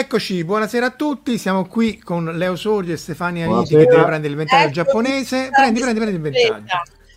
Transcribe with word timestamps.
Eccoci, 0.00 0.44
buonasera 0.44 0.86
a 0.86 0.90
tutti, 0.92 1.36
siamo 1.36 1.66
qui 1.66 1.98
con 1.98 2.24
Leo 2.24 2.56
Sordi 2.56 2.90
e 2.90 2.96
Stefania 2.96 3.46
Riti 3.46 3.76
che 3.76 3.84
deve 3.84 4.02
prendere 4.02 4.28
il 4.28 4.36
ventaglio 4.36 4.64
Ecco, 4.64 4.72
giapponese. 4.72 5.50
Prendi, 5.52 5.78
prendi, 5.78 6.00
prendi 6.00 6.16
il 6.16 6.22
ventaglio. 6.22 6.64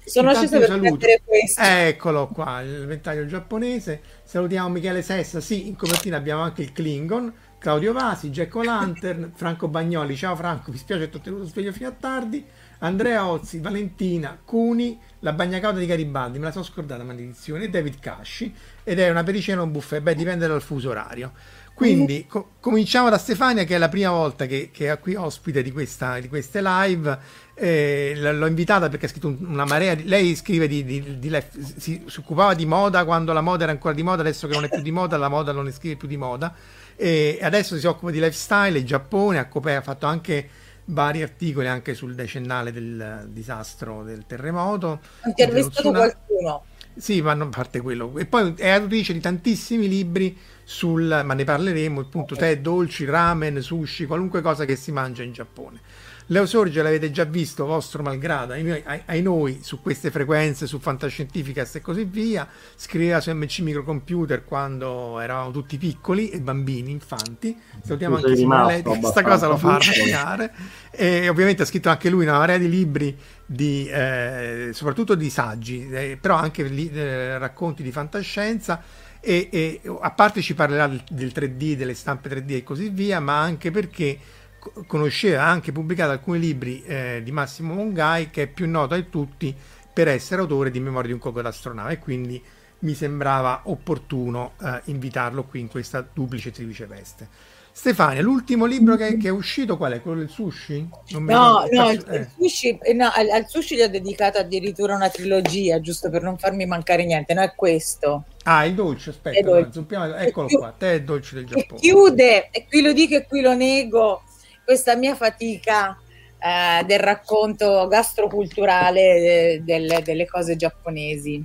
Sono 0.04 0.32
Intanto 0.32 0.48
scesa 0.50 0.56
io 0.56 0.60
per 0.60 0.70
saluto. 0.70 0.98
prendere 0.98 1.22
questo. 1.24 1.62
Eccolo 1.62 2.28
qua, 2.28 2.60
il 2.60 2.86
ventaglio 2.86 3.26
giapponese. 3.26 4.02
Salutiamo 4.26 4.68
Michele 4.68 5.02
Sessa, 5.02 5.40
sì, 5.40 5.70
in 5.70 5.78
copertina 5.78 6.18
abbiamo 6.18 6.42
anche 6.42 6.62
il 6.62 6.74
Klingon, 6.74 7.34
Claudio 7.58 7.94
Vasi, 7.94 8.32
Jack 8.32 8.54
O'Lantern, 8.54 9.32
Franco 9.34 9.70
Bagnoli, 9.70 10.18
ciao 10.18 10.36
Franco, 10.36 10.70
mi 10.72 10.78
spiace 10.78 11.06
che 11.06 11.10
ti 11.10 11.18
ho 11.18 11.22
tenuto 11.22 11.46
sveglio 11.46 11.72
fino 11.72 11.88
a 11.88 11.94
tardi, 11.98 12.46
Andrea 12.80 13.26
Ozzi, 13.26 13.60
Valentina, 13.60 14.38
Cuni, 14.44 15.00
la 15.20 15.32
bagnacauda 15.32 15.80
di 15.80 15.86
Garibaldi, 15.86 16.38
me 16.38 16.46
la 16.46 16.52
sono 16.52 16.66
scordata 16.66 17.02
maledizione, 17.06 17.64
e 17.64 17.70
David 17.70 18.00
Casci, 18.00 18.54
ed 18.84 19.00
è 19.00 19.10
una 19.10 19.24
pericena 19.24 19.62
o 19.62 19.64
un 19.64 19.72
buffet, 19.72 20.02
beh 20.02 20.16
dipende 20.16 20.48
dal 20.48 20.62
fuso 20.62 20.90
orario. 20.90 21.32
Quindi 21.74 22.26
co- 22.28 22.52
cominciamo 22.60 23.10
da 23.10 23.18
Stefania 23.18 23.64
che 23.64 23.76
è 23.76 23.78
la 23.80 23.90
prima 23.90 24.12
volta 24.12 24.46
che, 24.46 24.70
che 24.72 24.92
è 24.92 25.00
qui 25.00 25.16
ospite 25.16 25.64
di, 25.64 25.72
questa, 25.72 26.20
di 26.20 26.30
queste 26.30 26.62
live. 26.62 27.18
Eh, 27.56 28.14
l- 28.16 28.38
l'ho 28.38 28.46
invitata 28.46 28.90
perché 28.90 29.08
ha 29.08 29.10
scritto 29.10 29.28
un- 29.28 29.38
una 29.42 29.66
marea 29.66 29.96
di... 29.96 30.06
Lei 30.06 30.36
scrive 30.36 30.68
di, 30.68 30.84
di- 30.86 31.20
di 31.20 31.30
lef- 31.30 31.58
si, 31.78 32.04
si 32.06 32.20
occupava 32.20 32.54
di 32.54 32.66
moda 32.66 33.04
quando 33.06 33.34
la 33.34 33.42
moda 33.42 33.64
era 33.64 33.72
ancora 33.72 33.94
di 33.94 34.04
moda, 34.04 34.22
adesso 34.22 34.48
che 34.48 34.54
non 34.54 34.66
è 34.66 34.70
più 34.70 34.82
di 34.82 34.92
moda, 34.92 35.18
la 35.18 35.30
moda 35.30 35.52
non 35.52 35.66
ne 35.66 35.72
scrive 35.72 35.96
più 35.96 36.08
di 36.08 36.18
moda. 36.18 36.54
E 36.96 37.40
adesso 37.42 37.78
si 37.78 37.88
occupa 37.88 38.12
di 38.12 38.20
lifestyle 38.20 38.78
e 38.78 38.84
Giappone, 38.84 39.40
ha, 39.40 39.48
cope- 39.48 39.76
ha 39.76 39.82
fatto 39.82 40.06
anche 40.06 40.48
vari 40.86 41.22
articoli 41.24 41.68
anche 41.68 41.96
sul 41.96 42.14
decennale 42.14 42.72
del 42.72 43.28
disastro 43.30 44.04
del 44.04 44.26
terremoto. 44.28 44.88
Ho 45.22 45.28
intervistato 45.28 45.90
qualcuno. 45.90 46.66
Sì, 46.96 47.22
ma 47.22 47.34
non 47.34 47.50
parte 47.50 47.82
quello. 47.82 48.16
E 48.18 48.26
poi 48.26 48.54
è 48.56 48.70
autrice 48.70 49.14
di 49.14 49.20
tantissimi 49.20 49.88
libri 49.88 50.38
sul, 50.64 51.22
ma 51.26 51.34
ne 51.34 51.44
parleremo, 51.44 52.02
appunto, 52.02 52.36
tè, 52.36 52.60
dolci, 52.60 53.06
ramen, 53.06 53.62
sushi, 53.62 54.06
qualunque 54.06 54.42
cosa 54.42 54.66
che 54.66 54.76
si 54.76 54.92
mangia 54.92 55.24
in 55.24 55.32
Giappone. 55.34 55.80
Leo 56.28 56.46
Sorge 56.46 56.82
l'avete 56.82 57.12
già 57.12 57.26
visto, 57.26 57.66
vostro 57.66 58.02
malgrado, 58.02 58.54
ai, 58.54 58.64
noi- 58.64 58.82
ai- 58.86 59.02
ai 59.08 59.22
noi, 59.22 59.60
su 59.62 59.82
queste 59.82 60.10
frequenze, 60.10 60.68
su 60.68 60.80
Fantascientificast 60.80 61.76
e 61.76 61.82
così 61.82 62.06
via. 62.06 62.48
Scriveva 62.78 63.20
su 63.20 63.30
MC 63.32 63.60
Microcomputer 63.60 64.46
quando 64.46 65.20
eravamo 65.20 65.52
tutti 65.52 65.78
piccoli 65.78 66.30
e 66.30 66.40
bambini, 66.40 66.92
infanti. 66.92 67.60
Salutiamo 67.84 68.16
anche 68.16 68.28
Simone 68.38 68.82
questa 69.02 69.22
cosa 69.22 69.48
lo 69.48 69.58
fa 69.58 69.76
arrabbiare. 69.76 70.54
E 70.92 71.28
ovviamente 71.28 71.64
ha 71.64 71.66
scritto 71.66 71.90
anche 71.90 72.10
lui 72.10 72.24
una 72.24 72.38
marea 72.38 72.58
di 72.58 72.70
libri, 72.70 73.18
di, 73.46 73.86
eh, 73.90 74.70
soprattutto 74.72 75.16
di 75.16 75.30
saggi, 75.30 75.90
eh, 75.92 76.18
però 76.20 76.36
anche 76.36 76.64
li- 76.64 76.90
eh, 76.90 77.38
racconti 77.38 77.84
di 77.84 77.92
fantascienza. 77.92 78.82
E, 79.26 79.48
e 79.50 79.82
a 80.02 80.12
parte 80.12 80.42
ci 80.42 80.54
parlerà 80.54 80.88
del, 80.88 81.02
del 81.10 81.32
3D, 81.34 81.76
delle 81.76 81.94
stampe 81.94 82.30
3D 82.30 82.56
e 82.56 82.64
così 82.64 82.90
via, 82.90 83.22
ma 83.22 83.40
anche 83.40 83.72
perché 83.72 84.20
co- 84.60 84.84
conosceva, 84.86 85.44
ha 85.44 85.50
anche 85.50 85.72
pubblicato 85.72 86.12
alcuni 86.12 86.40
libri 86.40 86.84
eh, 86.84 87.22
di 87.24 87.32
Massimo 87.32 87.74
Mongai, 87.74 88.30
che 88.30 88.44
è 88.44 88.48
più 88.48 88.70
noto 88.70 88.96
a 88.96 89.02
tutti 89.04 89.56
per 89.94 90.10
essere 90.10 90.42
autore 90.42 90.72
di 90.72 90.82
Memoria 90.82 91.08
di 91.08 91.14
un 91.14 91.20
coco 91.20 91.42
d'astronave, 91.42 91.94
e 91.94 92.00
quindi 92.00 92.44
mi 92.80 92.94
sembrava 92.94 93.62
opportuno 93.66 94.56
eh, 94.62 94.82
invitarlo 94.86 95.44
qui 95.44 95.62
in 95.62 95.70
questa 95.70 96.06
duplice 96.14 96.52
triplice 96.52 96.86
veste. 96.86 97.30
Stefania, 97.76 98.22
l'ultimo 98.22 98.66
libro 98.66 98.96
che, 98.96 99.18
che 99.18 99.30
è 99.30 99.32
uscito 99.32 99.78
qual 99.78 99.94
è? 99.94 100.02
Quello 100.02 100.20
del 100.20 100.30
sushi? 100.30 100.88
No, 101.18 101.66
no, 101.72 101.90
il, 101.92 102.06
Eh. 102.08 102.18
il 102.18 102.30
sushi, 102.38 102.80
no, 102.94 103.10
al, 103.12 103.30
al 103.30 103.48
sushi 103.48 103.76
gli 103.76 103.82
ho 103.82 103.90
dedicato 103.90 104.38
addirittura 104.38 104.94
una 104.96 105.10
trilogia, 105.10 105.82
giusto 105.82 106.12
per 106.12 106.22
non 106.22 106.38
farmi 106.38 106.68
mancare 106.68 107.04
niente. 107.04 107.34
No, 107.34 107.42
è 107.42 107.54
questo. 107.56 108.26
Ah, 108.44 108.64
il 108.66 108.76
dolce, 108.76 109.10
aspetta, 109.10 109.40
È 109.40 109.42
dolce. 109.42 109.72
zuppiamo- 109.72 110.16
eccolo 110.16 110.48
Più- 110.48 110.60
qua, 110.60 110.74
te 110.78 110.94
è 110.94 111.02
dolce 111.02 111.36
del 111.36 111.46
E 111.46 111.48
Giappone. 111.48 111.80
chiude, 111.82 112.50
e 112.52 112.66
qui 112.68 112.82
lo 112.84 112.94
dico 112.94 113.16
e 113.16 113.26
qui 113.26 113.42
lo 113.42 113.56
nego, 113.56 114.22
questa 114.64 114.96
mia 114.96 115.16
fatica 115.16 115.98
eh, 116.38 116.84
del 116.86 117.00
racconto 117.00 117.88
gastroculturale 117.88 119.02
eh, 119.02 119.62
del- 119.66 120.02
delle 120.04 120.28
cose 120.28 120.56
giapponesi. 120.56 121.44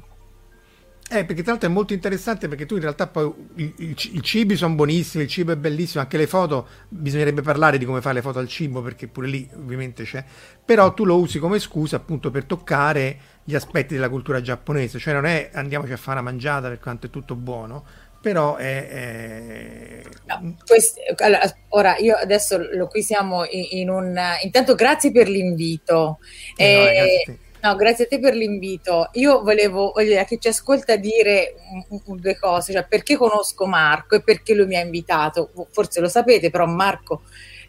Eh, 1.11 1.25
perché 1.25 1.41
tra 1.43 1.53
l'altro 1.53 1.71
è 1.71 1.73
molto 1.73 1.95
interessante 1.95 2.49
perché 2.49 2.67
tu 2.67 2.75
in 2.75 2.83
realtà 2.83 3.07
poi 3.07 3.33
i, 3.55 3.73
i- 3.79 3.97
i 4.13 4.23
cibi 4.23 4.57
sono 4.57 4.75
buonissimi, 4.75 5.23
il 5.25 5.31
cibo 5.31 5.53
è 5.53 5.57
bellissimo, 5.57 6.03
anche 6.03 6.19
le 6.19 6.27
foto, 6.27 6.69
bisognerebbe 6.89 7.41
parlare 7.41 7.79
di 7.79 7.87
come 7.87 8.03
fare 8.03 8.17
le 8.17 8.21
foto 8.23 8.39
al 8.39 8.47
cibo 8.47 8.83
perché 8.83 9.09
pure 9.09 9.27
lì 9.27 9.49
ovviamente 9.55 10.05
c'è, 10.05 10.23
però 10.63 10.93
tu 10.93 11.07
lo 11.07 11.17
usi 11.19 11.39
come 11.39 11.59
scusa 11.61 11.97
appunto 11.97 12.31
per 12.31 12.45
toccare 12.45 13.19
gli 13.43 13.55
aspetti 13.55 13.95
della 13.95 14.11
cultura 14.11 14.43
giapponese, 14.43 14.99
cioè 14.99 15.15
non 15.15 15.25
è 15.25 15.49
andiamoci 15.55 15.93
a 15.93 15.97
fare 15.97 16.21
una 16.21 16.29
mangiata 16.31 16.69
per 16.69 16.79
quanto 16.79 17.07
è 17.07 17.11
tutto 17.11 17.35
buono, 17.37 17.87
però 18.21 18.57
è... 18.57 18.89
è- 18.89 20.03
No, 20.27 20.57
quest- 20.67 20.99
allora, 21.23 21.41
ora 21.69 21.97
io 21.97 22.15
adesso 22.17 22.59
lo, 22.59 22.87
qui 22.89 23.03
siamo 23.03 23.45
in, 23.47 23.67
in 23.81 23.89
un 23.91 24.15
intanto 24.43 24.75
grazie 24.75 25.11
per 25.11 25.27
l'invito 25.29 26.19
Eh, 26.57 26.93
no, 27.27 27.33
Eh. 27.33 27.39
No, 27.63 27.75
grazie 27.77 28.05
a 28.05 28.09
te 28.09 28.19
per 28.21 28.35
l'invito. 28.35 29.09
Io 29.15 29.43
volevo 29.43 29.91
a 29.93 30.25
chi 30.25 30.39
ci 30.41 30.49
ascolta 30.49 30.97
dire 30.97 31.55
un- 31.91 32.01
un- 32.07 32.17
due 32.21 32.37
cose 32.39 32.73
cioè 32.73 32.87
perché 32.87 33.17
conosco 33.17 33.67
Marco 33.67 34.15
e 34.17 34.23
perché 34.23 34.55
lui 34.55 34.67
mi 34.67 34.77
ha 34.77 34.81
invitato? 34.81 35.51
Forse 35.71 36.01
lo 36.01 36.09
sapete 36.09 36.51
però 36.51 36.67
Marco 36.67 37.23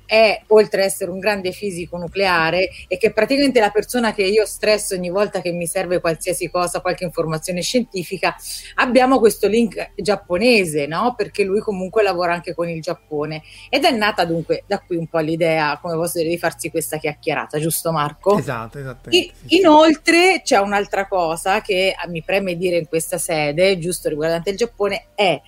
è 0.10 0.42
oltre 0.48 0.82
ad 0.82 0.88
essere 0.88 1.12
un 1.12 1.20
grande 1.20 1.52
fisico 1.52 1.96
nucleare 1.96 2.68
e 2.88 2.98
che 2.98 3.14
praticamente 3.14 3.60
la 3.60 3.70
persona 3.70 4.12
che 4.12 4.24
io 4.24 4.44
stresso 4.48 4.96
ogni 4.96 5.12
volta 5.12 5.40
che 5.40 5.52
mi 5.52 5.68
serve 5.68 6.00
qualsiasi 6.00 6.50
cosa, 6.50 6.82
qualche 6.82 7.04
informazione 7.04 7.62
scientifica, 7.62 8.36
abbiamo 8.76 9.20
questo 9.20 9.48
link 9.48 9.92
giapponese, 9.96 10.88
no? 10.88 11.14
Perché 11.16 11.44
lui 11.44 11.60
comunque 11.60 12.02
lavora 12.02 12.34
anche 12.34 12.56
con 12.56 12.68
il 12.68 12.82
Giappone 12.82 13.44
ed 13.70 13.84
è 13.84 13.92
nata 13.92 14.26
dunque 14.26 14.64
da 14.66 14.80
qui 14.80 14.96
un 14.96 15.06
po' 15.06 15.20
l'idea, 15.20 15.78
come 15.80 15.94
posso 15.94 16.18
dire, 16.18 16.30
di 16.30 16.40
farsi 16.40 16.72
questa 16.72 16.98
chiacchierata, 16.98 17.60
giusto 17.60 17.92
Marco? 17.92 18.36
Esatto, 18.40 18.80
sì. 19.10 19.32
Inoltre 19.50 20.42
c'è 20.44 20.58
un'altra 20.58 21.08
cosa 21.08 21.62
che 21.62 21.94
mi 22.08 22.24
preme 22.24 22.58
dire 22.58 22.78
in 22.78 22.88
questa 22.88 23.20
sede, 23.20 23.78
giusto 23.78 24.10
riguardante 24.10 24.50
il 24.50 24.58
Giappone, 24.58 25.10
è 25.14 25.40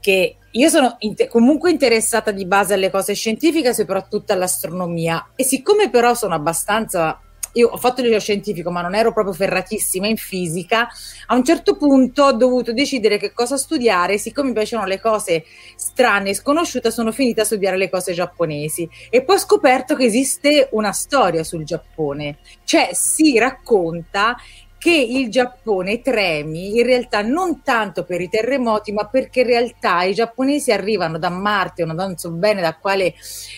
che 0.00 0.36
io 0.52 0.68
sono 0.68 0.96
inte- 1.00 1.28
comunque 1.28 1.70
interessata 1.70 2.30
di 2.30 2.46
base 2.46 2.74
alle 2.74 2.90
cose 2.90 3.14
scientifiche, 3.14 3.74
soprattutto 3.74 4.32
all'astronomia, 4.32 5.30
e 5.34 5.44
siccome 5.44 5.90
però 5.90 6.14
sono 6.14 6.34
abbastanza 6.34 7.18
io 7.54 7.68
ho 7.68 7.76
fatto 7.76 8.00
il 8.00 8.06
liceo 8.06 8.20
scientifico, 8.20 8.70
ma 8.70 8.80
non 8.80 8.94
ero 8.94 9.12
proprio 9.12 9.34
ferratissima 9.34 10.06
in 10.06 10.16
fisica. 10.16 10.88
A 11.26 11.34
un 11.34 11.44
certo 11.44 11.76
punto 11.76 12.24
ho 12.24 12.32
dovuto 12.32 12.72
decidere 12.72 13.18
che 13.18 13.32
cosa 13.32 13.56
studiare. 13.56 14.18
Siccome 14.18 14.48
mi 14.48 14.54
piacevano 14.54 14.88
le 14.88 15.00
cose 15.00 15.44
strane 15.76 16.30
e 16.30 16.34
sconosciute, 16.34 16.90
sono 16.90 17.12
finita 17.12 17.42
a 17.42 17.44
studiare 17.44 17.76
le 17.76 17.90
cose 17.90 18.12
giapponesi. 18.12 18.88
E 19.10 19.22
poi 19.22 19.36
ho 19.36 19.38
scoperto 19.38 19.94
che 19.94 20.04
esiste 20.04 20.68
una 20.72 20.92
storia 20.92 21.44
sul 21.44 21.64
Giappone, 21.64 22.38
cioè 22.64 22.90
si 22.92 23.38
racconta 23.38 24.36
che 24.82 24.90
il 24.90 25.30
Giappone 25.30 26.02
tremi 26.02 26.76
in 26.76 26.84
realtà 26.84 27.22
non 27.22 27.62
tanto 27.62 28.02
per 28.02 28.20
i 28.20 28.28
terremoti, 28.28 28.90
ma 28.90 29.06
perché 29.06 29.42
in 29.42 29.46
realtà 29.46 30.02
i 30.02 30.12
giapponesi 30.12 30.72
arrivano 30.72 31.18
da 31.18 31.28
Marte, 31.28 31.84
o 31.84 31.86
non 31.86 32.16
so 32.16 32.32
bene 32.32 32.60
da 32.60 32.74
quale 32.74 33.14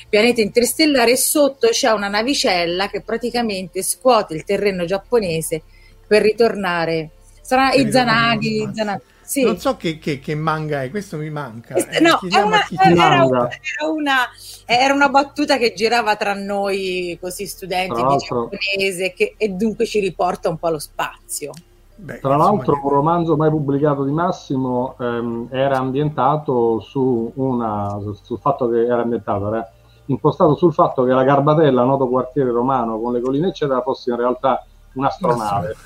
pianeta 0.06 0.42
interstellare, 0.42 1.12
e 1.12 1.16
sotto 1.16 1.68
c'è 1.68 1.92
una 1.92 2.08
navicella 2.08 2.90
che 2.90 3.00
praticamente 3.00 3.82
scuote 3.82 4.34
il 4.34 4.44
terreno 4.44 4.84
giapponese 4.84 5.62
per 6.06 6.20
ritornare. 6.20 7.08
Sarà 7.40 7.72
Izanagi, 7.72 8.68
Izanagi 8.68 9.02
sì. 9.34 9.42
Non 9.42 9.58
so 9.58 9.76
che, 9.76 9.98
che, 9.98 10.20
che, 10.20 10.36
manga 10.36 10.84
è, 10.84 10.90
questo 10.90 11.16
mi 11.16 11.28
manca. 11.28 11.74
Eh, 11.74 11.98
no, 11.98 12.20
era 12.30 12.44
una, 12.44 12.60
era, 12.68 13.24
una, 13.24 13.48
era, 13.48 13.90
una, 13.92 14.16
era, 14.64 14.94
una, 14.94 15.08
battuta 15.08 15.56
che 15.56 15.72
girava 15.74 16.14
tra 16.14 16.34
noi, 16.34 17.18
così 17.20 17.44
studenti 17.46 18.00
di 18.00 18.16
giapponese, 18.16 19.12
che, 19.12 19.34
e 19.36 19.48
dunque 19.48 19.86
ci 19.86 19.98
riporta 19.98 20.48
un 20.48 20.56
po' 20.56 20.68
allo 20.68 20.78
spazio. 20.78 21.50
Beh, 21.96 22.20
Tra 22.20 22.36
l'altro, 22.36 22.78
un 22.80 22.90
romanzo 22.90 23.36
mai 23.36 23.50
pubblicato 23.50 24.04
di 24.04 24.12
Massimo 24.12 24.94
ehm, 25.00 25.48
era 25.50 25.78
ambientato 25.78 26.78
su 26.78 27.32
una, 27.34 27.98
sul 28.22 28.38
fatto 28.38 28.68
che 28.68 28.84
era 28.84 29.02
ambientato, 29.02 29.48
era 29.48 29.68
impostato 30.06 30.54
sul 30.54 30.72
fatto 30.72 31.02
che 31.02 31.10
la 31.10 31.24
Garbatella, 31.24 31.82
noto 31.82 32.06
quartiere 32.06 32.52
romano 32.52 33.00
con 33.00 33.12
le 33.12 33.20
colline 33.20 33.48
eccetera, 33.48 33.80
fosse 33.80 34.10
in 34.10 34.16
realtà 34.16 34.64
un'astronave 34.92 35.76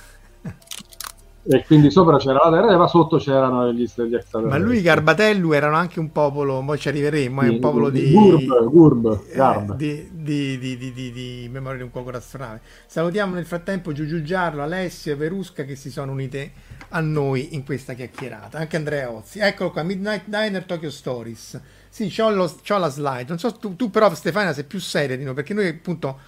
e 1.50 1.65
quindi 1.65 1.91
sopra 1.91 2.19
c'era 2.19 2.41
la 2.45 2.50
terra 2.50 2.75
e 2.75 2.77
va 2.77 2.87
sotto 2.87 3.17
c'erano 3.17 3.73
gli, 3.73 3.79
gli 3.79 4.15
extraterrestri. 4.15 4.49
Ma 4.49 4.59
lui 4.59 4.83
Garbatellu 4.83 5.53
erano 5.53 5.77
anche 5.77 5.99
un 5.99 6.12
popolo, 6.12 6.62
poi 6.62 6.79
ci 6.79 6.89
arriveremo, 6.89 7.41
è 7.41 7.49
un 7.49 7.59
popolo 7.59 7.89
di... 7.89 8.11
Gurb, 8.11 8.65
Gurb, 8.69 9.21
eh, 9.31 9.75
di, 9.75 10.09
di, 10.12 10.59
di, 10.59 10.77
di, 10.77 10.93
di, 10.93 11.11
di 11.11 11.49
memoria 11.50 11.79
di 11.79 11.85
un 11.85 11.91
cuoco 11.91 12.11
d'astronave. 12.11 12.61
Salutiamo 12.87 13.35
nel 13.35 13.47
frattempo 13.47 13.93
Giugiu 13.93 14.21
Giarlo, 14.21 14.62
Alessio 14.62 15.12
e 15.12 15.17
Verusca 15.17 15.65
che 15.65 15.75
si 15.75 15.91
sono 15.91 16.12
unite 16.12 16.53
a 16.91 17.00
noi 17.00 17.55
in 17.55 17.65
questa 17.65 17.95
chiacchierata, 17.95 18.59
anche 18.59 18.77
Andrea 18.77 19.11
Ozzi. 19.11 19.39
Eccolo 19.39 19.71
qua, 19.71 19.83
Midnight 19.83 20.25
Diner 20.27 20.65
Tokyo 20.65 20.91
Stories. 20.91 21.59
Sì, 21.89 22.12
c'ho, 22.15 22.29
lo, 22.29 22.53
c'ho 22.62 22.77
la 22.77 22.91
slide, 22.91 23.25
non 23.29 23.39
so, 23.39 23.53
tu, 23.53 23.75
tu 23.75 23.89
però 23.89 24.12
Stefania 24.12 24.53
sei 24.53 24.65
più 24.65 24.79
seria 24.79 25.17
di 25.17 25.25
noi, 25.25 25.33
perché 25.33 25.55
noi 25.55 25.67
appunto 25.67 26.19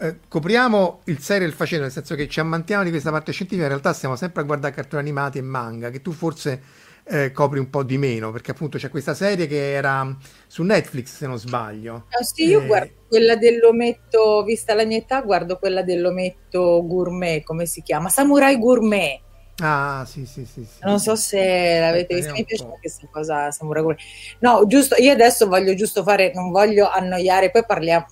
eh, 0.00 0.18
copriamo 0.28 1.00
il 1.04 1.18
serio 1.18 1.46
e 1.46 1.50
il 1.50 1.54
facendo, 1.54 1.84
nel 1.84 1.92
senso 1.92 2.14
che 2.14 2.28
ci 2.28 2.40
ammantiamo 2.40 2.84
di 2.84 2.90
questa 2.90 3.10
parte 3.10 3.32
scientifica, 3.32 3.64
in 3.64 3.70
realtà 3.70 3.92
stiamo 3.92 4.16
sempre 4.16 4.42
a 4.42 4.44
guardare 4.44 4.74
cartoni 4.74 5.02
animati 5.02 5.38
e 5.38 5.42
manga, 5.42 5.90
che 5.90 6.00
tu 6.00 6.12
forse 6.12 6.62
eh, 7.04 7.32
copri 7.32 7.58
un 7.58 7.70
po' 7.70 7.82
di 7.82 7.98
meno, 7.98 8.30
perché 8.30 8.52
appunto 8.52 8.78
c'è 8.78 8.90
questa 8.90 9.14
serie 9.14 9.46
che 9.46 9.72
era 9.72 10.16
su 10.46 10.62
Netflix, 10.62 11.16
se 11.16 11.26
non 11.26 11.38
sbaglio. 11.38 12.06
Ah, 12.10 12.22
sì, 12.22 12.46
io 12.46 12.60
eh... 12.60 12.66
guardo 12.66 12.92
quella 13.08 13.36
dell'ometto, 13.36 14.44
vista 14.44 14.74
la 14.74 14.84
mia 14.84 14.98
età, 14.98 15.22
guardo 15.22 15.58
quella 15.58 15.82
dell'ometto 15.82 16.84
gourmet, 16.86 17.42
come 17.42 17.66
si 17.66 17.82
chiama? 17.82 18.08
Samurai 18.08 18.58
Gourmet. 18.58 19.20
Ah, 19.60 20.04
sì, 20.06 20.24
sì, 20.24 20.44
sì, 20.44 20.64
sì. 20.64 20.78
Non 20.82 21.00
so 21.00 21.16
se 21.16 21.80
l'avete 21.80 22.14
visto, 22.14 22.32
mi 22.32 22.44
piace 22.44 22.64
questa 22.78 23.08
cosa 23.10 23.50
Samurai 23.50 23.82
Gourmet. 23.82 24.04
No, 24.40 24.64
giusto, 24.66 24.94
io 24.96 25.10
adesso 25.10 25.48
voglio 25.48 25.74
giusto 25.74 26.04
fare, 26.04 26.30
non 26.34 26.50
voglio 26.50 26.88
annoiare, 26.88 27.50
poi 27.50 27.64
parliamo 27.66 28.06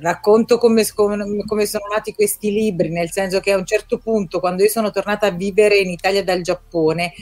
racconto 0.00 0.58
come, 0.58 0.84
come, 0.92 1.66
sono 1.66 1.84
nati 1.92 2.14
questi 2.14 2.50
libri, 2.50 2.90
nel 2.90 3.10
senso 3.10 3.40
che 3.40 3.52
a 3.52 3.56
un 3.56 3.66
certo 3.66 3.98
punto, 3.98 4.40
quando 4.40 4.62
io 4.62 4.68
sono 4.68 4.90
tornata 4.90 5.26
a 5.26 5.30
vivere 5.30 5.78
in 5.78 5.90
Italia 5.90 6.24
dal 6.24 6.40
Giappone, 6.40 7.12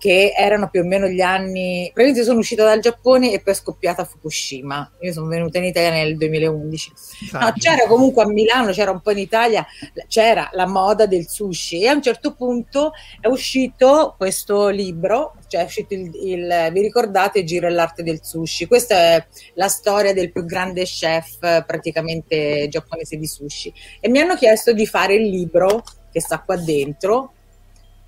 che 0.00 0.32
erano 0.34 0.70
più 0.70 0.80
o 0.80 0.84
meno 0.84 1.06
gli 1.08 1.20
anni. 1.20 1.90
Praticamente 1.92 2.24
sono 2.24 2.38
uscita 2.38 2.64
dal 2.64 2.80
Giappone 2.80 3.32
e 3.32 3.40
poi 3.40 3.52
è 3.52 3.56
scoppiata 3.56 4.06
Fukushima. 4.06 4.92
Io 5.00 5.12
sono 5.12 5.26
venuta 5.26 5.58
in 5.58 5.64
Italia 5.64 5.90
nel 5.90 6.16
2011. 6.16 6.92
No, 7.32 7.52
c'era 7.52 7.86
comunque 7.86 8.22
a 8.22 8.26
Milano, 8.26 8.72
c'era 8.72 8.92
un 8.92 9.02
po' 9.02 9.10
in 9.10 9.18
Italia, 9.18 9.66
c'era 10.08 10.48
la 10.52 10.66
moda 10.66 11.04
del 11.04 11.28
sushi 11.28 11.82
e 11.82 11.88
a 11.88 11.92
un 11.92 12.00
certo 12.00 12.32
punto 12.32 12.92
è 13.20 13.26
uscito 13.26 14.14
questo 14.16 14.68
libro, 14.68 15.34
cioè 15.48 15.60
è 15.60 15.64
uscito 15.64 15.92
il, 15.92 16.10
il 16.14 16.70
vi 16.72 16.80
ricordate 16.80 17.44
Giro 17.44 17.66
e 17.66 17.70
l'arte 17.70 18.02
del 18.02 18.20
sushi. 18.22 18.66
Questa 18.66 18.94
è 18.94 19.26
la 19.56 19.68
storia 19.68 20.14
del 20.14 20.32
più 20.32 20.46
grande 20.46 20.84
chef 20.84 21.66
praticamente 21.66 22.68
giapponese 22.70 23.18
di 23.18 23.26
sushi 23.26 23.70
e 24.00 24.08
mi 24.08 24.18
hanno 24.18 24.34
chiesto 24.34 24.72
di 24.72 24.86
fare 24.86 25.16
il 25.16 25.28
libro 25.28 25.82
che 26.10 26.22
sta 26.22 26.40
qua 26.40 26.56
dentro 26.56 27.34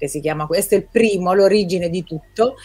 che 0.03 0.09
si 0.09 0.19
chiama 0.19 0.47
questo, 0.47 0.75
è 0.75 0.79
il 0.79 0.89
primo, 0.91 1.33
l'origine 1.33 1.89
di 1.89 2.03
tutto. 2.03 2.57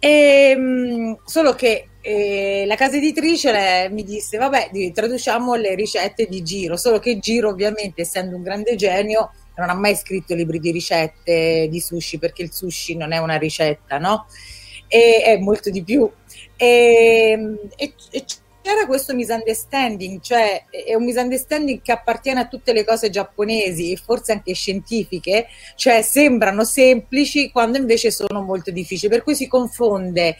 E, 0.00 0.08
ehm, 0.50 1.18
solo 1.24 1.54
che 1.54 1.90
eh, 2.00 2.64
la 2.66 2.74
casa 2.74 2.96
editrice 2.96 3.52
le, 3.52 3.88
mi 3.90 4.02
disse 4.02 4.38
vabbè 4.38 4.70
traduciamo 4.94 5.54
le 5.56 5.74
ricette 5.74 6.26
di 6.26 6.42
Giro 6.42 6.78
solo 6.78 6.98
che 6.98 7.18
Giro 7.18 7.50
ovviamente 7.50 8.00
essendo 8.00 8.34
un 8.34 8.42
grande 8.42 8.74
genio 8.76 9.32
non 9.56 9.68
ha 9.68 9.74
mai 9.74 9.94
scritto 9.94 10.34
libri 10.34 10.58
di 10.58 10.70
ricette 10.70 11.68
di 11.68 11.78
sushi 11.78 12.18
perché 12.18 12.40
il 12.40 12.50
sushi 12.50 12.96
non 12.96 13.12
è 13.12 13.18
una 13.18 13.36
ricetta 13.36 13.98
no? 13.98 14.24
e 14.88 15.20
è 15.22 15.36
molto 15.36 15.68
di 15.68 15.84
più 15.84 16.10
e, 16.56 17.68
e, 17.76 17.94
e 18.10 18.24
c'era 18.62 18.86
questo 18.86 19.14
misunderstanding, 19.14 20.20
cioè 20.20 20.64
è 20.68 20.94
un 20.94 21.04
misunderstanding 21.04 21.80
che 21.82 21.92
appartiene 21.92 22.40
a 22.40 22.46
tutte 22.46 22.72
le 22.72 22.84
cose 22.84 23.10
giapponesi 23.10 23.92
e 23.92 23.96
forse 23.96 24.32
anche 24.32 24.54
scientifiche, 24.54 25.46
cioè 25.76 26.02
sembrano 26.02 26.64
semplici 26.64 27.50
quando 27.50 27.78
invece 27.78 28.10
sono 28.10 28.42
molto 28.42 28.70
difficili, 28.70 29.10
per 29.10 29.22
cui 29.22 29.34
si 29.34 29.48
confonde 29.48 30.36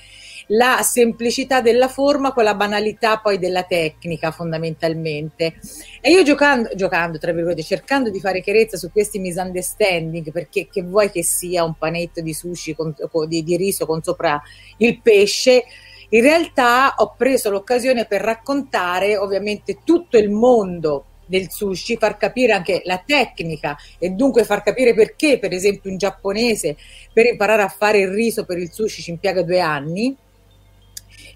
la 0.52 0.82
semplicità 0.82 1.60
della 1.60 1.88
forma 1.88 2.32
con 2.32 2.44
la 2.44 2.54
banalità 2.54 3.18
poi 3.18 3.38
della 3.38 3.62
tecnica 3.62 4.30
fondamentalmente. 4.30 5.54
E 6.00 6.10
io 6.10 6.22
giocando, 6.22 6.70
giocando 6.74 7.18
tra 7.18 7.32
virgolette, 7.32 7.62
cercando 7.62 8.10
di 8.10 8.20
fare 8.20 8.40
chiarezza 8.40 8.76
su 8.76 8.90
questi 8.90 9.18
misunderstanding, 9.18 10.32
perché 10.32 10.68
che 10.70 10.82
vuoi 10.82 11.10
che 11.10 11.22
sia 11.22 11.64
un 11.64 11.74
panetto 11.74 12.20
di 12.20 12.34
sushi 12.34 12.74
con, 12.74 12.94
di, 13.28 13.42
di 13.42 13.56
riso 13.56 13.86
con 13.86 14.02
sopra 14.02 14.40
il 14.78 15.00
pesce, 15.00 15.64
in 16.10 16.22
realtà 16.22 16.94
ho 16.96 17.14
preso 17.16 17.50
l'occasione 17.50 18.04
per 18.04 18.20
raccontare 18.20 19.16
ovviamente 19.16 19.78
tutto 19.84 20.16
il 20.16 20.30
mondo 20.30 21.04
del 21.26 21.50
sushi, 21.50 21.96
far 21.96 22.16
capire 22.16 22.52
anche 22.52 22.82
la 22.84 23.00
tecnica 23.04 23.76
e 23.98 24.10
dunque 24.10 24.44
far 24.44 24.62
capire 24.62 24.94
perché, 24.94 25.38
per 25.38 25.52
esempio, 25.52 25.90
un 25.90 25.96
giapponese 25.96 26.76
per 27.12 27.26
imparare 27.26 27.62
a 27.62 27.68
fare 27.68 28.00
il 28.00 28.08
riso 28.08 28.44
per 28.44 28.58
il 28.58 28.72
sushi 28.72 29.02
ci 29.02 29.10
impiega 29.10 29.42
due 29.42 29.60
anni 29.60 30.16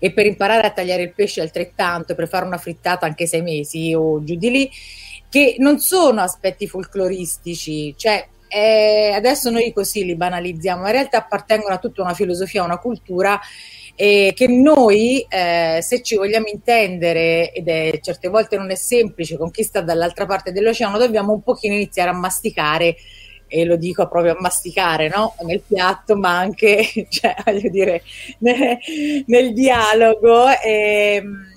e 0.01 0.13
per 0.13 0.27
imparare 0.27 0.67
a 0.67 0.71
tagliare 0.71 1.03
il 1.03 1.15
pesce 1.15 1.41
altrettanto, 1.41 2.17
per 2.17 2.29
fare 2.29 2.45
una 2.45 2.59
frittata 2.59 3.07
anche 3.07 3.27
sei 3.27 3.43
mesi 3.43 3.95
o 3.95 4.23
giù 4.25 4.35
di 4.35 4.51
lì, 4.51 4.71
che 5.31 5.55
non 5.59 5.79
sono 5.79 6.21
aspetti 6.21 6.67
folcloristici, 6.67 7.95
cioè 7.97 8.27
eh, 8.49 9.13
adesso 9.15 9.51
noi 9.51 9.73
così 9.73 10.05
li 10.05 10.15
banalizziamo, 10.15 10.85
in 10.87 10.93
realtà 10.93 11.19
appartengono 11.19 11.75
a 11.75 11.79
tutta 11.79 12.03
una 12.03 12.15
filosofia, 12.15 12.63
a 12.63 12.67
una 12.67 12.79
cultura 12.79 13.41
e 13.97 14.33
che 14.35 14.49
noi, 14.49 15.25
eh, 15.29 15.79
se 15.81 16.03
ci 16.03 16.17
vogliamo 16.17 16.47
intendere, 16.49 17.53
ed 17.53 17.69
è 17.69 17.99
certe 18.01 18.29
volte 18.29 18.57
non 18.57 18.71
è 18.71 18.75
semplice, 18.75 19.37
con 19.37 19.51
chi 19.51 19.63
sta 19.63 19.81
dall'altra 19.81 20.27
parte 20.27 20.53
dell'oceano, 20.53 20.99
dobbiamo 20.99 21.33
un 21.33 21.43
pochino 21.43 21.75
iniziare 21.75 22.11
a 22.11 22.15
masticare 22.15 22.97
e 23.47 23.65
lo 23.65 23.77
dico 23.77 24.09
proprio 24.09 24.33
a 24.33 24.41
masticare 24.41 25.09
no? 25.09 25.35
nel 25.43 25.63
piatto, 25.65 26.17
ma 26.17 26.37
anche 26.39 26.85
cioè, 27.09 27.37
voglio 27.45 27.69
dire, 27.71 28.03
nel, 28.41 28.79
nel 29.27 29.53
dialogo. 29.53 30.49
E, 30.49 31.15
ehm, 31.17 31.53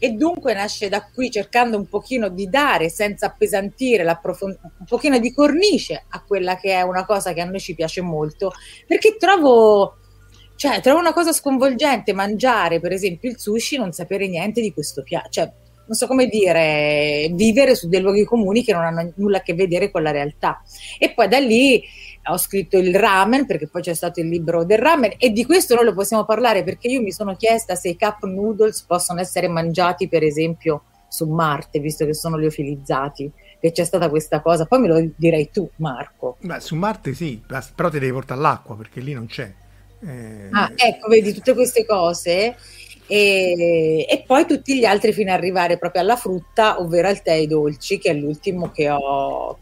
e, 0.00 0.10
dunque 0.12 0.54
nasce 0.54 0.88
da 0.88 1.06
qui 1.12 1.28
cercando 1.28 1.76
un 1.76 1.88
pochino 1.88 2.28
di 2.28 2.48
dare 2.48 2.88
senza 2.88 3.26
appesantire 3.26 4.04
un 4.04 4.56
pochino 4.86 5.18
di 5.18 5.32
cornice 5.32 6.04
a 6.08 6.22
quella 6.22 6.56
che 6.56 6.72
è 6.72 6.82
una 6.82 7.04
cosa 7.04 7.32
che 7.32 7.40
a 7.40 7.44
noi 7.44 7.58
ci 7.58 7.74
piace 7.74 8.00
molto, 8.00 8.52
perché 8.86 9.16
trovo 9.18 9.97
cioè, 10.58 10.80
trovo 10.80 10.98
una 10.98 11.12
cosa 11.12 11.32
sconvolgente 11.32 12.12
mangiare, 12.12 12.80
per 12.80 12.90
esempio, 12.90 13.30
il 13.30 13.38
sushi 13.38 13.76
e 13.76 13.78
non 13.78 13.92
sapere 13.92 14.26
niente 14.26 14.60
di 14.60 14.72
questo 14.72 15.04
piatto. 15.04 15.28
Cioè, 15.30 15.52
non 15.86 15.96
so 15.96 16.08
come 16.08 16.26
dire, 16.26 17.30
vivere 17.32 17.76
su 17.76 17.88
dei 17.88 18.00
luoghi 18.00 18.24
comuni 18.24 18.64
che 18.64 18.72
non 18.72 18.82
hanno 18.82 19.12
nulla 19.18 19.36
a 19.36 19.40
che 19.40 19.54
vedere 19.54 19.92
con 19.92 20.02
la 20.02 20.10
realtà. 20.10 20.60
E 20.98 21.12
poi 21.12 21.28
da 21.28 21.38
lì 21.38 21.80
ho 22.24 22.36
scritto 22.36 22.76
il 22.76 22.92
ramen, 22.92 23.46
perché 23.46 23.68
poi 23.68 23.82
c'è 23.82 23.94
stato 23.94 24.18
il 24.18 24.26
libro 24.26 24.64
del 24.64 24.78
ramen, 24.78 25.12
e 25.16 25.30
di 25.30 25.44
questo 25.46 25.76
non 25.76 25.84
lo 25.84 25.94
possiamo 25.94 26.24
parlare 26.24 26.64
perché 26.64 26.88
io 26.88 27.02
mi 27.02 27.12
sono 27.12 27.36
chiesta 27.36 27.76
se 27.76 27.90
i 27.90 27.96
cup 27.96 28.24
noodles 28.24 28.82
possono 28.82 29.20
essere 29.20 29.46
mangiati, 29.46 30.08
per 30.08 30.24
esempio, 30.24 30.82
su 31.06 31.26
Marte, 31.26 31.78
visto 31.78 32.04
che 32.04 32.14
sono 32.14 32.36
liofilizzati 32.36 33.30
che 33.60 33.70
c'è 33.70 33.84
stata 33.84 34.08
questa 34.08 34.40
cosa. 34.40 34.66
Poi 34.66 34.80
me 34.80 34.88
lo 34.88 35.08
direi 35.14 35.50
tu, 35.52 35.70
Marco. 35.76 36.36
Beh, 36.40 36.58
su 36.58 36.74
Marte 36.74 37.14
sì, 37.14 37.40
però 37.46 37.90
ti 37.90 38.00
devi 38.00 38.10
portare 38.10 38.40
l'acqua 38.40 38.76
perché 38.76 39.00
lì 39.00 39.12
non 39.12 39.26
c'è. 39.26 39.54
Eh, 40.00 40.48
ah, 40.50 40.72
ecco, 40.74 41.08
vedi 41.08 41.32
tutte 41.32 41.54
queste 41.54 41.84
cose 41.84 42.56
e, 43.10 44.06
e, 44.06 44.22
poi 44.26 44.44
tutti 44.44 44.78
gli 44.78 44.84
altri 44.84 45.14
fino 45.14 45.32
ad 45.32 45.38
arrivare 45.38 45.78
proprio 45.78 46.02
alla 46.02 46.16
frutta, 46.16 46.78
ovvero 46.78 47.08
al 47.08 47.22
tè 47.22 47.30
e 47.30 47.36
ai 47.36 47.46
dolci, 47.46 47.96
che 47.96 48.10
è 48.10 48.14
l'ultimo 48.14 48.70
che 48.70 48.90
ho, 48.90 48.98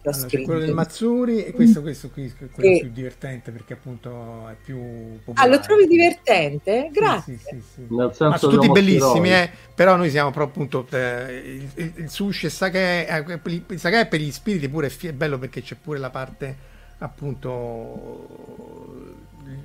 che 0.02 0.08
ho 0.08 0.10
allora, 0.10 0.12
scritto. 0.12 0.44
quello 0.44 0.60
del 0.60 0.74
Mazzuri 0.74 1.44
e 1.44 1.52
questo, 1.52 1.80
questo 1.80 2.10
qui 2.10 2.26
è 2.26 2.32
quello 2.52 2.74
che... 2.74 2.80
più 2.80 2.90
divertente 2.90 3.52
perché 3.52 3.74
appunto 3.74 4.48
è 4.48 4.56
più 4.60 4.80
popolare. 5.24 5.48
Ah, 5.48 5.56
lo 5.56 5.60
trovi 5.60 5.86
divertente? 5.86 6.90
Grazie. 6.92 7.38
Sì, 7.38 7.44
sì, 7.48 7.62
sì, 7.72 7.94
Ma 7.94 8.12
sono 8.12 8.36
tutti 8.36 8.68
bellissimi, 8.68 9.32
eh? 9.32 9.48
però 9.72 9.94
noi 9.94 10.10
siamo 10.10 10.32
proprio 10.32 10.64
appunto 10.64 10.84
eh, 10.90 11.36
il, 11.36 11.70
il, 11.76 11.92
il, 11.98 12.10
sushi 12.10 12.46
e 12.46 12.50
sake, 12.50 13.06
eh, 13.06 13.40
il 13.44 13.78
sake 13.78 14.06
per 14.06 14.18
gli 14.18 14.32
spiriti 14.32 14.68
pure 14.68 14.88
è 14.88 15.12
bello 15.12 15.38
perché 15.38 15.62
c'è 15.62 15.76
pure 15.80 16.00
la 16.00 16.10
parte 16.10 16.74
appunto 16.98 18.64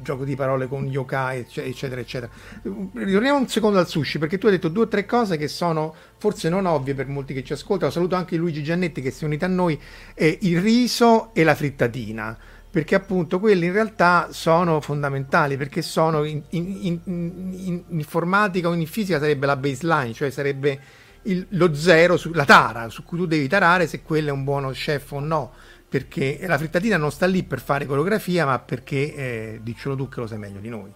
gioco 0.01 0.23
di 0.23 0.35
parole 0.35 0.67
con 0.67 0.85
yokai, 0.87 1.45
eccetera, 1.53 2.01
eccetera. 2.01 2.31
Ritorniamo 2.61 3.37
un 3.37 3.47
secondo 3.47 3.79
al 3.79 3.87
sushi, 3.87 4.19
perché 4.19 4.37
tu 4.37 4.47
hai 4.47 4.53
detto 4.53 4.67
due 4.67 4.83
o 4.83 4.87
tre 4.87 5.05
cose 5.05 5.37
che 5.37 5.47
sono 5.47 5.93
forse 6.17 6.49
non 6.49 6.65
ovvie 6.65 6.93
per 6.93 7.07
molti 7.07 7.33
che 7.33 7.43
ci 7.43 7.53
ascoltano. 7.53 7.91
Saluto 7.91 8.15
anche 8.15 8.35
Luigi 8.35 8.63
Giannetti 8.63 9.01
che 9.01 9.11
si 9.11 9.23
è 9.23 9.27
unito 9.27 9.45
a 9.45 9.49
noi, 9.49 9.79
eh, 10.13 10.37
il 10.41 10.61
riso 10.61 11.33
e 11.33 11.43
la 11.43 11.55
frittatina. 11.55 12.37
Perché 12.71 12.95
appunto 12.95 13.39
quelli 13.39 13.65
in 13.65 13.73
realtà 13.73 14.29
sono 14.31 14.79
fondamentali, 14.79 15.57
perché 15.57 15.81
sono 15.81 16.23
in, 16.23 16.41
in, 16.51 16.77
in, 16.81 16.99
in 17.03 17.83
informatica 17.89 18.69
o 18.69 18.73
in 18.73 18.87
fisica 18.87 19.19
sarebbe 19.19 19.45
la 19.45 19.57
baseline, 19.57 20.13
cioè 20.13 20.29
sarebbe 20.29 20.79
il, 21.23 21.45
lo 21.49 21.73
zero, 21.73 22.15
su, 22.15 22.31
la 22.31 22.45
tara 22.45 22.89
su 22.89 23.03
cui 23.03 23.17
tu 23.17 23.25
devi 23.25 23.47
tarare 23.47 23.87
se 23.87 24.01
quello 24.01 24.29
è 24.29 24.31
un 24.31 24.43
buono 24.45 24.69
chef 24.71 25.11
o 25.11 25.19
no 25.19 25.51
perché 25.91 26.39
la 26.47 26.57
frittatina 26.57 26.95
non 26.95 27.11
sta 27.11 27.25
lì 27.25 27.43
per 27.43 27.59
fare 27.59 27.85
coreografia, 27.85 28.45
ma 28.45 28.59
perché, 28.59 29.13
eh, 29.13 29.59
diccelo 29.61 29.93
tu 29.97 30.07
che 30.07 30.21
lo 30.21 30.25
sai 30.25 30.37
meglio 30.37 30.61
di 30.61 30.69
noi. 30.69 30.89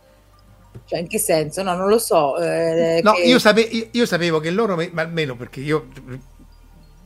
Cioè, 0.85 0.99
in 0.99 1.07
che 1.09 1.19
senso? 1.19 1.63
No, 1.63 1.75
non 1.75 1.89
lo 1.89 1.99
so. 1.99 2.37
Eh, 2.37 3.01
no, 3.03 3.11
che... 3.11 3.23
io, 3.23 3.37
sape- 3.37 3.59
io, 3.59 3.87
io, 3.91 4.05
sapevo 4.05 4.39
che 4.39 4.51
loro, 4.51 4.77
ma 4.77 5.01
almeno 5.01 5.35
perché 5.35 5.59
io, 5.59 5.89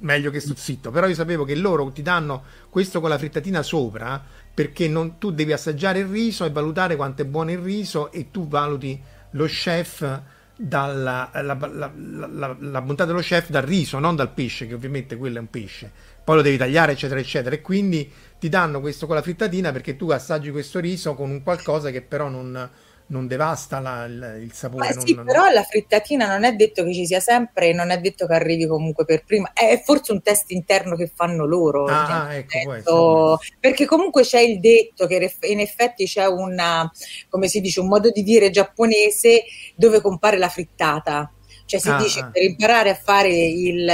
meglio 0.01 0.29
che 0.29 0.39
sto 0.39 0.53
zitto, 0.55 0.91
però 0.91 1.07
io 1.07 1.15
sapevo 1.15 1.45
che 1.45 1.55
loro 1.55 1.89
ti 1.89 2.03
danno 2.03 2.43
questo 2.69 2.99
con 3.01 3.09
la 3.09 3.17
frittatina 3.17 3.63
sopra, 3.63 4.23
perché 4.53 4.87
non, 4.87 5.17
tu 5.17 5.31
devi 5.31 5.51
assaggiare 5.51 5.97
il 5.97 6.09
riso 6.09 6.45
e 6.45 6.51
valutare 6.51 6.95
quanto 6.95 7.23
è 7.23 7.25
buono 7.25 7.49
il 7.49 7.57
riso 7.57 8.11
e 8.11 8.29
tu 8.29 8.47
valuti 8.47 9.01
lo 9.31 9.45
chef 9.45 10.21
dalla 10.55 11.31
la, 11.33 11.57
la, 11.71 11.91
la, 11.95 12.55
la, 12.59 12.81
bontà 12.81 13.05
dello 13.05 13.21
chef 13.21 13.49
dal 13.49 13.63
riso, 13.63 13.97
non 13.97 14.15
dal 14.15 14.31
pesce, 14.31 14.67
che 14.67 14.75
ovviamente 14.75 15.15
quello 15.15 15.37
è 15.37 15.39
un 15.39 15.49
pesce 15.49 16.08
poi 16.29 16.37
lo 16.37 16.43
devi 16.43 16.57
tagliare, 16.57 16.91
eccetera, 16.91 17.19
eccetera. 17.19 17.55
E 17.55 17.61
quindi 17.61 18.07
ti 18.37 18.49
danno 18.49 18.81
questo 18.81 19.07
con 19.07 19.15
la 19.15 19.23
frittatina 19.23 19.71
perché 19.71 19.95
tu 19.95 20.11
assaggi 20.11 20.51
questo 20.51 20.79
riso 20.79 21.15
con 21.15 21.31
un 21.31 21.41
qualcosa 21.41 21.89
che 21.89 22.03
però 22.03 22.27
non, 22.27 22.69
non 23.07 23.25
devasta 23.25 23.79
la, 23.79 24.05
il, 24.05 24.41
il, 24.43 24.53
sapore. 24.53 24.93
Ma 24.93 25.01
sì, 25.01 25.15
non, 25.15 25.25
però 25.25 25.49
la 25.49 25.63
frittatina 25.63 26.27
non 26.27 26.43
è 26.43 26.53
detto 26.53 26.83
che 26.83 26.93
ci 26.93 27.07
sia 27.07 27.19
sempre, 27.19 27.73
non 27.73 27.89
è 27.89 27.99
detto 27.99 28.27
che 28.27 28.35
arrivi 28.35 28.67
comunque 28.67 29.05
per 29.05 29.23
prima. 29.23 29.53
È 29.53 29.81
forse 29.83 30.11
un 30.11 30.21
test 30.21 30.51
interno 30.51 30.95
che 30.95 31.11
fanno 31.11 31.47
loro. 31.47 31.85
Ah, 31.85 32.05
cioè, 32.05 32.15
ah 32.15 32.33
ecco, 32.35 32.73
detto, 32.73 33.39
perché 33.59 33.87
comunque 33.87 34.21
c'è 34.21 34.41
il 34.41 34.59
detto 34.59 35.07
che 35.07 35.35
in 35.47 35.59
effetti 35.59 36.05
c'è 36.05 36.27
una, 36.27 36.87
come 37.27 37.47
si 37.47 37.59
dice, 37.59 37.79
un 37.79 37.87
modo 37.87 38.11
di 38.11 38.21
dire 38.21 38.51
giapponese 38.51 39.45
dove 39.73 39.99
compare 39.99 40.37
la 40.37 40.49
frittata. 40.49 41.33
Cioè 41.69 41.79
si 41.79 41.89
ah, 41.89 41.97
dice 41.97 42.19
ah. 42.21 42.31
per 42.31 42.41
imparare 42.41 42.89
a 42.89 42.95
fare 42.95 43.29
il, 43.29 43.87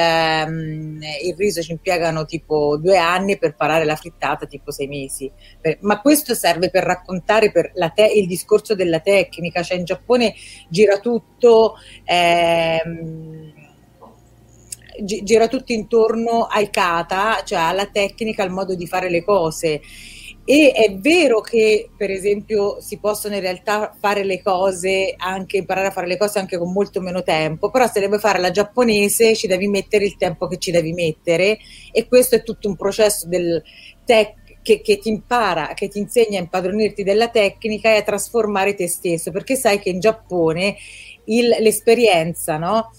um, 0.47 0.97
il, 1.01 1.35
riso 1.35 1.61
ci 1.61 1.73
impiegano 1.73 2.23
tipo 2.23 2.77
due 2.77 2.95
anni, 2.95 3.37
per 3.37 3.49
imparare 3.49 3.83
la 3.83 3.97
frittata 3.97 4.45
tipo 4.45 4.71
sei 4.71 4.87
mesi. 4.87 5.29
Per, 5.59 5.79
ma 5.81 5.99
questo 5.99 6.35
serve 6.35 6.69
per 6.69 6.85
raccontare 6.85 7.51
per 7.51 7.73
te- 7.93 8.13
il 8.15 8.27
discorso 8.27 8.75
della 8.75 9.01
tecnica, 9.01 9.61
cioè 9.61 9.77
in 9.77 9.83
Giappone 9.83 10.33
gira 10.69 10.99
tutto... 10.99 11.73
Ehm, 12.05 13.51
gira 15.03 15.49
tutto 15.49 15.73
intorno 15.73 16.43
ai 16.43 16.69
kata, 16.69 17.43
cioè 17.43 17.59
alla 17.59 17.87
tecnica, 17.87 18.43
al 18.43 18.51
modo 18.51 18.73
di 18.73 18.87
fare 18.87 19.09
le 19.09 19.25
cose. 19.25 19.81
E 20.47 20.71
è 20.71 20.95
vero 20.97 21.41
che, 21.41 21.89
per 21.97 22.11
esempio, 22.11 22.79
si 22.79 22.99
possono 22.99 23.33
in 23.33 23.41
realtà 23.41 23.95
fare 23.99 24.23
le 24.23 24.43
cose, 24.43 25.15
anche 25.17 25.57
imparare 25.57 25.87
a 25.87 25.91
fare 25.91 26.05
le 26.05 26.17
cose 26.17 26.37
anche 26.37 26.59
con 26.59 26.71
molto 26.71 27.01
meno 27.01 27.23
tempo, 27.23 27.71
però 27.71 27.87
se 27.87 27.99
le 27.99 28.07
vuoi 28.07 28.19
fare 28.19 28.37
alla 28.37 28.51
giapponese 28.51 29.35
ci 29.35 29.47
devi 29.47 29.67
mettere 29.67 30.05
il 30.05 30.17
tempo 30.17 30.45
che 30.45 30.59
ci 30.59 30.69
devi 30.69 30.93
mettere 30.93 31.57
e 31.91 32.07
questo 32.07 32.35
è 32.35 32.43
tutto 32.43 32.67
un 32.67 32.75
processo 32.75 33.27
del 33.27 33.59
tech 34.05 34.59
che, 34.61 34.81
che, 34.81 34.99
ti 34.99 35.09
impara, 35.09 35.73
che 35.73 35.87
ti 35.87 35.97
insegna 35.97 36.37
a 36.37 36.43
impadronirti 36.43 37.01
della 37.01 37.29
tecnica 37.29 37.89
e 37.91 37.97
a 37.97 38.03
trasformare 38.03 38.75
te 38.75 38.87
stesso, 38.87 39.31
perché 39.31 39.55
sai 39.55 39.79
che 39.79 39.89
in 39.89 39.99
Giappone 39.99 40.75
il, 41.25 41.55
l'esperienza, 41.59 42.57
no? 42.57 42.91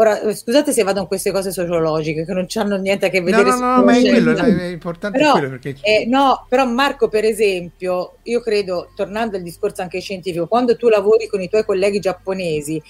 Ora, 0.00 0.18
eh, 0.18 0.34
scusate 0.34 0.72
se 0.72 0.82
vado 0.82 1.00
in 1.00 1.06
queste 1.06 1.30
cose 1.30 1.52
sociologiche 1.52 2.24
che 2.24 2.32
non 2.32 2.46
hanno 2.54 2.76
niente 2.78 3.04
a 3.04 3.08
che 3.10 3.20
vedere 3.20 3.50
no, 3.50 3.56
no, 3.56 3.76
no, 3.76 3.84
ma 3.84 3.94
è 3.94 4.00
quello, 4.00 4.34
è 4.34 4.64
importante 4.68 5.18
però, 5.18 5.32
quello 5.32 5.50
perché... 5.50 5.76
eh, 5.82 6.06
no, 6.06 6.46
però 6.48 6.64
Marco, 6.64 7.08
per 7.08 7.26
esempio, 7.26 8.14
io 8.22 8.40
credo, 8.40 8.92
tornando 8.96 9.36
al 9.36 9.42
discorso 9.42 9.82
anche 9.82 10.00
scientifico, 10.00 10.46
quando 10.46 10.76
tu 10.76 10.88
lavori 10.88 11.26
con 11.26 11.42
i 11.42 11.50
tuoi 11.50 11.66
colleghi 11.66 11.98
giapponesi, 11.98 12.82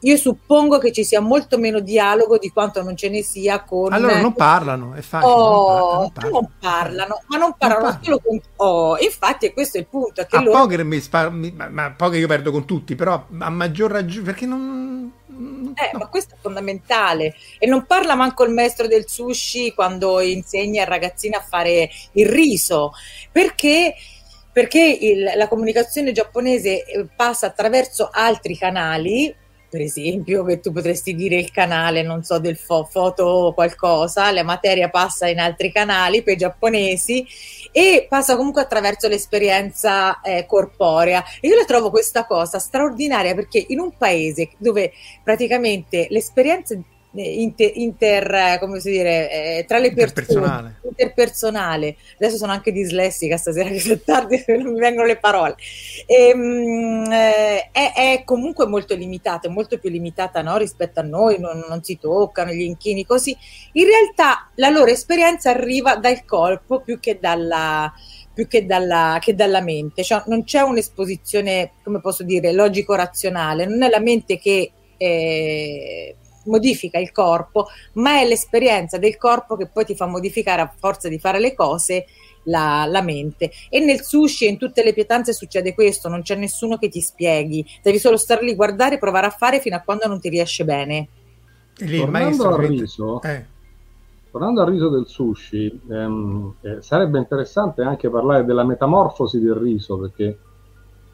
io 0.00 0.16
suppongo 0.16 0.78
che 0.78 0.92
ci 0.92 1.04
sia 1.04 1.20
molto 1.20 1.58
meno 1.58 1.80
dialogo 1.80 2.38
di 2.38 2.50
quanto 2.50 2.82
non 2.82 2.96
ce 2.96 3.08
ne 3.08 3.22
sia 3.22 3.62
con 3.62 3.92
allora 3.92 4.20
non 4.20 4.32
parlano 4.32 4.94
è 4.94 5.00
facile 5.00 5.32
oh, 5.32 5.98
non, 6.00 6.12
parlano, 6.12 6.32
non, 6.32 6.50
parlano, 6.60 7.20
ma 7.26 7.36
non 7.36 7.54
parlano 7.58 7.82
non 7.84 7.98
solo 8.02 8.20
con 8.20 8.40
oh, 8.56 8.98
infatti 8.98 9.52
questo 9.52 9.78
è 9.78 9.80
il 9.80 9.86
punto 9.86 10.24
che 10.24 10.36
a 10.36 10.42
loro... 10.42 10.58
poker 10.60 10.84
mi 10.84 11.00
spar... 11.00 11.30
ma, 11.30 11.68
ma 11.68 11.90
poker 11.92 12.20
io 12.20 12.28
perdo 12.28 12.50
con 12.52 12.64
tutti 12.64 12.94
però 12.94 13.26
a 13.38 13.50
maggior 13.50 13.90
ragione 13.90 14.24
perché 14.24 14.46
non 14.46 15.12
eh, 15.74 15.90
no. 15.92 16.00
ma 16.00 16.06
questo 16.08 16.34
è 16.34 16.38
fondamentale. 16.40 17.34
E 17.58 17.66
non 17.66 17.86
parla 17.86 18.16
manco 18.16 18.44
il 18.44 18.52
maestro 18.52 18.88
del 18.88 19.08
sushi 19.08 19.72
quando 19.72 20.18
insegna 20.20 20.82
al 20.82 20.88
ragazzino 20.88 21.36
a 21.36 21.44
fare 21.46 21.88
il 22.12 22.26
riso, 22.26 22.92
perché 23.30 23.94
perché 24.50 24.98
il, 25.00 25.32
la 25.36 25.46
comunicazione 25.46 26.10
giapponese 26.10 26.84
eh, 26.84 27.06
passa 27.14 27.46
attraverso 27.46 28.10
altri 28.12 28.56
canali 28.56 29.32
per 29.68 29.80
esempio, 29.80 30.44
che 30.44 30.60
tu 30.60 30.72
potresti 30.72 31.14
dire 31.14 31.36
il 31.36 31.50
canale, 31.50 32.02
non 32.02 32.22
so, 32.22 32.38
del 32.38 32.56
fo- 32.56 32.84
foto 32.84 33.52
qualcosa, 33.54 34.30
la 34.32 34.42
materia 34.42 34.88
passa 34.88 35.28
in 35.28 35.38
altri 35.38 35.70
canali 35.70 36.22
per 36.22 36.34
i 36.34 36.38
giapponesi 36.38 37.26
e 37.70 38.06
passa 38.08 38.36
comunque 38.36 38.62
attraverso 38.62 39.08
l'esperienza 39.08 40.20
eh, 40.20 40.46
corporea. 40.46 41.22
E 41.40 41.48
io 41.48 41.56
la 41.56 41.64
trovo 41.64 41.90
questa 41.90 42.24
cosa 42.24 42.58
straordinaria 42.58 43.34
perché 43.34 43.64
in 43.68 43.80
un 43.80 43.96
paese 43.96 44.50
dove 44.58 44.92
praticamente 45.22 46.06
l'esperienza 46.10 46.74
inter, 47.12 47.70
inter, 47.74 48.58
come 48.58 48.80
si 48.80 48.90
dire, 48.90 49.30
eh, 49.30 49.64
tra 49.66 49.78
le 49.78 49.92
persone 49.92 50.76
interpersonale. 50.98 51.96
Adesso 52.16 52.36
sono 52.36 52.52
anche 52.52 52.72
dislessica 52.72 53.36
stasera 53.36 53.68
che 53.70 53.92
è 53.92 54.00
tardi 54.02 54.44
non 54.58 54.72
mi 54.72 54.80
vengono 54.80 55.06
le 55.06 55.18
parole. 55.18 55.54
E, 56.06 56.28
ehm, 56.28 57.10
eh, 57.10 57.70
è, 57.70 57.92
è, 57.94 58.22
comunque 58.24 58.66
molto 58.66 58.94
limitata, 58.94 59.48
è 59.48 59.50
molto 59.50 59.78
più 59.78 59.90
limitata 59.90 60.42
no? 60.42 60.56
rispetto 60.56 61.00
a 61.00 61.04
noi, 61.04 61.38
non, 61.38 61.64
non, 61.68 61.82
si 61.82 61.98
toccano 61.98 62.52
gli 62.52 62.62
inchini 62.62 63.04
così. 63.04 63.36
In 63.72 63.84
realtà 63.84 64.50
la 64.56 64.68
loro 64.68 64.90
esperienza 64.90 65.50
arriva 65.50 65.96
dal 65.96 66.24
corpo 66.24 66.80
più 66.80 66.98
che 66.98 67.18
dalla 67.20 67.92
più 68.38 68.46
che 68.46 68.66
dalla, 68.66 69.18
che 69.20 69.34
dalla 69.34 69.60
mente, 69.60 70.04
cioè 70.04 70.22
non 70.26 70.44
c'è 70.44 70.60
un'esposizione, 70.60 71.72
come 71.82 72.00
posso 72.00 72.22
dire, 72.22 72.52
logico-razionale, 72.52 73.66
non 73.66 73.82
è 73.82 73.88
la 73.88 73.98
mente 73.98 74.38
che 74.38 74.70
eh, 74.96 76.14
modifica 76.44 76.98
il 76.98 77.12
corpo, 77.12 77.66
ma 77.94 78.20
è 78.20 78.26
l'esperienza 78.26 78.98
del 78.98 79.16
corpo 79.16 79.56
che 79.56 79.68
poi 79.68 79.84
ti 79.84 79.94
fa 79.94 80.06
modificare 80.06 80.62
a 80.62 80.72
forza 80.74 81.08
di 81.08 81.18
fare 81.18 81.38
le 81.38 81.54
cose 81.54 82.06
la, 82.44 82.86
la, 82.86 83.02
mente. 83.02 83.50
E 83.68 83.80
nel 83.80 84.02
sushi 84.02 84.46
e 84.46 84.48
in 84.48 84.58
tutte 84.58 84.82
le 84.82 84.92
pietanze 84.92 85.32
succede 85.32 85.74
questo, 85.74 86.08
non 86.08 86.22
c'è 86.22 86.34
nessuno 86.34 86.76
che 86.76 86.88
ti 86.88 87.00
spieghi, 87.00 87.64
devi 87.82 87.98
solo 87.98 88.16
stare 88.16 88.44
lì, 88.44 88.54
guardare, 88.54 88.98
provare 88.98 89.26
a 89.26 89.30
fare 89.30 89.60
fino 89.60 89.76
a 89.76 89.80
quando 89.80 90.06
non 90.06 90.20
ti 90.20 90.28
riesce 90.28 90.64
bene. 90.64 91.08
Lì, 91.78 91.98
tornando, 91.98 92.48
al 92.48 92.56
riso, 92.56 93.22
eh. 93.22 93.46
tornando 94.32 94.62
al 94.62 94.70
riso 94.70 94.88
del 94.88 95.06
sushi, 95.06 95.80
ehm, 95.88 96.54
eh, 96.60 96.82
sarebbe 96.82 97.18
interessante 97.18 97.82
anche 97.82 98.10
parlare 98.10 98.44
della 98.44 98.64
metamorfosi 98.64 99.38
del 99.38 99.54
riso, 99.54 99.96
perché 99.98 100.38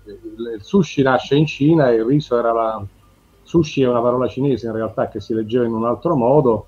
il, 0.07 0.55
il 0.57 0.63
sushi 0.63 1.03
nasce 1.03 1.35
in 1.35 1.47
Cina 1.47 1.91
e 1.91 1.97
il 1.97 2.05
riso 2.05 2.39
era 2.39 2.53
la, 2.53 2.87
Sushi 3.45 3.83
è 3.83 3.89
una 3.89 4.01
parola 4.01 4.27
cinese 4.27 4.67
in 4.67 4.73
realtà 4.73 5.09
che 5.09 5.21
si 5.21 5.35
leggeva 5.35 5.65
in 5.65 5.73
un 5.73 5.85
altro 5.85 6.17
modo, 6.17 6.67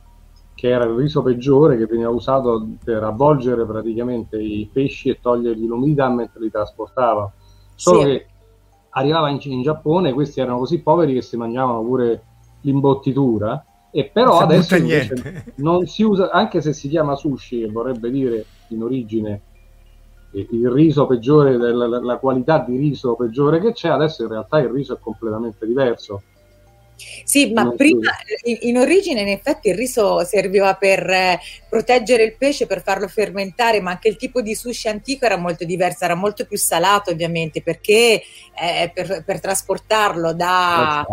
che 0.55 0.69
era 0.69 0.85
il 0.85 0.95
riso 0.95 1.23
peggiore 1.23 1.77
che 1.77 1.87
veniva 1.87 2.11
usato 2.11 2.67
per 2.85 3.03
avvolgere 3.03 3.67
praticamente 3.67 4.41
i 4.41 4.69
pesci 4.73 5.09
e 5.09 5.19
togliergli 5.21 5.67
l'umidità 5.67 6.09
mentre 6.09 6.41
li 6.41 6.51
trasportava. 6.51 7.31
Solo 7.75 8.01
sì. 8.01 8.07
che 8.07 8.27
arrivava 8.91 9.29
in, 9.31 9.39
in, 9.43 9.63
Giappone, 9.63 10.13
questi 10.13 10.41
erano 10.41 10.59
così 10.59 10.81
poveri 10.81 11.15
che 11.15 11.23
si 11.23 11.37
mangiavano 11.37 11.83
pure 11.83 12.23
l'imbottitura. 12.61 13.65
E 13.91 14.11
però 14.13 14.39
adesso 14.39 14.77
non 15.57 15.87
si 15.87 16.03
usa, 16.03 16.31
anche 16.31 16.61
se 16.61 16.75
si 16.75 16.89
chiama 16.89 17.17
sushi, 17.17 17.61
che 17.61 17.71
vorrebbe 17.71 18.11
dire 18.11 18.45
in 18.69 18.83
origine 18.83 19.41
il 20.33 20.71
riso 20.71 21.07
peggiore, 21.07 21.57
la, 21.57 21.87
la 21.87 22.17
qualità 22.19 22.59
di 22.59 22.77
riso 22.77 23.15
peggiore 23.15 23.59
che 23.59 23.73
c'è, 23.73 23.89
adesso 23.89 24.23
in 24.23 24.29
realtà 24.29 24.59
il 24.59 24.69
riso 24.69 24.95
è 24.95 24.99
completamente 25.01 25.67
diverso 25.67 26.23
Sì, 27.25 27.53
ma 27.53 27.71
prima 27.73 28.11
in, 28.45 28.59
in, 28.63 28.79
origine 28.79 29.21
in 29.21 29.29
effetti 29.29 29.69
il 29.69 29.75
riso 29.75 30.25
serviva 30.25 30.75
per 30.75 31.09
eh, 31.09 31.39
proteggere 31.69 32.25
il 32.25 32.37
pesce, 32.37 32.67
per 32.67 32.83
farlo 32.83 33.07
fermentare, 33.07 33.81
ma 33.81 33.91
anche 33.91 34.09
il 34.09 34.17
tipo 34.17 34.41
di 34.41 34.55
sushi 34.55 34.89
antico 34.89 35.27
era 35.27 35.37
molto 35.37 35.65
diverso, 35.65 36.05
era 36.05 36.15
molto 36.15 36.47
più 36.47 36.57
salato 36.57 37.11
ovviamente 37.11 37.63
perché 37.63 38.23
eh, 38.55 38.91
per, 38.95 39.23
per, 39.25 39.41
trasportarlo 39.41 40.33
da... 40.33 41.05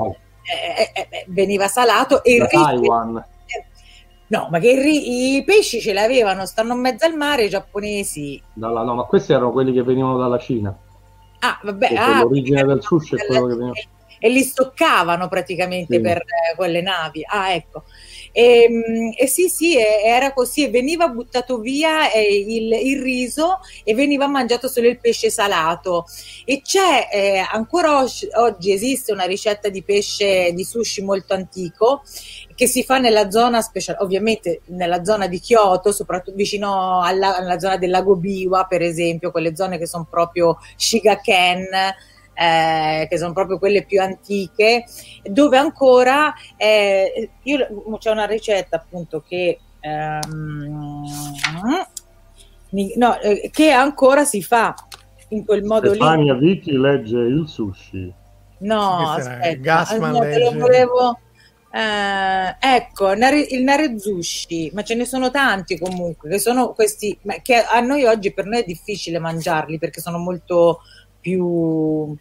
Eh, 0.45 0.91
eh, 0.93 1.07
eh, 1.09 1.25
veniva 1.27 1.67
salato 1.67 2.23
e 2.23 2.37
da 2.37 2.43
il 2.43 2.49
riso... 2.49 2.63
Taiwan. 2.63 3.25
No, 4.27 4.47
ma 4.49 4.59
che 4.59 4.71
i, 4.71 5.35
i, 5.35 5.43
pesci 5.43 5.79
ce 5.79 5.93
l'avevano, 5.93 6.45
stanno 6.45 6.73
in 6.73 6.79
mezzo 6.79 7.05
al 7.05 7.15
mare 7.15 7.45
i 7.45 7.49
giapponesi. 7.49 8.41
Dalla, 8.51 8.81
no, 8.81 8.95
ma 8.95 9.03
questi 9.03 9.31
erano 9.31 9.51
quelli 9.51 9.71
che 9.71 9.83
venivano 9.83 10.17
dalla 10.17 10.39
Cina. 10.39 10.75
Ah, 11.39 11.59
vabbè. 11.61 11.93
Ah, 11.93 12.21
l'origine 12.21 12.63
del 12.63 12.81
sushi 12.81 13.15
è 13.15 13.25
quello 13.25 13.47
che 13.47 13.55
veniva 13.55 13.73
e 14.23 14.29
li 14.29 14.41
stoccavano 14.41 15.27
praticamente 15.27 15.95
sì. 15.95 15.99
per 16.01 16.19
eh, 16.19 16.55
quelle 16.55 16.81
navi. 16.81 17.25
Ah, 17.27 17.51
ecco. 17.51 17.83
E, 18.31 18.63
ehm, 18.63 19.11
e, 19.17 19.27
sì, 19.27 19.49
sì, 19.49 19.75
era 19.77 20.31
così, 20.31 20.69
veniva 20.69 21.09
buttato 21.09 21.59
via 21.59 22.09
eh, 22.09 22.33
il, 22.33 22.71
il, 22.71 23.01
riso 23.01 23.59
e 23.83 23.93
veniva 23.93 24.25
mangiato 24.27 24.69
solo 24.69 24.87
il 24.87 24.97
pesce 24.97 25.29
salato. 25.29 26.05
E 26.45 26.61
c'è 26.61 27.09
eh, 27.11 27.45
ancora 27.51 27.97
oggi, 27.97 28.29
oggi, 28.35 28.71
esiste 28.71 29.11
una 29.11 29.25
ricetta 29.25 29.67
di 29.67 29.83
pesce 29.83 30.53
di 30.53 30.63
sushi 30.63 31.01
molto 31.01 31.33
antico 31.33 32.03
che 32.55 32.65
si 32.65 32.85
fa 32.85 32.99
nella 32.99 33.29
zona 33.29 33.61
speciale, 33.61 33.97
ovviamente 33.99 34.61
nella 34.67 35.03
zona 35.03 35.27
di 35.27 35.41
Kyoto, 35.41 35.91
soprattutto 35.91 36.37
vicino 36.37 37.01
alla, 37.01 37.35
alla 37.35 37.59
zona 37.59 37.75
del 37.75 37.89
lago 37.89 38.15
Biwa, 38.15 38.63
per 38.69 38.83
esempio, 38.83 39.31
quelle 39.31 39.53
zone 39.53 39.77
che 39.77 39.85
sono 39.85 40.07
proprio 40.09 40.59
Shigaken 40.77 41.67
eh, 42.33 43.07
che 43.09 43.17
sono 43.17 43.33
proprio 43.33 43.59
quelle 43.59 43.85
più 43.85 44.01
antiche, 44.01 44.85
dove 45.23 45.57
ancora 45.57 46.33
eh, 46.57 47.29
io, 47.43 47.97
c'è 47.99 48.11
una 48.11 48.25
ricetta 48.25 48.77
appunto 48.77 49.21
che, 49.21 49.59
ehm, 49.79 51.05
no, 52.95 53.19
eh, 53.19 53.49
che 53.51 53.71
ancora 53.71 54.23
si 54.25 54.41
fa 54.41 54.73
in 55.29 55.45
quel 55.45 55.63
modo 55.63 55.89
Stefania 55.89 56.33
lì. 56.33 56.53
Vicky 56.53 56.77
legge 56.77 57.17
il 57.17 57.45
sushi. 57.47 58.13
No, 58.59 59.09
aspetta, 59.09 59.97
no, 59.97 60.19
legge... 60.21 60.39
lo 60.39 60.59
volevo... 60.59 61.17
Eh, 61.75 62.55
ecco, 62.59 63.13
il 63.13 63.63
narezushi, 63.63 64.69
ma 64.75 64.83
ce 64.83 64.93
ne 64.93 65.05
sono 65.05 65.31
tanti 65.31 65.79
comunque, 65.79 66.29
che 66.29 66.37
sono 66.37 66.71
questi, 66.73 67.17
che 67.41 67.55
a 67.63 67.79
noi 67.79 68.05
oggi 68.05 68.31
per 68.31 68.45
noi 68.45 68.61
è 68.61 68.63
difficile 68.63 69.17
mangiarli 69.17 69.79
perché 69.79 69.99
sono 69.99 70.19
molto 70.19 70.81
più, 71.23 72.15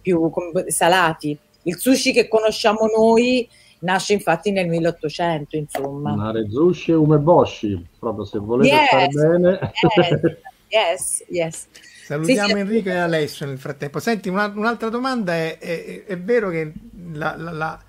più 0.00 0.30
salati. 0.66 1.36
Il 1.62 1.78
sushi 1.78 2.12
che 2.12 2.28
conosciamo 2.28 2.86
noi 2.94 3.48
nasce 3.80 4.12
infatti 4.12 4.50
nel 4.50 4.68
1800, 4.68 5.56
insomma. 5.56 6.14
Narezushi 6.14 6.90
e 6.90 6.94
umeboshi, 6.94 7.88
proprio 7.98 8.24
se 8.24 8.38
volete 8.38 8.74
yes, 8.74 8.88
fare 8.88 9.08
bene. 9.08 9.72
Yes, 10.72 11.22
yes. 11.28 11.66
Salutiamo 12.06 12.54
sì, 12.54 12.58
Enrico 12.60 12.88
sì. 12.88 12.94
e 12.94 12.98
Alessio 12.98 13.44
nel 13.44 13.58
frattempo. 13.58 13.98
Senti, 14.00 14.30
una, 14.30 14.50
un'altra 14.56 14.88
domanda 14.88 15.34
è, 15.34 15.58
è, 15.58 16.04
è, 16.04 16.18
vero 16.18 16.48
che 16.48 16.72
la, 17.12 17.36
la, 17.36 17.50
la 17.50 17.82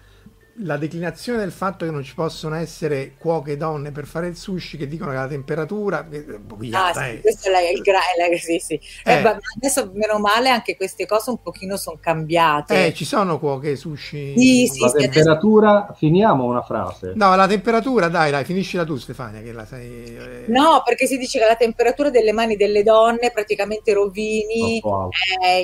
la 0.58 0.78
declinazione 0.78 1.40
del 1.40 1.52
fatto 1.52 1.84
che 1.84 1.90
non 1.90 2.04
ci 2.04 2.14
possono 2.14 2.56
essere 2.56 3.16
cuoche 3.18 3.58
donne 3.58 3.92
per 3.92 4.06
fare 4.06 4.28
il 4.28 4.38
sushi 4.38 4.78
che 4.78 4.88
dicono 4.88 5.10
che 5.10 5.18
la 5.18 5.28
temperatura 5.28 6.08
ah, 6.08 6.94
sì, 6.94 7.22
questo 7.22 7.50
è 7.50 7.70
il 7.72 7.82
gra- 7.82 8.00
la, 8.18 8.38
sì, 8.38 8.60
sì. 8.60 8.80
Eh. 9.04 9.14
Eh, 9.14 9.38
adesso 9.58 9.90
meno 9.94 10.20
male 10.20 10.50
anche 10.50 10.76
queste 10.76 11.08
cose 11.08 11.32
un 11.32 11.42
pochino 11.42 11.76
sono 11.76 11.98
cambiate. 12.00 12.88
Eh, 12.88 12.94
ci 12.94 13.04
sono 13.04 13.40
cuoche 13.40 13.76
sushi. 13.76 14.34
Sì, 14.38 14.68
sì, 14.68 14.80
la 14.80 14.92
temperatura 14.92 15.84
adesso... 15.86 15.94
finiamo 15.96 16.44
una 16.44 16.62
frase. 16.62 17.14
No 17.16 17.36
la 17.36 17.48
temperatura 17.48 18.08
dai 18.10 18.30
dai 18.30 18.46
finiscila 18.46 18.84
tu 18.84 18.98
Stefania 18.98 19.42
che 19.42 19.52
la 19.52 19.66
sai 19.66 19.88
eh... 19.88 20.44
no 20.48 20.84
perché 20.86 21.08
si 21.08 21.18
dice 21.18 21.40
che 21.40 21.46
la 21.46 21.56
temperatura 21.56 22.12
delle 22.12 22.32
mani 22.32 22.56
delle 22.56 22.84
donne 22.84 23.32
praticamente 23.32 23.94
rovini 23.94 24.82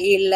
il, 0.01 0.33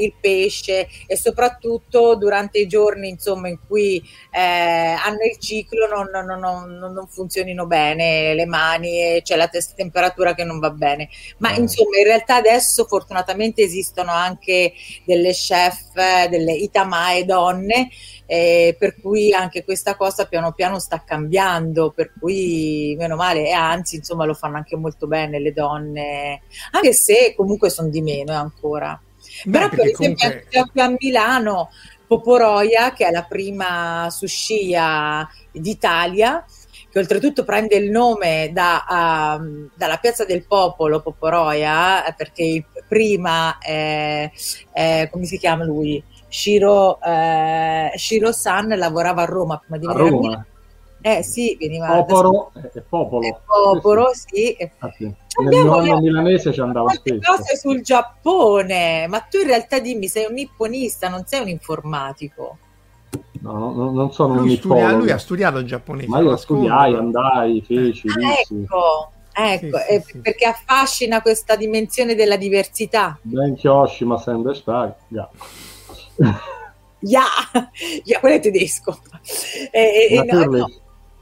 il 0.00 0.14
pesce 0.20 0.88
e 1.06 1.16
soprattutto 1.16 2.16
durante 2.16 2.58
i 2.58 2.66
giorni 2.66 3.08
insomma 3.08 3.48
in 3.48 3.58
cui 3.66 3.83
eh, 4.30 4.40
hanno 4.40 5.24
il 5.30 5.38
ciclo 5.38 5.86
non, 5.86 6.08
non, 6.12 6.38
non, 6.38 6.92
non, 6.92 7.06
funzionino 7.08 7.66
bene 7.66 8.34
le 8.34 8.46
mani 8.46 9.00
e 9.00 9.22
c'è 9.22 9.36
la 9.36 9.48
test- 9.48 9.74
temperatura 9.74 10.34
che 10.34 10.44
non 10.44 10.58
va 10.58 10.70
bene. 10.70 11.08
Ma 11.38 11.52
eh. 11.52 11.60
insomma, 11.60 11.98
in 11.98 12.04
realtà 12.04 12.36
adesso 12.36 12.84
fortunatamente 12.84 13.62
esistono 13.62 14.12
anche 14.12 14.72
delle 15.04 15.32
chef, 15.32 16.28
delle 16.28 16.52
itamae 16.52 17.24
donne. 17.24 17.88
Eh, 18.26 18.74
per 18.78 18.98
cui 19.02 19.34
anche 19.34 19.64
questa 19.64 19.96
cosa 19.96 20.24
piano 20.24 20.52
piano 20.52 20.78
sta 20.78 21.04
cambiando, 21.04 21.90
per 21.90 22.12
cui 22.18 22.94
meno 22.98 23.16
male, 23.16 23.48
e 23.48 23.52
anzi, 23.52 23.96
insomma, 23.96 24.24
lo 24.24 24.32
fanno 24.32 24.56
anche 24.56 24.76
molto 24.76 25.06
bene 25.06 25.38
le 25.38 25.52
donne, 25.52 26.40
anche 26.70 26.94
se 26.94 27.34
comunque 27.36 27.68
sono 27.68 27.88
di 27.88 28.00
meno 28.00 28.32
eh, 28.32 28.36
ancora. 28.36 28.98
Beh, 29.44 29.50
Però, 29.50 29.68
per 29.68 29.80
esempio, 29.80 30.28
comunque... 30.28 30.58
anche 30.58 30.80
a 30.80 30.96
Milano 30.98 31.70
Poporoia, 32.06 32.92
che 32.92 33.06
è 33.06 33.10
la 33.10 33.24
prima 33.24 34.08
sushia 34.10 35.28
d'Italia, 35.50 36.44
che 36.90 36.98
oltretutto 36.98 37.44
prende 37.44 37.76
il 37.76 37.90
nome 37.90 38.50
da, 38.52 39.38
uh, 39.38 39.68
dalla 39.74 39.96
piazza 39.96 40.24
del 40.24 40.46
popolo 40.46 41.00
Poporoia, 41.00 42.02
perché 42.16 42.64
prima, 42.86 43.58
è, 43.58 44.30
è, 44.70 45.08
come 45.10 45.24
si 45.24 45.38
chiama 45.38 45.64
lui? 45.64 46.02
Shiro, 46.28 47.00
eh, 47.00 47.92
Shiro 47.94 48.32
San 48.32 48.68
lavorava 48.68 49.22
a 49.22 49.24
Roma 49.24 49.58
prima 49.58 49.78
di 49.78 49.86
venire 49.86 50.06
a 50.06 50.10
Roma. 50.10 50.46
Eh 51.06 51.22
sì, 51.22 51.54
veniva 51.60 52.02
Popolo 52.02 52.50
e 52.72 52.80
Popolo. 52.80 53.26
È 53.26 53.36
popolo, 53.44 54.14
sì. 54.14 54.56
sì. 54.56 54.70
Ah, 54.78 54.90
sì. 54.96 55.04
Nel 55.04 55.64
nonno 55.66 56.00
milanese 56.00 56.50
ci 56.50 56.60
andava 56.62 56.88
spesso. 56.92 57.30
cose 57.30 57.58
sul 57.58 57.82
Giappone, 57.82 59.06
ma 59.06 59.20
tu 59.20 59.36
in 59.36 59.48
realtà 59.48 59.80
dimmi, 59.80 60.08
sei 60.08 60.24
un 60.24 60.32
nipponista, 60.32 61.10
non 61.10 61.26
sei 61.26 61.42
un 61.42 61.48
informatico. 61.48 62.56
No, 63.42 63.74
no 63.74 63.90
non 63.90 64.12
sono 64.14 64.36
lui 64.36 64.52
un 64.52 64.56
studia, 64.56 64.92
Lui 64.92 65.10
ha 65.10 65.18
studiato 65.18 65.58
il 65.58 65.66
giapponese. 65.66 66.08
Ma 66.08 66.20
io 66.20 66.36
studiai, 66.38 66.94
andai, 66.94 67.60
feci, 67.60 68.08
ah, 68.08 68.40
Ecco, 69.36 69.76
ecco 69.76 69.78
sì, 69.86 70.02
sì, 70.06 70.18
perché 70.20 70.46
affascina 70.46 71.20
questa 71.20 71.54
dimensione 71.54 72.14
della 72.14 72.38
diversità. 72.38 73.18
Ben 73.20 73.56
Kyoshi, 73.56 74.06
ma 74.06 74.16
sempre 74.16 74.54
stai. 74.54 74.90
Yeah. 75.08 75.28
yeah. 77.00 77.24
yeah, 78.04 78.20
quello 78.20 78.36
è 78.36 78.40
tedesco. 78.40 78.96
Eh, 79.70 80.08
eh, 80.10 80.24
no, 80.24 80.44
no. 80.44 80.66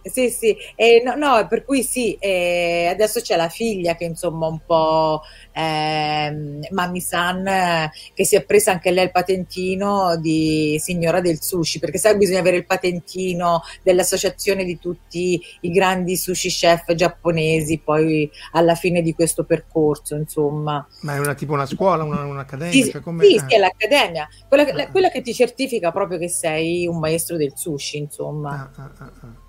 Sì, 0.02 0.30
sì, 0.30 0.56
eh, 0.74 1.00
no, 1.04 1.14
no, 1.14 1.46
per 1.48 1.64
cui 1.64 1.82
sì, 1.84 2.14
eh, 2.14 2.88
adesso 2.90 3.20
c'è 3.20 3.36
la 3.36 3.48
figlia 3.48 3.94
che 3.94 4.04
insomma 4.04 4.48
un 4.48 4.60
po' 4.64 5.22
eh, 5.52 6.58
Mami 6.70 7.00
San 7.00 7.90
che 8.14 8.24
si 8.24 8.34
è 8.34 8.44
presa 8.44 8.72
anche 8.72 8.90
lei 8.90 9.04
il 9.04 9.10
patentino 9.12 10.16
di 10.16 10.76
signora 10.80 11.20
del 11.20 11.40
sushi, 11.40 11.78
perché 11.78 11.98
sai 11.98 12.16
bisogna 12.16 12.40
avere 12.40 12.56
il 12.56 12.66
patentino 12.66 13.62
dell'associazione 13.82 14.64
di 14.64 14.78
tutti 14.78 15.40
i 15.60 15.70
grandi 15.70 16.16
sushi 16.16 16.48
chef 16.48 16.92
giapponesi 16.94 17.78
poi 17.78 18.30
alla 18.52 18.74
fine 18.74 19.02
di 19.02 19.14
questo 19.14 19.44
percorso, 19.44 20.16
insomma. 20.16 20.84
Ma 21.02 21.14
è 21.14 21.18
una 21.18 21.34
tipo 21.34 21.52
una 21.52 21.66
scuola, 21.66 22.02
una, 22.02 22.24
un'accademia? 22.24 22.72
Sì, 22.72 22.90
cioè 22.90 23.00
come... 23.00 23.24
sì, 23.24 23.38
sì, 23.38 23.54
è 23.54 23.58
l'accademia, 23.58 24.28
quella, 24.48 24.64
ah. 24.64 24.90
quella, 24.90 25.10
che 25.10 25.22
ti 25.22 25.32
certifica 25.32 25.92
proprio 25.92 26.18
che 26.18 26.28
sei 26.28 26.86
un 26.86 26.98
maestro 26.98 27.36
del 27.36 27.52
sushi, 27.54 27.98
insomma. 27.98 28.70
Ah, 28.74 28.82
ah, 28.82 28.90
ah, 28.98 29.12
ah. 29.20 29.41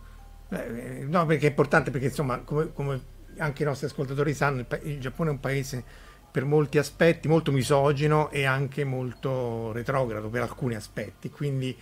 No, 1.07 1.25
perché 1.25 1.47
è 1.47 1.49
importante, 1.49 1.91
perché 1.91 2.07
insomma, 2.07 2.39
come, 2.39 2.71
come 2.73 3.01
anche 3.37 3.63
i 3.63 3.65
nostri 3.65 3.87
ascoltatori 3.87 4.33
sanno, 4.33 4.59
il, 4.59 4.79
il, 4.83 4.99
Giappone 4.99 5.29
è 5.29 5.33
un 5.33 5.39
paese 5.39 5.83
per 6.31 6.45
molti 6.45 6.77
aspetti 6.77 7.27
molto 7.27 7.51
misogino 7.51 8.31
e 8.31 8.45
anche 8.45 8.83
molto 8.83 9.71
retrogrado 9.71 10.29
per 10.29 10.41
alcuni 10.41 10.75
aspetti. 10.75 11.29
Quindi 11.29 11.75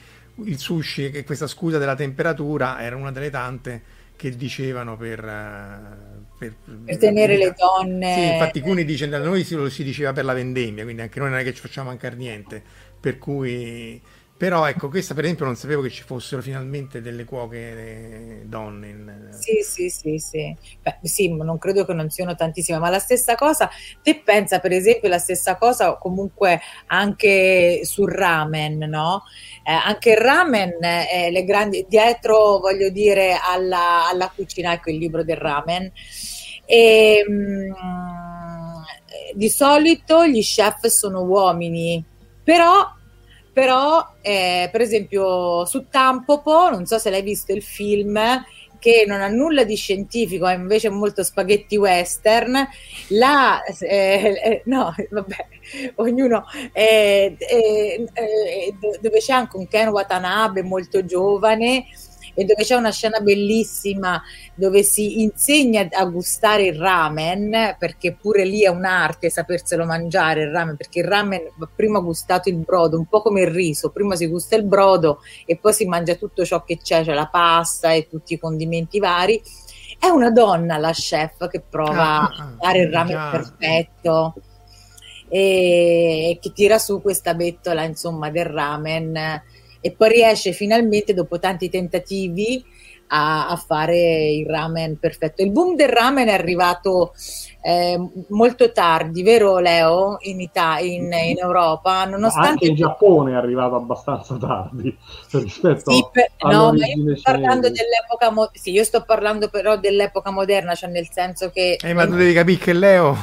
il 0.44 0.58
sushi, 0.58 1.12
e 1.12 1.24
questa 1.24 1.48
scusa 1.48 1.78
della 1.78 1.96
temperatura, 1.96 2.82
era 2.82 2.96
una 2.96 3.12
delle 3.12 3.30
tante 3.30 4.00
che 4.16 4.36
dicevano 4.36 4.98
per, 4.98 5.20
eh, 5.24 6.26
per, 6.38 6.56
per 6.86 6.98
tenere 6.98 7.38
per, 7.38 7.46
le 7.48 7.56
donne. 7.58 8.14
Sì, 8.14 8.32
infatti 8.34 8.60
Cuni 8.60 8.86
dice 8.86 9.08
da 9.10 9.18
noi 9.18 9.44
si, 9.44 9.56
lo 9.56 9.70
si 9.70 9.84
diceva 9.84 10.14
per 10.14 10.26
la 10.26 10.34
vendemmia, 10.34 10.84
quindi 10.84 11.02
anche 11.02 11.20
noi 11.20 11.30
non 11.30 11.40
è 11.40 11.44
che 11.44 11.54
ci 11.54 11.62
facciamo 11.62 11.90
mancare 11.90 12.16
niente. 12.16 12.62
Per 13.00 13.18
cui 13.18 14.00
però 14.42 14.68
ecco, 14.68 14.90
questa 14.90 15.14
per 15.14 15.26
esempio 15.26 15.46
non 15.46 15.56
sapevo 15.56 15.84
che 15.84 15.92
ci 15.92 16.02
fossero 16.02 16.42
finalmente 16.42 17.00
delle 17.00 17.26
cuoche 17.26 17.58
eh, 17.58 18.42
donne. 18.46 18.88
In... 18.88 19.28
Sì, 19.30 19.62
sì, 19.62 19.88
sì, 19.88 20.18
sì. 20.18 20.58
Beh, 20.82 20.98
sì, 21.04 21.32
non 21.32 21.60
credo 21.60 21.86
che 21.86 21.94
non 21.94 22.10
siano 22.10 22.34
tantissime, 22.34 22.80
ma 22.80 22.90
la 22.90 22.98
stessa 22.98 23.36
cosa, 23.36 23.70
te 24.02 24.20
pensa 24.26 24.58
per 24.58 24.72
esempio 24.72 25.10
la 25.10 25.20
stessa 25.20 25.58
cosa 25.58 25.94
comunque 25.94 26.60
anche 26.88 27.82
sul 27.84 28.10
ramen, 28.10 28.80
no? 28.80 29.26
Eh, 29.64 29.72
anche 29.74 30.14
il 30.14 30.18
ramen, 30.18 30.76
eh, 30.82 31.30
le 31.30 31.44
grandi, 31.44 31.86
dietro 31.88 32.58
voglio 32.58 32.90
dire 32.90 33.38
alla, 33.40 34.10
alla 34.10 34.32
cucina, 34.36 34.74
ecco 34.74 34.90
il 34.90 34.98
libro 34.98 35.24
del 35.24 35.38
ramen. 35.38 35.92
E, 36.66 37.24
mh, 37.28 37.34
mm, 37.34 38.82
di 39.36 39.50
solito 39.50 40.26
gli 40.26 40.42
chef 40.42 40.88
sono 40.88 41.22
uomini, 41.22 42.04
però 42.44 43.00
però 43.52 44.06
eh, 44.22 44.70
per 44.72 44.82
esempio 44.82 45.66
su 45.66 45.88
Tampopo, 45.90 46.70
non 46.70 46.86
so 46.86 46.98
se 46.98 47.10
l'hai 47.10 47.22
visto 47.22 47.52
il 47.52 47.62
film, 47.62 48.20
che 48.82 49.06
non 49.06 49.22
ha 49.22 49.28
nulla 49.28 49.64
di 49.64 49.76
scientifico, 49.76 50.48
è 50.48 50.56
invece 50.56 50.90
molto 50.90 51.24
spaghetti 51.24 51.78
western, 51.78 52.68
là, 53.10 53.62
eh, 53.64 54.42
eh, 54.44 54.62
no, 54.66 54.92
vabbè, 55.12 55.48
ognuno, 55.96 56.46
eh, 56.74 57.36
eh, 57.38 58.08
eh 58.12 58.74
dove 59.00 59.20
c'è 59.20 59.34
anche 59.34 59.58
un 59.58 59.68
Ken 59.68 59.90
Watanabe 59.90 60.64
molto 60.64 61.06
giovane, 61.06 61.86
e 62.34 62.44
dove 62.46 62.64
c'è 62.64 62.76
una 62.76 62.92
scena 62.92 63.20
bellissima 63.20 64.22
dove 64.56 64.84
si 64.84 65.22
insegna 65.22 65.88
a 65.92 66.06
gustare 66.06 66.66
il 66.66 66.78
ramen, 66.78 67.76
perché 67.78 68.14
pure 68.14 68.46
lì 68.46 68.64
è 68.64 68.68
un'arte 68.68 69.30
saperselo 69.30 69.86
mangiare 69.86 70.44
il 70.44 70.52
ramen, 70.52 70.76
perché 70.76 71.00
il 71.00 71.06
ramen 71.06 71.52
va 71.56 71.68
prima 71.74 72.00
gustato 72.00 72.50
il 72.50 72.58
brodo, 72.58 72.98
un 72.98 73.06
po' 73.06 73.22
come 73.22 73.42
il 73.42 73.48
riso, 73.48 73.90
prima 73.90 74.16
si 74.16 74.28
gusta 74.28 74.56
il 74.56 74.64
brodo 74.64 75.20
e 75.46 75.58
poi 75.58 75.74
si 75.74 75.86
mangia 75.86 76.16
tutto 76.16 76.46
ciò 76.46 76.64
che 76.64 76.78
c'è, 76.78 77.04
cioè 77.04 77.14
la 77.14 77.28
pasta 77.28 77.92
e 77.92 78.08
tutti 78.08 78.34
i 78.34 78.40
condimenti 78.40 79.00
vari. 79.00 79.42
È 80.00 80.08
una 80.08 80.32
donna 80.32 80.78
la 80.78 80.92
chef 80.92 81.48
che 81.48 81.62
prova 81.62 82.22
ah, 82.22 82.24
a 82.24 82.56
fare 82.60 82.80
il 82.80 82.92
ramen 82.92 83.16
già. 83.16 83.30
perfetto 83.30 84.34
e 85.34 86.38
che 86.42 86.52
tira 86.52 86.78
su 86.78 87.02
questa 87.02 87.34
bettola 87.34 87.84
insomma 87.84 88.30
del 88.30 88.44
ramen 88.44 89.42
e 89.82 89.92
poi 89.92 90.10
riesce 90.10 90.52
finalmente 90.54 91.14
dopo 91.14 91.40
tanti 91.40 91.70
tentativi 91.70 92.64
a, 93.14 93.50
a, 93.50 93.56
fare 93.58 94.30
il 94.30 94.46
ramen 94.46 94.98
perfetto. 94.98 95.42
Il 95.42 95.52
boom 95.52 95.76
del 95.76 95.90
ramen 95.90 96.28
è 96.28 96.34
arrivato 96.34 97.14
eh, 97.62 98.00
molto 98.30 98.72
tardi, 98.72 99.22
vero 99.22 99.60
Leo, 99.60 100.18
in, 100.22 100.40
Italia, 100.40 100.90
in, 100.90 101.12
in 101.12 101.38
Europa? 101.38 102.06
Nonostante... 102.06 102.50
Anche 102.50 102.66
in 102.68 102.76
Giappone 102.76 103.32
è 103.34 103.36
arrivato 103.36 103.76
abbastanza 103.76 104.38
tardi 104.38 104.96
rispetto 105.32 105.92
sì, 105.92 106.06
per, 106.12 106.32
no, 106.50 106.72
ma 106.72 106.86
io 106.86 107.16
sto 107.18 107.32
parlando 107.32 107.70
dell'epoca 107.70 108.32
mo- 108.32 108.50
sì, 108.54 108.72
io 108.72 108.84
sto 108.84 109.04
parlando 109.04 109.50
però 109.50 109.78
dell'epoca 109.78 110.32
moderna, 110.32 110.74
cioè 110.74 110.90
nel 110.90 111.10
senso 111.12 111.50
che... 111.50 111.78
Eh, 111.82 111.94
ma 111.94 112.06
tu 112.06 112.16
devi 112.16 112.34
capire 112.34 112.60
che 112.60 112.74
Leo 112.74 113.18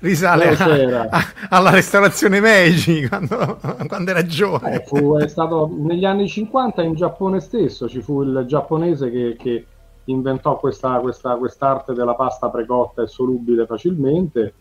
risale 0.00 0.48
a, 0.56 1.08
a, 1.10 1.24
alla 1.48 1.70
restaurazione 1.70 2.40
Meiji 2.40 3.06
quando, 3.08 3.58
quando 3.86 4.10
era 4.10 4.24
giovane. 4.24 4.76
Eh, 4.76 4.84
fu, 4.84 5.18
stato, 5.26 5.70
negli 5.78 6.04
anni 6.04 6.28
50 6.28 6.82
in 6.82 6.94
Giappone 6.94 7.40
stesso 7.40 7.88
ci 7.88 8.02
fu 8.02 8.22
il 8.22 8.44
giapponese 8.46 9.10
che, 9.10 9.36
che 9.38 9.66
inventò 10.04 10.58
questa, 10.58 10.98
questa 10.98 11.36
quest'arte 11.36 11.92
della 11.92 12.14
pasta 12.14 12.48
precotta 12.50 13.02
e 13.02 13.06
solubile 13.06 13.66
facilmente. 13.66 14.54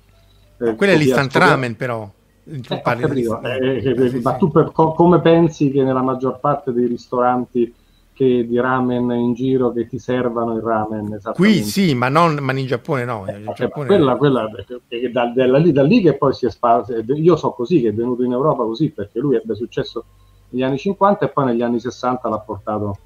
Eh, 0.58 0.76
Quello 0.76 0.94
è 0.94 0.98
l'instant 0.98 1.36
ramen 1.36 1.76
però. 1.76 2.10
Eh, 2.52 2.82
capito, 2.82 3.42
eh, 3.44 3.78
eh, 3.78 4.20
ma 4.24 4.34
tu 4.34 4.50
per, 4.50 4.72
co- 4.72 4.94
come 4.94 5.22
pensi 5.22 5.70
che 5.70 5.84
nella 5.84 6.02
maggior 6.02 6.40
parte 6.40 6.74
dei 6.74 6.88
ristoranti 6.88 7.72
che 8.20 8.46
di 8.46 8.60
ramen 8.60 9.10
in 9.12 9.34
giro 9.34 9.72
che 9.72 9.88
ti 9.88 9.98
servano 9.98 10.58
il 10.58 10.62
ramen. 10.62 11.20
Qui 11.34 11.64
sì, 11.64 11.96
ma, 11.96 12.10
non, 12.10 12.36
ma 12.42 12.52
in 12.52 12.66
Giappone 12.66 13.06
no. 13.06 13.24
In 13.30 13.48
eh, 13.48 13.54
Giappone 13.54 13.86
quella, 13.86 14.18
quella 14.18 14.46
che 14.90 15.10
da, 15.10 15.32
da, 15.34 15.58
lì, 15.58 15.72
da, 15.72 15.84
lì, 15.84 16.02
che 16.02 16.18
poi 16.18 16.34
si 16.34 16.46
è 16.46 16.50
sparso. 16.50 16.94
Io 16.98 17.38
so 17.38 17.52
così, 17.52 17.80
che 17.80 17.88
è 17.88 17.94
venuto 17.94 18.24
in 18.24 18.34
Europa 18.34 18.64
così 18.64 18.90
perché 18.90 19.20
lui 19.20 19.38
ebbe 19.38 19.56
successo 19.56 20.04
negli 20.50 20.64
anni 20.64 20.78
50 20.78 21.28
e 21.28 21.30
poi 21.30 21.46
negli 21.46 21.62
anni 21.62 21.80
60 21.80 22.28
l'ha 22.28 22.40
portato 22.40 22.98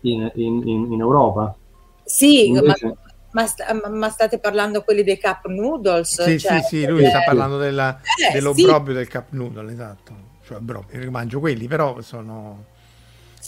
in, 0.00 0.32
in, 0.34 0.66
in, 0.66 0.92
in 0.92 1.00
Europa. 1.00 1.54
Sì, 2.02 2.48
Invece... 2.48 2.86
ma 2.86 2.94
ma, 3.30 3.46
st- 3.46 3.88
ma, 3.88 4.08
state 4.08 4.40
parlando 4.40 4.82
quelli 4.82 5.04
dei 5.04 5.20
cup 5.20 5.46
noodles? 5.46 6.22
Sì, 6.22 6.40
cioè, 6.40 6.60
sì, 6.62 6.78
sì, 6.78 6.86
lui 6.86 7.04
eh, 7.04 7.08
sta 7.08 7.20
parlando 7.20 7.58
della, 7.58 8.00
eh, 8.00 8.32
dell'obrobio 8.32 8.94
sì. 8.94 8.98
del 8.98 9.08
cup 9.08 9.26
noodle, 9.30 9.70
esatto. 9.70 10.12
Cioè, 10.42 10.58
bro, 10.58 10.86
io 10.92 11.10
mangio 11.10 11.38
quelli, 11.38 11.68
però 11.68 12.00
sono 12.00 12.74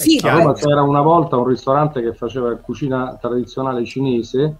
sì, 0.02 0.18
a 0.22 0.32
Roma 0.32 0.52
c'era 0.52 0.82
una 0.82 1.02
volta 1.02 1.36
un 1.36 1.46
ristorante 1.46 2.00
che 2.00 2.14
faceva 2.14 2.54
cucina 2.56 3.16
tradizionale 3.20 3.84
cinese 3.84 4.56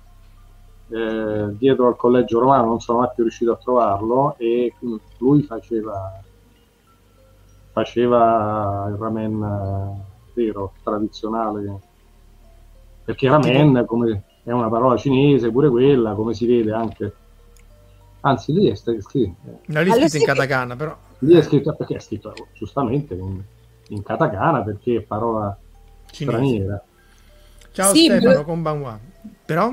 eh, 0.88 1.46
dietro 1.57 1.87
al 1.87 1.96
collegio 1.96 2.40
romano, 2.40 2.66
non 2.66 2.81
sono 2.81 2.98
mai 2.98 3.11
più 3.14 3.22
riuscito 3.24 3.53
a 3.53 3.57
trovarlo 3.57 4.35
e 4.38 4.72
lui 5.18 5.42
faceva 5.42 6.22
faceva 7.79 8.87
il 8.88 8.96
ramen 8.96 9.42
eh, 9.42 10.31
vero, 10.35 10.72
tradizionale. 10.83 11.81
Perché 13.05 13.29
ramen 13.29 13.85
come, 13.87 14.22
è 14.42 14.51
una 14.51 14.68
parola 14.68 14.96
cinese 14.96 15.51
pure 15.51 15.68
quella 15.68 16.14
come 16.14 16.35
si 16.35 16.46
vede 16.46 16.72
anche. 16.72 17.12
Anzi 18.20 18.53
lì 18.53 18.68
è 18.68 18.74
scritto 18.74 19.61
no, 19.66 19.83
lì 19.83 19.90
è 19.90 19.94
scritto 19.94 20.16
in 20.16 20.24
katakana 20.24 20.74
però. 20.74 20.96
Lì 21.18 21.35
è 21.35 21.42
scritto 21.42 21.72
perché 21.74 21.96
è 21.96 22.01
scritto 22.01 22.35
giustamente 22.53 23.16
in 23.88 24.03
katakana 24.03 24.62
perché 24.62 24.96
è 24.96 25.01
parola 25.03 25.57
Cinese. 26.11 26.37
straniera. 26.37 26.83
Ciao 27.72 27.94
sì, 27.94 28.05
Stefano, 28.05 28.44
con 28.44 28.62
Banwa. 28.62 28.98
Però? 29.44 29.72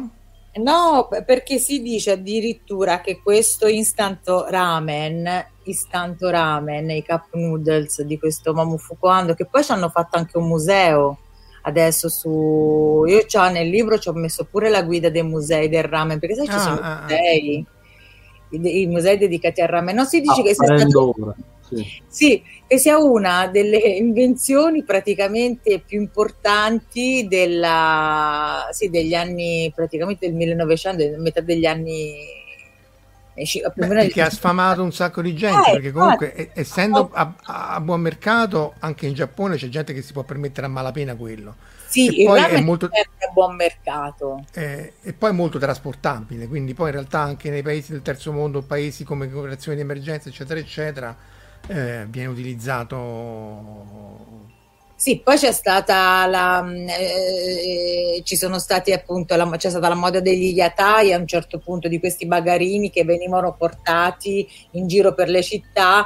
No, 0.57 1.09
perché 1.25 1.57
si 1.57 1.81
dice 1.81 2.11
addirittura 2.11 3.01
che 3.01 3.19
questo 3.21 3.67
instant 3.67 4.27
ramen, 4.47 5.27
instant 5.63 6.21
ramen, 6.21 6.91
i 6.91 7.03
cup 7.03 7.33
noodles 7.33 8.01
di 8.03 8.17
questo 8.17 8.53
Mamu 8.53 8.77
Fukuando, 8.77 9.33
che 9.33 9.45
poi 9.45 9.63
ci 9.63 9.71
hanno 9.71 9.89
fatto 9.89 10.17
anche 10.17 10.37
un 10.37 10.47
museo 10.47 11.17
adesso 11.63 12.07
su... 12.07 13.03
Io 13.05 13.25
c'ho 13.25 13.49
nel 13.49 13.67
libro 13.67 13.97
ci 13.97 14.07
ho 14.07 14.13
messo 14.13 14.45
pure 14.45 14.69
la 14.69 14.83
guida 14.83 15.09
dei 15.09 15.23
musei 15.23 15.67
del 15.67 15.83
ramen, 15.83 16.19
perché 16.19 16.35
sai 16.35 16.45
ci 16.45 16.51
ah, 16.51 16.59
sono 16.59 16.79
ah, 16.79 16.99
ah. 16.99 17.01
musei, 17.01 17.65
ah. 17.67 18.55
I, 18.55 18.81
i, 18.81 18.87
musei 18.87 19.17
dedicati 19.17 19.61
al 19.61 19.67
ramen. 19.67 19.95
No, 19.95 20.05
si 20.05 20.21
dice 20.21 20.39
ah, 20.39 20.43
che 20.43 20.53
sia 20.53 20.77
stato... 20.77 21.15
Ora 21.19 21.35
sì. 21.67 22.01
sì, 22.07 22.43
che 22.67 22.77
sia 22.77 22.97
una 22.97 23.47
delle 23.47 23.77
invenzioni 23.77 24.83
praticamente 24.83 25.79
più 25.85 25.99
importanti 25.99 27.27
della, 27.27 28.67
sì, 28.71 28.89
degli 28.89 29.13
anni, 29.13 29.71
praticamente 29.73 30.27
del 30.27 30.35
1900, 30.35 31.21
metà 31.21 31.41
degli 31.41 31.65
anni 31.65 32.43
Beh, 33.35 34.07
che 34.07 34.21
ha 34.21 34.29
sfamato 34.29 34.81
un 34.81 34.93
sacco 34.93 35.21
di 35.21 35.35
gente 35.35 35.69
eh, 35.69 35.73
perché 35.73 35.91
comunque 35.91 36.33
eh, 36.33 36.49
essendo 36.53 37.09
a, 37.11 37.33
a, 37.43 37.81
buon 37.81 37.99
mercato 37.99 38.75
anche 38.79 39.07
in 39.07 39.13
Giappone 39.13 39.57
c'è 39.57 39.67
gente 39.67 39.93
che 39.93 40.01
si 40.01 40.13
può 40.13 40.23
permettere 40.23 40.67
a 40.67 40.69
malapena 40.69 41.15
quello. 41.15 41.55
Sì, 41.85 42.21
e 42.21 42.25
poi 42.25 42.41
è 42.41 42.61
molto 42.61 42.85
a 42.85 43.31
buon 43.33 43.57
mercato. 43.57 44.45
Eh, 44.53 44.93
e 45.01 45.11
poi 45.11 45.31
è 45.31 45.33
molto 45.33 45.59
trasportabile 45.59 46.47
quindi 46.47 46.73
poi 46.73 46.87
in 46.87 46.93
realtà 46.93 47.19
anche 47.19 47.49
nei 47.49 47.61
paesi 47.61 47.91
del 47.91 48.01
terzo 48.01 48.31
mondo 48.31 48.61
paesi 48.61 49.03
come 49.03 49.29
cooperazione 49.29 49.75
di 49.75 49.83
emergenza 49.83 50.29
eccetera 50.29 50.57
eccetera 50.57 51.15
eh, 51.67 52.05
viene 52.09 52.27
utilizzato 52.29 52.95
sì, 54.97 55.19
poi 55.19 55.35
c'è 55.37 55.51
stata 55.51 56.25
la, 56.25 56.63
mm, 56.63 56.87
eh, 56.87 58.21
ci 58.23 58.37
sono 58.37 58.59
stati 58.59 58.93
appunto, 58.93 59.35
la, 59.35 59.49
c'è 59.57 59.69
stata 59.69 59.89
la 59.89 59.95
moda 59.95 60.21
degli 60.21 60.53
yatai 60.53 61.11
a 61.11 61.17
un 61.17 61.27
certo 61.27 61.59
punto 61.59 61.89
di 61.89 61.99
questi 61.99 62.25
bagarini 62.25 62.89
che 62.89 63.03
venivano 63.03 63.53
portati 63.57 64.47
in 64.71 64.87
giro 64.87 65.13
per 65.13 65.27
le 65.27 65.43
città 65.43 66.05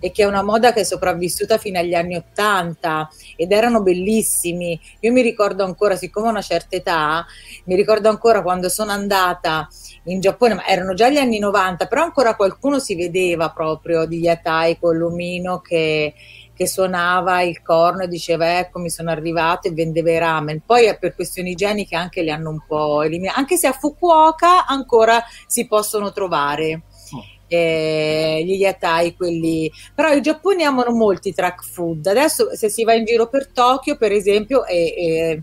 e 0.00 0.10
che 0.10 0.22
è 0.22 0.26
una 0.26 0.42
moda 0.42 0.72
che 0.72 0.80
è 0.80 0.84
sopravvissuta 0.84 1.58
fino 1.58 1.78
agli 1.78 1.92
anni 1.94 2.16
Ottanta 2.16 3.10
ed 3.36 3.52
erano 3.52 3.82
bellissimi. 3.82 4.80
Io 5.00 5.12
mi 5.12 5.20
ricordo 5.20 5.62
ancora, 5.62 5.94
siccome 5.96 6.28
ho 6.28 6.30
una 6.30 6.40
certa 6.40 6.76
età, 6.76 7.26
mi 7.64 7.74
ricordo 7.74 8.08
ancora 8.08 8.40
quando 8.42 8.70
sono 8.70 8.90
andata 8.90 9.68
in 10.04 10.18
Giappone, 10.18 10.54
ma 10.54 10.66
erano 10.66 10.94
già 10.94 11.10
gli 11.10 11.18
anni 11.18 11.38
90, 11.38 11.86
però 11.86 12.02
ancora 12.02 12.34
qualcuno 12.36 12.78
si 12.78 12.94
vedeva 12.94 13.50
proprio 13.50 14.06
di 14.06 14.20
yatai 14.20 14.78
con 14.78 14.96
l'omino 14.96 15.60
che 15.60 16.14
che 16.60 16.66
suonava 16.66 17.40
il 17.40 17.62
corno 17.62 18.02
e 18.02 18.06
diceva 18.06 18.58
ecco 18.58 18.80
mi 18.80 18.90
sono 18.90 19.08
arrivato 19.08 19.66
e 19.66 19.70
vendeva 19.70 20.10
i 20.10 20.18
ramen. 20.18 20.60
Poi 20.66 20.94
per 20.98 21.14
questioni 21.14 21.52
igieniche 21.52 21.96
anche 21.96 22.20
li 22.20 22.30
hanno 22.30 22.50
un 22.50 22.60
po' 22.66 23.00
eliminati, 23.00 23.38
anche 23.38 23.56
se 23.56 23.66
a 23.66 23.72
Fukuoka 23.72 24.66
ancora 24.66 25.24
si 25.46 25.66
possono 25.66 26.12
trovare. 26.12 26.82
Oh. 27.14 27.24
Eh, 27.48 28.42
gli 28.44 28.56
yatai, 28.56 29.16
quelli 29.16 29.72
però 29.94 30.12
i 30.12 30.20
giapponesi 30.20 30.66
amano 30.66 30.92
molti 30.92 31.32
track 31.32 31.64
food. 31.64 32.06
Adesso, 32.06 32.54
se 32.54 32.68
si 32.68 32.84
va 32.84 32.92
in 32.92 33.06
giro 33.06 33.30
per 33.30 33.48
Tokyo, 33.48 33.96
per 33.96 34.12
esempio, 34.12 34.66
e, 34.66 34.94
e, 34.94 35.42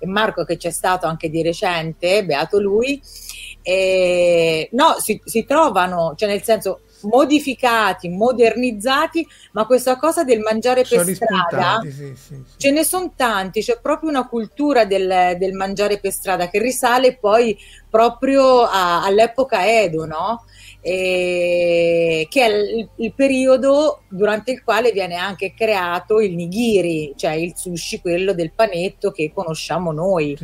e 0.00 0.06
Marco, 0.08 0.44
che 0.44 0.56
c'è 0.56 0.70
stato 0.70 1.06
anche 1.06 1.30
di 1.30 1.42
recente, 1.42 2.24
beato 2.24 2.58
lui, 2.58 3.00
eh, 3.62 4.68
no, 4.72 4.96
si, 4.98 5.20
si, 5.24 5.44
trovano, 5.44 6.14
cioè 6.16 6.28
nel 6.28 6.42
senso 6.42 6.80
modificati, 7.02 8.08
modernizzati, 8.08 9.26
ma 9.52 9.66
questa 9.66 9.96
cosa 9.96 10.24
del 10.24 10.40
mangiare 10.40 10.84
sono 10.84 11.04
per 11.04 11.14
strada 11.14 11.80
sì, 11.82 11.90
sì, 11.92 12.14
sì. 12.14 12.42
ce 12.56 12.70
ne 12.70 12.84
sono 12.84 13.12
tanti, 13.16 13.60
c'è 13.60 13.78
proprio 13.80 14.10
una 14.10 14.26
cultura 14.26 14.84
del, 14.84 15.36
del 15.38 15.52
mangiare 15.52 15.98
per 15.98 16.12
strada 16.12 16.48
che 16.48 16.58
risale 16.58 17.16
poi 17.16 17.56
proprio 17.90 18.62
a, 18.62 19.04
all'epoca 19.04 19.66
Edo, 19.66 20.06
no? 20.06 20.44
E, 20.80 22.26
che 22.30 22.44
è 22.44 22.48
il, 22.48 22.88
il, 22.96 23.12
periodo 23.12 24.02
durante 24.08 24.52
il 24.52 24.62
quale 24.62 24.92
viene 24.92 25.16
anche 25.16 25.52
creato 25.52 26.20
il 26.20 26.34
nigiri, 26.34 27.12
cioè 27.16 27.32
il 27.32 27.54
sushi, 27.56 28.00
quello 28.00 28.32
del 28.32 28.52
panetto 28.52 29.10
che 29.10 29.32
conosciamo 29.34 29.90
noi. 29.90 30.36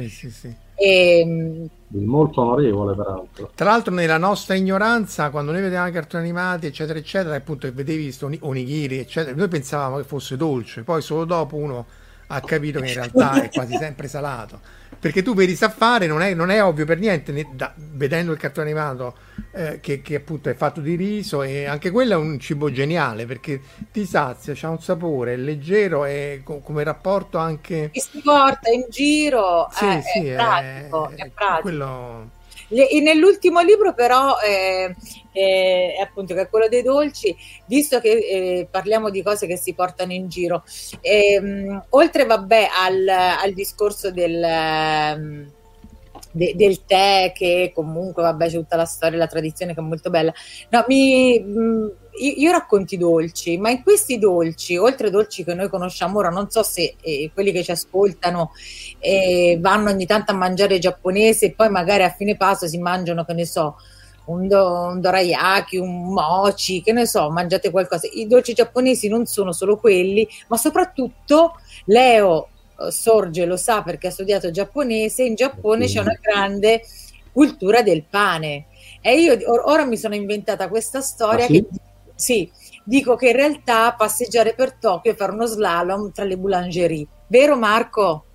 E, 0.75 1.69
molto 2.01 2.41
onorevole 2.41 2.95
peraltro. 2.95 3.51
Tra 3.55 3.71
l'altro 3.71 3.93
nella 3.93 4.19
nostra 4.19 4.55
ignoranza, 4.55 5.31
quando 5.31 5.53
noi 5.53 5.63
vedevamo 5.63 5.89
i 5.89 5.93
cartoni 5.93 6.25
animati, 6.25 6.67
eccetera, 6.67 6.99
eccetera, 6.99 7.35
appunto 7.35 7.71
vedevi 7.73 8.15
onigiri, 8.41 8.99
eccetera, 8.99 9.37
noi 9.37 9.49
pensavamo 9.49 9.99
che 9.99 10.05
fosse 10.05 10.37
dolce, 10.37 10.83
poi 10.83 11.03
solo 11.03 11.25
dopo 11.25 11.57
uno 11.57 11.87
ha 12.35 12.41
capito 12.41 12.81
che 12.81 12.89
in 12.89 12.95
realtà 13.13 13.43
è 13.43 13.51
quasi 13.51 13.77
sempre 13.77 14.09
salato. 14.09 14.61
Perché 14.99 15.23
tu 15.23 15.35
vedi 15.35 15.57
sa 15.57 15.69
fare, 15.69 16.07
non 16.07 16.23
è, 16.23 16.33
non 16.33 16.51
è 16.51 16.63
ovvio 16.63 16.85
per 16.85 16.99
niente, 16.99 17.33
né, 17.33 17.49
da, 17.53 17.73
vedendo 17.77 18.31
il 18.31 18.39
cartone 18.39 18.71
animato 18.71 19.17
eh, 19.53 19.81
che, 19.81 20.01
che, 20.01 20.15
appunto 20.17 20.49
è 20.49 20.55
fatto 20.55 20.81
di 20.81 20.95
riso 20.95 21.43
e 21.43 21.67
anche 21.67 21.91
quello 21.91 22.13
è 22.13 22.17
un 22.17 22.39
cibo 22.39 22.71
geniale 22.71 23.27
perché 23.27 23.61
ti 23.91 24.05
sazia, 24.05 24.55
ha 24.61 24.71
un 24.71 24.81
sapore, 24.81 25.35
è 25.35 25.37
leggero 25.37 26.05
e 26.05 26.43
co- 26.45 26.61
come 26.61 26.85
rapporto 26.85 27.39
anche... 27.39 27.91
Che 27.93 28.01
si 28.01 28.21
porta 28.23 28.71
in 28.71 28.85
giro, 28.89 29.69
sì, 29.73 29.87
eh, 29.87 30.03
sì, 30.03 30.27
è, 30.29 30.35
pratico, 30.35 31.11
è, 31.11 31.15
è 31.15 31.31
pratico. 31.31 31.61
Quello 31.63 32.41
Nell'ultimo 32.73 33.61
libro, 33.61 33.95
però, 33.95 34.37
eh, 34.41 34.95
eh, 35.33 35.95
appunto, 36.03 36.35
che 36.35 36.43
è 36.43 36.49
quello 36.49 36.69
dei 36.69 36.83
dolci, 36.83 37.37
visto 37.67 38.01
che 38.01 38.11
eh, 38.11 38.69
parliamo 38.71 39.11
di 39.11 39.23
cose 39.23 39.47
che 39.47 39.57
si 39.57 39.75
portano 39.75 40.13
in 40.13 40.29
giro, 40.29 40.65
ehm, 41.01 41.87
oltre 41.91 42.25
vabbè 42.25 42.69
al, 42.73 43.09
al 43.09 43.53
discorso 43.53 44.11
del. 44.11 44.43
Um, 44.43 45.53
de, 46.33 46.55
del 46.57 46.85
tè 46.85 47.33
che 47.35 47.71
comunque 47.75 48.23
vabbè 48.23 48.49
c'è 48.49 48.57
tutta 48.57 48.77
la 48.77 48.85
storia 48.85 49.19
la 49.19 49.27
tradizione 49.27 49.75
che 49.75 49.81
è 49.81 49.85
molto 49.85 50.11
bella 50.11 50.33
no 50.71 50.85
mi 50.89 51.39
mm, 51.41 51.87
io, 52.15 52.33
io, 52.37 52.51
racconti 52.51 52.97
dolci 52.97 53.59
ma 53.59 53.71
in 53.71 53.83
questi 53.83 54.19
dolci 54.19 54.77
oltre 54.77 55.07
ai 55.07 55.13
dolci 55.13 55.45
che 55.45 55.55
noi 55.55 55.69
conosciamo 55.69 56.19
ora 56.19 56.31
non 56.31 56.51
so 56.51 56.63
se 56.63 56.97
eh, 57.01 57.31
quelli 57.33 57.53
che 57.53 57.63
ci 57.63 57.71
ascoltano 57.71 58.51
eh, 58.99 59.59
vanno 59.61 59.91
ogni 59.91 60.07
tanto 60.07 60.33
a 60.33 60.35
mangiare 60.35 60.79
giapponese 60.79 61.47
e 61.47 61.53
poi 61.53 61.69
magari 61.71 62.03
a 62.03 62.11
fine 62.11 62.37
passo 62.37 62.67
si 62.67 62.79
mangiano 62.79 63.25
che 63.25 63.35
ne 63.35 63.47
so 63.47 63.77
un, 64.25 64.47
do, 64.47 64.89
un 64.93 65.01
dorayaki, 65.01 65.79
un 65.79 66.13
mochi, 66.13 66.81
che 66.81 66.93
ne 66.93 67.07
so, 67.07 67.29
mangiate 67.31 67.73
qualcosa. 67.73 68.09
I 68.13 68.29
dolci 68.29 68.53
giapponesi 68.53 69.09
non 69.09 69.27
sono 69.27 69.51
solo 69.51 69.79
quelli, 69.79 70.29
ma 70.47 70.57
soprattutto 70.57 71.55
Leo 71.87 72.51
sorge, 72.91 73.45
lo 73.45 73.57
sa 73.57 73.83
perché 73.83 74.09
ha 74.09 74.11
studiato 74.11 74.51
giapponese, 74.51 75.23
in 75.23 75.35
Giappone 75.35 75.87
c'è 75.87 76.01
una 76.01 76.19
grande 76.21 76.83
cultura 77.33 77.83
del 77.83 78.05
pane. 78.09 78.67
E 79.01 79.21
io 79.21 79.35
or- 79.47 79.63
ora 79.67 79.85
mi 79.85 79.97
sono 79.97 80.15
inventata 80.15 80.69
questa 80.69 81.01
storia 81.01 81.45
ah, 81.45 81.49
sì? 81.49 81.53
che 81.53 81.67
sì, 82.15 82.51
dico 82.85 83.17
che 83.17 83.31
in 83.31 83.37
realtà 83.37 83.93
passeggiare 83.95 84.55
per 84.55 84.75
Tokyo 84.75 85.11
e 85.11 85.17
fare 85.17 85.33
uno 85.33 85.47
slalom 85.47 86.13
tra 86.13 86.25
le 86.25 86.37
boulangerie. 86.37 87.07
Vero 87.27 87.57
Marco? 87.57 88.27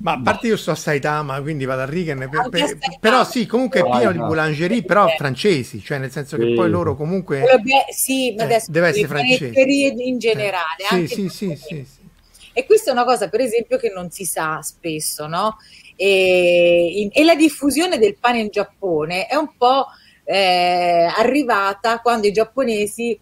Ma 0.00 0.12
a 0.12 0.20
parte 0.20 0.46
io 0.46 0.56
sto 0.56 0.70
a 0.70 0.74
Saitama, 0.74 1.40
quindi 1.42 1.64
vado 1.64 1.82
a 1.82 1.84
Rigen, 1.84 2.28
per, 2.30 2.48
per, 2.48 2.78
però 2.98 3.24
sì, 3.24 3.46
comunque 3.46 3.80
è 3.80 3.88
pieno 3.88 4.12
di 4.12 4.18
boulangerie, 4.18 4.82
però 4.82 5.08
francesi, 5.16 5.80
cioè 5.82 5.98
nel 5.98 6.10
senso 6.10 6.36
che 6.36 6.54
poi 6.54 6.70
loro 6.70 6.96
comunque... 6.96 7.40
Beh, 7.40 7.92
sì, 7.92 8.34
ma 8.34 8.42
eh, 8.42 8.44
adesso 8.46 8.70
deve 8.70 8.88
essere 8.88 9.06
francese. 9.06 9.60
in 9.60 10.18
generale. 10.18 10.82
Eh, 10.90 11.06
sì, 11.06 11.28
sì, 11.28 11.28
sì, 11.28 11.56
sì, 11.56 11.84
sì. 11.84 12.01
E 12.52 12.66
questa 12.66 12.90
è 12.90 12.92
una 12.92 13.04
cosa, 13.04 13.28
per 13.28 13.40
esempio, 13.40 13.78
che 13.78 13.90
non 13.90 14.10
si 14.10 14.24
sa 14.24 14.60
spesso, 14.62 15.26
no? 15.26 15.56
E, 15.96 17.00
in, 17.00 17.10
e 17.12 17.24
la 17.24 17.34
diffusione 17.34 17.98
del 17.98 18.16
pane 18.18 18.40
in 18.40 18.48
Giappone 18.48 19.26
è 19.26 19.34
un 19.36 19.56
po' 19.56 19.86
eh, 20.24 21.08
arrivata 21.16 22.00
quando 22.00 22.26
i 22.26 22.32
giapponesi 22.32 23.18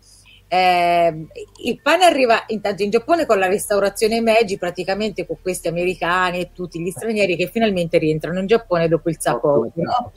eh, 0.53 1.27
il 1.63 1.81
pane 1.81 2.05
arriva 2.05 2.43
intanto 2.49 2.83
in 2.83 2.91
Giappone 2.91 3.25
con 3.25 3.39
la 3.39 3.47
restaurazione 3.47 4.21
Meiji, 4.21 4.59
praticamente 4.59 5.25
con 5.25 5.37
questi 5.41 5.69
americani 5.69 6.41
e 6.41 6.51
tutti 6.53 6.81
gli 6.81 6.91
stranieri 6.91 7.37
che 7.37 7.47
finalmente 7.47 7.99
rientrano 7.99 8.41
in 8.41 8.47
Giappone 8.47 8.89
dopo 8.89 9.11
il 9.11 9.17
Sapporo. 9.21 9.71
No? 9.75 10.13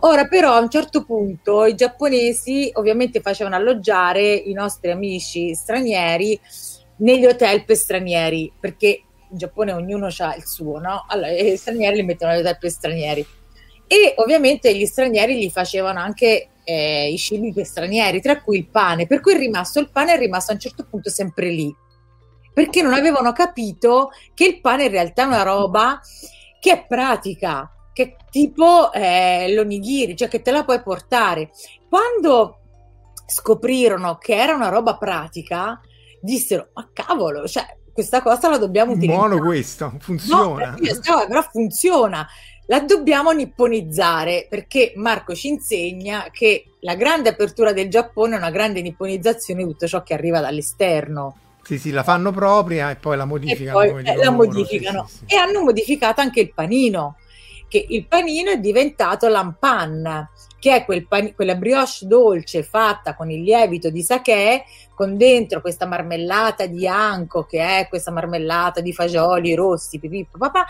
Ora 0.00 0.26
però 0.26 0.54
a 0.54 0.60
un 0.60 0.70
certo 0.70 1.04
punto 1.04 1.66
i 1.66 1.74
giapponesi 1.74 2.70
ovviamente 2.74 3.20
facevano 3.20 3.56
alloggiare 3.56 4.32
i 4.32 4.54
nostri 4.54 4.90
amici 4.90 5.54
stranieri 5.54 6.40
negli 6.98 7.26
hotel 7.26 7.64
per 7.64 7.76
stranieri, 7.76 8.52
perché 8.58 9.02
in 9.30 9.36
Giappone 9.36 9.72
ognuno 9.72 10.06
ha 10.06 10.34
il 10.34 10.46
suo, 10.46 10.78
no? 10.78 11.04
Allora, 11.08 11.30
gli 11.32 11.56
stranieri 11.56 11.96
li 11.96 12.04
mettono 12.04 12.32
negli 12.32 12.40
hotel 12.40 12.58
per 12.58 12.70
stranieri. 12.70 13.26
E 13.86 14.14
ovviamente 14.16 14.74
gli 14.76 14.86
stranieri 14.86 15.38
gli 15.38 15.50
facevano 15.50 15.98
anche 16.00 16.48
eh, 16.64 17.10
i 17.10 17.16
cibi 17.16 17.52
per 17.52 17.64
stranieri, 17.64 18.20
tra 18.20 18.42
cui 18.42 18.58
il 18.58 18.68
pane. 18.68 19.06
Per 19.06 19.20
cui 19.20 19.34
è 19.34 19.38
rimasto 19.38 19.80
il 19.80 19.90
pane 19.90 20.14
è 20.14 20.18
rimasto 20.18 20.50
a 20.50 20.54
un 20.54 20.60
certo 20.60 20.86
punto 20.88 21.10
sempre 21.10 21.48
lì. 21.48 21.74
Perché 22.52 22.82
non 22.82 22.92
avevano 22.92 23.32
capito 23.32 24.10
che 24.34 24.44
il 24.44 24.60
pane 24.60 24.84
in 24.84 24.90
realtà 24.90 25.22
è 25.22 25.26
una 25.26 25.42
roba 25.42 26.00
che 26.60 26.72
è 26.72 26.86
pratica, 26.86 27.72
che 27.92 28.02
è 28.02 28.16
tipo 28.30 28.92
eh, 28.92 29.52
l'onigiri, 29.54 30.16
cioè 30.16 30.28
che 30.28 30.42
te 30.42 30.50
la 30.50 30.64
puoi 30.64 30.82
portare. 30.82 31.50
Quando 31.88 32.58
scoprirono 33.26 34.16
che 34.16 34.34
era 34.34 34.54
una 34.54 34.68
roba 34.68 34.96
pratica, 34.96 35.80
dissero, 36.20 36.68
ma 36.74 36.88
cavolo, 36.92 37.46
cioè, 37.46 37.64
questa 37.92 38.22
cosa 38.22 38.48
la 38.48 38.58
dobbiamo 38.58 38.92
utilizzare. 38.92 39.28
Buono 39.28 39.44
questo, 39.44 39.92
funziona. 39.98 40.76
No, 40.78 41.26
però 41.26 41.42
funziona. 41.50 42.28
La 42.66 42.80
dobbiamo 42.80 43.30
nipponizzare 43.30 44.46
perché 44.48 44.92
Marco 44.96 45.34
ci 45.34 45.48
insegna 45.48 46.28
che 46.30 46.74
la 46.80 46.94
grande 46.94 47.30
apertura 47.30 47.72
del 47.72 47.88
Giappone 47.88 48.34
è 48.34 48.38
una 48.38 48.50
grande 48.50 48.82
nipponizzazione 48.82 49.64
di 49.64 49.70
tutto 49.70 49.86
ciò 49.86 50.02
che 50.02 50.14
arriva 50.14 50.40
dall'esterno. 50.40 51.36
Sì, 51.62 51.78
sì, 51.78 51.90
la 51.90 52.02
fanno 52.02 52.30
propria 52.30 52.90
e 52.90 52.96
poi 52.96 53.16
la 53.16 53.24
modificano. 53.24 53.80
E 53.80 53.90
poi 53.90 54.04
eh, 54.04 54.16
la 54.16 54.30
modificano. 54.30 55.06
Sì, 55.06 55.16
sì, 55.16 55.24
sì. 55.26 55.34
E 55.34 55.36
hanno 55.38 55.62
modificato 55.62 56.20
anche 56.20 56.40
il 56.40 56.52
panino, 56.54 57.16
che 57.68 57.84
il 57.88 58.06
panino 58.06 58.50
è 58.50 58.58
diventato 58.58 59.28
l'ampan, 59.28 60.28
che 60.58 60.74
è 60.74 60.84
quel 60.84 61.06
pan- 61.06 61.34
quella 61.34 61.54
brioche 61.54 62.06
dolce 62.06 62.62
fatta 62.62 63.14
con 63.14 63.30
il 63.30 63.42
lievito 63.42 63.90
di 63.90 64.02
sake, 64.02 64.64
con 64.94 65.16
dentro 65.16 65.60
questa 65.60 65.86
marmellata 65.86 66.66
di 66.66 66.86
anco, 66.86 67.44
che 67.44 67.60
è 67.60 67.88
questa 67.88 68.10
marmellata 68.10 68.80
di 68.80 68.92
fagioli 68.92 69.54
rossi, 69.54 69.98
pipì, 69.98 70.26
papà, 70.36 70.66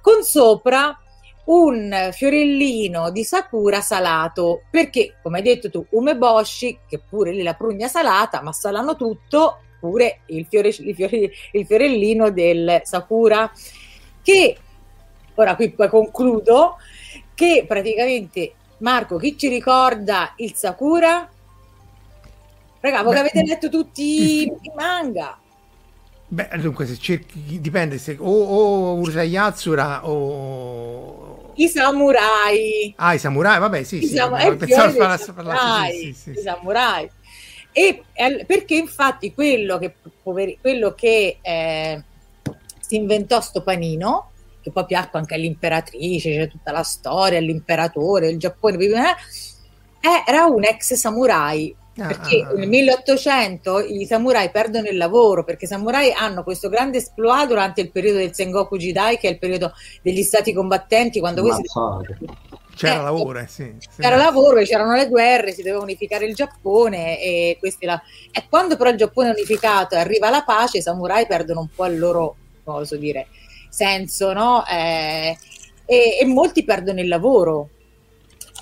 con 0.00 0.22
sopra 0.22 0.98
un 1.44 2.10
fiorellino 2.12 3.10
di 3.10 3.24
sakura 3.24 3.80
salato, 3.80 4.62
perché 4.70 5.16
come 5.22 5.38
hai 5.38 5.44
detto 5.44 5.70
tu, 5.70 5.84
umeboshi, 5.90 6.80
che 6.88 7.00
pure 7.00 7.32
lì 7.32 7.42
la 7.42 7.54
prugna 7.54 7.88
salata, 7.88 8.42
ma 8.42 8.52
salano 8.52 8.96
tutto, 8.96 9.58
pure 9.80 10.20
il, 10.26 10.46
fiore, 10.48 10.68
il, 10.68 10.94
fiore, 10.94 11.30
il 11.52 11.66
fiorellino 11.66 12.30
del 12.30 12.80
sakura, 12.84 13.50
che 14.22 14.56
ora 15.34 15.56
qui 15.56 15.70
poi 15.70 15.88
concludo, 15.88 16.76
che 17.34 17.64
praticamente 17.66 18.54
Marco, 18.80 19.16
chi 19.18 19.36
ci 19.36 19.48
ricorda 19.48 20.32
il 20.36 20.54
Sakura? 20.54 21.28
Raga, 22.80 23.02
voi 23.02 23.18
avete 23.18 23.42
letto 23.44 23.68
tutti 23.68 24.42
i 24.42 24.72
manga. 24.74 25.38
Beh, 26.28 26.48
dunque, 26.58 26.86
se 26.86 26.96
cerchi, 26.96 27.60
dipende 27.60 27.98
se 27.98 28.16
o, 28.18 28.30
o 28.30 28.94
Urusei 28.94 29.36
o... 30.02 31.52
I 31.56 31.68
samurai. 31.68 32.94
Ah, 32.96 33.12
i 33.12 33.18
samurai, 33.18 33.58
vabbè, 33.58 33.82
sì, 33.82 34.02
I 34.02 34.06
sì. 34.06 34.14
Sam- 34.14 34.56
pensavo 34.56 34.96
parlasse, 34.96 35.32
parlasse, 35.32 35.92
sì, 35.92 36.00
sì, 36.00 36.12
sì, 36.14 36.30
I 36.30 36.42
samurai. 36.42 37.10
E, 37.72 38.04
perché 38.46 38.76
infatti 38.76 39.34
quello 39.34 39.78
che, 39.78 39.94
quello 40.22 40.94
che 40.94 41.38
eh, 41.42 42.02
si 42.80 42.96
inventò 42.96 43.40
sto 43.42 43.62
panino 43.62 44.30
che 44.70 44.72
poi 44.72 44.86
piacque 44.86 45.18
anche 45.18 45.34
all'imperatrice, 45.34 46.34
c'è 46.34 46.48
tutta 46.48 46.72
la 46.72 46.82
storia, 46.82 47.38
l'imperatore, 47.40 48.30
il 48.30 48.38
Giappone, 48.38 48.76
eh, 48.78 50.24
era 50.26 50.46
un 50.46 50.64
ex 50.64 50.94
samurai. 50.94 51.76
Ah, 51.98 52.06
perché 52.06 52.40
ah, 52.40 52.52
nel 52.52 52.68
1800 52.68 53.80
i 53.80 54.06
samurai 54.06 54.50
perdono 54.50 54.86
il 54.86 54.96
lavoro 54.96 55.42
perché 55.42 55.64
i 55.64 55.68
samurai 55.68 56.12
hanno 56.12 56.44
questo 56.44 56.68
grande 56.68 56.98
esploit 56.98 57.48
durante 57.48 57.80
il 57.80 57.90
periodo 57.90 58.18
del 58.18 58.32
Sengoku 58.32 58.76
Jidai 58.76 59.18
che 59.18 59.26
è 59.26 59.32
il 59.32 59.38
periodo 59.38 59.72
degli 60.00 60.22
stati 60.22 60.52
combattenti 60.54 61.18
quando 61.18 61.42
questi 61.42 61.68
c'era 62.80 63.00
eh, 63.00 63.02
lavoro, 63.02 63.38
eh, 63.40 63.46
sì, 63.46 63.74
c'era 63.98 64.16
sì. 64.16 64.22
lavoro, 64.24 64.62
c'erano 64.62 64.94
le 64.94 65.08
guerre, 65.08 65.52
si 65.52 65.62
doveva 65.62 65.82
unificare 65.82 66.24
il 66.24 66.34
Giappone 66.34 67.20
e, 67.20 67.58
la... 67.80 68.00
e 68.30 68.46
quando 68.48 68.76
però 68.76 68.88
il 68.88 68.96
Giappone 68.96 69.28
è 69.28 69.32
unificato 69.32 69.96
e 69.96 69.98
arriva 69.98 70.30
la 70.30 70.42
pace, 70.44 70.78
i 70.78 70.82
samurai 70.82 71.26
perdono 71.26 71.60
un 71.60 71.68
po' 71.74 71.84
il 71.84 71.98
loro, 71.98 72.36
posso 72.64 72.96
dire, 72.96 73.26
senso, 73.70 74.32
no? 74.32 74.64
Eh, 74.66 75.36
e, 75.86 76.18
e, 76.20 76.26
molti 76.26 76.64
perdono 76.64 77.00
il 77.00 77.08
lavoro. 77.08 77.70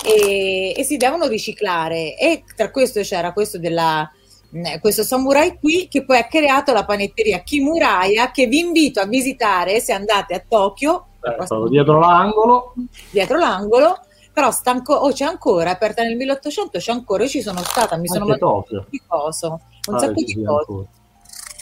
E, 0.05 0.75
e, 0.77 0.85
si 0.85 0.97
devono 0.97 1.27
riciclare. 1.27 2.17
E 2.17 2.45
tra 2.55 2.71
questo 2.71 3.01
c'era 3.01 3.33
questo 3.33 3.59
della 3.59 4.09
mm, 4.55 4.77
questo 4.81 5.03
samurai 5.03 5.59
qui 5.59 5.89
che 5.89 6.05
poi 6.05 6.19
ha 6.19 6.27
creato 6.27 6.73
la 6.73 6.85
panetteria 6.85 7.41
Kimuraya 7.41 8.31
che 8.31 8.47
vi 8.47 8.61
invito 8.61 9.01
a 9.01 9.07
visitare 9.07 9.81
se 9.81 9.93
andate 9.93 10.35
a 10.35 10.43
Tokyo. 10.47 11.07
Eh, 11.21 11.69
dietro 11.69 11.99
l'angolo. 11.99 12.75
Dietro 13.11 13.39
l'angolo. 13.39 13.99
Però 14.33 14.53
sta 14.53 14.71
anco- 14.71 14.95
oh, 14.95 15.11
c'è 15.11 15.25
ancora, 15.25 15.71
aperta 15.71 16.05
nel 16.05 16.15
1800 16.15 16.79
c'è 16.79 16.93
ancora, 16.93 17.25
io 17.25 17.29
ci 17.29 17.43
sono 17.43 17.59
stata 17.59 17.97
mi 17.97 18.07
sono 18.07 18.25
mangiata 18.25 18.87
di 18.89 19.03
coso 19.05 19.61
un 19.89 19.95
ah, 19.95 19.99
sacco 19.99 20.23
di 20.23 20.45
cose. 20.45 20.87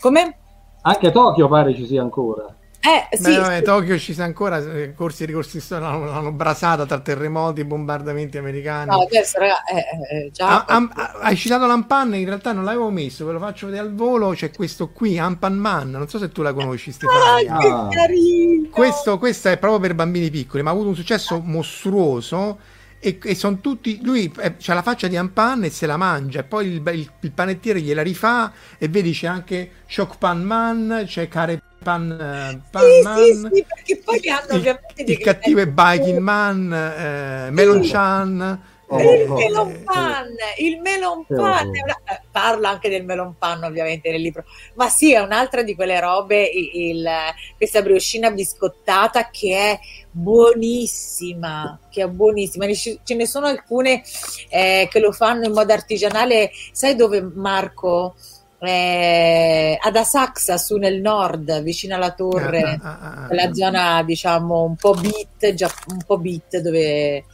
come? 0.01 0.39
anche 0.83 1.11
Tokyo 1.11 1.49
pare 1.49 1.75
ci 1.75 1.87
sia 1.87 2.03
ancora 2.03 2.55
Eh, 2.81 3.17
sì, 3.17 3.23
Beh, 3.23 3.37
vabbè, 3.39 3.57
sì. 3.59 3.63
Tokyo 3.65 3.99
ci 3.99 4.13
sta 4.13 4.23
ancora, 4.25 4.59
eh, 4.59 4.95
corsi 4.95 5.25
e 5.25 5.27
ricorsi 5.27 5.61
l'hanno, 5.69 6.05
l'hanno 6.05 6.31
brasata 6.31 6.87
tra 6.87 7.01
terremoti 7.01 7.63
e 7.63 7.65
bombardamenti 7.65 8.39
americani. 8.39 8.91
No, 8.91 9.01
adesso, 9.03 9.39
raga, 9.41 9.65
eh, 9.65 10.17
eh, 10.17 10.31
già... 10.33 10.65
Ah, 10.65 10.75
am- 10.75 10.93
ah, 10.95 11.13
hai 11.23 11.35
citato 11.37 11.67
l'Ampan, 11.67 12.15
in 12.15 12.25
realtà 12.27 12.53
non 12.53 12.63
l'avevo 12.63 12.91
messo, 12.91 13.27
ve 13.27 13.33
lo 13.33 13.41
faccio 13.41 13.67
vedere 13.67 13.83
al 13.89 13.95
volo, 13.95 14.31
c'è 14.31 14.53
questo 14.53 14.91
qui, 14.91 15.19
Ampan 15.19 15.55
Man, 15.55 15.91
non 15.91 16.09
so 16.09 16.19
se 16.19 16.31
tu 16.31 16.43
la 16.43 16.53
conosci 16.53 16.91
Ah, 16.91 16.93
Stefania. 16.93 17.59
che 17.59 17.67
Ah. 17.69 17.89
carino! 17.91 18.69
Questo, 18.71 19.19
questo 19.19 19.49
è 19.49 19.59
proprio 19.59 19.81
per 19.81 19.95
bambini 19.95 20.31
piccoli, 20.31 20.63
ma 20.63 20.71
ha 20.71 20.73
avuto 20.73 20.89
un 20.89 20.95
successo 20.95 21.41
mostruoso 21.41 22.59
e, 23.01 23.19
e 23.23 23.35
sono 23.35 23.59
tutti, 23.61 24.01
lui 24.03 24.33
ha 24.41 24.75
la 24.75 24.83
faccia 24.83 25.07
di 25.09 25.17
Ampan 25.17 25.65
e 25.65 25.71
se 25.71 25.87
la 25.87 25.97
mangia 25.97 26.41
e 26.41 26.45
poi 26.45 26.67
il, 26.69 26.83
il- 26.95 27.11
il 27.21 27.33
panettiere 27.33 27.81
gliela 27.81 28.03
rifà 28.03 28.53
e 28.79 28.89
vedi 28.89 29.13
c'è 29.13 29.27
anche 29.27 29.71
Shock 29.87 30.19
Pan 30.19 30.43
Man, 30.43 31.03
c'è 31.07 31.29
Care 31.29 31.61
Pan, 31.87 32.11
eh, 32.11 32.61
Pan 32.69 32.83
Sì, 32.91 33.01
Man. 33.03 33.49
sì, 33.49 33.55
sì, 33.55 33.65
perché 33.65 33.97
poi 33.99 34.29
hanno 34.29 34.47
il, 34.51 34.57
ovviamente 34.57 35.05
dei 35.05 35.15
il 35.15 35.19
cattivo 35.21 35.61
è. 35.61 35.67
Biking 35.69 36.19
Man, 36.19 36.73
eh, 36.73 37.51
Melon 37.53 37.81
Chan. 37.83 38.63
Oh, 38.89 39.01
il 39.01 39.29
oh, 39.29 39.35
melon 39.35 39.69
eh, 39.69 39.79
pan, 39.83 40.27
il 40.59 40.81
melon 40.81 41.25
Che 41.27 41.35
pan, 41.35 41.67
una- 41.67 42.01
eh, 42.05 42.21
parla 42.31 42.69
anche 42.71 42.89
del 42.89 43.05
melon 43.05 43.35
pan 43.37 43.65
ovviamente 43.65 44.11
nel 44.13 44.21
libro, 44.21 44.45
ma 44.75 44.89
sì 44.89 45.13
è 45.13 45.19
un'altra 45.19 45.63
di 45.63 45.75
quelle 45.75 45.99
robe, 45.99 46.45
i- 46.45 46.91
il- 46.91 47.09
questa 47.57 47.83
brioscina 47.83 48.31
biscottata 48.31 49.29
che 49.31 49.57
è 49.57 49.81
buonissima, 50.09 51.81
che 51.91 52.03
è 52.03 52.07
buonissima, 52.09 52.73
ce 52.73 53.15
ne 53.17 53.27
sono 53.27 53.47
alcune 53.47 54.05
eh, 54.49 54.87
che 54.89 55.01
lo 55.01 55.11
fanno 55.11 55.47
in 55.47 55.53
modo 55.53 55.73
artigianale, 55.73 56.51
sai 56.71 56.95
dove 56.95 57.21
Marco? 57.21 58.15
Eh, 58.59 59.79
ad 59.81 59.97
Asaxa 59.97 60.57
su 60.57 60.77
nel 60.77 61.01
nord, 61.01 61.63
vicino 61.63 61.95
alla 61.95 62.13
torre 62.13 62.79
Ah, 62.81 62.99
ah, 63.01 63.13
ah, 63.25 63.27
quella 63.27 63.53
zona 63.53 64.03
diciamo 64.03 64.63
un 64.63 64.77
po' 64.77 64.95
beat, 64.95 65.53
già, 65.53 65.71
un 65.89 65.99
po' 66.07 66.19
beat 66.19 66.59
dove 66.59 67.25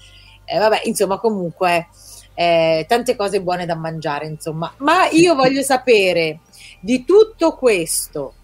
eh, 0.45 0.59
vabbè, 0.59 0.83
insomma, 0.85 1.19
comunque 1.19 1.89
eh, 2.35 2.85
tante 2.89 3.17
cose 3.17 3.41
buone 3.41 3.67
da 3.67 3.75
mangiare, 3.75 4.27
insomma. 4.27 4.73
Ma 4.79 5.09
io 5.09 5.35
voglio 5.35 5.63
sapere 5.63 6.41
di 6.81 7.05
tutto 7.05 7.55
questo 7.57 8.35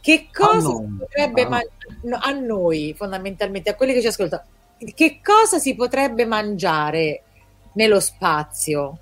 che 0.00 0.28
cosa 0.32 0.70
si 0.70 0.96
potrebbe 0.98 1.46
mangiare 1.48 1.74
a 2.20 2.30
noi, 2.30 2.94
fondamentalmente, 2.96 3.70
a 3.70 3.74
quelli 3.74 3.92
che 3.92 4.00
ci 4.00 4.06
ascoltano, 4.06 4.44
che 4.94 5.20
cosa 5.22 5.58
si 5.58 5.74
potrebbe 5.74 6.26
mangiare 6.26 7.22
nello 7.72 7.98
spazio? 8.00 8.98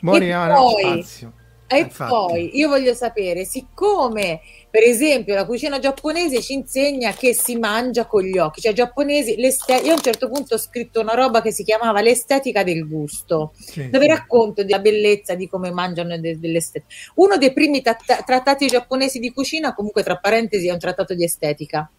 Mori 0.00 0.30
no, 0.30 0.54
poi- 0.54 1.02
spazio. 1.02 1.32
E 1.72 1.78
Infatti. 1.80 2.10
poi 2.10 2.50
io 2.56 2.68
voglio 2.68 2.94
sapere, 2.94 3.44
siccome 3.44 4.40
per 4.70 4.82
esempio 4.84 5.34
la 5.34 5.44
cucina 5.44 5.78
giapponese 5.78 6.40
ci 6.40 6.54
insegna 6.54 7.12
che 7.12 7.34
si 7.34 7.56
mangia 7.56 8.06
con 8.06 8.22
gli 8.22 8.38
occhi, 8.38 8.60
cioè 8.62 8.72
giapponesi, 8.72 9.38
io 9.38 9.48
a 9.90 9.94
un 9.94 10.00
certo 10.00 10.28
punto 10.30 10.54
ho 10.54 10.58
scritto 10.58 11.00
una 11.00 11.14
roba 11.14 11.42
che 11.42 11.52
si 11.52 11.62
chiamava 11.62 12.00
l'estetica 12.00 12.62
del 12.62 12.88
gusto, 12.88 13.52
Sì. 13.56 13.90
dove 13.90 14.06
racconto 14.06 14.64
della 14.64 14.78
bellezza 14.78 15.34
di 15.34 15.48
come 15.48 15.70
mangiano 15.70 16.16
de- 16.18 16.38
dell'estetica. 16.38 16.92
Uno 17.16 17.36
dei 17.36 17.52
primi 17.52 17.82
tratta- 17.82 18.22
trattati 18.22 18.66
giapponesi 18.66 19.18
di 19.18 19.30
cucina, 19.32 19.74
comunque 19.74 20.02
tra 20.02 20.16
parentesi, 20.16 20.68
è 20.68 20.72
un 20.72 20.78
trattato 20.78 21.14
di 21.14 21.24
estetica, 21.24 21.90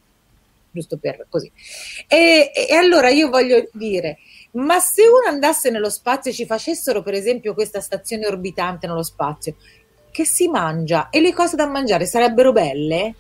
giusto 0.72 0.98
per 0.98 1.28
così. 1.30 1.52
E, 2.08 2.52
e 2.54 2.74
allora 2.76 3.10
io 3.10 3.30
voglio 3.30 3.68
dire, 3.74 4.18
ma 4.54 4.80
se 4.80 5.04
uno 5.04 5.28
andasse 5.30 5.70
nello 5.70 5.90
spazio 5.90 6.32
e 6.32 6.34
ci 6.34 6.46
facessero 6.46 7.02
per 7.04 7.14
esempio 7.14 7.54
questa 7.54 7.82
stazione 7.82 8.28
orbitante 8.28 8.88
nello 8.88 9.04
spazio, 9.04 9.56
che 10.12 10.26
si 10.26 10.48
mangia 10.48 11.10
e 11.10 11.22
le 11.22 11.34
cose 11.34 11.56
da 11.56 11.68
mangiare 11.68 12.06
sarebbero 12.06 12.52
belle? 12.52 13.16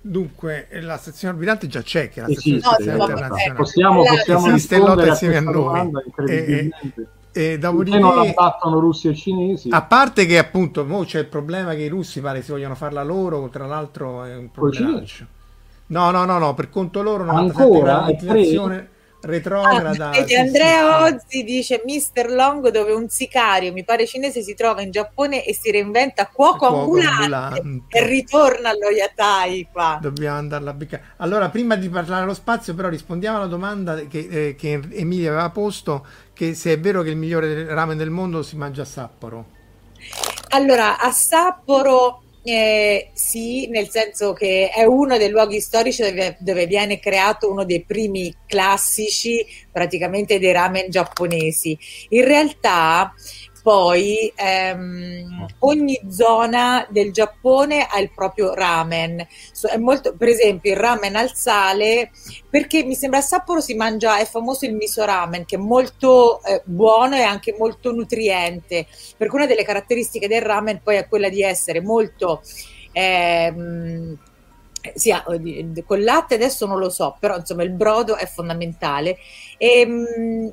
Dunque, 0.00 0.68
la 0.80 0.96
stazione 0.96 1.34
orbitante 1.34 1.66
già 1.66 1.82
c'è, 1.82 2.08
che 2.08 2.20
è 2.20 2.22
la 2.22 2.30
Esiste, 2.30 2.60
stazione 2.60 2.60
No, 2.62 2.70
spaziale 2.70 2.96
vabbè, 2.96 3.12
internazionale. 3.12 3.54
Possiamo, 3.54 4.04
possiamo 4.06 4.48
Esiste 4.48 4.52
rispondere 4.52 4.80
lotta 4.80 5.06
a 5.08 5.08
insieme 5.08 5.36
a 5.36 5.40
noi. 5.40 5.52
domanda 5.52 6.02
incredibilmente. 6.04 7.08
E 7.32 7.58
Perché 7.68 7.98
non 7.98 8.14
la 8.14 8.24
dopodiché, 8.24 8.32
battono 8.32 8.80
russi 8.80 9.08
e 9.08 9.14
cinesi? 9.14 9.68
a 9.70 9.82
parte 9.82 10.26
che 10.26 10.38
appunto 10.38 10.84
mo 10.84 11.04
c'è 11.04 11.20
il 11.20 11.26
problema 11.28 11.74
che 11.74 11.82
i 11.82 11.88
russi 11.88 12.20
pare 12.20 12.42
si 12.42 12.50
vogliono 12.50 12.74
farla 12.74 13.02
loro, 13.02 13.48
tra 13.50 13.66
l'altro 13.66 14.24
è 14.24 14.36
un 14.36 14.50
Coi 14.58 14.72
problemaccio. 14.72 15.26
No, 15.86 16.10
no, 16.10 16.24
no, 16.24 16.38
no, 16.38 16.54
per 16.54 16.68
conto 16.70 17.02
loro 17.02 17.24
Ancora? 17.26 18.10
97 18.10 18.24
legislazione 18.26 18.90
retrograda. 19.20 20.10
Ah, 20.10 20.24
Andrea. 20.38 21.02
Ozzi 21.04 21.42
dice 21.44 21.82
Mister 21.84 22.30
Long 22.30 22.68
dove 22.70 22.92
un 22.92 23.08
sicario, 23.08 23.72
mi 23.72 23.84
pare 23.84 24.06
cinese, 24.06 24.42
si 24.42 24.54
trova 24.54 24.82
in 24.82 24.90
Giappone 24.90 25.44
e 25.44 25.54
si 25.54 25.70
reinventa 25.70 26.26
cuoco, 26.26 26.58
Cuoco 26.58 26.80
ambulante, 26.80 27.34
ambulante. 27.34 27.98
e 27.98 28.06
ritorna 28.06 28.70
allo 28.70 28.90
Yatai 28.90 29.68
qua. 29.72 29.98
Dobbiamo 30.00 30.38
andarla 30.38 30.70
a 30.70 30.74
beccare. 30.74 31.02
Allora, 31.16 31.48
prima 31.48 31.76
di 31.76 31.88
parlare 31.88 32.20
dello 32.20 32.34
spazio, 32.34 32.74
però 32.74 32.88
rispondiamo 32.88 33.38
alla 33.38 33.46
domanda 33.46 33.94
che, 34.06 34.28
eh, 34.30 34.54
che 34.56 34.80
Emilia 34.90 35.30
aveva 35.30 35.50
posto, 35.50 36.06
che 36.32 36.54
se 36.54 36.72
è 36.72 36.78
vero 36.78 37.02
che 37.02 37.10
il 37.10 37.16
migliore 37.16 37.66
ramen 37.66 37.96
del 37.96 38.10
mondo 38.10 38.42
si 38.42 38.56
mangia 38.56 38.82
a 38.82 38.86
Sapporo. 38.86 39.46
Allora, 40.50 40.98
a 40.98 41.10
Sapporo 41.10 42.22
eh, 42.42 43.10
sì, 43.12 43.66
nel 43.68 43.88
senso 43.88 44.32
che 44.32 44.70
è 44.70 44.84
uno 44.84 45.18
dei 45.18 45.28
luoghi 45.28 45.60
storici 45.60 46.02
dove, 46.02 46.36
dove 46.40 46.66
viene 46.66 46.98
creato 46.98 47.50
uno 47.50 47.64
dei 47.64 47.84
primi 47.84 48.34
classici 48.46 49.44
praticamente 49.70 50.38
dei 50.38 50.52
ramen 50.52 50.88
giapponesi. 50.88 51.76
In 52.10 52.24
realtà 52.24 53.12
poi 53.62 54.32
ehm, 54.34 55.46
ogni 55.60 56.00
zona 56.08 56.86
del 56.90 57.12
Giappone 57.12 57.86
ha 57.86 57.98
il 57.98 58.10
proprio 58.14 58.54
ramen. 58.54 59.26
So- 59.52 59.68
è 59.68 59.76
molto, 59.76 60.14
per 60.16 60.28
esempio 60.28 60.72
il 60.72 60.78
ramen 60.78 61.16
al 61.16 61.34
sale, 61.34 62.10
perché 62.48 62.84
mi 62.84 62.94
sembra 62.94 63.18
a 63.20 63.22
Sapporo 63.22 63.60
si 63.60 63.74
mangia, 63.74 64.18
è 64.18 64.24
famoso 64.26 64.64
il 64.66 64.74
miso 64.74 65.04
ramen, 65.04 65.44
che 65.44 65.56
è 65.56 65.58
molto 65.58 66.42
eh, 66.44 66.62
buono 66.64 67.16
e 67.16 67.22
anche 67.22 67.54
molto 67.58 67.92
nutriente. 67.92 68.86
Perché 69.16 69.34
una 69.34 69.46
delle 69.46 69.64
caratteristiche 69.64 70.28
del 70.28 70.42
ramen 70.42 70.80
poi 70.82 70.96
è 70.96 71.08
quella 71.08 71.28
di 71.28 71.42
essere 71.42 71.80
molto 71.80 72.42
ehm, 72.92 74.16
sì, 74.94 75.10
ah, 75.10 75.24
con 75.84 76.02
latte 76.02 76.34
adesso 76.34 76.66
non 76.66 76.78
lo 76.78 76.88
so, 76.88 77.16
però 77.18 77.36
insomma 77.36 77.62
il 77.62 77.70
brodo 77.70 78.16
è 78.16 78.26
fondamentale. 78.26 79.16
Ehm, 79.58 80.52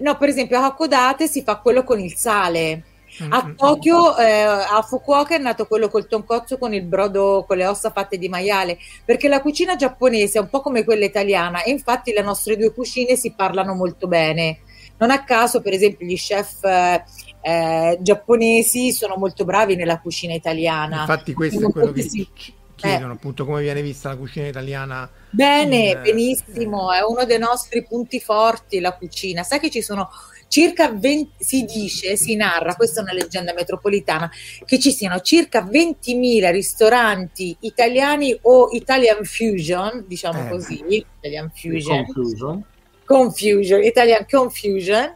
no, 0.00 0.16
per 0.16 0.28
esempio 0.28 0.58
a 0.58 0.66
Hakodate 0.66 1.26
si 1.26 1.42
fa 1.42 1.56
quello 1.56 1.84
con 1.84 2.00
il 2.00 2.14
sale. 2.14 2.84
A 3.28 3.44
Mm, 3.44 3.48
mm, 3.50 3.54
Tokyo, 3.56 4.16
eh, 4.16 4.30
a 4.42 4.82
Fukuoka 4.82 5.34
è 5.34 5.38
nato 5.38 5.66
quello 5.66 5.88
col 5.88 6.06
tonkotsu 6.06 6.58
con 6.58 6.72
il 6.72 6.84
brodo, 6.84 7.44
con 7.46 7.56
le 7.56 7.66
ossa 7.66 7.90
fatte 7.90 8.16
di 8.18 8.28
maiale, 8.28 8.78
perché 9.04 9.26
la 9.26 9.40
cucina 9.40 9.74
giapponese 9.74 10.38
è 10.38 10.40
un 10.40 10.48
po' 10.48 10.60
come 10.60 10.84
quella 10.84 11.04
italiana 11.04 11.62
e 11.64 11.70
infatti 11.70 12.12
le 12.12 12.22
nostre 12.22 12.56
due 12.56 12.72
cucine 12.72 13.16
si 13.16 13.32
parlano 13.32 13.74
molto 13.74 14.06
bene. 14.06 14.60
Non 14.98 15.10
a 15.10 15.24
caso, 15.24 15.60
per 15.60 15.72
esempio, 15.72 16.06
gli 16.06 16.14
chef 16.14 16.62
eh, 16.62 17.02
eh, 17.42 17.98
giapponesi 18.00 18.92
sono 18.92 19.16
molto 19.16 19.44
bravi 19.44 19.74
nella 19.74 19.98
cucina 19.98 20.34
italiana. 20.34 21.00
Infatti, 21.00 21.32
questo 21.32 21.66
è 21.66 21.72
quello 21.72 21.92
che 21.92 22.02
tutti- 22.04 22.54
ci 22.80 22.86
chiedono, 22.88 23.12
appunto, 23.12 23.44
come 23.44 23.60
viene 23.62 23.82
vista 23.82 24.08
la 24.10 24.16
cucina 24.16 24.46
italiana. 24.46 25.08
Bene, 25.30 25.90
Eh, 25.90 25.96
benissimo, 25.98 26.92
è 26.92 27.00
uno 27.02 27.24
dei 27.24 27.38
nostri 27.38 27.84
punti 27.84 28.20
forti 28.20 28.80
la 28.80 28.92
cucina. 28.94 29.42
Sai 29.42 29.60
che 29.60 29.70
ci 29.70 29.82
sono 29.82 30.08
circa 30.48 30.90
20, 30.90 31.32
si 31.44 31.64
dice, 31.64 32.16
si 32.16 32.34
narra, 32.34 32.74
questa 32.74 33.00
è 33.00 33.02
una 33.04 33.12
leggenda 33.12 33.52
metropolitana, 33.52 34.28
che 34.64 34.78
ci 34.80 34.90
siano 34.92 35.20
circa 35.20 35.62
20.000 35.62 36.50
ristoranti 36.50 37.56
italiani 37.60 38.36
o 38.42 38.68
Italian 38.72 39.22
fusion, 39.24 40.04
diciamo 40.08 40.46
Eh. 40.46 40.48
così, 40.48 40.82
Italian 41.18 41.50
fusion, 41.54 42.04
Confusion. 42.06 42.64
confusion, 43.04 43.82
Italian 43.84 44.26
confusion. 44.28 45.14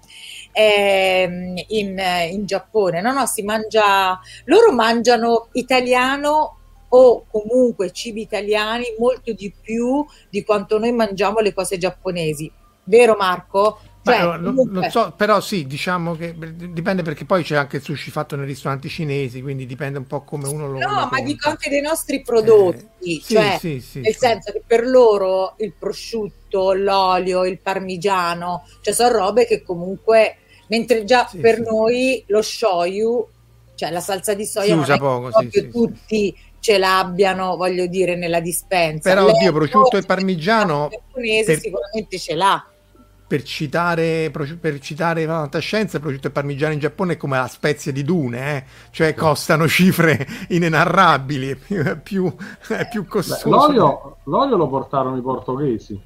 ehm, 0.57 1.57
in, 1.69 2.01
in 2.31 2.47
Giappone, 2.47 3.01
no, 3.01 3.13
no, 3.13 3.27
si 3.27 3.43
mangia, 3.43 4.21
loro 4.45 4.71
mangiano 4.73 5.49
italiano 5.55 6.59
o 6.97 7.25
comunque 7.31 7.91
cibi 7.91 8.21
italiani 8.23 8.85
molto 8.99 9.33
di 9.33 9.53
più 9.61 10.05
di 10.31 10.45
quanto 10.45 10.79
noi 10.79 10.93
mangiamo 10.93 11.41
le 11.41 11.53
cose 11.53 11.77
giapponesi. 11.79 12.51
Vero 12.85 13.17
Marco? 13.19 13.79
Beh, 14.05 14.13
Cioè, 14.13 14.23
no, 14.23 14.31
non- 14.37 14.45
comunque- 14.45 14.81
non 14.83 14.91
so, 14.91 15.15
però 15.17 15.41
sì, 15.41 15.67
diciamo 15.67 16.15
che 16.15 16.35
dipende 16.37 17.03
perché 17.03 17.25
poi 17.25 17.43
c'è 17.43 17.57
anche 17.57 17.77
il 17.79 17.83
sushi 17.83 18.11
fatto 18.11 18.37
nei 18.37 18.45
ristoranti 18.45 18.91
cinesi, 18.91 19.41
quindi 19.41 19.65
dipende 19.65 19.97
un 19.99 20.07
po' 20.07 20.21
come 20.25 20.47
uno 20.47 20.67
lo 20.67 20.79
No, 20.79 20.87
lo 20.89 20.95
ma 20.95 21.09
conta. 21.09 21.25
dico 21.25 21.49
anche 21.49 21.71
dei 21.71 21.81
nostri 21.81 22.21
prodotti, 22.21 23.17
Eh, 23.17 23.21
cioè 23.23 23.57
sì, 23.59 23.81
sì, 23.81 24.01
nel 24.01 24.13
sì. 24.13 24.19
senso 24.19 24.53
che 24.53 24.63
per 24.67 24.87
loro 24.87 25.55
il 25.59 25.73
prosciutto, 25.73 26.75
l'olio, 26.75 27.47
il 27.47 27.59
parmigiano, 27.61 28.67
cioè 28.83 28.93
sono 28.93 29.09
robe 29.17 29.47
che 29.47 29.63
comunque, 29.63 30.37
mentre 30.69 31.05
già 31.05 31.27
per 31.41 31.61
noi 31.61 32.23
lo 32.27 32.43
shoyu, 32.43 33.27
cioè 33.75 33.91
la 33.91 34.01
salsa 34.01 34.35
di 34.35 34.45
soia, 34.45 34.75
Si 34.75 34.81
usa 34.81 34.99
poco, 34.99 35.31
tutti 35.73 36.37
ce 36.65 36.79
l'abbiano, 36.79 37.57
voglio 37.57 37.87
dire, 37.87 38.17
nella 38.17 38.41
dispensa. 38.41 39.11
Però, 39.11 39.27
oddio, 39.27 39.53
L'ego, 39.53 39.59
prosciutto 39.59 39.99
e 39.99 40.03
parmigiano, 40.03 40.85
il 40.85 40.91
giapponese 40.99 41.45
per- 41.45 41.61
sicuramente 41.61 42.19
ce 42.19 42.35
l'ha. 42.35 42.67
per 43.27 43.43
citare, 43.43 44.31
per 44.31 44.79
citare 44.81 45.27
la 45.27 45.41
fantascienza, 45.41 45.97
il 45.97 46.03
prosciutto 46.03 46.29
e 46.29 46.31
parmigiano 46.31 46.73
in 46.73 46.79
Giappone 46.79 47.15
è 47.15 47.17
come 47.19 47.37
la 47.37 47.49
spezia 47.49 47.93
di 47.93 48.03
dune, 48.03 48.57
eh? 48.57 48.65
cioè 48.91 49.15
costano 49.15 49.69
cifre 49.69 50.27
inenarrabili, 50.49 51.51
è 51.51 51.57
più, 51.57 51.83
è 51.85 51.99
più, 51.99 52.35
è 52.69 52.89
più 52.89 53.07
costoso. 53.07 53.45
Beh, 53.49 53.75
l'olio, 53.75 54.17
l'olio 54.25 54.57
lo 54.57 54.69
portarono 54.69 55.17
i 55.19 55.23
portoghesi. 55.23 56.01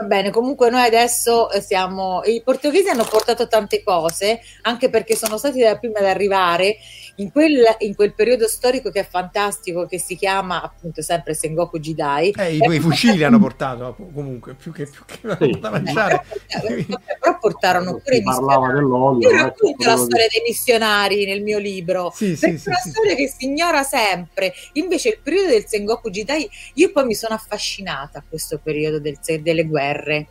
Va 0.00 0.06
bene, 0.06 0.30
comunque 0.30 0.70
noi 0.70 0.86
adesso 0.86 1.50
eh, 1.50 1.60
siamo... 1.60 2.22
I 2.24 2.40
portoghesi 2.42 2.88
hanno 2.88 3.04
portato 3.04 3.46
tante 3.48 3.82
cose, 3.82 4.40
anche 4.62 4.88
perché 4.88 5.14
sono 5.14 5.36
stati 5.36 5.60
da 5.60 5.78
prima 5.78 5.98
ad 5.98 6.06
arrivare 6.06 6.78
in 7.16 7.30
quel, 7.30 7.62
in 7.80 7.94
quel 7.94 8.14
periodo 8.14 8.48
storico 8.48 8.90
che 8.90 9.00
è 9.00 9.06
fantastico, 9.06 9.84
che 9.84 9.98
si 9.98 10.16
chiama 10.16 10.62
appunto 10.62 11.02
sempre 11.02 11.34
Sengoku 11.34 11.78
Jidai. 11.78 12.30
Eh, 12.30 12.54
I 12.54 12.58
due 12.58 12.80
fucili 12.80 13.22
hanno 13.24 13.38
portato 13.38 13.94
comunque, 14.14 14.54
più 14.54 14.72
che, 14.72 14.86
più 14.86 15.04
che 15.04 15.36
sì. 15.38 15.56
da 15.60 15.70
mangiare. 15.70 16.24
Eh, 16.46 16.86
però 17.20 17.38
portarono 17.38 18.00
pure 18.02 18.16
i 18.16 18.22
parlava 18.22 18.72
dell'olio. 18.72 19.28
Io 19.28 19.36
racconto 19.36 19.86
la 19.86 19.96
storia 19.98 20.28
dei 20.30 20.42
missionari 20.46 21.26
nel 21.26 21.42
mio 21.42 21.58
libro, 21.58 22.10
sì, 22.14 22.36
sì, 22.36 22.56
sì, 22.56 22.68
è 22.68 22.70
una 22.70 22.78
sì, 22.78 22.88
storia 22.88 23.14
che 23.14 23.28
si 23.28 23.44
ignora 23.44 23.82
sempre. 23.82 24.54
Invece 24.74 25.10
il 25.10 25.18
periodo 25.22 25.48
del 25.48 25.66
Sengoku 25.66 26.08
Jidai, 26.08 26.48
io 26.74 26.90
poi 26.90 27.04
mi 27.04 27.14
sono 27.14 27.34
affascinata 27.34 28.20
a 28.20 28.24
questo 28.26 28.58
periodo 28.62 28.98
del, 28.98 29.18
delle 29.42 29.66
guerre 29.66 29.89
guerre 29.90 30.26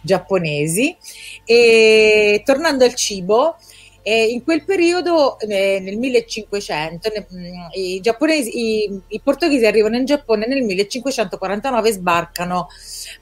giapponesi. 0.00 0.96
E 1.44 2.42
tornando 2.44 2.84
al 2.84 2.94
cibo, 2.94 3.56
eh, 4.02 4.26
in 4.26 4.44
quel 4.44 4.64
periodo, 4.64 5.38
eh, 5.40 5.80
nel 5.80 5.98
1500, 5.98 7.10
ne, 7.12 7.26
mm, 7.32 7.54
i, 7.72 8.00
i, 8.00 9.00
i, 9.08 9.20
portoghesi 9.20 9.66
arrivano 9.66 9.96
in 9.96 10.04
Giappone 10.04 10.46
nel 10.46 10.62
1549 10.62 11.88
e 11.88 11.92
sbarcano 11.92 12.68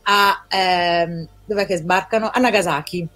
a, 0.02 0.44
che 1.66 1.76
sbarcano? 1.76 2.30
a 2.32 2.38
Nagasaki. 2.38 3.08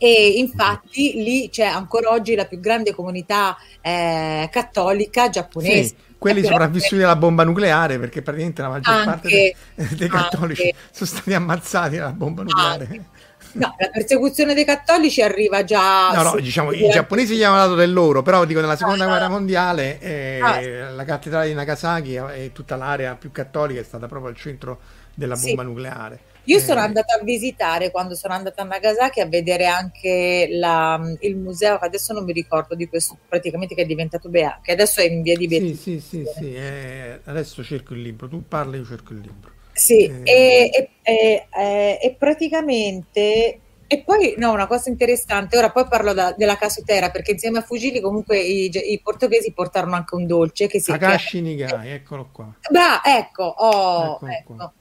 E 0.00 0.28
infatti 0.36 1.14
lì 1.24 1.48
c'è 1.48 1.64
ancora 1.64 2.10
oggi 2.10 2.36
la 2.36 2.44
più 2.44 2.60
grande 2.60 2.94
comunità 2.94 3.56
eh, 3.80 4.48
cattolica 4.52 5.28
giapponese. 5.28 5.86
Sì 5.86 6.07
quelli 6.18 6.42
sopravvissuti 6.42 7.02
alla 7.02 7.16
bomba 7.16 7.44
nucleare, 7.44 7.98
perché 7.98 8.22
praticamente 8.22 8.60
la 8.60 8.68
maggior 8.68 8.94
anche, 8.94 9.06
parte 9.06 9.28
dei, 9.28 9.96
dei 9.96 10.08
cattolici 10.08 10.62
anche, 10.62 10.76
sono 10.90 11.08
stati 11.10 11.32
ammazzati 11.32 11.96
dalla 11.96 12.10
bomba 12.10 12.42
nucleare. 12.42 12.88
Anche. 12.90 13.04
No, 13.52 13.74
la 13.78 13.88
persecuzione 13.88 14.52
dei 14.52 14.64
cattolici 14.64 15.22
arriva 15.22 15.64
già. 15.64 16.12
No, 16.12 16.22
no, 16.22 16.40
diciamo 16.40 16.72
i 16.72 16.88
giapponesi 16.90 17.36
gli 17.36 17.42
hanno 17.42 17.56
dato 17.56 17.74
del 17.74 17.92
loro, 17.92 18.22
però 18.22 18.44
dico 18.44 18.60
nella 18.60 18.76
seconda 18.76 19.04
no, 19.04 19.10
guerra 19.10 19.28
mondiale 19.28 19.98
eh, 20.00 20.40
ah, 20.42 20.90
la 20.90 21.04
cattedrale 21.04 21.48
di 21.48 21.54
Nagasaki 21.54 22.14
e 22.16 22.50
tutta 22.52 22.76
l'area 22.76 23.14
più 23.14 23.32
cattolica 23.32 23.80
è 23.80 23.84
stata 23.84 24.06
proprio 24.06 24.30
al 24.30 24.36
centro 24.36 24.80
della 25.14 25.36
bomba 25.36 25.62
sì. 25.62 25.68
nucleare. 25.68 26.20
Io 26.48 26.60
sono 26.60 26.80
andata 26.80 27.14
a 27.14 27.22
visitare 27.22 27.90
quando 27.90 28.14
sono 28.14 28.32
andata 28.32 28.62
a 28.62 28.64
Nagasaki 28.64 29.20
a 29.20 29.26
vedere 29.26 29.66
anche 29.66 30.48
la, 30.50 30.98
il 31.20 31.36
museo, 31.36 31.76
adesso 31.76 32.14
non 32.14 32.24
mi 32.24 32.32
ricordo 32.32 32.74
di 32.74 32.88
questo, 32.88 33.18
praticamente 33.28 33.74
che 33.74 33.82
è 33.82 33.86
diventato 33.86 34.30
Bea, 34.30 34.58
che 34.62 34.72
adesso 34.72 35.00
è 35.00 35.04
in 35.04 35.20
via 35.20 35.36
di 35.36 35.46
Beatrice. 35.46 35.74
Sì, 35.74 36.00
sì, 36.00 36.24
sì, 36.24 36.26
sì 36.38 36.54
eh, 36.54 37.20
adesso 37.24 37.62
cerco 37.62 37.92
il 37.92 38.00
libro, 38.00 38.28
tu 38.28 38.42
parli, 38.48 38.78
io 38.78 38.86
cerco 38.86 39.12
il 39.12 39.20
libro. 39.20 39.52
Sì, 39.72 40.04
eh. 40.04 40.22
e, 40.24 40.90
e, 41.02 41.46
e, 41.50 41.98
e, 42.02 42.16
praticamente 42.18 43.60
e 43.86 44.02
poi 44.02 44.34
no, 44.38 44.52
una 44.52 44.66
cosa 44.66 44.88
interessante, 44.88 45.56
ora 45.56 45.70
poi 45.70 45.86
parlo 45.86 46.14
da, 46.14 46.34
della 46.36 46.56
casutera 46.56 47.10
perché 47.10 47.32
insieme 47.32 47.58
a 47.58 47.62
Fugili 47.62 48.00
comunque 48.00 48.38
i, 48.38 48.70
i, 48.72 49.00
portoghesi 49.02 49.52
portarono 49.52 49.94
anche 49.96 50.14
un 50.14 50.26
dolce 50.26 50.66
che 50.66 50.80
si 50.80 50.92
chiama... 50.96 51.16
Nigai, 51.32 51.90
eccolo 51.90 52.28
qua. 52.32 52.52
Bra, 52.70 53.02
ecco, 53.04 53.44
oh, 53.44 54.20
ecco. 54.26 54.72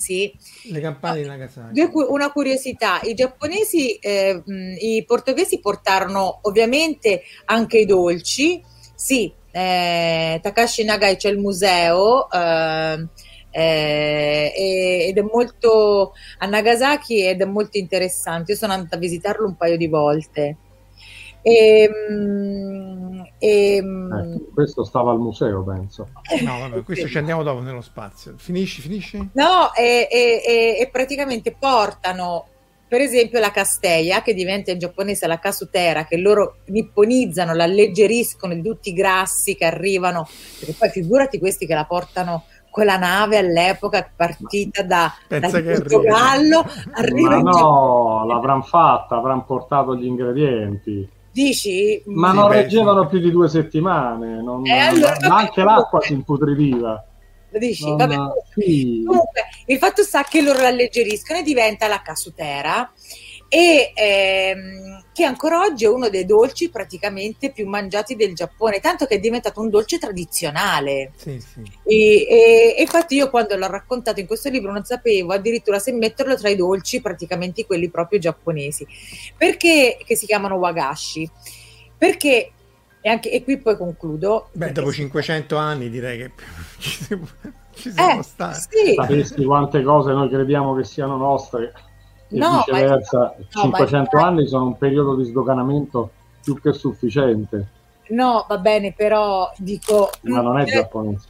Sì. 0.00 0.34
Le 0.70 0.80
campane 0.80 1.20
di 1.20 1.28
Nagasaki. 1.28 1.90
Una 2.08 2.32
curiosità, 2.32 3.00
i 3.02 3.12
giapponesi, 3.12 3.96
eh, 3.96 4.42
i 4.78 5.04
portoghesi 5.06 5.60
portarono 5.60 6.38
ovviamente 6.42 7.22
anche 7.44 7.78
i 7.78 7.84
dolci, 7.84 8.62
sì, 8.94 9.30
eh, 9.50 10.40
Takashi 10.42 10.84
Nagai 10.84 11.16
c'è 11.16 11.28
il 11.28 11.38
museo 11.38 12.30
eh, 12.30 13.06
eh, 13.50 14.52
ed 15.08 15.18
è 15.18 15.22
molto 15.22 16.14
a 16.38 16.46
Nagasaki 16.46 17.26
ed 17.26 17.42
è 17.42 17.44
molto 17.44 17.76
interessante, 17.76 18.52
io 18.52 18.58
sono 18.58 18.72
andata 18.72 18.96
a 18.96 18.98
visitarlo 18.98 19.46
un 19.46 19.56
paio 19.56 19.76
di 19.76 19.86
volte. 19.86 20.56
E, 21.42 21.82
ehm, 21.82 23.24
e, 23.38 23.76
ehm, 23.76 24.12
eh, 24.12 24.52
questo 24.52 24.84
stava 24.84 25.10
al 25.10 25.18
museo, 25.18 25.62
penso. 25.62 26.08
No, 26.42 26.58
vabbè, 26.58 26.82
questo 26.82 27.08
ci 27.08 27.18
andiamo 27.18 27.42
dopo 27.42 27.60
nello 27.60 27.80
spazio. 27.80 28.34
Finisci, 28.36 28.80
finisci? 28.80 29.30
No, 29.32 29.72
e, 29.74 30.08
e, 30.10 30.76
e 30.80 30.88
praticamente 30.90 31.54
portano 31.58 32.46
per 32.90 33.00
esempio 33.00 33.38
la 33.38 33.52
casteia 33.52 34.20
che 34.20 34.34
diventa 34.34 34.72
in 34.72 34.78
giapponese 34.80 35.28
la 35.28 35.38
casutera 35.38 36.06
che 36.06 36.16
loro 36.16 36.56
nipponizzano, 36.66 37.54
la 37.54 37.62
alleggeriscono 37.62 38.52
di 38.52 38.62
tutti 38.62 38.88
i 38.88 38.94
grassi 38.94 39.54
che 39.54 39.64
arrivano 39.64 40.26
perché 40.58 40.74
poi 40.76 40.88
figurati 40.88 41.38
questi 41.38 41.66
che 41.66 41.74
la 41.74 41.84
portano 41.84 42.46
con 42.68 42.84
la 42.84 42.96
nave 42.96 43.38
all'epoca 43.38 44.10
partita 44.14 44.82
da, 44.82 45.12
dal 45.28 45.62
Portogallo 45.62 46.64
arriva 46.94 47.40
Ma 47.40 47.50
no, 47.50 48.26
l'avranno 48.26 48.62
fatta, 48.62 49.14
avranno 49.14 49.44
portato 49.44 49.94
gli 49.94 50.06
ingredienti 50.06 51.08
Dici? 51.32 52.02
Ma 52.06 52.32
non 52.32 52.48
reggevano 52.48 53.06
più 53.06 53.20
di 53.20 53.30
due 53.30 53.48
settimane, 53.48 54.42
non, 54.42 54.66
eh, 54.66 54.78
allora, 54.78 55.14
non, 55.20 55.30
anche 55.30 55.62
l'acqua 55.62 56.00
si 56.00 56.12
imputriva. 56.12 57.04
Dici? 57.50 57.84
Non, 57.84 57.96
vabbè, 57.96 58.16
sì. 58.54 59.02
Comunque, 59.06 59.42
il 59.66 59.78
fatto 59.78 60.02
sta 60.02 60.24
che 60.24 60.40
loro 60.42 60.60
l'alleggeriscono 60.60 61.38
e 61.38 61.42
diventa 61.42 61.86
la 61.88 62.00
casutera 62.02 62.92
e 63.52 63.92
ehm, 63.96 65.02
che 65.12 65.24
ancora 65.24 65.62
oggi 65.62 65.84
è 65.84 65.88
uno 65.88 66.08
dei 66.08 66.24
dolci 66.24 66.70
praticamente 66.70 67.50
più 67.50 67.66
mangiati 67.66 68.14
del 68.14 68.32
Giappone, 68.32 68.78
tanto 68.78 69.06
che 69.06 69.16
è 69.16 69.18
diventato 69.18 69.60
un 69.60 69.70
dolce 69.70 69.98
tradizionale. 69.98 71.10
Sì, 71.16 71.40
sì. 71.40 71.60
E, 71.82 72.26
e, 72.28 72.74
e, 72.78 72.80
infatti 72.80 73.16
io 73.16 73.28
quando 73.28 73.56
l'ho 73.56 73.66
raccontato 73.66 74.20
in 74.20 74.28
questo 74.28 74.50
libro 74.50 74.70
non 74.70 74.84
sapevo 74.84 75.32
addirittura 75.32 75.80
se 75.80 75.90
metterlo 75.92 76.36
tra 76.36 76.48
i 76.48 76.54
dolci, 76.54 77.00
praticamente 77.00 77.66
quelli 77.66 77.90
proprio 77.90 78.20
giapponesi, 78.20 78.86
perché 79.36 79.98
che 80.06 80.14
si 80.14 80.26
chiamano 80.26 80.54
wagashi, 80.54 81.28
perché 81.98 82.52
e, 83.00 83.08
anche, 83.10 83.32
e 83.32 83.42
qui 83.42 83.58
poi 83.58 83.76
concludo. 83.76 84.50
Beh, 84.52 84.70
dopo 84.70 84.92
500 84.92 85.56
anni 85.56 85.90
direi 85.90 86.18
che 86.18 86.30
ci 86.78 87.02
siamo, 87.02 87.26
ci 87.74 87.88
eh, 87.88 88.22
stati. 88.22 88.60
Sì. 88.60 88.94
Sapessi 88.94 89.44
quante 89.44 89.82
cose 89.82 90.12
noi 90.12 90.28
crediamo 90.28 90.76
che 90.76 90.84
siano 90.84 91.16
nostre 91.16 91.72
e 92.30 92.38
no, 92.38 92.62
viceversa, 92.64 93.34
no, 93.36 93.62
500 93.62 94.18
anni 94.18 94.46
sono 94.46 94.66
un 94.66 94.78
periodo 94.78 95.16
di 95.16 95.24
sdoganamento 95.24 96.10
più 96.42 96.60
che 96.60 96.72
sufficiente. 96.72 97.66
No, 98.10 98.44
va 98.48 98.58
bene, 98.58 98.92
però 98.92 99.50
dico... 99.56 100.10
Ma 100.22 100.40
non 100.40 100.58
è 100.58 100.64
c'è, 100.64 100.72
giapponese. 100.72 101.26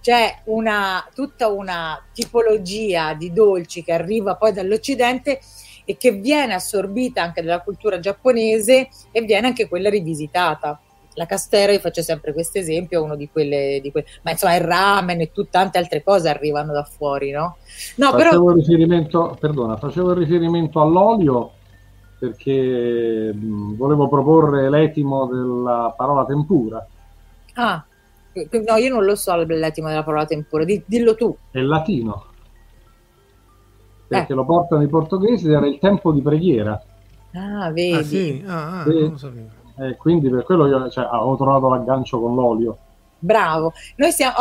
C'è 0.00 0.40
una, 0.44 1.06
tutta 1.14 1.48
una 1.48 2.02
tipologia 2.12 3.14
di 3.14 3.32
dolci 3.32 3.82
che 3.82 3.92
arriva 3.92 4.36
poi 4.36 4.52
dall'Occidente 4.52 5.40
e 5.84 5.96
che 5.96 6.12
viene 6.12 6.54
assorbita 6.54 7.22
anche 7.22 7.42
dalla 7.42 7.62
cultura 7.62 7.98
giapponese 7.98 8.88
e 9.10 9.20
viene 9.22 9.46
anche 9.48 9.68
quella 9.68 9.90
rivisitata 9.90 10.80
la 11.18 11.26
castera, 11.26 11.72
io 11.72 11.80
faccio 11.80 12.00
sempre 12.00 12.32
questo 12.32 12.58
esempio, 12.58 13.02
uno 13.02 13.16
di 13.16 13.28
quelle, 13.28 13.80
di 13.82 13.90
que- 13.90 14.06
ma 14.22 14.30
insomma 14.30 14.54
il 14.54 14.62
ramen 14.62 15.20
e 15.20 15.32
tut- 15.32 15.50
tante 15.50 15.76
altre 15.76 16.02
cose 16.02 16.28
arrivano 16.28 16.72
da 16.72 16.84
fuori, 16.84 17.32
no? 17.32 17.56
no 17.96 18.10
facevo, 18.12 18.44
però... 18.44 18.52
riferimento, 18.52 19.36
perdona, 19.38 19.76
facevo 19.76 20.14
riferimento 20.14 20.80
all'olio 20.80 21.50
perché 22.18 23.32
mh, 23.34 23.76
volevo 23.76 24.08
proporre 24.08 24.70
l'etimo 24.70 25.26
della 25.26 25.92
parola 25.96 26.24
tempura. 26.24 26.86
Ah, 27.54 27.84
no, 28.32 28.76
io 28.76 28.94
non 28.94 29.04
lo 29.04 29.16
so 29.16 29.34
l'etimo 29.34 29.88
della 29.88 30.04
parola 30.04 30.24
tempura, 30.24 30.64
dillo 30.64 31.14
tu. 31.16 31.36
È 31.50 31.58
latino. 31.58 32.26
Perché 34.06 34.32
eh. 34.32 34.36
lo 34.36 34.44
portano 34.44 34.82
i 34.82 34.88
portoghesi, 34.88 35.50
era 35.50 35.66
il 35.66 35.78
tempo 35.78 36.12
di 36.12 36.22
preghiera. 36.22 36.80
Ah, 37.34 37.70
vedi. 37.72 37.94
Ah, 37.94 38.02
sì? 38.04 38.44
Ah, 38.46 38.80
ah, 38.80 38.84
non 38.84 39.10
lo 39.10 39.16
sapevo 39.18 39.57
e 39.80 39.96
quindi 39.96 40.28
per 40.28 40.44
quello 40.44 40.66
io 40.66 40.90
cioè, 40.90 41.06
ho 41.10 41.36
trovato 41.36 41.68
l'aggancio 41.68 42.20
con 42.20 42.34
l'olio. 42.34 42.78
Bravo, 43.20 43.72
noi 43.96 44.12
siamo, 44.12 44.34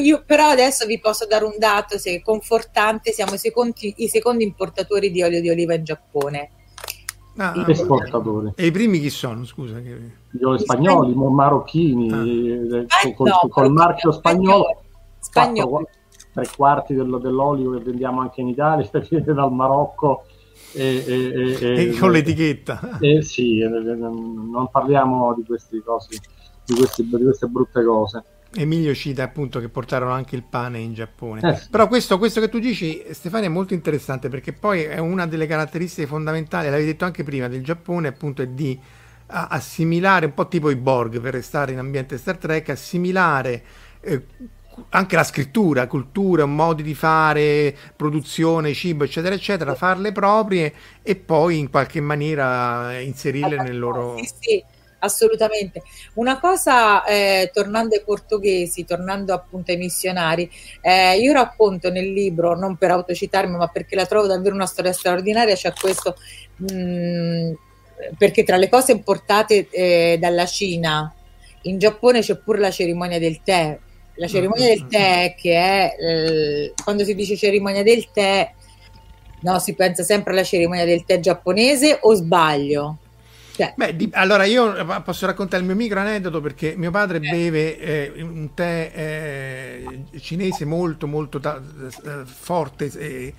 io 0.00 0.24
però 0.26 0.48
adesso 0.48 0.86
vi 0.86 0.98
posso 0.98 1.26
dare 1.26 1.44
un 1.44 1.54
dato 1.56 1.98
se 1.98 2.20
confortante, 2.20 3.12
siamo 3.12 3.34
i 3.34 3.38
secondi, 3.38 3.94
i 3.98 4.08
secondi 4.08 4.42
importatori 4.42 5.10
di 5.12 5.22
olio 5.22 5.40
di 5.40 5.50
oliva 5.50 5.74
in 5.74 5.84
Giappone. 5.84 6.50
Ah, 7.36 7.52
I, 7.54 7.70
esportatori. 7.70 8.52
E 8.56 8.66
i 8.66 8.70
primi 8.70 9.00
chi 9.00 9.10
sono? 9.10 9.44
Scusa. 9.44 9.80
Che... 9.80 9.96
Gli 10.30 10.58
spagnoli, 10.58 11.12
i 11.12 11.14
marocchini, 11.14 12.12
ah. 12.12 12.78
eh, 13.04 13.14
col, 13.14 13.28
no, 13.28 13.48
col 13.48 13.70
marchio 13.70 14.12
spagnolo. 14.12 14.82
spagnolo. 15.18 15.88
Tre 16.32 16.48
quarti 16.56 16.94
dello, 16.94 17.18
dell'olio 17.18 17.70
che 17.72 17.84
vendiamo 17.84 18.20
anche 18.20 18.40
in 18.40 18.48
Italia 18.48 18.88
viene 19.08 19.32
dal 19.32 19.52
Marocco 19.52 20.24
e, 20.74 21.04
e, 21.06 21.88
e, 21.88 21.98
con 21.98 22.10
l'etichetta. 22.10 22.98
Eh, 23.00 23.22
sì, 23.22 23.58
non 23.60 24.68
parliamo 24.70 25.34
di 25.34 25.44
queste 25.44 25.82
cose, 25.82 26.18
di, 26.64 26.74
questi, 26.74 27.06
di 27.06 27.22
queste 27.22 27.46
brutte 27.46 27.82
cose. 27.84 28.24
Emilio 28.56 28.94
cita 28.94 29.24
appunto 29.24 29.58
che 29.58 29.68
portarono 29.68 30.12
anche 30.12 30.36
il 30.36 30.44
pane 30.44 30.78
in 30.78 30.94
Giappone. 30.94 31.40
Eh. 31.40 31.60
Però 31.70 31.88
questo, 31.88 32.18
questo, 32.18 32.40
che 32.40 32.48
tu 32.48 32.58
dici, 32.58 33.02
Stefania, 33.10 33.48
è 33.48 33.50
molto 33.50 33.74
interessante 33.74 34.28
perché 34.28 34.52
poi 34.52 34.82
è 34.82 34.98
una 34.98 35.26
delle 35.26 35.46
caratteristiche 35.46 36.06
fondamentali, 36.06 36.66
l'avevi 36.66 36.86
detto 36.86 37.04
anche 37.04 37.24
prima, 37.24 37.48
del 37.48 37.64
Giappone, 37.64 38.08
appunto, 38.08 38.42
è 38.42 38.46
di 38.46 38.78
assimilare, 39.26 40.26
un 40.26 40.34
po' 40.34 40.48
tipo 40.48 40.70
i 40.70 40.76
Borg 40.76 41.20
per 41.20 41.32
restare 41.32 41.72
in 41.72 41.78
ambiente 41.78 42.18
Star 42.18 42.36
Trek, 42.36 42.68
assimilare 42.68 43.62
eh, 44.00 44.22
anche 44.90 45.16
la 45.16 45.24
scrittura, 45.24 45.86
cultura, 45.86 46.46
modi 46.46 46.82
di 46.82 46.94
fare, 46.94 47.74
produzione, 47.96 48.74
cibo, 48.74 49.04
eccetera, 49.04 49.34
eccetera, 49.34 49.74
farle 49.74 50.12
proprie 50.12 50.72
e 51.02 51.16
poi 51.16 51.58
in 51.58 51.70
qualche 51.70 52.00
maniera 52.00 52.98
inserirle 53.00 53.56
nel 53.62 53.78
loro... 53.78 54.16
Sì, 54.18 54.30
sì 54.40 54.64
assolutamente. 55.04 55.82
Una 56.14 56.40
cosa, 56.40 57.04
eh, 57.04 57.50
tornando 57.52 57.94
ai 57.94 58.02
portoghesi, 58.02 58.84
tornando 58.84 59.32
appunto 59.34 59.70
ai 59.70 59.76
missionari, 59.76 60.50
eh, 60.80 61.18
io 61.18 61.32
racconto 61.32 61.90
nel 61.90 62.10
libro, 62.10 62.56
non 62.56 62.76
per 62.76 62.90
autocitarmi, 62.90 63.56
ma 63.56 63.68
perché 63.68 63.94
la 63.94 64.06
trovo 64.06 64.26
davvero 64.26 64.54
una 64.54 64.66
storia 64.66 64.92
straordinaria, 64.92 65.54
c'è 65.54 65.72
questo, 65.72 66.16
mh, 66.56 66.74
mm, 66.74 67.52
perché 68.18 68.42
tra 68.42 68.56
le 68.56 68.68
cose 68.68 68.92
importate 68.92 69.68
eh, 69.70 70.16
dalla 70.18 70.46
Cina, 70.46 71.12
in 71.62 71.78
Giappone 71.78 72.20
c'è 72.20 72.36
pure 72.36 72.58
la 72.58 72.70
cerimonia 72.70 73.18
del 73.18 73.40
tè. 73.42 73.78
La 74.16 74.28
cerimonia 74.28 74.68
del 74.68 74.86
tè, 74.86 75.34
che 75.36 75.54
è 75.54 75.96
eh, 75.98 76.72
quando 76.82 77.04
si 77.04 77.14
dice 77.14 77.36
cerimonia 77.36 77.82
del 77.82 78.08
tè, 78.12 78.52
no, 79.40 79.58
si 79.58 79.74
pensa 79.74 80.02
sempre 80.02 80.32
alla 80.32 80.44
cerimonia 80.44 80.84
del 80.84 81.04
tè 81.04 81.18
giapponese 81.20 81.98
o 82.00 82.14
sbaglio? 82.14 82.98
Cioè, 83.56 83.72
Beh, 83.76 83.94
di, 83.94 84.10
allora 84.14 84.44
io 84.44 84.74
eh, 84.74 85.02
posso 85.02 85.26
raccontare 85.26 85.62
il 85.62 85.68
mio 85.68 85.76
micro 85.76 86.00
aneddoto 86.00 86.40
perché 86.40 86.74
mio 86.76 86.90
padre 86.90 87.18
eh. 87.18 87.20
beve 87.20 87.78
eh, 87.78 88.22
un 88.22 88.52
tè 88.52 88.90
eh, 88.92 90.18
cinese 90.18 90.64
molto 90.64 91.06
molto 91.06 91.38
ta- 91.38 91.62
eh, 92.04 92.24
forte 92.24 92.90
e 92.96 93.32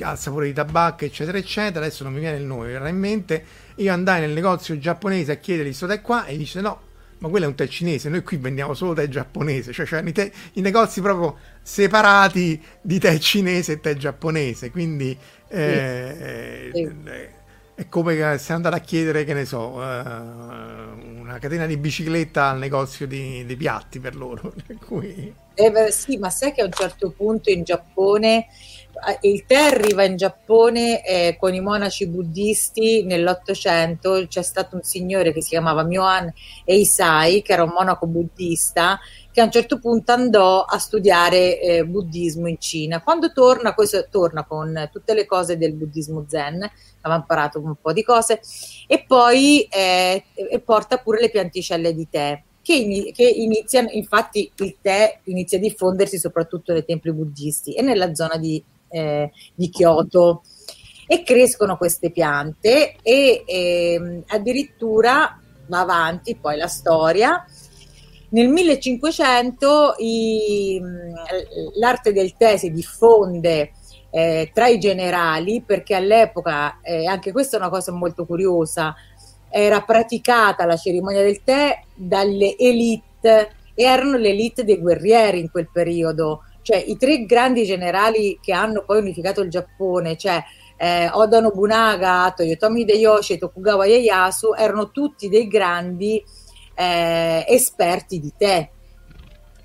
al 0.00 0.18
sapore 0.18 0.46
di 0.46 0.52
tabacco 0.52 1.04
eccetera 1.04 1.38
eccetera 1.38 1.84
adesso 1.84 2.02
non 2.02 2.14
mi 2.14 2.20
viene 2.20 2.36
il 2.36 2.44
nome 2.44 2.66
verrà 2.66 2.88
in 2.88 2.98
mente 2.98 3.44
io 3.76 3.92
andai 3.92 4.20
nel 4.20 4.30
negozio 4.30 4.76
giapponese 4.76 5.32
a 5.32 5.36
chiedergli 5.36 5.68
questo 5.68 5.86
tè 5.86 6.00
qua 6.00 6.26
e 6.26 6.36
dice 6.36 6.60
no 6.60 6.80
ma 7.18 7.28
quello 7.28 7.46
è 7.46 7.48
un 7.48 7.54
tè 7.54 7.66
cinese 7.66 8.08
noi 8.08 8.22
qui 8.22 8.36
vendiamo 8.36 8.74
solo 8.74 8.92
tè 8.92 9.08
giapponese 9.08 9.72
cioè, 9.72 9.86
cioè 9.86 10.02
i, 10.02 10.32
i, 10.54 10.60
negozi 10.60 11.00
proprio 11.00 11.36
separati 11.62 12.62
di 12.80 12.98
tè 12.98 13.18
cinese 13.18 13.72
e 13.72 13.80
tè 13.80 13.94
giapponese 13.94 14.70
quindi 14.70 15.16
eh, 15.48 16.70
sì. 16.72 16.82
Sì 16.82 17.36
è 17.78 17.88
come 17.88 18.38
se 18.38 18.52
andare 18.52 18.74
a 18.74 18.80
chiedere, 18.80 19.22
che 19.22 19.34
ne 19.34 19.44
so, 19.44 19.68
uh, 19.68 19.78
una 19.78 21.38
catena 21.40 21.64
di 21.64 21.76
bicicletta 21.76 22.48
al 22.48 22.58
negozio 22.58 23.06
di, 23.06 23.46
di 23.46 23.54
piatti 23.54 24.00
per 24.00 24.16
loro. 24.16 24.52
cui... 24.84 25.32
eh, 25.54 25.92
sì, 25.92 26.16
ma 26.16 26.28
sai 26.28 26.52
che 26.52 26.62
a 26.62 26.64
un 26.64 26.72
certo 26.72 27.10
punto 27.16 27.50
in 27.50 27.62
Giappone 27.62 28.38
eh, 28.38 28.46
il 29.22 29.44
tè 29.46 29.56
arriva 29.56 30.04
in 30.04 30.16
Giappone 30.16 31.04
eh, 31.04 31.36
con 31.38 31.54
i 31.54 31.60
monaci 31.60 32.06
buddisti 32.06 33.04
nell'Ottocento. 33.04 34.26
C'è 34.26 34.42
stato 34.42 34.76
un 34.76 34.82
signore 34.82 35.32
che 35.32 35.42
si 35.42 35.50
chiamava 35.50 35.82
Myoan 35.82 36.32
Eisai, 36.64 37.42
che 37.42 37.52
era 37.52 37.62
un 37.62 37.72
monaco 37.74 38.06
buddista, 38.06 38.98
che 39.32 39.40
a 39.40 39.44
un 39.44 39.50
certo 39.50 39.78
punto 39.78 40.12
andò 40.12 40.62
a 40.62 40.78
studiare 40.78 41.60
eh, 41.60 41.84
buddismo 41.84 42.48
in 42.48 42.58
Cina. 42.58 43.02
Quando 43.02 43.32
torna, 43.32 43.74
questo 43.74 44.06
torna 44.10 44.44
con 44.44 44.88
tutte 44.90 45.14
le 45.14 45.26
cose 45.26 45.56
del 45.56 45.74
buddismo 45.74 46.24
zen, 46.28 46.68
aveva 47.02 47.20
imparato 47.20 47.60
un 47.60 47.76
po' 47.80 47.92
di 47.92 48.02
cose, 48.02 48.40
e 48.86 49.04
poi 49.06 49.62
eh, 49.62 50.24
e 50.34 50.60
porta 50.60 50.98
pure 50.98 51.20
le 51.20 51.30
pianticelle 51.30 51.94
di 51.94 52.08
tè. 52.10 52.42
Che 52.60 52.74
iniziano, 52.74 53.88
infatti, 53.92 54.50
il 54.56 54.76
tè 54.82 55.20
inizia 55.24 55.56
a 55.56 55.60
diffondersi 55.60 56.18
soprattutto 56.18 56.74
nei 56.74 56.84
templi 56.84 57.12
buddisti 57.12 57.72
e 57.72 57.80
nella 57.80 58.14
zona 58.14 58.36
di, 58.36 58.62
eh, 58.88 59.30
di 59.54 59.70
Kyoto. 59.70 60.42
E 61.06 61.22
crescono 61.22 61.78
queste 61.78 62.10
piante, 62.10 62.96
e 63.02 63.42
eh, 63.46 64.22
addirittura 64.26 65.40
va 65.66 65.80
avanti 65.80 66.36
poi 66.36 66.56
la 66.56 66.66
storia 66.66 67.44
nel 68.30 68.48
1500 68.48 69.94
i, 69.98 70.80
l'arte 71.78 72.12
del 72.12 72.36
tè 72.36 72.58
si 72.58 72.70
diffonde 72.70 73.72
eh, 74.10 74.50
tra 74.52 74.68
i 74.68 74.78
generali 74.78 75.62
perché 75.62 75.94
all'epoca, 75.94 76.80
eh, 76.82 77.06
anche 77.06 77.32
questa 77.32 77.56
è 77.56 77.60
una 77.60 77.70
cosa 77.70 77.92
molto 77.92 78.26
curiosa, 78.26 78.94
era 79.50 79.80
praticata 79.82 80.66
la 80.66 80.76
cerimonia 80.76 81.22
del 81.22 81.42
tè 81.42 81.82
dalle 81.94 82.56
elite 82.58 83.50
e 83.74 83.84
erano 83.84 84.16
le 84.16 84.30
elite 84.30 84.64
dei 84.64 84.78
guerrieri 84.78 85.40
in 85.40 85.50
quel 85.50 85.70
periodo, 85.72 86.42
cioè 86.68 86.84
i 86.86 86.98
tre 86.98 87.24
grandi 87.24 87.64
generali 87.64 88.38
che 88.42 88.52
hanno 88.52 88.84
poi 88.84 88.98
unificato 88.98 89.40
il 89.40 89.48
Giappone, 89.48 90.18
cioè 90.18 90.44
eh, 90.76 91.08
Oda 91.10 91.40
Nobunaga, 91.40 92.30
Toyotomi 92.36 92.82
Hideyoshi 92.82 93.32
e 93.32 93.38
Tokugawa 93.38 93.86
Ieyasu, 93.86 94.52
erano 94.52 94.90
tutti 94.90 95.30
dei 95.30 95.48
grandi 95.48 96.22
eh, 96.74 97.42
esperti 97.48 98.20
di 98.20 98.34
tè, 98.36 98.68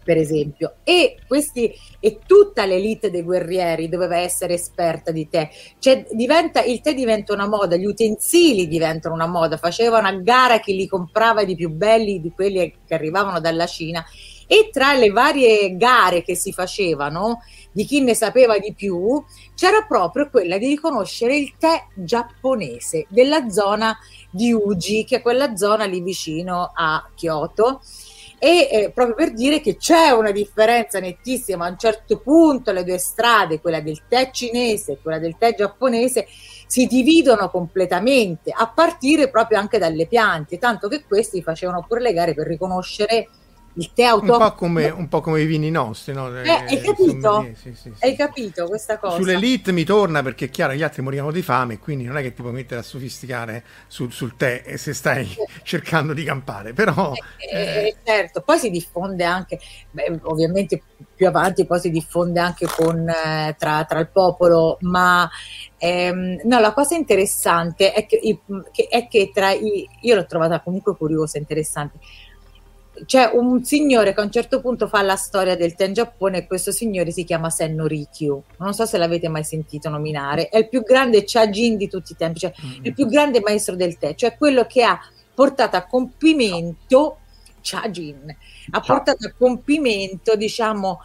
per 0.01 0.15
esempio. 0.15 0.75
E, 0.85 1.17
questi, 1.27 1.73
e 1.99 2.19
tutta 2.25 2.63
l'elite 2.63 3.11
dei 3.11 3.23
guerrieri 3.23 3.89
doveva 3.89 4.19
essere 4.19 4.53
esperta 4.53 5.11
di 5.11 5.27
tè. 5.27 5.49
Cioè, 5.79 6.05
diventa, 6.09 6.63
il 6.63 6.79
tè 6.79 6.93
diventa 6.93 7.33
una 7.33 7.49
moda, 7.49 7.75
gli 7.75 7.85
utensili 7.85 8.69
diventano 8.69 9.13
una 9.13 9.27
moda, 9.27 9.57
facevano 9.57 10.07
a 10.07 10.13
gara 10.13 10.61
chi 10.61 10.73
li 10.73 10.87
comprava 10.87 11.43
di 11.43 11.57
più 11.57 11.69
belli 11.69 12.21
di 12.21 12.31
quelli 12.33 12.73
che 12.87 12.93
arrivavano 12.93 13.41
dalla 13.41 13.65
Cina. 13.65 14.05
E 14.47 14.69
tra 14.71 14.93
le 14.93 15.09
varie 15.09 15.75
gare 15.77 16.23
che 16.23 16.35
si 16.35 16.51
facevano, 16.51 17.41
di 17.71 17.85
chi 17.85 18.01
ne 18.01 18.13
sapeva 18.13 18.57
di 18.57 18.73
più, 18.73 19.23
c'era 19.55 19.85
proprio 19.87 20.29
quella 20.29 20.57
di 20.57 20.67
riconoscere 20.67 21.35
il 21.35 21.53
tè 21.57 21.87
giapponese 21.93 23.05
della 23.09 23.49
zona 23.49 23.97
di 24.29 24.51
Uji, 24.51 25.05
che 25.05 25.17
è 25.17 25.21
quella 25.21 25.55
zona 25.55 25.85
lì 25.85 26.01
vicino 26.01 26.71
a 26.73 27.09
Kyoto. 27.15 27.81
E 28.43 28.67
eh, 28.69 28.91
proprio 28.91 29.15
per 29.15 29.31
dire 29.31 29.61
che 29.61 29.77
c'è 29.77 30.09
una 30.09 30.31
differenza 30.31 30.99
nettissima, 30.99 31.65
a 31.65 31.69
un 31.69 31.77
certo 31.77 32.19
punto 32.19 32.73
le 32.73 32.83
due 32.83 32.97
strade, 32.97 33.61
quella 33.61 33.79
del 33.79 34.01
tè 34.09 34.31
cinese 34.31 34.91
e 34.91 34.97
quella 35.01 35.17
del 35.17 35.37
tè 35.37 35.55
giapponese, 35.55 36.27
si 36.67 36.85
dividono 36.85 37.49
completamente, 37.49 38.51
a 38.51 38.67
partire 38.67 39.29
proprio 39.29 39.59
anche 39.59 39.77
dalle 39.77 40.07
piante, 40.07 40.57
tanto 40.57 40.89
che 40.89 41.05
questi 41.05 41.41
facevano 41.41 41.85
pure 41.87 42.01
le 42.01 42.11
gare 42.11 42.33
per 42.33 42.45
riconoscere 42.45 43.29
il 43.75 43.91
tè 43.93 44.03
autoctono. 44.03 44.43
Un 44.43 44.49
po' 44.49 44.55
come, 44.55 44.89
un 44.89 45.07
po 45.07 45.21
come 45.21 45.41
i 45.41 45.45
vini 45.45 45.71
nostri, 45.71 46.13
no? 46.13 46.35
Eh, 46.41 46.49
hai 46.49 46.81
capito? 46.81 47.41
Sì, 47.55 47.73
sì, 47.73 47.75
sì, 47.75 47.93
hai 47.99 48.15
capito 48.15 48.67
questa 48.67 48.97
cosa? 48.97 49.15
Sull'elite 49.15 49.71
mi 49.71 49.83
torna 49.83 50.21
perché 50.21 50.45
è 50.45 50.49
chiaro 50.49 50.73
gli 50.73 50.83
altri 50.83 51.01
morivano 51.01 51.31
di 51.31 51.41
fame, 51.41 51.79
quindi 51.79 52.03
non 52.03 52.17
è 52.17 52.21
che 52.21 52.33
ti 52.33 52.41
puoi 52.41 52.53
mettere 52.53 52.81
a 52.81 52.83
sofisticare 52.83 53.63
sul, 53.87 54.11
sul 54.11 54.35
tè 54.35 54.75
se 54.77 54.93
stai 54.93 55.27
cercando 55.63 56.13
di 56.13 56.23
campare, 56.23 56.73
però... 56.73 57.13
Eh, 57.37 57.55
eh, 57.55 57.87
eh... 57.87 57.95
Certo, 58.03 58.41
poi 58.41 58.59
si 58.59 58.69
diffonde 58.69 59.23
anche, 59.23 59.59
beh, 59.89 60.19
ovviamente 60.23 60.81
più 61.15 61.27
avanti 61.27 61.65
poi 61.65 61.79
si 61.79 61.89
diffonde 61.89 62.39
anche 62.39 62.65
con, 62.67 63.07
eh, 63.07 63.55
tra, 63.57 63.85
tra, 63.85 63.99
il 63.99 64.09
popolo, 64.09 64.77
ma 64.81 65.29
ehm, 65.77 66.41
no, 66.43 66.59
la 66.59 66.73
cosa 66.73 66.95
interessante 66.95 67.91
è 67.93 68.05
che, 68.05 68.19
che, 68.71 68.87
è 68.89 69.07
che 69.07 69.31
tra 69.33 69.51
i... 69.51 69.87
io 70.01 70.15
l'ho 70.15 70.25
trovata 70.25 70.61
comunque 70.61 70.95
curiosa, 70.95 71.37
interessante 71.37 71.99
c'è 73.05 73.31
un 73.33 73.63
signore 73.63 74.13
che 74.13 74.19
a 74.21 74.23
un 74.23 74.31
certo 74.31 74.61
punto 74.61 74.87
fa 74.87 75.01
la 75.01 75.15
storia 75.15 75.55
del 75.55 75.75
tè 75.75 75.87
in 75.87 75.93
Giappone 75.93 76.39
e 76.39 76.47
questo 76.47 76.71
signore 76.71 77.11
si 77.11 77.23
chiama 77.23 77.49
Senno 77.49 77.87
Rikyu. 77.87 78.43
Non 78.57 78.73
so 78.73 78.85
se 78.85 78.97
l'avete 78.97 79.27
mai 79.27 79.43
sentito 79.43 79.89
nominare. 79.89 80.49
È 80.49 80.57
il 80.57 80.69
più 80.69 80.83
grande 80.83 81.23
Chajin 81.25 81.77
di 81.77 81.87
tutti 81.87 82.13
i 82.13 82.15
tempi, 82.15 82.39
cioè 82.39 82.53
mm. 82.53 82.85
il 82.85 82.93
più 82.93 83.07
grande 83.07 83.41
maestro 83.41 83.75
del 83.75 83.97
tè, 83.97 84.15
cioè 84.15 84.37
quello 84.37 84.65
che 84.65 84.83
ha 84.83 84.99
portato 85.33 85.75
a 85.75 85.85
compimento 85.85 87.17
Chajin 87.63 88.35
ha 88.71 88.79
portato 88.81 89.25
a 89.25 89.33
compimento 89.35 90.35
diciamo 90.35 90.99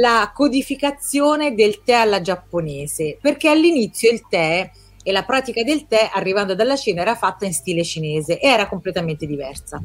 la 0.00 0.30
codificazione 0.34 1.54
del 1.54 1.82
tè 1.82 1.94
alla 1.94 2.20
giapponese 2.20 3.18
perché 3.20 3.48
all'inizio 3.48 4.10
il 4.10 4.22
tè 4.28 4.70
e 5.02 5.12
la 5.12 5.24
pratica 5.24 5.62
del 5.62 5.86
tè 5.86 6.10
arrivando 6.12 6.54
dalla 6.54 6.76
Cina 6.76 7.00
era 7.00 7.14
fatta 7.14 7.46
in 7.46 7.54
stile 7.54 7.82
cinese 7.84 8.38
e 8.38 8.46
era 8.46 8.68
completamente 8.68 9.26
diversa. 9.26 9.80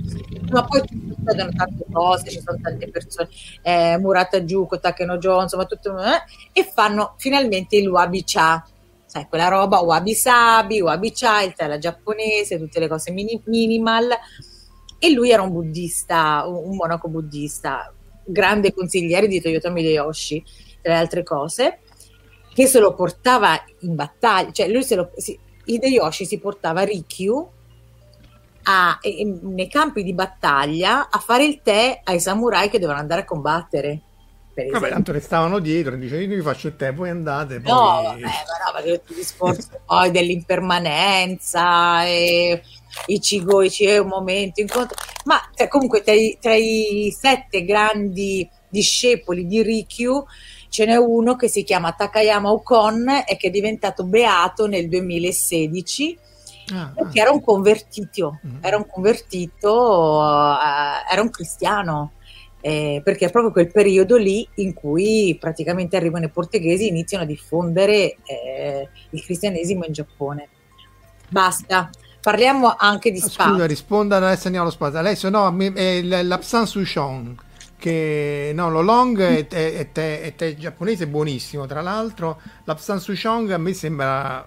Ma 0.49 0.65
poi 0.65 0.81
ci 0.85 1.01
succedono 1.15 1.51
tante 1.55 1.85
cose, 1.91 2.29
ci 2.29 2.41
sono 2.43 2.57
tante 2.61 2.89
persone, 2.89 3.29
eh, 3.61 3.97
Murata 3.97 4.41
Juko, 4.41 4.79
Takeno 4.79 5.17
Jones, 5.17 5.43
insomma, 5.43 5.65
tutto, 5.65 5.97
eh, 5.99 6.23
e 6.51 6.63
fanno 6.65 7.15
finalmente 7.17 7.77
il 7.77 7.87
wabi 7.87 8.23
cha, 8.25 8.65
sai, 9.05 9.25
quella 9.29 9.47
roba 9.47 9.79
wabi 9.79 10.13
sabi, 10.13 10.81
wabi 10.81 11.11
cha, 11.11 11.41
il 11.41 11.53
tè 11.53 11.63
alla 11.63 11.77
giapponese, 11.77 12.59
tutte 12.59 12.79
le 12.79 12.87
cose 12.87 13.11
mini, 13.11 13.41
minimal. 13.45 14.09
E 14.99 15.11
lui 15.11 15.31
era 15.31 15.41
un 15.41 15.51
buddista, 15.51 16.45
un 16.47 16.75
monaco 16.75 17.07
buddista, 17.07 17.93
grande 18.25 18.73
consigliere 18.73 19.27
di 19.27 19.39
Toyotomi 19.39 19.81
Hideyoshi, 19.81 20.43
tra 20.81 20.93
le 20.93 20.99
altre 20.99 21.23
cose 21.23 21.79
che 22.55 22.67
se 22.67 22.79
lo 22.79 22.93
portava 22.93 23.61
in 23.81 23.95
battaglia, 23.95 24.49
cioè 24.53 24.69
lui 24.69 24.81
se 24.81 24.95
lo, 24.95 25.11
si, 25.17 25.37
Hideyoshi 25.65 26.25
si 26.25 26.39
portava 26.39 26.83
Rikyu 26.83 27.49
a, 28.63 28.97
nei 29.41 29.67
campi 29.67 30.03
di 30.03 30.13
battaglia 30.13 31.09
a 31.09 31.19
fare 31.19 31.43
il 31.43 31.59
tè 31.61 31.99
ai 32.05 32.21
samurai 32.21 32.69
che 32.69 32.79
dovevano 32.79 33.01
andare 33.01 33.21
a 33.21 33.25
combattere. 33.25 33.99
Vabbè, 34.71 34.87
tanto 34.87 35.11
restavano 35.11 35.59
dietro 35.59 35.95
e 35.95 35.97
dice 35.97 36.15
io 36.21 36.33
vi 36.33 36.41
faccio 36.41 36.67
il 36.67 36.77
tè, 36.77 36.93
voi 36.93 37.09
andate. 37.09 37.59
Poi... 37.59 37.73
No, 37.73 38.01
vabbè, 38.03 38.21
ma 38.21 38.29
no, 38.29 38.71
perché 38.73 38.99
tutto 38.99 39.11
il 39.11 39.17
discorso 39.17 39.67
poi 39.85 40.11
dell'impermanenza 40.11 42.05
e 42.05 42.61
i 43.07 43.19
cigoici 43.19 43.83
è 43.83 43.97
un 43.97 44.07
momento 44.07 44.61
incontro. 44.61 44.95
Ma 45.25 45.41
cioè, 45.53 45.67
comunque 45.67 46.03
tra 46.03 46.13
i, 46.13 46.37
tra 46.39 46.53
i, 46.53 47.13
sette 47.13 47.65
grandi 47.65 48.49
discepoli 48.69 49.45
di 49.45 49.61
Rikyu 49.61 50.25
ce 50.75 50.83
n'è 50.83 50.97
uno 50.97 51.37
che 51.37 51.47
si 51.47 51.63
chiama 51.63 51.93
Takayama 51.93 52.51
Okon 52.51 53.07
e 53.25 53.37
che 53.37 53.47
è 53.47 53.49
diventato 53.49 54.03
beato 54.03 54.67
nel 54.67 54.89
2016 54.89 56.17
ah, 56.73 56.91
perché 56.93 57.19
ah. 57.19 57.21
era 57.21 57.31
un 57.31 57.41
convertito, 57.41 58.41
mm-hmm. 58.45 58.57
era 58.59 58.75
un 58.75 58.85
convertito, 58.85 59.71
uh, 59.71 61.09
era 61.09 61.21
un 61.21 61.29
cristiano 61.29 62.11
eh, 62.59 62.99
perché 63.01 63.27
è 63.27 63.31
proprio 63.31 63.53
quel 63.53 63.71
periodo 63.71 64.17
lì 64.17 64.45
in 64.55 64.73
cui 64.73 65.37
praticamente 65.39 65.95
arrivano 65.95 66.25
i 66.25 66.29
portoghesi 66.29 66.83
e 66.83 66.89
iniziano 66.89 67.23
a 67.23 67.27
diffondere 67.27 68.17
eh, 68.25 68.89
il 69.11 69.23
cristianesimo 69.23 69.85
in 69.85 69.93
Giappone. 69.93 70.49
Basta. 71.29 71.89
Parliamo 72.19 72.75
anche 72.77 73.11
di 73.11 73.19
spazio. 73.19 73.53
Scusa, 73.53 73.65
risponda 73.65 74.17
adesso 74.17 74.47
andiamo 74.47 74.65
allo 74.65 74.75
spazio. 74.75 74.99
Adesso 74.99 75.29
no, 75.29 75.55
è 75.73 76.01
l'Apsan 76.01 76.65
Sushon 76.65 77.37
che 77.85 78.51
no, 78.55 78.71
lo 78.71 78.81
long 78.81 79.21
è, 79.21 79.45
è, 79.47 79.91
è, 79.91 80.35
è, 80.35 80.55
giapponese 80.55 81.05
buonissimo 81.05 81.67
tra 81.67 81.81
l'altro 81.81 82.41
l'Apsan 82.63 82.99
Sushong 82.99 83.51
a 83.51 83.59
me 83.59 83.73
sembra 83.73 84.43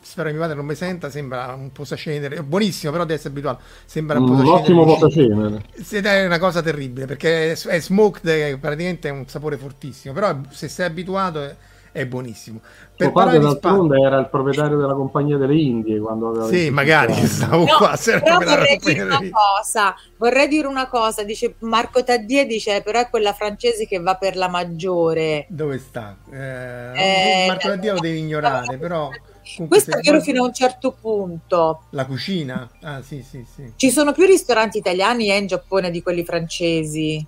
spero 0.00 0.28
che 0.28 0.34
mia 0.34 0.42
madre 0.42 0.56
non 0.56 0.64
mi 0.64 0.74
senta, 0.74 1.10
sembra 1.10 1.52
un 1.52 1.70
posacenere, 1.70 2.42
buonissimo, 2.42 2.90
però 2.90 3.04
deve 3.04 3.18
essere 3.18 3.30
abituato, 3.30 3.62
sembra 3.84 4.18
un, 4.18 4.30
un 4.30 4.46
ottimo 4.46 4.84
posacenere. 4.84 5.64
È 5.90 6.24
una 6.24 6.38
cosa 6.38 6.62
terribile, 6.62 7.04
perché 7.04 7.52
è 7.52 7.80
smoked, 7.80 8.58
praticamente 8.58 9.08
è 9.08 9.12
un 9.12 9.28
sapore 9.28 9.58
fortissimo, 9.58 10.14
però 10.14 10.40
se 10.48 10.68
sei 10.68 10.86
abituato 10.86 11.56
è, 11.94 12.06
buonissimo. 12.06 12.60
Per 12.96 13.06
Tuo 13.06 13.12
padre 13.12 13.38
d'altronde 13.38 14.00
era 14.00 14.18
il 14.18 14.28
proprietario 14.28 14.76
della 14.76 14.94
compagnia 14.94 15.36
delle 15.36 15.54
Indie 15.54 16.00
quando 16.00 16.30
aveva 16.30 16.48
Sì, 16.48 16.70
magari 16.70 17.14
stavo 17.26 17.64
no, 17.64 17.76
qua, 17.76 17.96
però 18.02 18.38
vorrei 18.38 18.78
dire 18.78 19.02
una 19.02 19.20
cosa, 19.30 19.94
vorrei 20.16 20.48
dire 20.48 20.66
una 20.66 20.88
cosa, 20.88 21.22
dice 21.22 21.54
Marco 21.60 22.02
Taddie 22.02 22.46
dice 22.46 22.82
però 22.82 22.98
è 22.98 23.08
quella 23.08 23.32
francese 23.32 23.86
che 23.86 24.00
va 24.00 24.16
per 24.16 24.36
la 24.36 24.48
maggiore. 24.48 25.46
Dove 25.48 25.78
sta? 25.78 26.16
Eh, 26.30 27.44
eh, 27.44 27.46
Marco 27.46 27.68
Taddie 27.68 27.92
lo 27.92 28.00
devi 28.00 28.18
ignorare, 28.18 28.76
però 28.76 29.08
Comunque, 29.44 29.66
Questo 29.68 29.98
è 29.98 30.00
vero 30.00 30.22
fino 30.22 30.42
a 30.42 30.46
un 30.46 30.54
certo 30.54 30.96
punto. 30.98 31.82
La 31.90 32.06
cucina? 32.06 32.68
Ah, 32.80 33.02
sì, 33.02 33.22
sì, 33.22 33.44
sì. 33.54 33.72
Ci 33.76 33.90
sono 33.90 34.12
più 34.12 34.24
ristoranti 34.24 34.78
italiani 34.78 35.30
eh, 35.30 35.36
in 35.36 35.46
Giappone 35.46 35.90
di 35.90 36.02
quelli 36.02 36.24
francesi, 36.24 37.24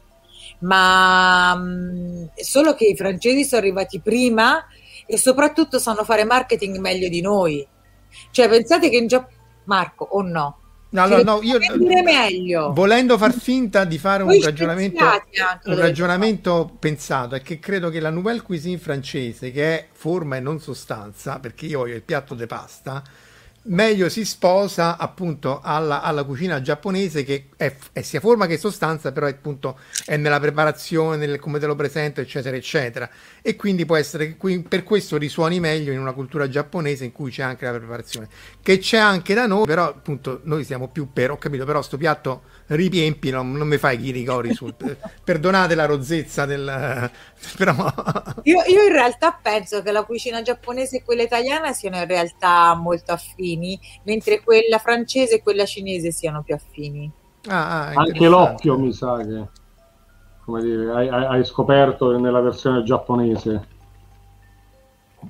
ma 0.61 1.55
mh, 1.55 1.63
mm, 1.63 2.25
solo 2.37 2.75
che 2.75 2.87
i 2.87 2.97
francesi 2.97 3.45
sono 3.45 3.61
arrivati 3.61 4.01
prima 4.01 4.67
e 5.07 5.19
soprattutto 5.19 5.79
sanno 5.79 6.05
fare 6.05 6.25
marketing 6.25 6.79
meglio 6.79 7.09
di 7.09 7.21
noi. 7.21 7.67
Cioè, 8.31 8.49
pensate 8.49 8.89
che 8.89 8.97
in 8.97 9.07
Giappone... 9.07 9.35
Marco, 9.67 10.07
o 10.11 10.23
no? 10.23 10.59
No, 10.89 11.07
no, 11.07 11.23
no, 11.23 11.41
io 11.43 11.59
meglio. 12.03 12.73
volendo 12.73 13.19
far 13.19 13.33
finta 13.35 13.85
di 13.85 13.99
fare 13.99 14.23
un 14.23 14.41
ragionamento, 14.41 15.05
un 15.65 15.77
ragionamento 15.77 16.75
pensato, 16.79 17.35
è 17.35 17.43
che 17.43 17.59
credo 17.59 17.91
che 17.91 18.01
la 18.01 18.09
nouvelle 18.09 18.41
cuisine 18.41 18.79
francese, 18.79 19.51
che 19.51 19.79
è 19.79 19.87
forma 19.93 20.37
e 20.37 20.41
non 20.41 20.61
sostanza, 20.61 21.39
perché 21.39 21.67
io 21.67 21.81
ho 21.81 21.89
il 21.89 22.03
piatto 22.03 22.35
di 22.35 22.47
pasta, 22.47 23.03
meglio 23.67 24.09
si 24.09 24.25
sposa 24.25 24.97
appunto 24.97 25.61
alla, 25.63 26.03
alla 26.03 26.25
cucina 26.25 26.61
giapponese 26.61 27.25
che 27.25 27.49
è, 27.57 27.75
è, 27.93 28.03
sia 28.03 28.21
forma 28.21 28.47
che 28.47 28.59
sostanza, 28.59 29.13
però 29.13 29.27
è, 29.27 29.31
appunto 29.31 29.79
è 30.05 30.17
nella 30.17 30.41
preparazione, 30.41 31.27
nel 31.27 31.39
come 31.39 31.59
te 31.59 31.67
lo 31.67 31.75
presento, 31.75 32.21
eccetera, 32.21 32.57
eccetera. 32.57 33.09
E 33.49 33.55
quindi 33.55 33.87
può 33.87 33.95
essere 33.95 34.27
che 34.27 34.37
qui, 34.37 34.59
per 34.59 34.83
questo 34.83 35.17
risuoni 35.17 35.61
meglio 35.61 35.93
in 35.93 36.01
una 36.01 36.13
cultura 36.13 36.49
giapponese 36.49 37.05
in 37.05 37.13
cui 37.13 37.31
c'è 37.31 37.45
anche 37.45 37.65
la 37.65 37.71
preparazione, 37.71 38.29
che 38.61 38.79
c'è 38.79 38.99
anche 38.99 39.35
da 39.35 39.47
noi, 39.47 39.65
però 39.65 39.85
appunto 39.85 40.41
noi 40.43 40.65
siamo 40.65 40.89
più 40.89 41.13
per, 41.13 41.31
ho 41.31 41.39
capito, 41.39 41.65
però 41.65 41.81
sto 41.81 41.97
piatto 41.97 42.43
ripiempi, 42.67 43.31
non, 43.31 43.53
non 43.53 43.69
mi 43.69 43.79
fai 43.79 43.99
chiricori 43.99 44.53
sul... 44.53 44.75
perdonate 45.23 45.77
la 45.77 45.85
rozzezza 45.85 46.45
del... 46.45 47.09
però... 47.57 47.77
io, 48.43 48.63
io, 48.67 48.83
in 48.83 48.93
realtà 48.93 49.39
penso 49.41 49.81
che 49.81 49.93
la 49.93 50.03
cucina 50.03 50.43
giapponese 50.43 50.97
e 50.97 51.03
quella 51.05 51.23
italiana 51.23 51.73
siano 51.73 51.99
in 51.99 52.07
realtà 52.09 52.75
molto 52.75 53.13
affini, 53.13 53.79
mentre 54.03 54.41
quella 54.41 54.79
francese 54.79 55.37
e 55.37 55.43
quella 55.45 55.67
cinese 55.67 56.11
siano 56.11 56.43
più 56.43 56.57
affini. 56.57 57.09
Ah, 57.47 57.91
ah, 57.91 57.93
Anche 57.95 58.27
l'occhio 58.27 58.77
mi 58.77 58.93
sa 58.93 59.19
che, 59.19 59.47
come 60.47 60.63
dire, 60.63 60.91
hai, 60.93 61.09
hai 61.09 61.45
scoperto 61.45 62.17
nella 62.19 62.41
versione 62.41 62.83
giapponese 62.85 63.75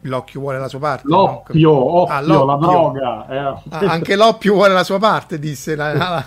l'occhio 0.02 0.40
vuole 0.40 0.58
la 0.58 0.68
sua 0.68 0.78
parte. 0.78 1.08
L'oppio, 1.08 1.72
no? 1.72 2.00
oppio, 2.02 2.14
ah, 2.14 2.20
l'oppio. 2.20 2.44
la 2.44 2.56
droga. 2.56 3.28
Eh. 3.28 3.38
Ah, 3.70 3.78
anche 3.92 4.14
l'oppio 4.16 4.54
vuole 4.54 4.74
la 4.74 4.84
sua 4.84 4.98
parte, 4.98 5.38
disse 5.38 5.74
la, 5.74 5.92
la, 5.94 6.24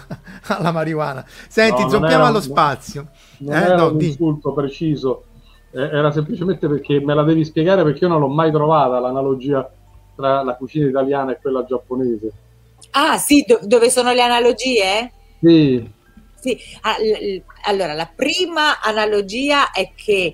la 0.60 0.72
marijuana. 0.72 1.26
Senti, 1.48 1.84
no, 1.84 1.90
zoppiamo 1.90 2.26
allo 2.26 2.42
spazio. 2.42 3.08
Non 3.40 3.56
eh, 3.56 3.62
era 3.62 3.76
no, 3.76 3.88
un 3.92 3.98
di... 3.98 4.08
insulto 4.08 4.54
preciso, 4.54 5.24
eh, 5.72 5.82
era 5.82 6.12
semplicemente 6.12 6.68
perché 6.68 7.00
me 7.00 7.14
la 7.14 7.24
devi 7.24 7.46
spiegare 7.46 7.84
perché 7.84 8.06
io 8.06 8.10
non 8.10 8.20
l'ho 8.20 8.28
mai 8.28 8.52
trovata 8.52 9.00
l'analogia 9.00 9.70
tra 10.16 10.44
la 10.44 10.56
cucina 10.56 10.88
italiana 10.88 11.32
e 11.32 11.40
quella 11.42 11.64
giapponese. 11.64 12.32
Ah 12.92 13.18
sì, 13.18 13.46
do- 13.48 13.60
dove 13.62 13.90
sono 13.90 14.12
le 14.12 14.22
analogie? 14.22 15.12
Sì. 15.40 15.98
Sì. 16.40 16.58
Ah, 16.82 16.96
allora, 17.64 17.94
la 17.94 18.12
prima 18.14 18.80
analogia 18.82 19.72
è 19.72 19.92
che 19.96 20.34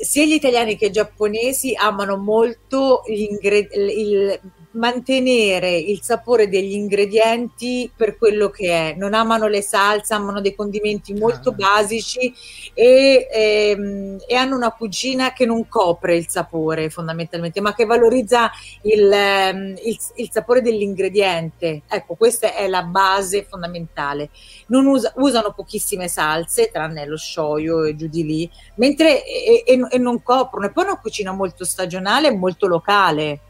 sia 0.00 0.24
gli 0.24 0.32
italiani 0.32 0.76
che 0.76 0.86
i 0.86 0.90
giapponesi 0.90 1.74
amano 1.74 2.16
molto 2.16 3.02
il, 3.06 4.40
mantenere 4.72 5.76
il 5.76 6.00
sapore 6.02 6.48
degli 6.48 6.74
ingredienti 6.74 7.90
per 7.94 8.16
quello 8.16 8.50
che 8.50 8.68
è. 8.68 8.94
Non 8.96 9.14
amano 9.14 9.48
le 9.48 9.62
salse, 9.62 10.14
amano 10.14 10.40
dei 10.40 10.54
condimenti 10.54 11.12
molto 11.14 11.50
ah. 11.50 11.54
basici 11.54 12.32
e, 12.72 13.26
ehm, 13.30 14.18
e, 14.26 14.34
hanno 14.36 14.56
una 14.56 14.70
cucina 14.72 15.32
che 15.32 15.46
non 15.46 15.66
copre 15.68 16.16
il 16.16 16.28
sapore 16.28 16.90
fondamentalmente, 16.90 17.60
ma 17.60 17.74
che 17.74 17.84
valorizza 17.84 18.50
il, 18.82 19.10
ehm, 19.10 19.76
il, 19.84 19.98
il 20.16 20.28
sapore 20.30 20.62
dell'ingrediente. 20.62 21.82
Ecco, 21.88 22.14
questa 22.14 22.54
è 22.54 22.68
la 22.68 22.82
base 22.82 23.44
fondamentale. 23.48 24.30
Non 24.66 24.86
usa, 24.86 25.12
usano 25.16 25.52
pochissime 25.52 26.06
salse, 26.06 26.70
tranne 26.70 27.06
lo 27.06 27.16
shoyu 27.16 27.86
e 27.86 27.96
giù 27.96 28.06
di 28.06 28.24
lì, 28.24 28.50
mentre 28.76 29.24
e, 29.24 29.64
e, 29.66 29.86
e 29.90 29.98
non 29.98 30.22
coprono. 30.22 30.66
E 30.66 30.72
poi 30.72 30.84
una 30.84 30.98
cucina 31.00 31.32
molto 31.32 31.64
stagionale 31.64 32.28
e 32.28 32.36
molto 32.36 32.66
locale. 32.68 33.40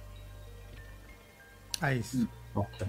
Visto? 1.88 2.16
Mm, 2.16 2.24
okay. 2.52 2.88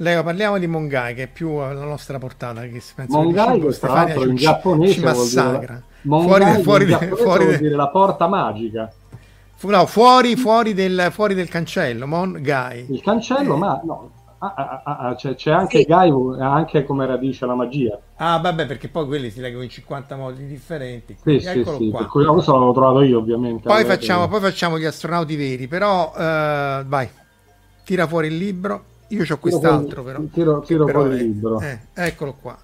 Leo, 0.00 0.22
parliamo 0.22 0.58
di 0.58 0.66
Mongai, 0.66 1.14
che 1.14 1.24
è 1.24 1.26
più 1.26 1.58
la 1.58 1.72
nostra 1.72 2.18
portata. 2.18 2.62
Che 2.62 2.82
penso 2.94 3.20
Mongai, 3.20 3.60
che 3.60 3.72
Stefania 3.72 4.16
ci, 4.16 4.28
in 4.28 4.36
giapponese 4.36 4.92
ci 4.92 5.00
massacra. 5.00 5.82
Mongai 6.02 6.62
fuori, 6.62 6.86
fuori, 6.86 7.04
in 7.04 7.16
fuori 7.16 7.44
vuol 7.46 7.56
dire 7.56 7.74
la 7.74 7.88
porta 7.88 8.28
magica. 8.28 8.92
Fu, 9.54 9.68
no, 9.70 9.86
fuori, 9.86 10.36
fuori, 10.36 10.72
del, 10.72 11.08
fuori 11.10 11.34
del 11.34 11.48
cancello, 11.48 12.06
Mongai. 12.06 12.86
Il 12.90 13.00
cancello, 13.00 13.56
eh. 13.56 13.58
ma 13.58 13.80
no, 13.84 14.10
Ah, 14.40 14.54
ah, 14.54 14.82
ah, 14.84 14.98
ah, 14.98 15.14
c'è, 15.16 15.34
c'è, 15.34 15.50
anche 15.50 15.78
sì. 15.78 15.84
Gaivo, 15.84 16.38
anche 16.38 16.84
come 16.84 17.06
radice 17.06 17.44
la 17.44 17.56
magia. 17.56 17.98
Ah, 18.18 18.38
vabbè, 18.38 18.66
perché 18.66 18.86
poi 18.86 19.06
quelli 19.06 19.30
si 19.30 19.40
leggono 19.40 19.64
in 19.64 19.68
50 19.68 20.14
modi 20.14 20.46
differenti. 20.46 21.16
Sì, 21.20 21.40
sì, 21.40 21.64
sì, 21.64 21.90
qua. 21.90 21.98
per 21.98 22.06
cui 22.06 22.24
questo 22.24 22.52
l'avevo 22.52 22.72
trovato 22.72 23.02
io, 23.02 23.18
ovviamente. 23.18 23.66
Poi 23.66 23.84
facciamo, 23.84 24.28
poi 24.28 24.38
facciamo, 24.38 24.78
gli 24.78 24.84
astronauti 24.84 25.34
veri, 25.34 25.66
però 25.66 26.12
uh, 26.14 26.84
vai 26.86 27.08
tira 27.88 28.06
fuori 28.06 28.26
il 28.26 28.36
libro. 28.36 28.84
Io 29.08 29.24
ho 29.26 29.38
quest'altro, 29.38 30.02
però. 30.02 30.20
Tiro, 30.30 30.60
tiro 30.60 30.84
però 30.84 31.00
fuori 31.00 31.16
è, 31.16 31.20
il 31.20 31.26
libro. 31.26 31.58
Eh, 31.60 31.78
eccolo 31.94 32.34
qua. 32.38 32.58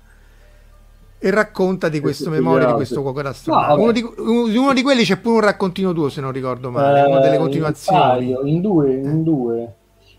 E 1.18 1.30
racconta 1.30 1.88
di 1.88 2.00
questo 2.00 2.28
memoria 2.28 2.66
di 2.66 2.72
questo 2.74 3.00
cuoco 3.00 3.22
d'astronauta. 3.22 3.74
No, 3.74 3.80
uno, 3.80 3.92
di, 3.92 4.04
uno, 4.58 4.74
di, 4.74 4.82
quelli 4.82 5.04
c'è 5.04 5.16
pure 5.16 5.36
un 5.36 5.40
raccontino 5.40 5.94
tuo, 5.94 6.10
se 6.10 6.20
non 6.20 6.30
ricordo 6.30 6.70
male, 6.70 7.00
eh, 7.00 7.06
una 7.06 7.20
delle 7.20 7.38
continuazioni. 7.38 8.28
In, 8.28 8.40
in 8.44 8.60
due, 8.60 8.92
in 8.92 9.22
due. 9.22 9.74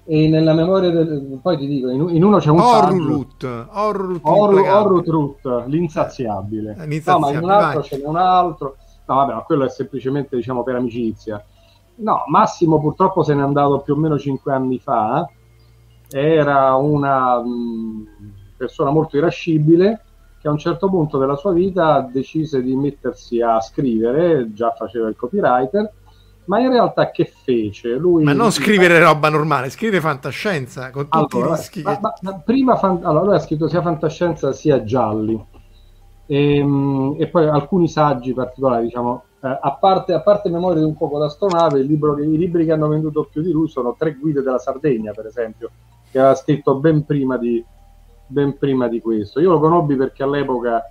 E 0.07 0.27
nella 0.27 0.53
memoria 0.53 0.89
del... 0.89 1.39
poi 1.39 1.57
ti 1.57 1.67
dico, 1.67 1.89
in, 1.89 2.23
uno 2.23 2.39
c'è 2.39 2.49
un 2.49 2.59
Horrut, 2.59 3.67
Horrut, 3.69 4.21
Horrut, 4.23 5.65
l'insaziabile. 5.67 6.75
Eh, 6.79 6.87
l'insaziabile. 6.87 7.13
No, 7.13 7.19
ma 7.19 7.31
in 7.31 7.43
un 7.43 7.49
altro 7.51 7.79
vai. 7.81 7.89
ce 7.89 7.97
n'è 7.97 8.05
un 8.05 8.17
altro. 8.17 8.75
No, 9.05 9.15
vabbè, 9.15 9.33
ma 9.33 9.41
quello 9.41 9.65
è 9.65 9.69
semplicemente, 9.69 10.35
diciamo, 10.35 10.63
per 10.63 10.73
amicizia 10.73 11.45
No, 11.97 12.23
Massimo 12.27 12.79
purtroppo 12.79 13.23
se 13.23 13.33
n'è 13.33 13.41
andato 13.41 13.79
più 13.79 13.93
o 13.93 13.97
meno 13.97 14.17
cinque 14.19 14.53
anni 14.53 14.79
fa. 14.79 15.29
Era 16.09 16.75
una 16.75 17.41
mh, 17.41 18.07
persona 18.57 18.91
molto 18.91 19.17
irascibile 19.17 20.01
che 20.39 20.47
a 20.47 20.51
un 20.51 20.57
certo 20.57 20.89
punto 20.89 21.17
della 21.17 21.35
sua 21.35 21.53
vita 21.53 22.01
decise 22.01 22.61
di 22.61 22.75
mettersi 22.75 23.41
a 23.41 23.59
scrivere, 23.59 24.53
già 24.53 24.71
faceva 24.71 25.07
il 25.07 25.15
copywriter, 25.15 25.91
ma 26.45 26.59
in 26.59 26.69
realtà 26.69 27.09
che 27.09 27.25
fece? 27.25 27.95
Lui, 27.95 28.23
ma 28.23 28.33
non 28.33 28.51
scrivere 28.51 28.99
roba 28.99 29.29
normale, 29.29 29.71
scrive 29.71 29.99
fantascienza 29.99 30.91
con 30.91 31.07
tutti 31.07 31.35
allora, 31.37 31.55
i 31.55 31.57
rischi. 31.57 31.81
Ma, 31.81 31.95
che... 31.95 32.09
ma, 32.21 32.39
prima 32.39 32.75
fan... 32.75 32.99
allora, 33.03 33.25
lui 33.25 33.35
ha 33.35 33.39
scritto 33.39 33.67
sia 33.67 33.81
fantascienza 33.81 34.51
sia 34.51 34.83
gialli 34.83 35.43
e, 36.27 36.57
ehm, 36.57 37.15
e 37.17 37.27
poi 37.27 37.47
alcuni 37.47 37.87
saggi 37.87 38.33
particolari, 38.33 38.83
diciamo, 38.83 39.23
a, 39.51 39.77
parte, 39.79 40.13
a 40.13 40.21
parte 40.21 40.49
Memoria 40.49 40.79
di 40.79 40.85
un 40.85 40.95
fuoco 40.95 41.19
d'astronave, 41.19 41.81
libro 41.81 42.17
i 42.19 42.37
libri 42.37 42.65
che 42.65 42.71
hanno 42.71 42.87
venduto 42.87 43.27
più 43.31 43.41
di 43.41 43.51
lui 43.51 43.67
sono 43.67 43.95
Tre 43.97 44.13
guide 44.15 44.41
della 44.41 44.57
Sardegna, 44.57 45.11
per 45.11 45.27
esempio, 45.27 45.71
che 46.09 46.19
aveva 46.19 46.35
scritto 46.35 46.75
ben 46.75 47.05
prima 47.05 47.37
di, 47.37 47.63
ben 48.27 48.57
prima 48.57 48.87
di 48.87 48.99
questo. 48.99 49.39
Io 49.39 49.51
lo 49.51 49.59
conobbi 49.59 49.95
perché 49.95 50.23
all'epoca 50.23 50.83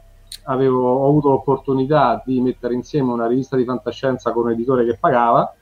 avevo 0.44 0.92
ho 0.92 1.08
avuto 1.08 1.30
l'opportunità 1.30 2.22
di 2.24 2.40
mettere 2.40 2.74
insieme 2.74 3.12
una 3.12 3.26
rivista 3.26 3.56
di 3.56 3.64
fantascienza 3.64 4.32
con 4.32 4.44
un 4.44 4.52
editore 4.52 4.84
che 4.84 4.96
pagava 4.98 5.54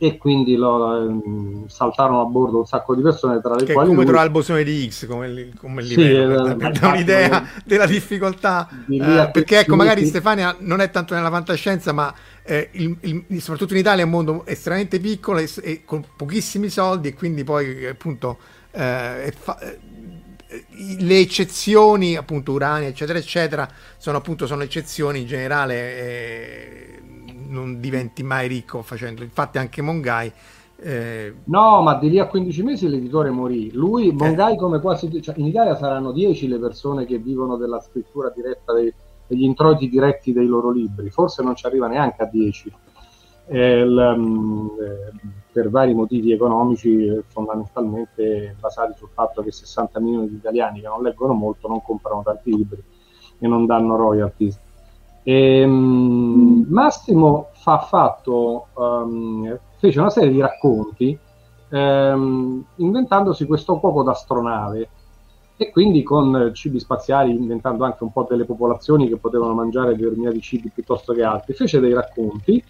e 0.00 0.16
quindi 0.16 0.54
lo, 0.54 0.76
um, 0.84 1.66
saltarono 1.66 2.20
a 2.20 2.24
bordo 2.24 2.58
un 2.58 2.66
sacco 2.66 2.94
di 2.94 3.02
persone 3.02 3.40
tra 3.40 3.56
le 3.56 3.64
che 3.64 3.72
quali 3.72 3.88
come 3.88 4.04
trovare 4.04 4.26
il 4.26 4.32
bosone 4.32 4.62
di 4.62 4.88
X 4.88 5.06
come, 5.06 5.50
come 5.58 5.82
sì, 5.82 5.96
livello 5.96 6.42
per, 6.44 6.56
per 6.56 6.70
dare 6.70 6.96
un'idea 6.96 7.40
di, 7.40 7.62
della 7.64 7.86
difficoltà. 7.86 8.68
eh, 8.88 9.30
perché 9.32 9.58
ecco 9.58 9.74
magari 9.74 10.06
Stefania 10.06 10.54
non 10.60 10.80
è 10.80 10.90
tanto 10.90 11.14
nella 11.14 11.30
fantascienza 11.30 11.92
ma 11.92 12.14
eh, 12.44 12.68
il, 12.72 12.96
il, 13.00 13.42
soprattutto 13.42 13.72
in 13.74 13.80
Italia 13.80 14.02
è 14.02 14.04
un 14.04 14.12
mondo 14.12 14.46
estremamente 14.46 15.00
piccolo 15.00 15.38
e, 15.38 15.50
e 15.62 15.82
con 15.84 16.04
pochissimi 16.16 16.68
soldi 16.68 17.08
e 17.08 17.14
quindi 17.14 17.42
poi 17.42 17.84
appunto 17.84 18.38
eh, 18.70 19.34
fa, 19.36 19.58
eh, 19.58 19.78
le 21.00 21.18
eccezioni 21.18 22.16
appunto 22.16 22.52
urania 22.52 22.88
eccetera 22.88 23.18
eccetera 23.18 23.68
sono 23.96 24.18
appunto 24.18 24.46
sono 24.46 24.62
eccezioni 24.62 25.20
in 25.20 25.26
generale 25.26 25.74
eh, 25.74 27.02
non 27.48 27.80
diventi 27.80 28.22
mai 28.22 28.48
ricco 28.48 28.82
facendo. 28.82 29.22
Infatti 29.22 29.58
anche 29.58 29.82
Mongai... 29.82 30.32
Eh... 30.80 31.34
No, 31.44 31.82
ma 31.82 31.96
di 31.96 32.08
lì 32.08 32.20
a 32.20 32.26
15 32.26 32.62
mesi 32.62 32.88
l'editore 32.88 33.30
morì. 33.30 33.72
Lui, 33.72 34.08
eh. 34.08 34.12
Mongai, 34.12 34.56
come 34.56 34.80
quasi... 34.80 35.20
Cioè, 35.20 35.38
in 35.38 35.46
Italia 35.46 35.76
saranno 35.76 36.12
10 36.12 36.48
le 36.48 36.58
persone 36.58 37.04
che 37.04 37.18
vivono 37.18 37.56
della 37.56 37.80
scrittura 37.80 38.32
diretta, 38.34 38.72
dei, 38.72 38.92
degli 39.26 39.42
introiti 39.42 39.88
diretti 39.88 40.32
dei 40.32 40.46
loro 40.46 40.70
libri. 40.70 41.10
Forse 41.10 41.42
non 41.42 41.56
ci 41.56 41.66
arriva 41.66 41.88
neanche 41.88 42.22
a 42.22 42.26
10. 42.26 42.72
Eh, 43.50 43.84
l, 43.84 44.14
um, 44.16 44.70
per 45.50 45.70
vari 45.70 45.94
motivi 45.94 46.32
economici 46.32 47.20
fondamentalmente 47.28 48.54
basati 48.60 48.92
sul 48.96 49.08
fatto 49.12 49.42
che 49.42 49.50
60 49.50 49.98
milioni 50.00 50.28
di 50.28 50.36
italiani 50.36 50.80
che 50.80 50.86
non 50.86 51.02
leggono 51.02 51.32
molto 51.32 51.66
non 51.66 51.82
comprano 51.82 52.22
tanti 52.22 52.54
libri 52.54 52.82
e 53.38 53.48
non 53.48 53.64
danno 53.64 53.96
royalties 53.96 54.60
e, 55.28 55.62
um, 55.62 56.64
Massimo 56.70 57.48
fa 57.52 57.80
fatto, 57.80 58.68
um, 58.72 59.58
fece 59.76 60.00
una 60.00 60.08
serie 60.08 60.30
di 60.30 60.40
racconti 60.40 61.18
um, 61.68 62.64
inventandosi 62.76 63.44
questo 63.44 63.78
cuoco 63.78 64.02
d'astronave 64.02 64.88
e 65.58 65.70
quindi 65.70 66.02
con 66.02 66.52
cibi 66.54 66.78
spaziali 66.78 67.34
inventando 67.34 67.84
anche 67.84 68.04
un 68.04 68.10
po' 68.10 68.26
delle 68.26 68.46
popolazioni 68.46 69.06
che 69.06 69.18
potevano 69.18 69.52
mangiare 69.52 69.94
determinati 69.94 70.40
cibi 70.40 70.70
piuttosto 70.70 71.12
che 71.12 71.22
altri. 71.22 71.52
Fece 71.52 71.78
dei 71.78 71.92
racconti, 71.92 72.64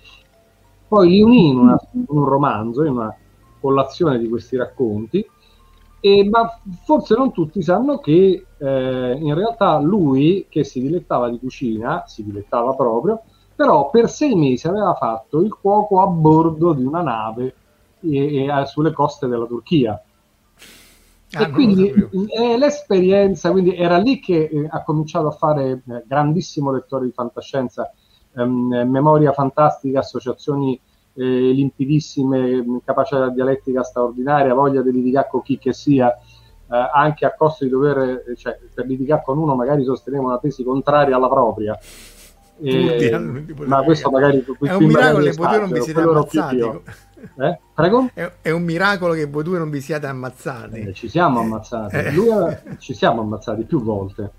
poi 0.88 1.10
li 1.10 1.22
unì 1.22 1.50
in, 1.50 1.58
una, 1.58 1.78
in 1.92 2.06
un 2.08 2.24
romanzo, 2.24 2.82
in 2.82 2.90
una 2.90 3.16
collazione 3.60 4.18
di 4.18 4.28
questi 4.28 4.56
racconti 4.56 5.24
e, 6.00 6.28
ma 6.28 6.58
forse 6.84 7.16
non 7.16 7.32
tutti 7.32 7.62
sanno 7.62 7.98
che 7.98 8.46
eh, 8.56 9.18
in 9.20 9.34
realtà 9.34 9.78
lui, 9.78 10.46
che 10.48 10.64
si 10.64 10.80
dilettava 10.80 11.28
di 11.28 11.38
cucina, 11.38 12.04
si 12.06 12.24
dilettava 12.24 12.74
proprio, 12.74 13.22
però 13.54 13.90
per 13.90 14.08
sei 14.08 14.34
mesi 14.36 14.68
aveva 14.68 14.94
fatto 14.94 15.40
il 15.40 15.52
cuoco 15.52 16.00
a 16.00 16.06
bordo 16.06 16.72
di 16.72 16.84
una 16.84 17.02
nave 17.02 17.54
e, 18.00 18.44
e, 18.44 18.66
sulle 18.66 18.92
coste 18.92 19.26
della 19.26 19.46
Turchia. 19.46 20.00
Ah, 21.32 21.42
e 21.42 21.50
quindi 21.50 21.88
eh, 21.90 22.56
l'esperienza, 22.56 23.50
quindi 23.50 23.74
era 23.74 23.98
lì 23.98 24.18
che 24.20 24.44
eh, 24.44 24.66
ha 24.70 24.82
cominciato 24.82 25.26
a 25.26 25.32
fare 25.32 25.82
eh, 25.86 26.04
grandissimo 26.06 26.70
lettore 26.70 27.04
di 27.04 27.12
fantascienza, 27.12 27.92
ehm, 28.34 28.88
memoria 28.88 29.32
fantastica, 29.32 29.98
associazioni 29.98 30.80
eh, 31.18 31.50
limpidissime, 31.50 32.64
capacità 32.84 33.28
dialettica 33.28 33.82
straordinaria, 33.82 34.54
voglia 34.54 34.82
di 34.82 34.92
litigare 34.92 35.26
con 35.28 35.42
chi 35.42 35.58
che 35.58 35.72
sia, 35.72 36.08
eh, 36.10 36.90
anche 36.94 37.26
a 37.26 37.34
costo 37.34 37.64
di 37.64 37.70
dover, 37.70 38.24
eh, 38.28 38.36
cioè, 38.36 38.56
per 38.72 38.86
litigare 38.86 39.22
con 39.24 39.36
uno 39.36 39.56
magari 39.56 39.82
sosteneva 39.82 40.24
una 40.24 40.38
tesi 40.38 40.62
contraria 40.62 41.16
alla 41.16 41.28
propria. 41.28 41.76
Eh, 42.60 43.16
ma 43.66 43.82
questo 43.82 44.10
magari 44.10 44.44
è 44.60 44.72
un 44.72 44.84
miracolo 44.84 45.22
che 45.22 45.32
voi 45.32 45.46
due 45.48 45.58
non 45.58 45.70
vi 45.70 45.80
siete 45.80 46.00
ammazzati. 46.00 46.58
Eh? 47.36 47.58
Prego? 47.74 48.10
È, 48.14 48.32
è, 48.42 48.50
un 48.50 48.62
miracolo 48.62 49.12
che 49.12 49.26
voi 49.26 49.42
due 49.42 49.58
non 49.58 49.70
vi 49.70 49.80
siate 49.80 50.06
ammazzati. 50.06 50.80
Eh, 50.80 50.92
ci 50.92 51.08
siamo 51.08 51.40
ammazzati. 51.40 51.96
Eh. 51.96 52.12
Lui, 52.12 52.56
ci 52.78 52.94
siamo 52.94 53.22
ammazzati 53.22 53.64
più 53.64 53.82
volte. 53.82 54.32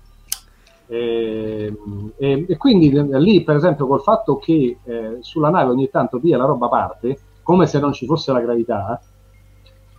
E, 0.90 1.72
e, 2.16 2.46
e, 2.48 2.56
quindi 2.56 2.90
lì, 3.18 3.44
per 3.44 3.54
esempio, 3.54 3.86
col 3.86 4.00
fatto 4.00 4.38
che 4.38 4.78
eh, 4.82 5.18
sulla 5.20 5.48
nave 5.48 5.70
ogni 5.70 5.88
tanto 5.88 6.18
via 6.18 6.36
la 6.36 6.46
roba 6.46 6.66
parte, 6.66 7.16
come 7.44 7.68
se 7.68 7.78
non 7.78 7.92
ci 7.92 8.06
fosse 8.06 8.32
la 8.32 8.40
gravità, 8.40 9.00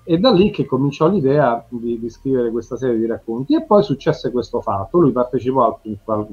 è 0.04 0.18
da 0.18 0.32
lì 0.34 0.52
che 0.52 0.66
cominciò 0.66 1.08
l'idea 1.08 1.66
di, 1.70 1.98
di, 1.98 2.10
scrivere 2.10 2.52
questa 2.52 2.76
serie 2.76 2.98
di 2.98 3.06
racconti. 3.06 3.56
E 3.56 3.64
poi 3.64 3.84
successe 3.84 4.32
questo 4.32 4.60
fatto: 4.60 5.00
lui 5.00 5.14
partecipò 5.14 5.66
al, 5.66 5.98
al, 6.08 6.28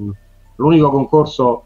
all'unico 0.57 0.89
concorso 0.89 1.63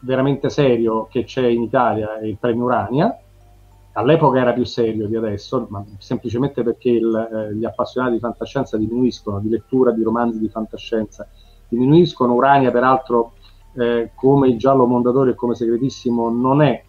veramente 0.00 0.50
serio 0.50 1.06
che 1.10 1.24
c'è 1.24 1.46
in 1.46 1.62
Italia, 1.62 2.18
il 2.18 2.36
premio 2.38 2.64
Urania. 2.64 3.18
All'epoca 3.92 4.38
era 4.38 4.52
più 4.52 4.64
serio 4.64 5.06
di 5.06 5.16
adesso, 5.16 5.66
ma 5.70 5.82
semplicemente 5.96 6.62
perché 6.62 6.90
il, 6.90 7.28
eh, 7.32 7.54
gli 7.54 7.64
appassionati 7.64 8.12
di 8.12 8.20
fantascienza 8.20 8.76
diminuiscono, 8.76 9.40
di 9.40 9.48
lettura 9.48 9.92
di 9.92 10.02
romanzi 10.02 10.38
di 10.38 10.48
fantascienza 10.50 11.26
diminuiscono. 11.68 12.34
Urania, 12.34 12.70
peraltro, 12.70 13.32
eh, 13.74 14.10
come 14.14 14.48
il 14.48 14.58
Giallo 14.58 14.86
Mondadori 14.86 15.30
e 15.30 15.34
come 15.34 15.54
Segretissimo, 15.54 16.30
non 16.30 16.62
è 16.62 16.82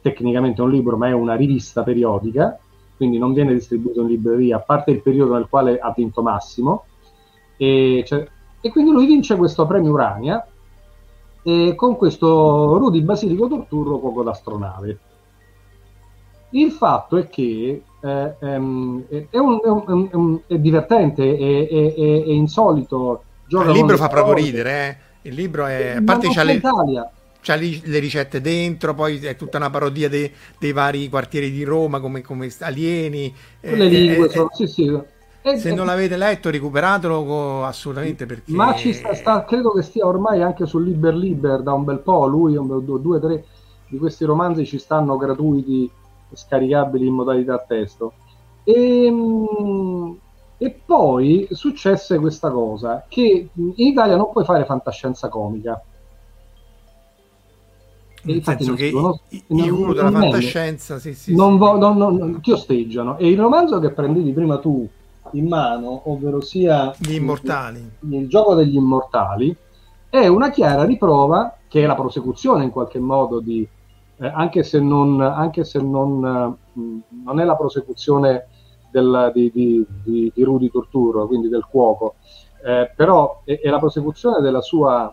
tecnicamente 0.00 0.62
un 0.62 0.70
libro, 0.70 0.96
ma 0.96 1.08
è 1.08 1.12
una 1.12 1.34
rivista 1.34 1.82
periodica, 1.82 2.58
quindi 2.96 3.18
non 3.18 3.32
viene 3.32 3.52
distribuito 3.52 4.00
in 4.00 4.08
libreria, 4.08 4.56
a 4.56 4.60
parte 4.60 4.90
il 4.90 5.02
periodo 5.02 5.34
nel 5.34 5.48
quale 5.48 5.78
ha 5.78 5.92
vinto 5.94 6.22
Massimo. 6.22 6.84
E, 7.56 8.04
cioè, 8.06 8.26
e 8.60 8.70
quindi 8.70 8.90
lui 8.90 9.06
vince 9.06 9.36
questo 9.36 9.66
premio 9.66 9.92
Urania 9.92 10.46
e 11.42 11.74
con 11.74 11.96
questo 11.96 12.76
Rudy 12.78 13.02
Basilico 13.02 13.48
Torturro 13.48 13.98
poco 13.98 14.22
d'astronave. 14.22 14.98
Il 16.50 16.70
fatto 16.72 17.16
è 17.16 17.28
che 17.28 17.82
eh, 18.00 18.34
ehm, 18.40 19.04
è, 19.30 19.36
un, 19.36 19.60
è, 19.62 19.68
un, 19.68 20.08
è, 20.10 20.14
un, 20.14 20.40
è, 20.46 20.58
divertente, 20.58 21.36
è, 21.36 22.30
insolito 22.32 23.22
il 23.48 23.70
libro 23.70 23.96
fa 23.96 24.08
proprio 24.08 24.34
ridere, 24.34 24.88
eh? 24.88 25.28
Il 25.28 25.34
libro 25.34 25.66
è... 25.66 25.96
A 25.96 26.02
parte 26.02 26.28
c'ha 26.28 26.42
le, 26.42 26.60
c'ha 27.40 27.54
le 27.54 27.98
ricette 27.98 28.40
dentro, 28.40 28.94
poi 28.94 29.18
è 29.18 29.36
tutta 29.36 29.58
una 29.58 29.70
parodia 29.70 30.08
dei, 30.08 30.30
dei 30.58 30.72
vari 30.72 31.08
quartieri 31.08 31.50
di 31.50 31.64
Roma 31.64 32.00
come, 32.00 32.22
come 32.22 32.50
alieni. 32.60 33.34
Le 33.60 33.70
eh, 33.70 33.88
lingue 33.88 34.26
eh, 34.26 34.30
sono... 34.30 34.48
sì, 34.52 34.66
sì. 34.66 35.00
Se 35.56 35.72
non 35.72 35.86
l'avete 35.86 36.16
letto, 36.16 36.50
recuperatelo 36.50 37.64
assolutamente 37.64 38.26
perché... 38.26 38.52
Ma 38.52 38.74
ci 38.74 38.92
sta, 38.92 39.14
sta, 39.14 39.44
credo 39.44 39.72
che 39.72 39.82
stia 39.82 40.06
ormai 40.06 40.42
anche 40.42 40.66
su 40.66 40.78
Liber 40.78 41.14
Liber 41.14 41.62
da 41.62 41.72
un 41.72 41.84
bel 41.84 42.00
po'. 42.00 42.26
Lui, 42.26 42.52
due 42.54 43.16
o 43.16 43.20
tre 43.20 43.44
di 43.88 43.96
questi 43.96 44.24
romanzi 44.24 44.66
ci 44.66 44.78
stanno 44.78 45.16
gratuiti, 45.16 45.90
scaricabili 46.32 47.06
in 47.06 47.14
modalità 47.14 47.58
testo. 47.66 48.12
E, 48.64 49.04
ehm, 49.06 50.18
e 50.58 50.70
poi 50.84 51.46
successe 51.52 52.18
questa 52.18 52.50
cosa, 52.50 53.04
che 53.08 53.48
in 53.52 53.72
Italia 53.76 54.16
non 54.16 54.30
puoi 54.32 54.44
fare 54.44 54.64
fantascienza 54.64 55.28
comica. 55.28 55.80
E 58.24 58.32
infatti 58.32 58.66
non, 58.66 58.74
che 58.74 58.90
non, 58.90 59.16
i, 59.28 59.44
i 59.46 59.68
guru 59.70 59.94
della 59.94 60.10
fantascienza 60.10 60.98
sì, 60.98 61.14
sì, 61.14 61.34
non, 61.34 61.52
sì. 61.52 61.58
Vo, 61.58 61.76
non, 61.76 61.96
non, 61.96 62.40
ti 62.40 62.50
osteggiano. 62.50 63.16
E 63.18 63.28
il 63.28 63.38
romanzo 63.38 63.78
che 63.78 63.90
prendevi 63.90 64.32
prima 64.32 64.58
tu 64.58 64.86
in 65.32 65.46
mano, 65.46 66.02
ovvero 66.10 66.40
sia 66.40 66.92
Gli 66.98 67.14
Immortali, 67.14 67.78
il, 68.00 68.14
il 68.14 68.28
gioco 68.28 68.54
degli 68.54 68.74
Immortali, 68.74 69.54
è 70.10 70.26
una 70.26 70.50
chiara 70.50 70.84
riprova 70.84 71.56
che 71.68 71.84
è 71.84 71.86
la 71.86 71.94
prosecuzione 71.94 72.64
in 72.64 72.70
qualche 72.70 72.98
modo 72.98 73.38
di, 73.38 73.66
eh, 74.16 74.26
anche 74.26 74.64
se 74.64 74.80
non, 74.80 75.20
anche 75.20 75.62
se 75.62 75.80
non, 75.80 76.58
eh, 76.74 77.00
non 77.24 77.38
è 77.38 77.44
la 77.44 77.54
prosecuzione 77.54 78.48
del, 78.90 79.30
di, 79.34 79.50
di, 79.52 79.86
di, 80.02 80.32
di, 80.34 80.42
Rudy 80.42 80.70
Torturo, 80.70 81.26
quindi 81.26 81.48
del 81.48 81.64
cuoco, 81.64 82.16
eh, 82.64 82.90
però 82.94 83.42
è, 83.44 83.60
è, 83.60 83.68
la 83.68 83.78
prosecuzione 83.78 84.40
della 84.40 84.60
sua, 84.60 85.12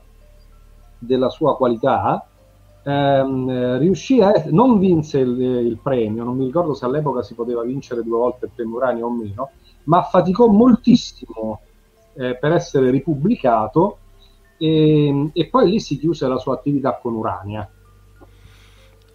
della 0.97 1.29
sua 1.29 1.55
qualità. 1.55 2.27
Ehm, 2.87 3.79
riuscì 3.79 4.21
a 4.21 4.31
non 4.51 4.77
vinse 4.77 5.17
il, 5.17 5.39
il, 5.39 5.79
premio, 5.81 6.23
non 6.23 6.37
mi 6.37 6.45
ricordo 6.45 6.75
se 6.75 6.85
all'epoca 6.85 7.23
si 7.23 7.33
poteva 7.33 7.63
vincere 7.63 8.03
due 8.03 8.17
volte 8.17 8.45
il 8.45 8.51
premio 8.53 8.75
Urania 8.75 9.05
o 9.05 9.11
meno, 9.11 9.49
ma 9.85 10.03
faticò 10.03 10.45
moltissimo 10.45 11.61
eh, 12.13 12.35
per 12.35 12.51
essere 12.51 12.91
ripubblicato 12.91 13.97
e, 14.57 15.29
e, 15.33 15.47
poi 15.47 15.69
lì 15.69 15.79
si 15.79 15.97
chiuse 15.97 16.27
la 16.27 16.37
sua 16.37 16.53
attività 16.53 16.97
con 17.01 17.15
Urania. 17.15 17.69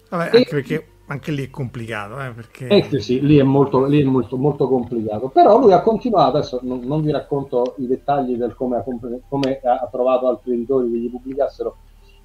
Vabbè, 0.09 0.35
e, 0.35 0.37
anche 0.37 0.49
perché 0.49 0.90
anche 1.11 1.31
lì 1.31 1.45
è 1.45 1.49
complicato, 1.49 2.19
eh, 2.21 2.31
perché... 2.31 2.67
Eh 2.67 2.99
sì, 2.99 3.21
lì 3.21 3.37
è, 3.37 3.43
molto, 3.43 3.85
lì 3.85 4.01
è 4.01 4.05
molto, 4.05 4.37
molto 4.37 4.67
complicato. 4.67 5.29
Però 5.29 5.59
lui 5.59 5.73
ha 5.73 5.81
continuato, 5.81 6.37
adesso 6.37 6.59
non, 6.63 6.81
non 6.83 7.01
vi 7.01 7.11
racconto 7.11 7.75
i 7.77 7.87
dettagli 7.87 8.35
del 8.35 8.55
come 8.55 8.77
ha, 8.77 8.83
come 9.27 9.59
ha 9.63 9.87
trovato 9.91 10.27
altri 10.27 10.53
editori 10.53 10.91
che 10.91 10.97
gli 10.97 11.09
pubblicassero 11.09 11.75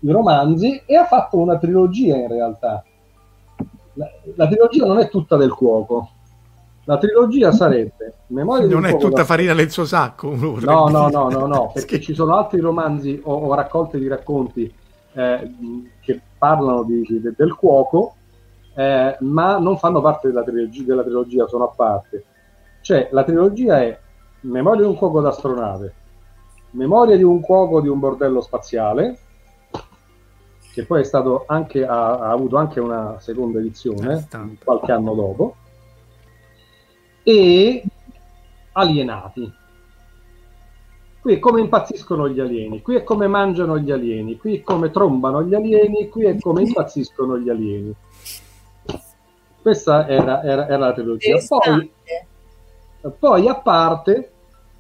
i 0.01 0.11
romanzi, 0.11 0.83
e 0.85 0.97
ha 0.97 1.05
fatto 1.05 1.39
una 1.39 1.59
trilogia 1.59 2.17
in 2.17 2.29
realtà. 2.29 2.85
La, 3.95 4.11
la 4.35 4.47
trilogia 4.47 4.85
non 4.85 4.99
è 4.99 5.09
tutta 5.09 5.37
del 5.37 5.53
cuoco. 5.53 6.11
La 6.85 6.99
trilogia 6.99 7.51
sarebbe 7.51 8.17
Memoria 8.29 8.67
Non 8.69 8.87
è 8.87 8.97
tutta 8.97 9.17
da... 9.17 9.25
farina 9.25 9.53
nel 9.53 9.71
suo 9.71 9.85
sacco. 9.85 10.35
No, 10.35 10.89
no, 10.89 11.09
no, 11.09 11.29
no, 11.29 11.47
no, 11.47 11.71
perché 11.73 12.01
ci 12.01 12.15
sono 12.15 12.37
altri 12.37 12.61
romanzi 12.61 13.21
o, 13.25 13.35
o 13.35 13.55
raccolte 13.55 13.99
di 13.99 14.09
racconti 14.09 14.73
eh, 15.13 15.53
che 16.01 16.21
parlano 16.39 16.83
di, 16.83 17.05
del 17.37 17.55
cuoco 17.55 18.16
eh, 18.77 19.17
ma 19.21 19.59
non 19.59 19.79
fanno 19.79 20.03
parte 20.03 20.29
della 20.29 20.43
trilogia, 20.43 20.85
della 20.85 21.03
trilogia, 21.03 21.49
sono 21.49 21.65
a 21.65 21.73
parte. 21.75 22.25
Cioè, 22.83 23.09
la 23.11 23.25
trilogia 23.25 23.83
è 23.83 23.99
Memoria 24.41 24.83
di 24.83 24.89
un 24.89 24.97
cuoco 24.97 25.21
d'astronave, 25.23 25.95
Memoria 26.73 27.17
di 27.17 27.23
un 27.23 27.41
cuoco 27.41 27.81
di 27.81 27.89
un 27.89 27.99
bordello 27.99 28.43
spaziale, 28.43 29.19
che 30.73 30.85
poi 30.85 31.01
è 31.01 31.05
stato 31.05 31.45
anche, 31.47 31.87
ha, 31.87 32.19
ha 32.19 32.31
avuto 32.31 32.59
anche 32.59 32.79
una 32.79 33.17
seconda 33.19 33.59
edizione, 33.59 34.27
eh, 34.31 34.59
qualche 34.63 34.93
anno 34.93 35.15
dopo, 35.15 35.57
e 37.23 37.83
Alienati. 38.73 39.53
Qui 41.19 41.35
è 41.35 41.39
come 41.39 41.61
impazziscono 41.61 42.29
gli 42.29 42.39
alieni, 42.39 42.83
qui 42.83 42.97
è 42.97 43.03
come 43.03 43.27
mangiano 43.27 43.79
gli 43.79 43.91
alieni, 43.91 44.37
qui 44.37 44.59
è 44.59 44.63
come 44.63 44.91
trombano 44.91 45.43
gli 45.43 45.55
alieni, 45.55 46.09
qui 46.09 46.27
è 46.27 46.39
come 46.39 46.63
impazziscono 46.63 47.39
gli 47.39 47.49
alieni. 47.49 47.93
Questa 49.67 50.07
era, 50.07 50.45
era, 50.45 50.69
era 50.69 50.77
la 50.77 50.93
trilogia. 50.93 51.41
Poi, 51.45 51.91
poi, 53.19 53.49
a 53.49 53.57
parte, 53.57 54.31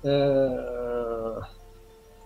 eh, 0.00 0.50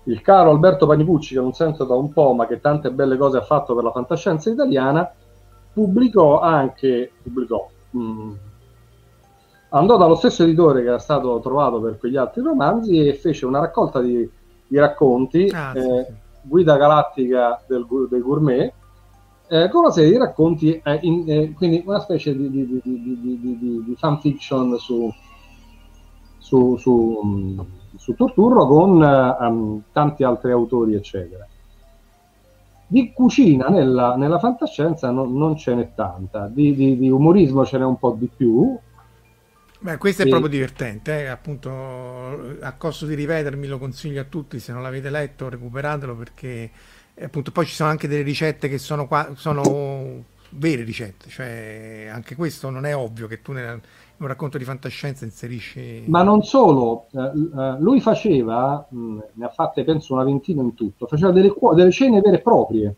il 0.02 0.20
caro 0.20 0.50
Alberto 0.50 0.86
Panicucci, 0.86 1.32
che 1.32 1.40
non 1.40 1.54
sento 1.54 1.84
da 1.84 1.94
un 1.94 2.12
po', 2.12 2.34
ma 2.34 2.46
che 2.46 2.61
tante 2.61 2.90
belle 2.90 3.16
cose 3.16 3.38
ha 3.38 3.42
fatto 3.44 3.74
per 3.74 3.82
la 3.82 3.92
fantascienza 3.92 4.50
italiana, 4.50 5.11
pubblicò 5.72 6.40
anche, 6.40 7.11
pubblicò, 7.22 7.66
mh, 7.92 7.98
mm, 7.98 8.32
andò 9.70 9.96
dallo 9.96 10.16
stesso 10.16 10.42
editore 10.42 10.82
che 10.82 10.88
era 10.88 10.98
stato 10.98 11.40
trovato 11.40 11.80
per 11.80 11.96
quegli 11.96 12.18
altri 12.18 12.42
romanzi 12.42 13.08
e 13.08 13.14
fece 13.14 13.46
una 13.46 13.61
raccolta 13.61 14.02
di, 14.02 14.30
di 14.66 14.78
racconti, 14.78 15.50
ah, 15.50 15.72
eh, 15.74 15.80
sì, 15.80 15.88
sì. 15.88 16.14
Guida 16.42 16.76
Galattica 16.76 17.62
del, 17.66 17.86
dei 18.11 18.20
Gourmet, 18.20 18.70
eh, 19.51 19.68
con 19.68 19.82
una 19.82 19.90
serie 19.90 20.12
di 20.12 20.16
racconti, 20.16 20.80
eh, 20.82 20.98
in, 21.03 21.24
eh, 21.26 21.53
quindi 21.55 21.82
una 21.84 21.98
specie 21.98 22.36
di, 22.36 22.48
di, 22.48 22.66
di, 22.66 22.80
di, 22.80 23.84
di 23.84 23.94
fanfiction 23.98 24.78
su, 24.78 25.12
su, 26.38 26.76
su, 26.76 27.18
um, 27.20 27.66
su 27.96 28.14
Torturro 28.14 28.66
con 28.68 29.03
um, 29.03 29.82
tanti 29.90 30.22
altri 30.22 30.53
autori, 30.53 30.94
eccetera. 30.94 31.44
Di 32.86 33.12
cucina 33.12 33.66
nella, 33.66 34.14
nella 34.14 34.38
fantascienza 34.38 35.11
non, 35.11 35.36
non, 35.36 35.57
ce 35.57 35.74
n'è 35.74 35.94
tanta, 35.96 36.46
di, 36.46 37.11
umorismo 37.11 37.66
ce 37.66 37.78
n'è 37.78 37.84
un 37.84 37.98
po' 37.98 38.14
di 38.16 38.28
più, 38.34 38.78
Beh, 39.82 39.96
questo 39.96 40.22
è 40.22 40.26
e... 40.26 40.28
proprio 40.28 40.51
divertente, 40.51 41.22
eh? 41.22 41.26
appunto 41.26 41.70
a 42.61 42.72
costo 42.76 43.07
di 43.07 43.14
rivedermi 43.14 43.66
lo 43.66 43.78
consiglio 43.78 44.20
a 44.20 44.24
tutti, 44.24 44.61
se 44.61 44.72
non 44.72 44.82
l'avete 44.82 45.11
letto 45.11 45.48
recuperatelo 45.48 46.14
perché 46.14 46.70
e 47.21 47.25
appunto 47.25 47.51
poi 47.51 47.66
ci 47.66 47.75
sono 47.75 47.91
anche 47.91 48.09
delle 48.09 48.23
ricette 48.23 48.66
che 48.66 48.79
sono, 48.79 49.07
qua, 49.07 49.33
sono 49.35 50.25
vere 50.53 50.85
ricette, 50.85 51.29
cioè 51.29 52.09
anche 52.11 52.35
questo 52.35 52.71
non 52.71 52.87
è 52.87 52.97
ovvio 52.97 53.27
che 53.27 53.43
tu 53.43 53.53
nel, 53.53 53.75
in 53.75 53.81
un 54.16 54.27
racconto 54.27 54.57
di 54.57 54.64
fantascienza 54.64 55.27
inserisci... 55.27 56.05
Ma 56.07 56.23
non 56.23 56.43
solo, 56.43 57.09
eh, 57.12 57.21
eh 57.21 57.77
lui 57.79 58.01
faceva, 58.01 58.87
mh, 58.89 59.18
ne 59.35 59.45
ha 59.45 59.51
fatte 59.51 59.85
penso 59.85 60.14
una 60.14 60.25
ventina 60.25 60.62
in 60.62 60.73
tutto, 60.73 61.07
faceva 61.07 61.31
delle, 61.31 61.53
delle 61.75 61.91
cene 61.91 62.23
vere 62.23 62.37
e 62.37 62.41
proprie. 62.41 62.95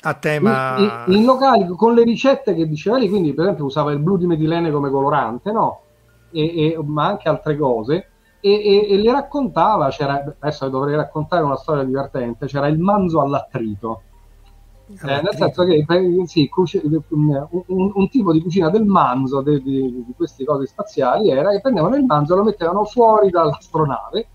A 0.00 0.14
tema... 0.14 0.78
In, 0.78 1.12
in, 1.12 1.18
in, 1.18 1.24
locali 1.26 1.66
con 1.66 1.92
le 1.92 2.02
ricette 2.02 2.54
che 2.54 2.66
diceva 2.66 2.96
lì, 2.96 3.10
quindi 3.10 3.34
per 3.34 3.44
esempio 3.44 3.66
usava 3.66 3.92
il 3.92 3.98
blu 3.98 4.16
di 4.16 4.26
metilene 4.26 4.70
come 4.70 4.88
colorante, 4.88 5.52
no? 5.52 5.80
E, 6.32 6.72
e, 6.72 6.78
ma 6.82 7.08
anche 7.08 7.28
altre 7.28 7.58
cose 7.58 8.08
e, 8.46 8.86
e, 8.86 8.92
e 8.92 8.96
le 8.98 9.10
raccontava, 9.10 9.88
adesso 10.38 10.68
dovrei 10.68 10.94
raccontare 10.94 11.42
una 11.42 11.56
storia 11.56 11.82
divertente, 11.82 12.46
c'era 12.46 12.68
il 12.68 12.78
manzo 12.78 13.20
all'attrito. 13.20 14.02
Eh, 14.88 15.20
nel 15.20 15.34
senso 15.34 15.64
che 15.64 15.84
sì, 16.26 16.48
un, 17.08 17.90
un, 17.92 18.08
tipo 18.08 18.32
di 18.32 18.40
cucina 18.40 18.70
del 18.70 18.84
manzo 18.84 19.40
de, 19.40 19.60
de, 19.60 19.60
di 19.62 20.12
queste 20.16 20.44
cose 20.44 20.66
spaziali 20.66 21.28
era 21.28 21.50
che 21.50 21.60
prendevano 21.60 21.96
il 21.96 22.04
manzo 22.04 22.34
e 22.34 22.36
lo 22.36 22.44
mettevano 22.44 22.84
fuori 22.84 23.30
dall'astronave 23.30 24.28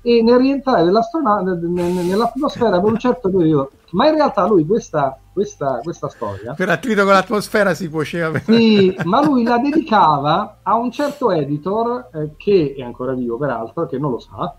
e 0.00 0.22
nel 0.22 0.38
rientrare 0.38 0.84
nell'atmosfera 0.84 2.80
per 2.80 2.90
un 2.90 2.98
certo 2.98 3.30
periodo. 3.30 3.72
Ma 3.90 4.08
in 4.08 4.14
realtà 4.14 4.46
lui 4.46 4.66
questa, 4.66 5.18
questa, 5.32 5.80
questa 5.82 6.08
storia 6.08 6.52
per 6.52 6.68
attrito 6.68 7.04
con 7.04 7.12
l'atmosfera 7.14 7.72
si 7.72 7.88
cuoceva 7.88 8.38
sì, 8.40 8.94
ma 9.04 9.24
lui 9.24 9.44
la 9.44 9.56
dedicava 9.56 10.58
a 10.62 10.76
un 10.76 10.90
certo 10.90 11.30
editor 11.30 12.08
eh, 12.12 12.30
che 12.36 12.74
è 12.76 12.82
ancora 12.82 13.14
vivo 13.14 13.38
peraltro 13.38 13.86
che 13.86 13.96
non 13.96 14.10
lo 14.10 14.18
sa 14.18 14.54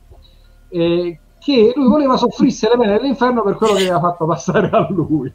eh, 0.70 1.20
che 1.40 1.74
lui 1.76 1.88
voleva 1.88 2.18
soffrisse 2.18 2.70
le 2.70 2.78
pene 2.78 2.98
dell'inferno 2.98 3.44
per 3.44 3.56
quello 3.56 3.74
che 3.74 3.84
aveva 3.84 4.00
fatto 4.00 4.26
passare 4.26 4.70
a 4.70 4.88
lui. 4.90 5.32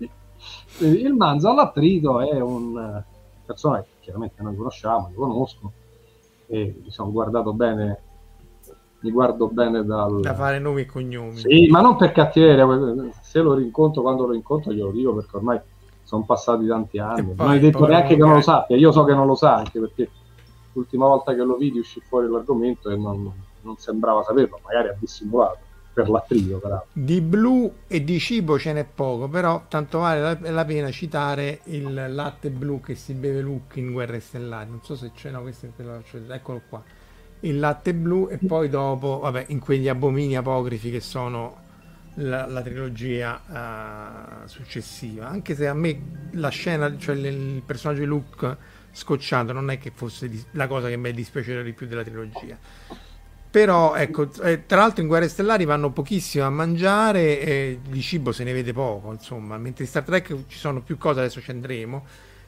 Il 0.79 1.15
manzo 1.15 1.51
all'attrito 1.51 2.21
è 2.21 2.41
un 2.41 3.03
persona 3.45 3.81
che 3.81 3.89
chiaramente 4.01 4.43
noi 4.43 4.57
conosciamo, 4.57 5.11
lo 5.15 5.27
conosco 5.27 5.73
e 6.47 6.81
mi 6.83 6.91
sono 6.91 7.11
guardato 7.11 7.53
bene 7.53 8.01
mi 9.05 9.11
guardo 9.11 9.49
bene 9.49 9.85
dal... 9.85 10.21
Da 10.21 10.35
fare 10.35 10.59
nomi 10.59 10.81
e 10.81 10.87
cognomi. 10.87 11.37
Sì, 11.37 11.69
ma 11.69 11.83
non 11.83 11.97
per 11.97 12.13
cattiveria, 12.13 12.67
se 13.21 13.41
lo 13.41 13.53
rincontro 13.53 14.01
quando 14.01 14.27
lo 14.27 14.33
incontro 14.33 14.73
glielo 14.73 14.91
dico 14.91 15.15
perché 15.15 15.37
ormai 15.37 15.61
sono 16.03 16.25
passati 16.25 16.67
tanti 16.67 16.99
anni. 16.99 17.35
non 17.37 17.51
hai 17.51 17.61
detto 17.61 17.87
neanche 17.87 18.15
che 18.15 18.21
non 18.21 18.35
lo 18.35 18.41
sappia, 18.41 18.77
io 18.77 18.93
so 18.93 19.05
che 19.05 19.15
non 19.15 19.27
lo 19.27 19.35
sa 19.35 19.57
anche 19.57 19.79
perché 19.79 20.09
l'ultima 20.73 21.07
volta 21.07 21.35
che 21.35 21.43
lo 21.43 21.57
vidi 21.57 21.79
uscì 21.79 22.01
fuori 22.01 22.29
l'argomento 22.29 22.89
e 22.89 22.97
non, 22.97 23.31
non 23.61 23.77
sembrava 23.77 24.23
saperlo, 24.23 24.59
magari 24.65 24.89
ha 24.89 24.97
dissimulato 24.99 25.59
per 25.93 26.09
l'attrito 26.09 26.57
peraltro. 26.57 26.89
Di 26.93 27.21
blu 27.21 27.71
e 27.87 28.03
di 28.03 28.19
cibo 28.19 28.59
ce 28.59 28.73
n'è 28.73 28.87
poco, 28.87 29.29
però 29.29 29.65
tanto 29.69 29.99
vale 29.99 30.21
la, 30.21 30.51
la, 30.51 30.65
pena 30.65 30.91
citare 30.91 31.61
il 31.65 32.07
latte 32.09 32.49
blu 32.49 32.81
che 32.81 32.95
si 32.95 33.13
beve 33.13 33.41
Luke 33.41 33.79
in 33.79 33.93
Guerre 33.93 34.19
Stellari. 34.19 34.71
Non 34.71 34.81
so 34.83 34.97
se 34.97 35.13
c'è, 35.15 35.31
no, 35.31 35.43
questo 35.43 35.67
è, 35.67 36.33
eccolo 36.33 36.63
qua 36.69 36.83
il 37.45 37.59
latte 37.59 37.95
blu 37.95 38.28
e 38.30 38.38
poi 38.38 38.68
dopo, 38.68 39.20
vabbè, 39.20 39.47
in 39.49 39.59
quegli 39.59 39.88
abomini 39.88 40.36
apocrifi 40.36 40.90
che 40.90 41.01
sono 41.01 41.62
la, 42.16 42.47
la 42.47 42.62
trilogia 42.62 43.40
uh, 43.47 44.47
successiva. 44.47 45.28
Anche 45.28 45.55
se 45.55 45.66
a 45.66 45.74
me 45.74 46.01
la 46.32 46.49
scena, 46.49 46.97
cioè 46.99 47.14
il, 47.14 47.24
il 47.26 47.62
personaggio 47.64 48.01
di 48.01 48.07
Luke 48.07 48.57
scocciato, 48.92 49.53
non 49.53 49.70
è 49.70 49.78
che 49.78 49.90
fosse 49.95 50.28
di, 50.28 50.42
la 50.53 50.66
cosa 50.66 50.88
che 50.88 50.97
mi 50.97 51.11
è 51.11 51.12
dispiaciuta 51.12 51.62
di 51.62 51.72
più 51.72 51.86
della 51.86 52.03
trilogia. 52.03 52.57
Però 53.51 53.95
ecco, 53.95 54.28
eh, 54.42 54.66
tra 54.66 54.78
l'altro 54.78 55.03
in 55.03 55.07
Guerre 55.07 55.28
Stellari 55.28 55.64
vanno 55.64 55.90
pochissimo 55.90 56.45
a 56.45 56.51
mangiare 56.51 57.40
e 57.40 57.78
di 57.88 58.01
cibo 58.01 58.32
se 58.32 58.42
ne 58.42 58.53
vede 58.53 58.72
poco, 58.72 59.12
insomma, 59.12 59.57
mentre 59.59 59.84
in 59.84 59.90
Star 59.90 60.03
Trek 60.03 60.47
ci 60.49 60.59
sono 60.59 60.80
più 60.80 60.99
cose, 60.99 61.20
adesso 61.20 61.40
ci 61.40 61.53
andremo. 61.53 62.05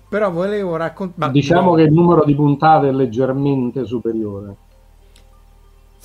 Però 0.09 0.31
volevo 0.31 0.77
raccontare... 0.77 1.33
Diciamo 1.33 1.71
no. 1.71 1.77
che 1.77 1.83
il 1.83 1.93
numero 1.93 2.25
di 2.25 2.35
puntate 2.35 2.89
è 2.89 2.93
leggermente 2.93 3.85
superiore. 3.85 4.55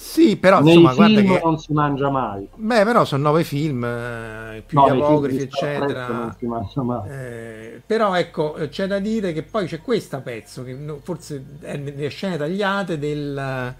Sì, 0.01 0.35
però 0.35 0.61
Nei 0.61 0.73
insomma, 0.73 0.93
guarda 0.95 1.21
che 1.21 1.41
non 1.41 1.57
si 1.57 1.71
mangia 1.71 2.09
mai. 2.09 2.45
Beh, 2.55 2.83
però 2.83 3.05
sono 3.05 3.23
nove 3.23 3.45
film, 3.45 3.85
eh, 3.85 4.61
più 4.65 4.77
no, 4.77 4.87
gli 4.87 4.99
apocrifi, 4.99 5.43
eccetera. 5.43 6.07
Non 6.07 6.35
si 6.37 6.45
mangia 6.47 6.81
mai. 6.81 7.09
Eh, 7.09 7.81
però 7.85 8.15
ecco, 8.15 8.57
c'è 8.67 8.87
da 8.87 8.99
dire 8.99 9.31
che 9.31 9.43
poi 9.43 9.67
c'è 9.67 9.79
questo 9.79 10.19
pezzo 10.21 10.63
che 10.63 10.75
forse 11.03 11.45
è 11.61 11.77
nelle 11.77 12.09
scene 12.09 12.35
tagliate 12.35 12.97
del, 12.97 13.73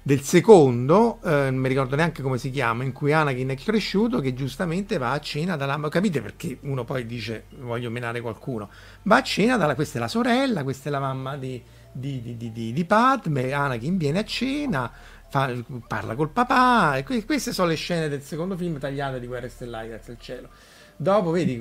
del 0.00 0.20
secondo, 0.22 1.18
eh, 1.24 1.50
non 1.50 1.56
mi 1.56 1.68
ricordo 1.68 1.94
neanche 1.94 2.22
come 2.22 2.38
si 2.38 2.50
chiama, 2.50 2.84
in 2.84 2.92
cui 2.92 3.12
Anakin 3.12 3.50
è 3.50 3.56
cresciuto, 3.56 4.20
che 4.20 4.34
giustamente 4.34 4.96
va 4.98 5.10
a 5.10 5.20
cena 5.20 5.56
dalla... 5.56 5.78
Capite 5.90 6.22
perché 6.22 6.58
uno 6.62 6.84
poi 6.84 7.04
dice 7.04 7.46
voglio 7.58 7.90
menare 7.90 8.22
qualcuno? 8.22 8.70
Va 9.02 9.16
a 9.16 9.22
cena 9.22 9.58
dalla... 9.58 9.74
Questa 9.74 9.98
è 9.98 10.00
la 10.00 10.08
sorella, 10.08 10.62
questa 10.62 10.88
è 10.88 10.92
la 10.92 11.00
mamma 11.00 11.36
di, 11.36 11.60
di, 11.92 12.22
di, 12.22 12.52
di, 12.52 12.72
di 12.72 12.84
Padme, 12.86 13.52
Anakin 13.52 13.98
viene 13.98 14.20
a 14.20 14.24
cena 14.24 14.90
fa, 15.34 15.52
parla 15.88 16.14
col 16.14 16.30
papà. 16.30 16.96
E 16.96 17.02
queste 17.02 17.52
sono 17.52 17.68
le 17.68 17.74
scene 17.74 18.08
del 18.08 18.22
secondo 18.22 18.56
film 18.56 18.78
tagliate 18.78 19.18
di 19.18 19.26
Guerre 19.26 19.48
Stellari, 19.48 19.88
grazie 19.88 20.12
al 20.12 20.20
cielo. 20.20 20.48
Dopo 20.96 21.32
vedi, 21.32 21.58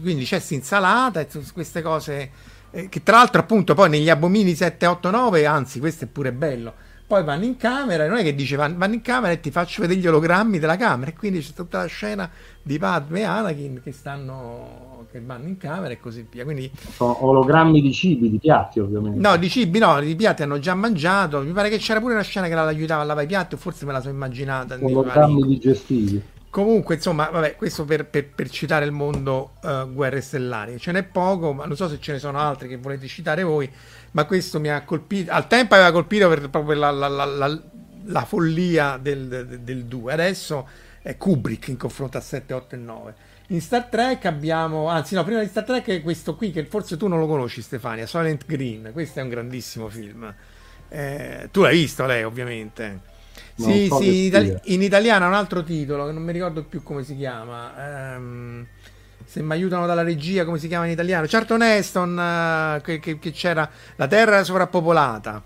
quindi 0.00 0.24
c'è 0.24 0.42
insalata 0.50 1.20
e 1.20 1.28
queste 1.54 1.80
cose 1.80 2.30
eh, 2.70 2.90
che 2.90 3.02
tra 3.02 3.16
l'altro 3.16 3.40
appunto 3.40 3.72
poi 3.72 3.88
negli 3.88 4.10
abomini 4.10 4.54
7, 4.54 4.84
8, 4.84 5.10
9, 5.10 5.46
anzi 5.46 5.78
questo 5.78 6.04
è 6.04 6.08
pure 6.08 6.32
bello. 6.32 6.74
Poi 7.14 7.22
vanno 7.22 7.44
in 7.44 7.56
camera, 7.56 8.08
non 8.08 8.18
è 8.18 8.24
che 8.24 8.34
dice 8.34 8.56
vanno, 8.56 8.76
vanno 8.76 8.94
in 8.94 9.00
camera 9.00 9.32
e 9.32 9.38
ti 9.38 9.52
faccio 9.52 9.82
vedere 9.82 10.00
gli 10.00 10.06
ologrammi 10.08 10.58
della 10.58 10.76
camera, 10.76 11.12
e 11.12 11.14
quindi 11.14 11.38
c'è 11.38 11.52
tutta 11.52 11.78
la 11.78 11.86
scena 11.86 12.28
di 12.60 12.76
Padme 12.76 13.20
e 13.20 13.22
Anakin 13.22 13.80
che 13.84 13.92
stanno 13.92 15.06
che 15.12 15.20
vanno 15.20 15.46
in 15.46 15.56
camera 15.56 15.92
e 15.92 16.00
così 16.00 16.26
via. 16.28 16.42
Quindi 16.42 16.68
sono 16.90 17.24
ologrammi 17.24 17.80
di 17.80 17.92
cibi, 17.92 18.30
di 18.30 18.38
piatti, 18.38 18.80
ovviamente. 18.80 19.20
No, 19.20 19.36
di 19.36 19.48
cibi 19.48 19.78
no, 19.78 20.00
di 20.00 20.16
piatti 20.16 20.42
hanno 20.42 20.58
già 20.58 20.74
mangiato. 20.74 21.38
Mi 21.42 21.52
pare 21.52 21.68
che 21.68 21.78
c'era 21.78 22.00
pure 22.00 22.14
una 22.14 22.24
scena 22.24 22.48
che 22.48 22.54
l'aiutava 22.54 23.02
a 23.02 23.04
lavare 23.04 23.26
i 23.26 23.28
piatti, 23.28 23.54
o 23.54 23.58
forse 23.58 23.86
me 23.86 23.92
la 23.92 24.00
sono 24.00 24.12
immaginata. 24.12 24.76
Ologrammi 24.80 25.46
digestivi. 25.46 26.20
Comunque, 26.54 26.94
insomma, 26.94 27.30
vabbè, 27.30 27.56
questo 27.56 27.84
per, 27.84 28.06
per, 28.06 28.28
per 28.28 28.48
citare 28.48 28.84
il 28.84 28.92
mondo 28.92 29.54
uh, 29.60 29.92
Guerre 29.92 30.20
Stellari. 30.20 30.78
Ce 30.78 30.92
n'è 30.92 31.02
poco, 31.02 31.52
ma 31.52 31.64
non 31.64 31.74
so 31.74 31.88
se 31.88 31.98
ce 31.98 32.12
ne 32.12 32.20
sono 32.20 32.38
altri 32.38 32.68
che 32.68 32.76
volete 32.76 33.08
citare 33.08 33.42
voi, 33.42 33.68
ma 34.12 34.24
questo 34.24 34.60
mi 34.60 34.70
ha 34.70 34.84
colpito. 34.84 35.32
Al 35.32 35.48
tempo 35.48 35.74
aveva 35.74 35.90
colpito 35.90 36.28
per, 36.28 36.48
proprio 36.50 36.78
la, 36.78 36.92
la, 36.92 37.08
la, 37.08 37.60
la 38.04 38.24
follia 38.24 39.00
del, 39.02 39.62
del 39.62 39.84
2. 39.86 40.12
Adesso 40.12 40.68
è 41.02 41.16
Kubrick 41.16 41.66
in 41.66 41.76
confronto 41.76 42.18
a 42.18 42.20
7, 42.20 42.54
8 42.54 42.74
e 42.76 42.78
9. 42.78 43.14
In 43.48 43.60
Star 43.60 43.86
Trek 43.86 44.24
abbiamo, 44.26 44.86
anzi 44.86 45.16
no, 45.16 45.24
prima 45.24 45.40
di 45.40 45.48
Star 45.48 45.64
Trek 45.64 45.88
è 45.88 46.02
questo 46.02 46.36
qui 46.36 46.52
che 46.52 46.64
forse 46.66 46.96
tu 46.96 47.08
non 47.08 47.18
lo 47.18 47.26
conosci 47.26 47.62
Stefania, 47.62 48.06
Silent 48.06 48.46
Green. 48.46 48.90
Questo 48.92 49.18
è 49.18 49.22
un 49.24 49.28
grandissimo 49.28 49.88
film. 49.88 50.32
Eh, 50.88 51.48
tu 51.50 51.62
l'hai 51.62 51.74
visto 51.76 52.06
lei 52.06 52.22
ovviamente. 52.22 53.12
Sì, 53.56 53.86
so 53.86 53.98
sì, 53.98 54.06
in, 54.06 54.24
itali- 54.24 54.58
in, 54.64 54.82
italiano 54.82 55.24
ha 55.24 55.28
un 55.28 55.34
altro 55.34 55.62
titolo 55.62 56.06
che 56.06 56.12
non 56.12 56.22
mi 56.22 56.32
ricordo 56.32 56.64
più 56.64 56.82
come 56.82 57.04
si 57.04 57.16
chiama. 57.16 58.16
Um, 58.16 58.66
se 59.24 59.42
mi 59.42 59.52
aiutano 59.52 59.86
dalla 59.86 60.02
regia, 60.02 60.44
come 60.44 60.58
si 60.58 60.66
chiama 60.66 60.86
in 60.86 60.92
italiano? 60.92 61.26
Charlton 61.28 61.62
Heston, 61.62 62.76
uh, 62.78 62.80
che, 62.82 62.98
che, 62.98 63.18
che, 63.18 63.30
c'era 63.30 63.68
la 63.96 64.06
Terra 64.08 64.42
sovrappopolata. 64.42 65.42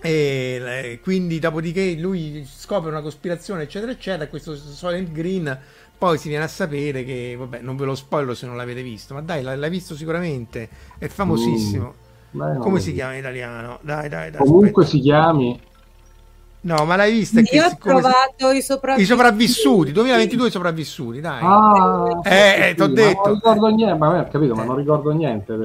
E 0.00 1.00
quindi, 1.02 1.38
dopodiché, 1.38 1.94
lui 1.94 2.46
scopre 2.50 2.90
una 2.90 3.02
cospirazione, 3.02 3.62
eccetera, 3.62 3.92
eccetera. 3.92 4.28
Questo 4.28 4.56
Silent 4.56 5.12
Green. 5.12 5.58
Poi 5.96 6.18
si 6.18 6.28
viene 6.28 6.44
a 6.44 6.48
sapere 6.48 7.04
che, 7.04 7.36
vabbè, 7.38 7.60
non 7.60 7.76
ve 7.76 7.84
lo 7.84 7.94
spoiler 7.94 8.34
se 8.34 8.46
non 8.46 8.56
l'avete 8.56 8.82
visto, 8.82 9.14
ma 9.14 9.20
dai, 9.20 9.42
l'hai 9.42 9.70
visto 9.70 9.94
sicuramente. 9.94 10.68
È 10.98 11.06
famosissimo. 11.06 11.94
Mm, 12.36 12.58
come 12.58 12.80
si 12.80 12.92
chiama 12.94 13.12
in 13.12 13.18
italiano? 13.18 13.78
Dai, 13.82 14.08
dai, 14.08 14.30
dai. 14.30 14.40
Comunque 14.40 14.82
aspetta. 14.82 14.86
si 14.86 15.00
chiami 15.00 15.60
No, 16.62 16.84
ma 16.84 16.96
l'hai 16.96 17.12
vista? 17.12 17.40
Io 17.40 17.64
ho 17.64 17.76
trovato 17.76 18.50
si... 18.50 18.56
i 18.56 18.62
sopravvissuti. 18.62 19.02
I 19.02 19.04
sopravvissuti, 19.04 19.92
2022 19.92 20.50
sopravvissuti, 20.50 21.20
dai. 21.20 21.40
Ah, 21.42 22.20
eh, 22.22 22.66
sì, 22.68 22.74
ti 22.76 22.82
ho 22.82 22.86
detto. 22.86 23.22
Non 23.24 23.34
ricordo 23.34 23.66
niente, 23.68 23.94
ma 23.98 24.20
ho 24.20 24.28
capito, 24.28 24.54
ma 24.54 24.64
non 24.64 24.76
ricordo 24.76 25.10
niente 25.10 25.56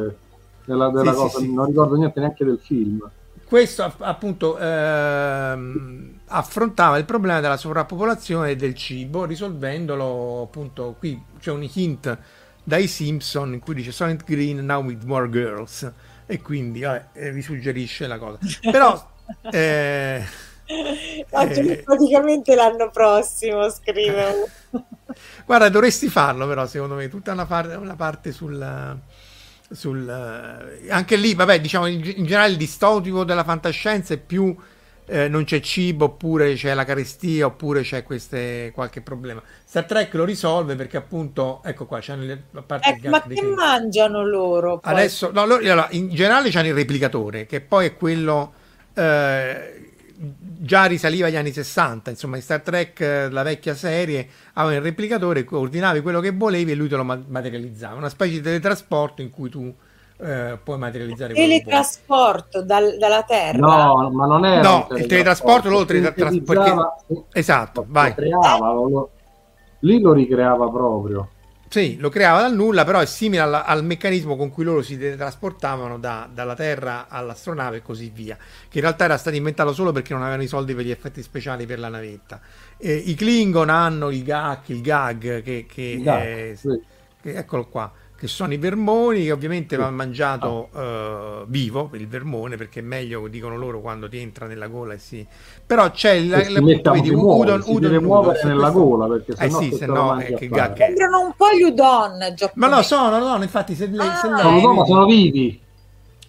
della, 0.66 0.89
della 0.89 1.12
sì, 1.12 1.18
cosa, 1.18 1.39
sì, 1.39 1.54
non 1.54 1.66
ricordo 1.68 1.95
niente 1.95 2.20
neanche 2.20 2.45
del 2.45 2.60
film. 2.62 3.10
Questo 3.48 3.93
appunto 4.00 4.58
ehm, 4.58 6.20
affrontava 6.26 6.98
il 6.98 7.06
problema 7.06 7.39
della 7.39 7.56
sovrappopolazione 7.56 8.58
del 8.58 8.74
cibo, 8.74 9.24
risolvendolo 9.24 10.41
appunto 10.41 10.95
qui 11.00 11.22
c'è 11.39 11.52
un 11.52 11.66
hint 11.72 12.18
dai 12.62 12.88
Simpson 12.88 13.54
in 13.54 13.60
cui 13.60 13.76
dice 13.76 13.93
Silent 13.93 14.26
Green 14.26 14.66
now 14.66 14.84
with 14.84 15.04
more 15.04 15.30
girls 15.30 15.89
e 16.26 16.41
quindi 16.41 16.82
vabbè, 16.82 17.06
eh, 17.14 17.32
vi 17.32 17.41
suggerisce 17.41 18.08
la 18.08 18.18
cosa. 18.18 18.38
Però 18.70 19.12
eh, 19.50 20.22
eh, 20.68 21.84
praticamente 21.84 22.53
l'anno 22.55 22.89
prossimo 22.91 23.70
scrive. 23.70 24.51
Guarda, 25.45 25.70
dovresti 25.70 26.09
farlo 26.09 26.45
però, 26.47 26.68
secondo 26.68 26.95
me, 26.95 27.07
tutta 27.07 27.32
una, 27.32 27.45
parte, 27.45 27.76
una 27.76 27.95
parte 27.95 28.32
sul, 28.34 28.97
sul... 29.70 30.09
anche 30.89 31.15
lì, 31.15 31.34
vabbè, 31.34 31.61
diciamo, 31.61 31.86
in, 31.86 32.01
in, 32.15 32.26
generale 32.26 32.51
il 32.51 32.57
distotico 32.57 33.24
della 33.24 33.43
fantascienza 33.43 34.13
è 34.13 34.18
più... 34.18 34.55
Eh, 35.09 35.30
non 35.30 35.45
c'è 35.45 35.61
cibo, 35.61 36.03
oppure 36.03 36.55
c'è 36.55 36.74
la 36.74 36.84
carestia, 36.84 37.45
oppure 37.45 37.82
c'è 37.82 38.03
queste, 38.03 38.74
qualche 38.76 38.99
problema. 38.99 39.41
Star 39.63 39.86
Trek 39.86 40.13
lo 40.15 40.26
risolve 40.26 40.76
perché 40.76 40.97
appunto, 40.97 41.61
ecco 41.63 41.86
qua, 41.86 41.99
c'hanno 42.01 42.26
le, 42.26 42.43
a 42.53 42.61
parte 42.61 42.99
eh, 43.01 43.07
ma 43.07 43.22
che 43.22 43.36
credi. 43.36 43.53
mangiano 43.53 44.26
loro? 44.26 44.80
Poi? 44.80 44.91
Adesso, 44.91 45.32
no, 45.32 45.45
loro, 45.45 45.61
allora, 45.63 45.88
in 45.91 46.09
generale 46.09 46.49
c'hanno 46.49 46.68
il 46.68 46.74
replicatore, 46.74 47.45
che 47.45 47.61
poi 47.61 47.86
è 47.86 47.95
quello... 47.95 48.53
Eh, 48.93 49.77
già 50.60 50.86
risaliva 50.86 51.28
agli 51.28 51.36
anni 51.36 51.51
60, 51.51 52.10
insomma 52.10 52.36
in 52.36 52.41
Star 52.41 52.62
Trek, 52.62 52.99
eh, 52.99 53.30
la 53.30 53.43
vecchia 53.43 53.76
serie, 53.76 54.28
aveva 54.53 54.78
il 54.78 54.82
replicatore, 54.82 55.45
ordinavi 55.49 56.01
quello 56.01 56.20
che 56.20 56.32
volevi 56.32 56.72
e 56.72 56.76
lui 56.76 56.88
te 56.88 56.95
lo 56.95 57.03
materializzava, 57.03 57.95
una 57.95 58.10
specie 58.10 58.34
di 58.34 58.41
teletrasporto 58.41 59.22
in 59.22 59.30
cui 59.30 59.49
tu 59.49 59.74
eh, 60.20 60.58
puoi 60.64 60.78
materializzare 60.80 61.34
teletrasporto 61.34 62.64
dal, 62.64 62.97
dalla 62.97 63.24
Terra? 63.24 63.60
No 63.60 64.10
ma 64.10 64.26
non 64.26 64.45
è 64.45 64.62
no 64.64 64.88
il 64.95 65.05
teletrasporto 65.05 65.70
lo 65.70 65.86
teletrasporto 65.86 67.28
esatto 67.34 67.86
vai. 67.88 68.16
creava, 68.16 68.72
lo, 68.74 69.12
lì 69.82 70.01
lo 70.01 70.14
ricreava 70.14 70.68
proprio 70.70 71.30
sì, 71.70 71.97
lo 71.97 72.09
creava 72.09 72.41
dal 72.41 72.55
nulla, 72.55 72.86
però 72.86 72.99
è 72.99 73.05
simile 73.05 73.41
al, 73.41 73.53
al 73.53 73.84
meccanismo 73.84 74.36
con 74.36 74.49
cui 74.49 74.63
loro 74.63 74.82
si 74.82 74.97
trasportavano 74.97 75.99
da, 75.99 76.30
dalla 76.32 76.55
Terra 76.55 77.07
all'astronave 77.09 77.78
e 77.78 77.82
così 77.82 78.09
via, 78.13 78.38
che 78.38 78.78
in 78.78 78.82
realtà 78.82 79.03
era 79.03 79.18
stato 79.18 79.36
inventato 79.36 79.74
solo 79.74 79.91
perché 79.91 80.13
non 80.13 80.22
avevano 80.22 80.43
i 80.43 80.47
soldi 80.47 80.74
per 80.74 80.86
gli 80.86 80.91
effetti 80.91 81.22
speciali 81.22 81.65
per 81.65 81.80
la 81.80 81.89
navetta. 81.89 82.39
Eh, 82.78 82.93
I 82.93 83.15
Klingon 83.15 83.70
hanno 83.70 84.09
il 84.09 84.24
gag, 84.24 84.59
il 84.68 84.82
gag 84.82 85.41
che, 85.41 85.65
che, 85.68 85.99
gag, 86.01 86.22
è, 86.22 86.55
sì. 86.55 86.82
che 87.22 87.36
eccolo 87.36 87.68
qua 87.68 87.91
che 88.18 88.28
sono 88.28 88.53
i 88.53 88.57
vermoni 88.57 89.26
che 89.26 89.32
ovviamente 89.32 89.76
va 89.76 89.89
mangiato 89.91 90.70
uh, 90.72 91.45
vivo 91.47 91.91
il 91.93 92.07
vermone 92.07 92.57
perché 92.57 92.80
è 92.80 92.84
meglio 92.84 93.28
dicono 93.28 93.55
loro 93.57 93.80
quando 93.80 94.09
ti 94.09 94.18
entra 94.18 94.47
nella 94.47 94.68
gola 94.68 94.93
e 94.93 94.97
si 94.97 95.26
però 95.65 95.91
c'è 95.91 96.13
il 96.13 96.30
vedi, 96.30 97.09
udon, 97.09 97.61
si 97.61 97.70
udon, 97.70 97.82
deve 97.82 97.99
muovere 97.99 98.43
nella 98.43 98.72
gola 98.72 99.07
perché 99.07 99.34
eh 99.38 99.49
sì 99.51 99.72
se 99.72 99.86
no 99.86 100.18
è 100.18 100.34
che 100.34 100.47
gag 100.47 100.76
sembrano 100.76 101.22
un 101.22 101.34
po' 101.38 101.47
gli 101.55 101.61
udon 101.61 102.18
ma 102.55 102.68
no 102.68 102.82
sono 102.82 103.20
no 103.20 103.41
infatti 103.43 103.76
se, 103.76 103.84
ah. 103.84 103.88
se 103.88 103.95
lei 103.95 104.09
sono, 104.41 104.74
no, 104.74 104.86
sono 104.86 105.05
vivi. 105.05 105.61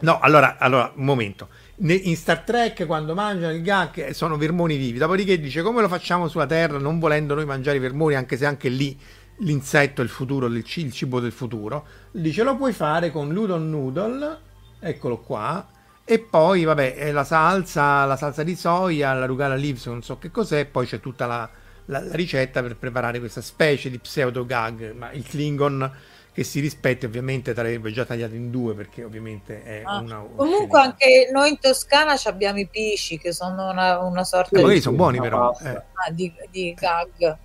No 0.01 0.19
allora, 0.21 0.57
allora 0.59 0.93
un 0.95 1.05
momento. 1.05 1.49
In 1.81 2.17
Star 2.17 2.41
Trek 2.41 2.87
quando 2.87 3.15
mangiano 3.15 3.53
il 3.53 3.63
gag 3.63 4.11
sono 4.11 4.37
vermoni 4.37 4.77
vivi. 4.77 4.99
Dopodiché 4.99 5.39
dice 5.39 5.63
come 5.63 5.81
lo 5.81 5.89
facciamo 5.89 6.29
sulla 6.29 6.47
Terra 6.47 6.79
non 6.79 6.99
volendo 6.99 7.35
noi 7.35 7.45
mangiare 7.45 7.77
i 7.77 7.81
vermoni 7.81 8.15
anche 8.15 8.37
se 8.37 8.47
anche 8.47 8.69
lì 8.69 8.99
l'insetto 9.39 10.01
è 10.01 10.05
il 10.05 10.11
futuro, 10.11 10.47
il 10.47 10.65
cibo 10.65 11.21
del 11.21 11.33
futuro. 11.33 11.87
Dice 12.11 12.43
lo 12.43 12.57
puoi 12.57 12.73
fare 12.73 13.11
con 13.11 13.33
l'udon 13.33 13.69
noodle, 13.71 14.39
eccolo 14.81 15.19
qua, 15.19 15.67
e 16.05 16.19
poi 16.19 16.65
vabbè 16.65 17.13
la 17.13 17.25
salsa, 17.25 18.05
la 18.05 18.17
salsa 18.17 18.43
di 18.43 18.57
soia, 18.57 19.13
la 19.13 19.27
rugala 19.27 19.55
leaves, 19.55 19.87
non 19.87 20.03
so 20.03 20.19
che 20.19 20.31
cos'è, 20.31 20.65
poi 20.65 20.87
c'è 20.87 21.01
tutta 21.01 21.27
la, 21.27 21.49
la, 21.87 22.01
la 22.01 22.15
ricetta 22.15 22.63
per 22.63 22.77
preparare 22.77 23.19
questa 23.19 23.43
specie 23.43 23.91
di 23.91 23.99
pseudo 23.99 24.47
gag, 24.47 24.95
ma 24.95 25.13
il 25.13 25.25
Klingon 25.25 25.93
che 26.33 26.45
si 26.45 26.61
rispetti 26.61 27.05
ovviamente 27.05 27.53
sarebbe 27.53 27.91
già 27.91 28.05
tagliato 28.05 28.37
in 28.37 28.53
due 28.53 28.73
perché 28.73 29.03
ovviamente 29.03 29.65
è 29.65 29.83
ah, 29.85 29.99
una 29.99 30.25
comunque 30.37 30.79
anche 30.79 31.29
noi 31.33 31.49
in 31.49 31.59
Toscana 31.59 32.15
abbiamo 32.27 32.61
i 32.61 32.69
pisci 32.69 33.19
che 33.19 33.33
sono 33.33 33.71
una, 33.71 33.99
una 33.99 34.23
sorta 34.23 34.61
eh, 34.61 34.75
di 34.75 34.81
sono 34.81 34.97
buoni 34.97 35.19
però 35.19 35.53
eh. 35.61 35.71
ah, 35.71 36.11
di, 36.13 36.33
di 36.49 36.73
gag 36.75 37.37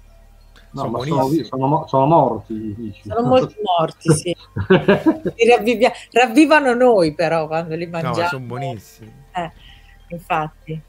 No, 0.73 0.81
sono, 0.81 1.03
sono, 1.03 1.43
sono, 1.43 1.87
sono, 1.87 2.05
morti. 2.07 2.75
Dici. 2.75 3.01
Sono 3.07 3.27
molti 3.27 3.55
morti, 3.61 4.13
sì. 4.13 4.35
ravvivia- 5.47 5.91
ravvivano 6.11 6.73
noi 6.73 7.13
però 7.13 7.47
quando 7.47 7.75
li 7.75 7.85
mangiamo. 7.85 8.17
No, 8.17 8.27
sono 8.27 8.45
buonissimi. 8.45 9.11
Eh, 9.33 9.51
infatti. 10.09 10.81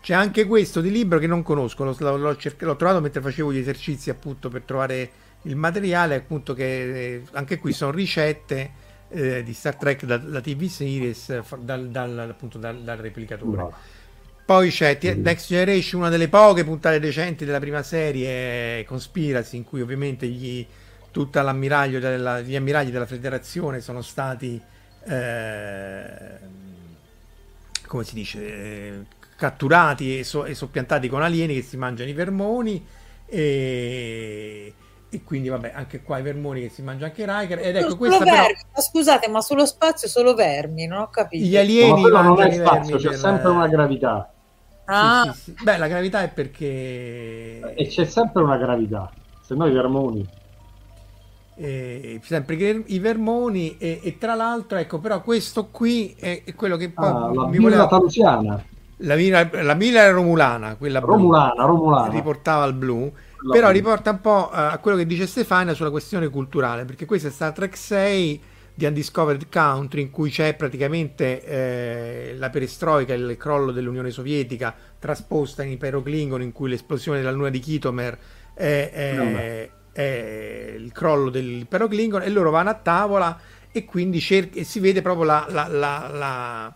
C'è 0.00 0.14
anche 0.14 0.44
questo 0.46 0.80
di 0.80 0.90
libro 0.90 1.18
che 1.18 1.26
non 1.26 1.42
conosco, 1.42 1.82
l'ho, 1.82 2.16
l'ho, 2.16 2.36
cercato, 2.36 2.66
l'ho 2.66 2.76
trovato 2.76 3.00
mentre 3.00 3.20
facevo 3.20 3.52
gli 3.52 3.58
esercizi 3.58 4.10
appunto 4.10 4.48
per 4.50 4.62
trovare 4.62 5.10
il 5.42 5.56
materiale, 5.56 6.14
appunto 6.14 6.54
che 6.54 7.14
eh, 7.14 7.22
anche 7.32 7.58
qui 7.58 7.72
sono 7.72 7.90
ricette 7.90 8.70
eh, 9.08 9.42
di 9.42 9.52
Star 9.52 9.76
Trek 9.76 10.04
da, 10.04 10.18
da 10.18 10.40
TV 10.40 10.66
series 10.66 11.56
dal, 11.56 11.88
dal, 11.88 12.18
appunto 12.30 12.58
dal, 12.58 12.82
dal 12.82 12.98
replicatore. 12.98 13.56
No. 13.56 13.72
Poi 14.44 14.68
c'è 14.68 14.98
T- 14.98 15.16
Next 15.16 15.46
Generation, 15.46 16.02
una 16.02 16.10
delle 16.10 16.28
poche 16.28 16.64
puntate 16.64 17.00
decenti 17.00 17.46
della 17.46 17.60
prima 17.60 17.82
serie, 17.82 18.84
Conspiracy, 18.84 19.56
in 19.56 19.64
cui 19.64 19.80
ovviamente 19.80 20.26
gli, 20.26 20.66
tutta 21.10 21.40
l'ammiraglio 21.40 21.98
della, 21.98 22.40
gli 22.40 22.54
ammiragli 22.54 22.90
della 22.90 23.06
federazione 23.06 23.80
sono 23.80 24.02
stati, 24.02 24.60
eh, 25.06 26.38
come 27.86 28.04
si 28.04 28.14
dice, 28.14 28.38
eh, 28.46 28.92
catturati 29.36 30.18
e, 30.18 30.24
so, 30.24 30.44
e, 30.44 30.54
soppiantati 30.54 31.08
con 31.08 31.22
alieni 31.22 31.54
che 31.54 31.62
si 31.62 31.78
mangiano 31.78 32.10
i 32.10 32.12
vermoni 32.12 32.84
e, 33.24 34.74
e 35.08 35.22
quindi 35.22 35.48
vabbè 35.48 35.72
anche 35.74 36.02
qua 36.02 36.18
i 36.18 36.22
vermoni 36.22 36.60
che 36.60 36.68
si 36.68 36.82
mangia 36.82 37.06
anche 37.06 37.24
Riker. 37.24 37.60
Ed 37.60 37.76
ecco 37.76 37.96
questa 37.96 38.22
però... 38.22 38.44
scusate 38.74 39.30
ma 39.30 39.40
sullo 39.40 39.64
spazio 39.64 40.06
solo 40.06 40.34
vermi 40.34 40.86
non 40.86 41.00
ho 41.00 41.08
capito. 41.08 41.46
Gli 41.46 41.56
alieni 41.56 42.02
no, 42.02 42.08
mangiano 42.10 42.52
i 42.52 42.58
vermi 42.58 42.96
c'è 42.96 43.08
per... 43.08 43.16
sempre 43.16 43.48
una 43.48 43.68
gravità 43.68 44.33
Ah. 44.86 45.30
Sì, 45.32 45.40
sì, 45.40 45.54
sì. 45.56 45.64
Beh, 45.64 45.78
la 45.78 45.88
gravità 45.88 46.22
è 46.22 46.28
perché... 46.30 47.74
E 47.74 47.86
c'è 47.88 48.04
sempre 48.04 48.42
una 48.42 48.56
gravità, 48.56 49.10
se 49.40 49.54
no 49.54 49.66
i 49.66 49.72
vermoni. 49.72 50.28
Eh, 51.56 52.20
sempre 52.24 52.56
i 52.56 52.98
vermoni 52.98 53.76
e, 53.78 54.00
e, 54.02 54.18
tra 54.18 54.34
l'altro 54.34 54.76
ecco 54.76 54.98
però 54.98 55.22
questo 55.22 55.68
qui 55.70 56.12
è, 56.18 56.42
è 56.44 56.52
quello 56.56 56.76
che 56.76 56.90
poi 56.90 57.06
ah, 57.06 57.46
mi 57.46 57.58
voleva 57.60 57.86
talusiana 57.86 58.60
La 58.98 59.14
mira, 59.14 59.48
la 59.62 59.74
mira 59.74 60.00
era 60.00 60.10
romulana, 60.10 60.74
quella 60.74 61.00
blu, 61.00 61.10
Romulana, 61.12 61.64
Romulana. 61.64 62.08
riportava 62.08 62.64
al 62.64 62.74
blu, 62.74 63.12
Quella 63.36 63.52
però 63.52 63.66
blu. 63.68 63.76
riporta 63.76 64.10
un 64.10 64.20
po' 64.20 64.50
eh, 64.52 64.56
a 64.56 64.78
quello 64.78 64.96
che 64.96 65.06
dice 65.06 65.26
Stefania 65.28 65.74
sulla 65.74 65.90
questione 65.90 66.28
culturale, 66.28 66.84
perché 66.84 67.04
questo 67.06 67.28
è 67.28 67.30
Star 67.30 67.52
Trek 67.52 67.76
6 67.76 68.42
di 68.74 68.84
Undiscovered 68.86 69.48
Country 69.50 70.00
in 70.02 70.10
cui 70.10 70.30
c'è 70.30 70.54
praticamente 70.54 71.44
eh, 71.44 72.34
la 72.36 72.50
perestroica, 72.50 73.14
il 73.14 73.36
crollo 73.38 73.70
dell'Unione 73.70 74.10
Sovietica 74.10 74.74
trasposta 74.98 75.62
in 75.62 75.70
Impero 75.70 76.02
Klingon 76.02 76.42
in 76.42 76.50
cui 76.52 76.68
l'esplosione 76.70 77.18
della 77.18 77.30
luna 77.30 77.50
di 77.50 77.60
Kitomer 77.60 78.18
è, 78.52 78.90
è- 78.92 79.16
Vabbè. 79.16 79.70
è 79.92 80.74
il 80.76 80.90
crollo 80.92 81.30
dell'impero 81.30 81.86
Klingon 81.86 82.22
e 82.22 82.30
loro 82.30 82.50
vanno 82.50 82.70
a 82.70 82.74
tavola 82.74 83.38
e 83.70 83.84
quindi 83.84 84.18
cer- 84.20 84.56
e 84.56 84.64
si 84.64 84.80
vede 84.80 85.02
proprio 85.02 85.24
la- 85.24 85.46
la- 85.48 85.68
la, 85.68 86.74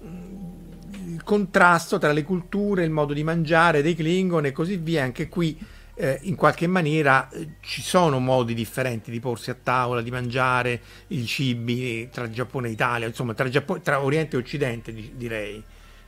il 0.00 1.22
contrasto 1.22 1.98
tra 1.98 2.12
le 2.12 2.22
culture, 2.24 2.84
il 2.84 2.90
modo 2.90 3.12
di 3.12 3.22
mangiare 3.24 3.82
dei 3.82 3.94
Klingon 3.94 4.46
e 4.46 4.52
così 4.52 4.76
via. 4.76 5.02
Anche 5.04 5.28
qui, 5.28 5.56
eh, 6.00 6.18
in 6.22 6.36
qualche 6.36 6.68
maniera, 6.68 7.28
eh, 7.30 7.54
ci 7.60 7.82
sono 7.82 8.20
modi 8.20 8.54
differenti 8.54 9.10
di 9.10 9.18
porsi 9.18 9.50
a 9.50 9.56
tavola, 9.60 10.00
di 10.00 10.10
mangiare 10.12 10.80
i 11.08 11.24
cibi 11.26 12.08
tra 12.10 12.30
Giappone 12.30 12.68
e 12.68 12.70
Italia, 12.70 13.06
insomma, 13.08 13.34
tra, 13.34 13.48
Giappo- 13.48 13.80
tra 13.80 14.00
Oriente 14.02 14.36
e 14.36 14.38
Occidente, 14.38 14.92
di- 14.94 15.12
direi. 15.16 15.62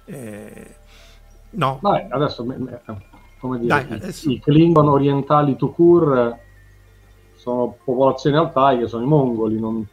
Eh, 0.04 0.74
no, 1.50 1.78
Vabbè, 1.82 2.06
adesso, 2.10 2.44
me- 2.44 2.56
me- 2.58 2.80
come 3.40 3.58
dire, 3.58 3.68
Dai, 3.68 3.86
i- 3.88 3.92
adesso- 3.94 4.30
i 4.30 4.38
Klingon 4.38 4.86
orientali 4.88 5.56
to 5.56 5.70
cure 5.70 6.28
eh, 6.28 6.36
sono 7.36 7.76
popolazioni 7.84 8.36
altaiche, 8.36 8.86
sono 8.86 9.02
i 9.04 9.08
mongoli, 9.08 9.58
non, 9.58 9.84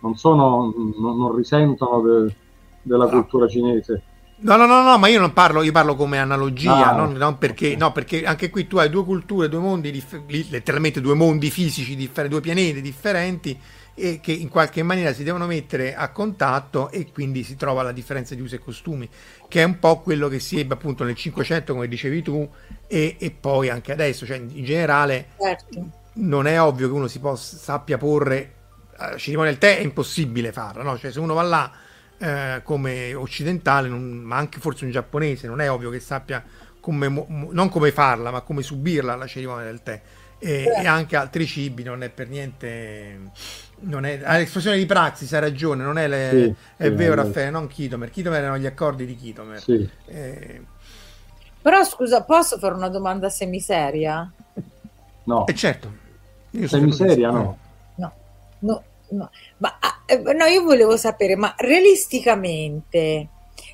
non 0.00 0.16
sono, 0.16 0.72
non, 0.98 1.16
non 1.16 1.34
risentono 1.34 2.00
de- 2.02 2.34
della 2.82 3.06
Ah. 3.06 3.08
cultura 3.08 3.48
cinese. 3.48 4.02
No, 4.38 4.56
no, 4.56 4.66
no, 4.66 4.82
no, 4.82 4.98
ma 4.98 5.08
io 5.08 5.18
non 5.18 5.32
parlo, 5.32 5.62
io 5.62 5.72
parlo 5.72 5.94
come 5.94 6.18
analogia, 6.18 6.88
Ah, 6.88 6.92
non, 6.92 7.12
non 7.14 7.38
perché, 7.38 7.74
no, 7.74 7.92
perché 7.92 8.24
anche 8.26 8.50
qui 8.50 8.66
tu 8.66 8.76
hai 8.76 8.90
due 8.90 9.02
culture, 9.02 9.48
due 9.48 9.60
mondi, 9.60 9.90
dif- 9.90 10.20
letteralmente 10.50 11.00
due 11.00 11.14
mondi 11.14 11.50
fisici 11.50 11.96
due 12.28 12.40
pianeti 12.42 12.82
differenti 12.82 13.58
e 13.94 14.20
che 14.20 14.32
in 14.32 14.50
qualche 14.50 14.82
maniera 14.82 15.14
si 15.14 15.24
devono 15.24 15.46
mettere 15.46 15.94
a 15.94 16.10
contatto 16.10 16.90
e 16.90 17.10
quindi 17.10 17.44
si 17.44 17.56
trova 17.56 17.82
la 17.82 17.92
differenza 17.92 18.34
di 18.34 18.42
usi 18.42 18.56
e 18.56 18.58
costumi, 18.58 19.08
che 19.48 19.62
è 19.62 19.64
un 19.64 19.78
po' 19.78 20.00
quello 20.00 20.28
che 20.28 20.38
si 20.38 20.60
ebbe 20.60 20.74
appunto 20.74 21.02
nel 21.02 21.14
500, 21.14 21.72
come 21.72 21.88
dicevi 21.88 22.20
tu, 22.20 22.46
e, 22.86 23.16
e 23.18 23.30
poi 23.30 23.70
anche 23.70 23.92
adesso, 23.92 24.26
cioè 24.26 24.36
in 24.36 24.64
generale 24.64 25.28
Certo. 25.40 25.90
non 26.14 26.46
è 26.46 26.60
ovvio 26.60 26.88
che 26.88 26.94
uno 26.94 27.06
si 27.08 27.20
possa, 27.20 27.56
sappia 27.56 27.96
porre 27.96 28.52
la 28.98 29.16
cerimonia 29.16 29.50
del 29.52 29.60
tè 29.60 29.78
è 29.78 29.82
impossibile 29.82 30.52
farla, 30.52 30.82
no? 30.82 30.98
Cioè 30.98 31.10
se 31.10 31.20
uno 31.20 31.34
va 31.34 31.42
là 31.42 31.72
eh, 32.18 32.60
come 32.62 33.14
occidentale, 33.14 33.88
non- 33.88 34.22
ma 34.22 34.36
anche 34.36 34.58
forse 34.60 34.84
un 34.84 34.90
giapponese, 34.90 35.46
non 35.46 35.60
è 35.60 35.70
ovvio 35.70 35.90
che 35.90 36.00
sappia 36.00 36.42
come, 36.80 37.08
non 37.50 37.68
come 37.68 37.90
farla, 37.92 38.30
ma 38.30 38.40
come 38.42 38.62
subirla 38.62 39.14
la 39.16 39.26
cerimonia 39.26 39.64
del 39.64 39.82
tè. 39.82 40.00
E, 40.38 40.64
e 40.76 40.86
anche 40.86 41.16
altri 41.16 41.46
cibi 41.46 41.82
non 41.82 42.02
è 42.02 42.10
per 42.10 42.28
niente 42.28 43.18
non 43.80 44.04
è 44.04 44.20
ah, 44.22 44.36
l'esplosione 44.36 44.76
di 44.76 44.84
Praxis 44.84 45.32
hai 45.32 45.40
ragione 45.40 45.82
non 45.82 45.96
è, 45.96 46.06
le, 46.08 46.28
Sì, 46.28 46.54
è 46.76 46.88
sì, 46.88 46.90
vero 46.90 47.14
vero. 47.14 47.14
Raffaele 47.14 47.48
non 47.50 47.66
Kitomer 47.68 48.10
Kitomer 48.10 48.40
erano 48.42 48.58
gli 48.58 48.66
accordi 48.66 49.06
di 49.06 49.16
Kitomer 49.16 49.62
Sì. 49.62 49.88
Eh, 50.04 50.60
Però 51.60 51.84
scusa, 51.84 52.22
posso 52.24 52.58
fare 52.58 52.74
una 52.74 52.88
domanda 52.88 53.28
semiseria? 53.28 54.32
No, 55.24 55.44
e 55.46 55.54
certo 55.54 55.92
io 56.52 56.68
sei 56.68 56.80
spero 56.80 56.86
di 56.86 56.92
sì. 56.92 57.04
miseria, 57.04 57.30
no? 57.30 57.58
No, 57.94 58.12
no, 58.60 58.82
no. 59.10 59.30
Ma 59.58 59.76
ah, 59.80 60.02
eh, 60.06 60.16
no, 60.34 60.44
io 60.44 60.62
volevo 60.62 60.96
sapere, 60.96 61.36
ma 61.36 61.54
realisticamente, 61.56 63.28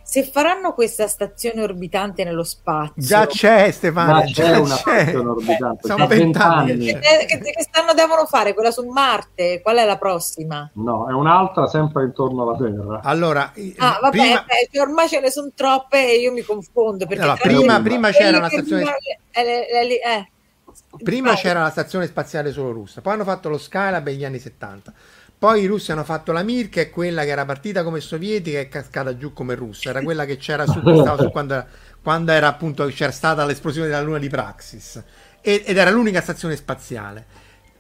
se 0.05 0.25
faranno 0.25 0.75
questa 0.75 1.07
stazione 1.07 1.63
orbitante 1.63 2.25
nello 2.25 2.45
spazio, 2.45 2.93
già 2.97 3.27
c'è 3.27 3.71
Stefano 3.71 4.13
Ma 4.13 4.23
c'è 4.25 4.57
una 4.57 4.75
stazione 4.77 5.29
orbitante, 5.29 5.89
sono 5.89 6.07
vent'anni 6.07 6.77
che 6.79 6.99
c'è. 7.01 7.21
eh, 7.23 7.27
che, 7.27 7.39
che 7.39 7.63
stanno 7.63 7.95
devono 7.95 8.27
fare? 8.27 8.53
Quella 8.55 8.71
su 8.71 8.85
Marte? 8.89 9.61
Qual 9.63 9.77
è 9.77 9.85
la 9.85 9.97
prossima? 9.99 10.69
No, 10.75 11.09
è 11.09 11.13
un'altra 11.13 11.67
sempre 11.69 12.05
intorno 12.05 12.43
alla 12.43 12.57
Terra. 12.57 13.01
Allora, 13.03 13.53
Ah, 13.79 13.99
vabbè, 14.03 14.11
prima, 14.11 14.45
beh, 14.47 14.69
cioè, 14.71 14.83
ormai 14.83 15.09
ce 15.09 15.21
ne 15.21 15.31
sono 15.31 15.51
troppe 15.55 16.11
e 16.13 16.17
io 16.19 16.33
mi 16.33 16.43
confondo. 16.43 17.07
Perché 17.07 17.23
Allora, 17.23 17.39
prima- 17.41 17.77
le- 17.79 17.83
prima 17.83 18.11
c'era 18.11 18.39
una 18.39 18.49
stazione- 18.49 18.83
prima- 18.83 18.97
eh, 19.31 19.45
le- 19.45 19.85
le- 19.87 20.01
eh. 20.01 20.31
prima 21.03 21.33
Vai. 21.33 21.37
c'era 21.41 21.63
la 21.63 21.71
stazione 21.71 22.07
spaziale 22.07 22.53
solo 22.53 22.73
russa, 22.73 23.01
poi 23.01 23.15
hanno 23.15 23.25
fatto 23.25 23.49
lo 23.49 23.59
Skylab 23.59 24.07
negli 24.07 24.25
anni 24.25 24.39
70. 24.39 24.93
Poi 25.43 25.63
i 25.63 25.67
russi 25.67 25.91
hanno 25.91 26.05
fatto 26.05 26.31
la 26.31 26.45
Mir, 26.45 26.69
che 26.69 26.83
è 26.83 26.91
quella 26.91 27.25
che 27.25 27.31
era 27.31 27.45
partita 27.45 27.83
come 27.83 27.99
sovietica 27.99 28.61
e 28.61 28.69
cascata 28.69 29.17
giù 29.17 29.33
come 29.33 29.57
russa. 29.57 29.89
Era 29.89 30.01
quella 30.01 30.25
che 30.25 30.37
c'era 30.37 30.67
su, 30.67 30.75
su 30.75 31.31
quando, 31.33 31.55
era, 31.55 31.67
quando 32.01 32.31
era 32.31 32.47
appunto 32.47 32.87
c'era 32.87 33.11
stata 33.11 33.45
l'esplosione 33.45 33.89
della 33.89 34.03
luna 34.03 34.19
di 34.19 34.29
Praxis. 34.29 35.03
E- 35.41 35.65
ed 35.67 35.77
era 35.77 35.91
l'unica 35.91 36.21
stazione 36.21 36.55
spaziale. 36.55 37.27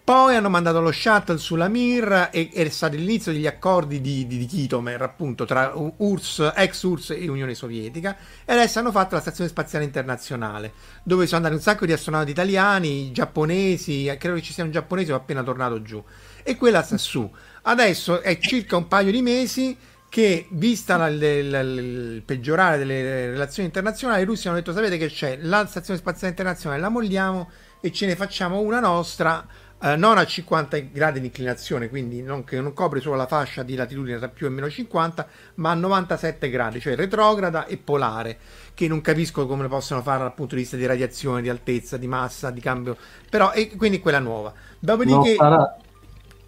Poi 0.02 0.34
hanno 0.34 0.48
mandato 0.48 0.80
lo 0.80 0.90
shuttle 0.90 1.38
sulla 1.38 1.68
Mir 1.68 2.30
e 2.32 2.50
e 2.52 2.64
è 2.64 2.68
stato 2.68 2.96
l'inizio 2.96 3.30
degli 3.30 3.46
accordi 3.46 4.00
di, 4.00 4.26
di, 4.26 4.38
di 4.38 4.46
Kitomer, 4.46 5.00
appunto, 5.00 5.44
tra 5.44 5.72
URSS, 5.76 6.54
ex 6.56 6.82
URSS 6.82 7.10
e 7.10 7.28
Unione 7.28 7.54
Sovietica. 7.54 8.16
E 8.44 8.52
adesso 8.52 8.80
hanno 8.80 8.90
fatto 8.90 9.14
la 9.14 9.20
Stazione 9.20 9.48
Spaziale 9.48 9.84
Internazionale, 9.84 10.72
dove 11.04 11.26
sono 11.26 11.36
andati 11.36 11.54
un 11.54 11.60
sacco 11.60 11.86
di 11.86 11.92
astronauti 11.92 12.32
italiani, 12.32 13.12
giapponesi, 13.12 14.12
credo 14.18 14.34
che 14.34 14.42
ci 14.42 14.52
sia 14.52 14.64
un 14.64 14.72
giapponese 14.72 15.06
che 15.06 15.12
è 15.12 15.16
appena 15.16 15.44
tornato 15.44 15.80
giù. 15.82 16.02
E 16.42 16.56
quella 16.56 16.82
sta 16.82 16.98
su. 16.98 17.30
Adesso 17.62 18.20
è 18.22 18.38
circa 18.38 18.76
un 18.76 18.88
paio 18.88 19.10
di 19.12 19.22
mesi 19.22 19.76
che, 20.08 20.46
vista 20.50 20.96
la- 20.96 21.08
il, 21.08 21.22
il- 21.22 21.78
il 22.16 22.22
peggiorare 22.24 22.76
delle 22.78 23.30
relazioni 23.30 23.68
internazionali, 23.68 24.22
i 24.22 24.24
russi 24.24 24.48
hanno 24.48 24.56
detto: 24.56 24.72
Sapete 24.72 24.98
che 24.98 25.08
c'è 25.08 25.38
la 25.40 25.64
stazione 25.66 25.98
spaziale 25.98 26.28
internazionale, 26.30 26.80
la 26.80 26.88
molliamo 26.88 27.50
e 27.80 27.92
ce 27.92 28.06
ne 28.06 28.16
facciamo 28.16 28.60
una 28.60 28.80
nostra. 28.80 29.46
eh, 29.84 29.96
non 29.96 30.16
a 30.16 30.24
50 30.24 30.78
gradi 30.78 31.18
di 31.20 31.26
inclinazione, 31.26 31.88
quindi 31.88 32.22
non, 32.22 32.44
che 32.44 32.60
non 32.60 32.72
copre 32.72 33.00
solo 33.00 33.16
la 33.16 33.26
fascia 33.26 33.62
di 33.64 33.74
latitudine 33.74 34.18
tra 34.18 34.28
più 34.28 34.46
e 34.46 34.50
meno 34.50 34.70
50, 34.70 35.26
ma 35.56 35.70
a 35.72 35.74
97 35.74 36.50
gradi, 36.50 36.78
cioè 36.80 36.94
retrograda 36.94 37.66
e 37.66 37.78
polare, 37.78 38.38
che 38.74 38.86
non 38.88 39.00
capisco 39.00 39.44
come 39.46 39.62
lo 39.62 39.68
possono 39.68 40.00
fare 40.02 40.20
dal 40.20 40.34
punto 40.34 40.54
di 40.54 40.60
vista 40.62 40.76
di 40.76 40.86
radiazione, 40.86 41.42
di 41.42 41.48
altezza, 41.48 41.96
di 41.96 42.06
massa, 42.06 42.50
di 42.50 42.60
cambio, 42.60 42.96
però 43.28 43.52
e 43.52 43.74
quindi 43.76 43.98
quella 44.00 44.20
nuova. 44.20 44.52
Dopodiché 44.78 45.30
starà, 45.34 45.76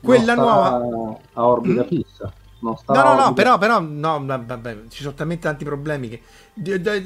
quella 0.05 0.35
nuova- 0.35 0.87
a 1.33 1.47
orbita 1.47 1.83
Mm? 1.83 1.87
fissa. 1.87 2.33
No, 2.87 3.03
no, 3.03 3.15
no, 3.15 3.33
però, 3.33 3.57
però 3.59 3.81
no, 3.81 4.23
vabbè, 4.25 4.89
ci 4.89 5.03
sono 5.03 5.15
talmente 5.15 5.45
tanti 5.49 5.65
problemi 5.65 6.09
che 6.09 6.21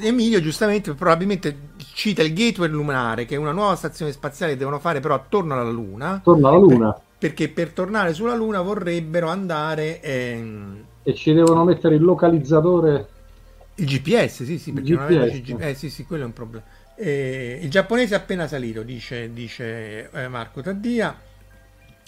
Emilio 0.01 0.41
giustamente 0.41 0.93
probabilmente 0.93 1.69
cita 1.93 2.21
il 2.21 2.33
Gateway 2.33 2.69
lunare, 2.69 3.25
che 3.25 3.35
è 3.35 3.37
una 3.37 3.53
nuova 3.53 3.75
stazione 3.75 4.11
spaziale 4.11 4.51
che 4.53 4.57
devono 4.57 4.79
fare 4.79 4.99
però 4.99 5.15
attorno 5.15 5.53
alla 5.53 5.69
Luna, 5.69 6.21
Torna 6.23 6.47
alla 6.49 6.57
Luna 6.59 7.01
perché 7.17 7.49
per 7.49 7.71
tornare 7.71 8.13
sulla 8.13 8.35
Luna 8.35 8.61
vorrebbero 8.61 9.29
andare 9.29 10.01
ehm, 10.01 10.85
e 11.03 11.13
ci 11.13 11.33
devono 11.33 11.65
mettere 11.65 11.95
il 11.95 12.03
localizzatore. 12.03 13.09
il 13.75 13.85
GPS, 13.85 14.43
sì, 14.43 14.59
sì, 14.59 14.73
perché 14.73 14.93
non 14.93 15.09
GPS. 15.09 15.33
il 15.33 15.41
G- 15.41 15.55
eh, 15.57 15.73
sì, 15.73 15.89
sì, 15.89 16.05
quello 16.05 16.23
è 16.23 16.25
un 16.25 16.33
problema. 16.33 16.65
Eh, 16.95 17.59
il 17.61 17.69
giapponese 17.69 18.15
è 18.15 18.17
appena 18.17 18.45
salito, 18.47 18.83
dice, 18.83 19.31
dice 19.31 20.09
eh, 20.11 20.27
Marco 20.27 20.61
Taddia. 20.61 21.17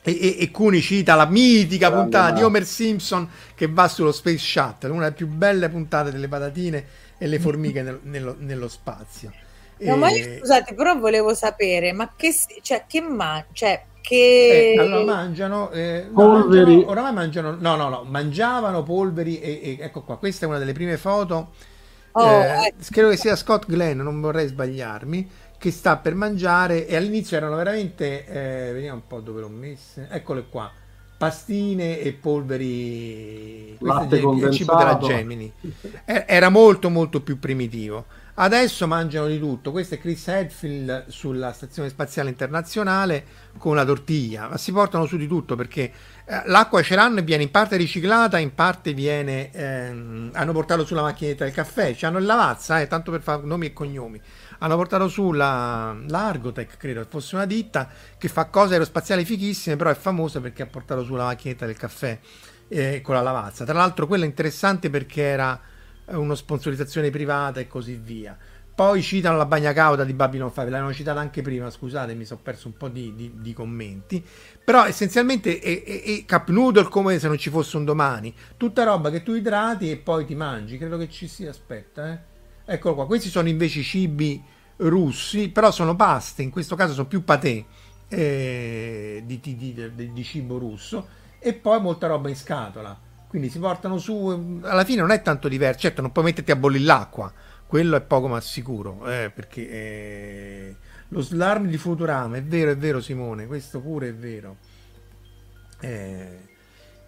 E, 0.04 0.12
e, 0.20 0.38
e 0.40 0.52
Cuni 0.52 0.82
cita 0.82 1.16
la 1.16 1.26
mitica 1.28 1.90
Grande 1.90 1.92
puntata 1.92 2.32
di 2.32 2.42
Marco. 2.42 2.48
Homer 2.48 2.66
Simpson 2.66 3.30
che 3.56 3.68
va 3.68 3.88
sullo 3.88 4.12
Space 4.12 4.38
Shuttle, 4.40 4.90
una 4.92 5.04
delle 5.04 5.16
più 5.16 5.28
belle 5.28 5.70
puntate 5.70 6.12
delle 6.12 6.28
patatine 6.28 6.86
e 7.18 7.28
le 7.28 7.40
formiche 7.40 7.82
nel- 7.84 8.00
nello, 8.04 8.36
nello 8.40 8.68
spazio. 8.68 9.36
No, 9.84 9.98
ma 9.98 10.10
E- 10.10 10.16
io 10.16 10.24
scusate, 10.38 10.74
però 10.76 10.98
volevo 10.98 11.34
sapere, 11.34 11.92
ma 11.94 12.14
che, 12.16 12.34
cioè, 12.62 12.86
che 12.88 13.02
ma, 13.02 13.44
cioè, 13.52 13.84
che... 14.02 14.74
Eh, 14.74 14.78
allora 14.78 15.04
mangiano, 15.04 15.70
eh, 15.72 16.08
no, 16.12 16.30
Polveri. 16.30 16.30
mangiano- 16.30 16.88
oramai 16.88 17.14
mangiano, 17.14 17.56
no, 17.60 17.76
no, 17.76 17.90
no, 17.90 18.04
mangiavano 18.04 18.84
polveri 18.84 19.40
e, 19.40 19.78
e- 19.80 19.84
ecco 19.84 20.04
qua, 20.04 20.18
questa 20.18 20.46
è 20.46 20.50
una 20.50 20.58
delle 20.58 20.74
prime 20.74 20.98
foto, 20.98 21.54
Oh, 22.14 22.22
eh, 22.26 22.66
ecco. 22.68 22.86
credo 22.90 23.10
che 23.10 23.18
sia 23.18 23.36
Scott 23.36 23.66
Glenn, 23.68 24.02
non 24.02 24.20
vorrei 24.22 24.48
sbagliarmi, 24.48 25.30
che 25.62 25.72
sta 25.72 25.98
per 25.98 26.16
mangiare 26.16 26.88
e 26.88 26.96
all'inizio 26.96 27.38
erano 27.38 27.56
veramente, 27.56 28.26
eh, 28.26 28.74
vediamo 28.74 28.96
un 28.98 29.08
po' 29.08 29.20
dove 29.22 29.42
l'ho 29.42 29.50
messe, 29.50 30.08
eccole 30.10 30.48
qua, 30.50 30.72
pastine 31.18 32.00
e 32.00 32.14
polveri, 32.14 33.76
questo 33.80 34.16
è 34.16 34.18
il- 34.18 34.50
cibo 34.50 34.74
della. 34.76 34.98
Gemini, 34.98 35.54
Eh, 36.06 36.26
era 36.28 36.50
molto 36.50 36.90
molto 36.90 37.22
più 37.22 37.40
primitivo. 37.40 38.08
Adesso 38.34 38.88
mangiano 38.88 39.28
di 39.28 39.38
tutto. 39.38 39.72
Questo 39.72 39.96
è 39.96 40.00
Chris 40.00 40.28
Hadfield 40.30 41.08
sulla 41.10 41.52
Stazione 41.54 41.90
Spaziale 41.90 42.30
Internazionale 42.30 43.26
con 43.58 43.76
la 43.76 43.86
tortiglia, 43.86 44.48
ma 44.50 44.58
si 44.58 44.72
portano 44.72 45.06
su 45.06 45.18
di 45.18 45.28
tutto 45.28 45.56
perché 45.56 45.92
eh, 46.26 46.42
l'acqua 46.46 46.82
ce 46.82 46.96
l'hanno 46.96 47.20
e 47.20 47.24
viene 47.24 47.44
in 47.44 47.52
parte 47.52 47.76
riciclata, 47.76 48.40
in 48.40 48.56
parte 48.56 48.94
viene. 48.94 49.52
ehm, 49.52 50.32
hanno 50.34 50.54
portato 50.54 50.86
sulla 50.86 51.02
macchinetta 51.02 51.44
del 51.44 51.54
caffè, 51.54 51.94
c'hanno 51.96 52.18
il 52.20 52.26
lavazza, 52.26 52.80
eh, 52.82 52.88
tanto 52.88 53.12
per 53.12 53.22
fare 53.22 53.42
nomi 53.44 53.68
e 53.68 53.74
cognomi. 53.74 54.20
Hanno 54.64 54.76
portato 54.76 55.08
su 55.08 55.32
la, 55.32 55.96
la 56.08 56.28
Argotec, 56.28 56.78
credo 56.78 57.06
fosse 57.10 57.36
una 57.36 57.46
ditta 57.46 57.90
che 58.18 58.28
fa 58.28 58.46
cose 58.46 58.74
aerospaziali 58.74 59.26
fighissime, 59.26 59.76
però 59.76 59.90
è 59.90 59.96
famosa 59.96 60.40
perché 60.40 60.62
ha 60.62 60.68
portato 60.68 61.04
su 61.04 61.16
la 61.16 61.26
macchinetta 61.26 61.66
del 61.66 61.78
caffè 61.78 62.20
eh, 62.68 63.02
con 63.02 63.16
la 63.16 63.22
lavazza. 63.22 63.66
Tra 63.66 63.74
l'altro, 63.74 64.06
quella 64.06 64.24
è 64.24 64.28
interessante 64.28 64.90
perché 64.90 65.24
era 65.24 65.60
una 66.06 66.36
sponsorizzazione 66.36 67.10
privata 67.10 67.60
e 67.60 67.68
così 67.68 67.96
via. 67.96 68.38
Poi 68.74 69.02
citano 69.02 69.36
la 69.36 69.46
bagna 69.46 69.74
cauda 69.74 70.04
di 70.04 70.14
Babylon 70.14 70.52
5, 70.52 70.70
l'hanno 70.70 70.94
citata 70.94 71.20
anche 71.20 71.42
prima, 71.42 71.70
scusate, 71.70 72.14
mi 72.14 72.26
sono 72.26 72.40
perso 72.42 72.68
un 72.68 72.78
po' 72.78 72.88
di, 72.88 73.14
di, 73.16 73.34
di 73.36 73.54
commenti. 73.54 74.26
Però 74.64 74.86
essenzialmente 74.86 75.60
è, 75.60 75.84
è, 75.84 76.02
è, 76.04 76.26
cup 76.26 76.50
noodle 76.50 76.86
come 76.86 77.20
se 77.20 77.28
non 77.28 77.38
ci 77.38 77.50
fosse 77.50 77.78
un 77.78 77.86
domani. 77.86 78.34
Tutta 78.58 78.84
roba 78.84 79.10
che 79.10 79.24
tu 79.24 79.34
idrati 79.34 79.92
e 79.92 79.98
poi 79.98 80.26
ti 80.26 80.36
mangi. 80.36 80.78
Credo 80.78 80.98
che 80.98 81.10
ci 81.10 81.28
sia, 81.28 81.50
aspetta, 81.50 82.12
eh. 82.12 82.31
Eccolo 82.66 82.96
qua, 82.96 83.06
questi 83.06 83.30
sono 83.30 83.48
invece 83.48 83.82
cibi 83.82 84.44
russi, 84.78 85.50
però 85.50 85.72
sono 85.72 85.96
paste, 85.96 86.42
in 86.42 86.50
questo 86.50 86.76
caso 86.76 86.94
sono 86.94 87.08
più 87.08 87.24
patè 87.24 87.64
eh, 88.08 89.24
di, 89.26 89.40
di, 89.40 90.12
di 90.14 90.24
cibo 90.24 90.58
russo 90.58 91.08
e 91.40 91.54
poi 91.54 91.80
molta 91.82 92.08
roba 92.08 92.30
in 92.30 92.36
scatola. 92.36 92.98
Quindi 93.28 93.50
si 93.50 93.60
portano 93.60 93.98
su, 93.98 94.60
alla 94.62 94.84
fine 94.84 95.02
non 95.02 95.12
è 95.12 95.22
tanto 95.22 95.48
diverso, 95.48 95.80
certo 95.80 96.02
non 96.02 96.12
puoi 96.12 96.26
metterti 96.26 96.52
a 96.52 96.56
bollire 96.58 96.84
l'acqua, 96.84 97.32
quello 97.66 97.96
è 97.96 98.02
poco 98.02 98.28
ma 98.28 98.42
sicuro, 98.42 99.06
eh, 99.10 99.32
perché 99.34 99.70
eh, 99.70 100.76
lo 101.08 101.22
slarm 101.22 101.68
di 101.68 101.78
Futurama, 101.78 102.36
è 102.36 102.44
vero, 102.44 102.72
è 102.72 102.78
vero 102.78 103.00
Simone, 103.00 103.48
questo 103.48 103.80
pure 103.80 104.10
è 104.10 104.14
vero. 104.14 104.58
Eh, 105.80 106.50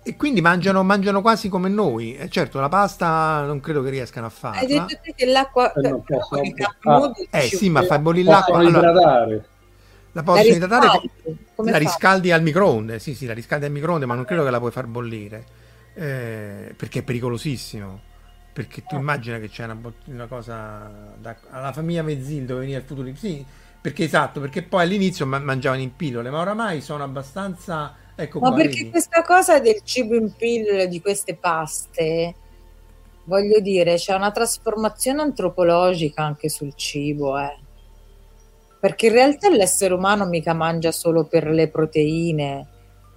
e 0.03 0.15
quindi 0.17 0.41
mangiano, 0.41 0.83
mangiano, 0.83 1.21
quasi 1.21 1.49
come 1.49 1.69
noi. 1.69 2.15
Eh, 2.15 2.29
certo, 2.29 2.59
la 2.59 2.69
pasta 2.69 3.43
non 3.45 3.59
credo 3.59 3.81
che 3.81 3.89
riescano 3.89 4.25
a 4.25 4.29
fare. 4.29 4.59
Hai 4.59 4.67
detto 4.67 4.99
te 5.01 5.13
che 5.15 5.25
l'acqua... 5.25 5.71
Eh, 5.73 5.89
no, 5.89 6.03
posso... 6.05 6.35
ah, 6.81 7.11
eh 7.31 7.41
sì, 7.47 7.69
ma 7.69 7.83
fai 7.83 7.99
bollire 7.99 8.29
l'acqua... 8.29 8.57
Allora, 8.59 9.25
la 10.15 10.21
possono 10.21 10.47
la 10.47 10.55
idratare, 10.55 11.01
la 11.55 11.77
riscaldi 11.77 12.31
al 12.31 12.43
microonde, 12.43 12.99
sì 12.99 13.15
sì, 13.15 13.25
la 13.25 13.33
riscaldi 13.33 13.65
al 13.65 13.71
microonde, 13.71 14.05
ma 14.05 14.13
non 14.13 14.25
credo 14.25 14.43
che 14.43 14.51
la 14.51 14.59
puoi 14.59 14.69
far 14.69 14.85
bollire, 14.85 15.43
eh, 15.95 16.73
perché 16.77 16.99
è 16.99 17.03
pericolosissimo. 17.03 18.11
Perché 18.53 18.83
tu 18.83 18.97
immagina 18.97 19.39
che 19.39 19.49
c'è 19.49 19.63
una, 19.63 19.79
una 20.05 20.27
cosa 20.27 21.15
da, 21.17 21.35
alla 21.49 21.73
famiglia 21.73 22.03
Mezzil 22.03 22.45
dove 22.45 22.59
veniva 22.59 22.77
il 22.77 22.83
futuro 22.83 23.09
sì, 23.15 23.43
perché 23.81 24.03
esatto 24.03 24.39
perché 24.39 24.61
poi 24.61 24.83
all'inizio 24.83 25.25
ma, 25.25 25.39
mangiavano 25.39 25.81
in 25.81 25.95
pillole 25.95 26.29
ma 26.29 26.39
oramai 26.39 26.79
sono 26.79 27.03
abbastanza 27.03 27.95
ecco 28.15 28.39
ma 28.39 28.49
qua, 28.49 28.57
perché 28.57 28.77
vedi? 28.77 28.89
questa 28.89 29.21
cosa 29.23 29.59
del 29.59 29.81
cibo 29.83 30.15
in 30.15 30.33
pillole 30.35 30.87
di 30.87 31.01
queste 31.01 31.35
paste 31.35 32.35
voglio 33.25 33.59
dire 33.59 33.95
c'è 33.95 34.13
una 34.13 34.31
trasformazione 34.31 35.21
antropologica 35.21 36.23
anche 36.23 36.49
sul 36.49 36.73
cibo 36.75 37.39
eh. 37.39 37.57
perché 38.79 39.07
in 39.07 39.13
realtà 39.13 39.49
l'essere 39.49 39.93
umano 39.93 40.25
mica 40.25 40.53
mangia 40.53 40.91
solo 40.91 41.25
per 41.25 41.47
le 41.47 41.69
proteine 41.69 42.67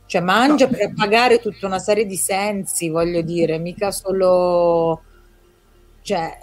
cioè 0.06 0.20
mangia 0.20 0.66
no. 0.66 0.76
per 0.76 0.92
pagare 0.94 1.40
tutta 1.40 1.66
una 1.66 1.80
serie 1.80 2.06
di 2.06 2.16
sensi 2.16 2.88
voglio 2.88 3.22
dire 3.22 3.58
mica 3.58 3.90
solo 3.90 5.02
cioè, 6.06 6.38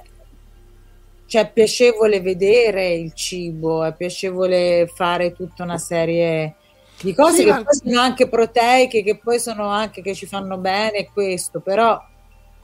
cioè, 1.26 1.44
è 1.44 1.52
piacevole 1.54 2.20
vedere 2.20 2.90
il 2.96 3.14
cibo, 3.14 3.86
è 3.86 3.96
piacevole 3.96 4.92
fare 4.94 5.32
tutta 5.32 5.64
una 5.64 5.78
serie 5.78 6.58
di 7.02 7.14
cose 7.14 7.38
sì, 7.38 7.44
che 7.44 7.52
ma... 7.52 7.64
poi 7.64 7.76
sono 7.76 8.00
anche 8.00 8.30
proteiche, 8.30 9.04
che 9.04 9.18
poi 9.18 9.40
sono 9.40 9.68
anche 9.68 10.02
che 10.02 10.14
ci 10.14 10.26
fanno 10.26 10.58
bene 10.58 11.10
questo, 11.12 11.60
però 11.60 12.02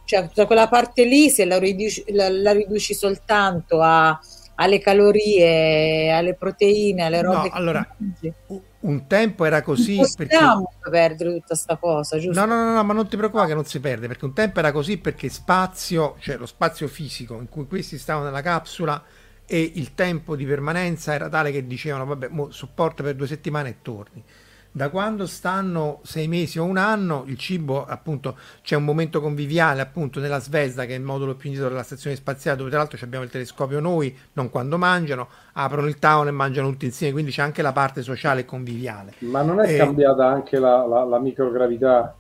cioè, 0.06 0.28
tutta 0.28 0.46
quella 0.46 0.68
parte 0.68 1.04
lì 1.04 1.30
se 1.30 1.46
la 1.46 1.60
riduci, 1.60 2.04
la, 2.10 2.30
la 2.30 2.52
riduci 2.52 2.94
soltanto 2.94 3.82
a, 3.82 4.20
alle 4.56 4.80
calorie, 4.80 6.12
alle 6.12 6.34
proteine, 6.34 7.04
alle 7.04 7.22
robe 7.22 7.50
no, 7.50 7.54
allora, 7.54 7.96
mangi, 7.98 8.34
un 8.82 9.08
tempo 9.08 9.46
era 9.46 9.62
così. 9.62 9.98
Non 9.98 10.08
possiamo 10.16 10.74
perché... 10.80 10.90
perdere 10.90 11.32
tutta 11.34 11.46
questa 11.48 11.78
cosa, 11.78 12.18
giusto? 12.18 12.40
No, 12.40 12.46
no, 12.46 12.64
no, 12.64 12.74
no, 12.74 12.84
ma 12.84 12.94
non 12.94 13.08
ti 13.08 13.18
preoccupare 13.18 13.50
che 13.50 13.54
non 13.54 13.66
si 13.66 13.80
perde, 13.80 14.08
perché 14.08 14.26
un 14.26 14.34
tempo 14.34 14.60
era 14.60 14.72
così 14.72 14.98
perché 14.98 15.30
spazio, 15.30 16.16
cioè 16.20 16.38
lo 16.38 16.46
spazio 16.46 16.88
fisico 16.88 17.36
in 17.36 17.48
cui 17.48 17.68
questi 17.68 17.98
stavano 17.98 18.26
nella 18.26 18.42
capsula 18.42 19.02
e 19.50 19.72
il 19.76 19.96
tempo 19.96 20.36
di 20.36 20.46
permanenza 20.46 21.14
era 21.14 21.28
tale 21.28 21.52
che 21.52 21.66
dicevano, 21.66 22.06
vabbè, 22.06 22.30
sopporta 22.50 23.02
per 23.02 23.16
due 23.16 23.26
settimane 23.28 23.70
e 23.70 23.76
torni 23.82 24.24
da 24.72 24.90
quando 24.90 25.26
stanno 25.26 26.00
sei 26.04 26.28
mesi 26.28 26.60
o 26.60 26.64
un 26.64 26.78
anno, 26.78 27.24
il 27.26 27.38
cibo, 27.38 27.86
appunto, 27.86 28.38
c'è 28.62 28.76
un 28.76 28.84
momento 28.84 29.20
conviviale, 29.20 29.82
appunto, 29.82 30.20
nella 30.20 30.40
Svezda, 30.40 30.86
che 30.86 30.94
è 30.94 30.98
il 30.98 31.04
modulo 31.04 31.36
più 31.36 31.50
indietro 31.50 31.72
della 31.72 31.84
stazione 31.84 32.16
spaziale, 32.16 32.58
dove 32.58 32.70
tra 32.70 32.80
l'altro 32.80 32.98
abbiamo 33.02 33.26
il 33.26 33.32
telescopio 33.32 33.80
noi, 33.80 34.16
non 34.34 34.50
quando 34.50 34.78
mangiano, 34.78 35.28
aprono 35.54 35.88
il 35.88 35.98
tavolo 35.98 36.30
e 36.30 36.34
mangiano 36.34 36.70
tutti 36.70 36.86
insieme, 36.86 37.14
quindi 37.14 37.32
c'è 37.32 37.42
anche 37.42 37.62
la 37.62 37.72
parte 37.72 38.04
sociale 38.04 38.42
e 38.42 38.46
conviviale. 38.46 39.14
Ma 39.20 39.42
non 39.42 39.60
è 39.60 39.74
e... 39.74 39.78
cambiata 39.78 40.28
anche 40.28 40.60
la, 40.60 40.86
la, 40.86 41.04
la 41.04 41.20
microgravità? 41.20 42.16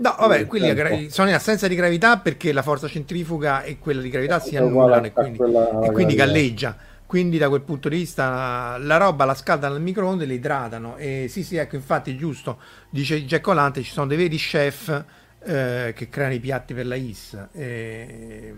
No, 0.00 0.16
vabbè, 0.18 0.46
quelli 0.46 1.10
sono 1.10 1.28
in 1.28 1.34
assenza 1.34 1.68
di 1.68 1.74
gravità 1.74 2.18
perché 2.18 2.52
la 2.52 2.62
forza 2.62 2.88
centrifuga 2.88 3.62
e 3.62 3.78
quella 3.78 4.00
di 4.00 4.08
gravità 4.08 4.40
si 4.40 4.56
annullano 4.56 5.04
e 5.04 5.12
quindi, 5.12 5.38
e 5.82 5.92
quindi 5.92 6.14
galleggia. 6.14 6.74
Quindi 7.04 7.36
da 7.36 7.48
quel 7.48 7.60
punto 7.60 7.90
di 7.90 7.96
vista 7.96 8.78
la 8.78 8.96
roba 8.96 9.26
la 9.26 9.34
scaldano 9.34 9.74
al 9.74 9.82
microonde 9.82 10.24
e 10.24 10.26
le 10.26 10.34
idratano. 10.34 10.96
E 10.96 11.26
sì 11.28 11.44
sì 11.44 11.56
ecco 11.56 11.76
infatti 11.76 12.16
giusto. 12.16 12.60
Dice 12.88 13.22
Jack 13.26 13.46
Olante 13.48 13.82
ci 13.82 13.90
sono 13.90 14.06
dei 14.06 14.16
veri 14.16 14.36
chef 14.36 15.04
eh, 15.44 15.92
che 15.94 16.08
creano 16.08 16.32
i 16.32 16.40
piatti 16.40 16.72
per 16.72 16.86
la 16.86 16.94
IS. 16.94 17.48
E, 17.52 18.54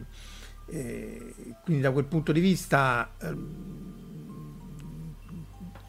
e 0.69 1.35
quindi 1.65 1.83
da 1.83 1.91
quel 1.91 2.05
punto 2.05 2.31
di 2.31 2.41
vista 2.41 3.11
eh, 3.21 3.35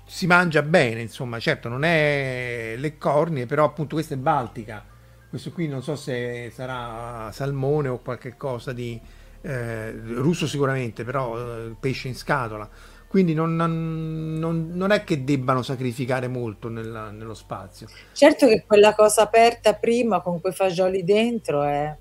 si 0.07 0.25
mangia 0.25 0.63
bene 0.63 1.01
insomma. 1.01 1.37
Certo 1.37 1.69
non 1.69 1.83
è 1.83 2.73
le 2.75 2.97
cornie 2.97 3.45
però 3.45 3.65
appunto 3.65 3.93
questa 3.95 4.15
è 4.15 4.17
Baltica 4.17 4.91
questo 5.33 5.51
qui 5.51 5.67
non 5.67 5.81
so 5.81 5.95
se 5.95 6.51
sarà 6.53 7.31
salmone 7.31 7.87
o 7.87 7.97
qualche 7.97 8.37
cosa 8.37 8.71
di 8.71 9.01
eh, 9.41 9.91
russo 9.91 10.45
sicuramente, 10.45 11.03
però 11.03 11.35
eh, 11.39 11.75
pesce 11.79 12.07
in 12.07 12.13
scatola. 12.13 12.69
Quindi 13.07 13.33
non, 13.33 13.55
non, 13.55 14.69
non, 14.71 14.91
è 14.91 15.03
che 15.03 15.23
debbano 15.23 15.63
sacrificare 15.63 16.27
molto 16.27 16.69
nella, 16.69 17.09
nello 17.09 17.33
spazio. 17.33 17.87
Certo 18.11 18.45
che 18.45 18.63
quella 18.67 18.93
cosa 18.93 19.23
aperta 19.23 19.73
prima 19.73 20.21
con 20.21 20.39
quei 20.39 20.53
fagioli 20.53 21.03
dentro 21.03 21.63
è... 21.63 21.97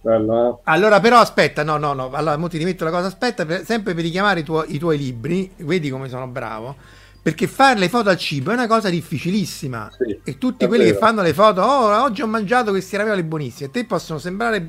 Bello, 0.00 0.56
eh? 0.56 0.60
Allora, 0.64 0.98
però, 0.98 1.18
aspetta, 1.18 1.62
no, 1.62 1.76
no, 1.76 1.92
no. 1.92 2.10
Allora, 2.10 2.36
mo 2.36 2.48
ti 2.48 2.58
rimetto 2.58 2.82
la 2.82 2.90
cosa. 2.90 3.06
Aspetta, 3.06 3.46
per, 3.46 3.64
sempre 3.64 3.94
per 3.94 4.02
richiamare 4.02 4.40
i, 4.40 4.42
tuoi, 4.42 4.74
i 4.74 4.78
tuoi 4.78 4.98
libri. 4.98 5.52
Vedi 5.58 5.88
come 5.88 6.08
sono 6.08 6.26
bravo 6.26 6.74
perché 7.22 7.46
fare 7.46 7.78
le 7.78 7.88
foto 7.88 8.08
al 8.08 8.18
cibo 8.18 8.50
è 8.50 8.54
una 8.54 8.66
cosa 8.66 8.90
difficilissima 8.90 9.88
sì, 9.96 10.20
e 10.24 10.38
tutti 10.38 10.66
quelli 10.66 10.84
vero. 10.84 10.94
che 10.94 11.00
fanno 11.00 11.22
le 11.22 11.32
foto 11.32 11.60
oh 11.60 12.02
oggi 12.02 12.20
ho 12.20 12.26
mangiato 12.26 12.72
questi 12.72 12.96
ravioli 12.96 13.22
buonissimi 13.22 13.68
a 13.68 13.72
te 13.72 13.84
possono 13.84 14.18
sembrare 14.18 14.68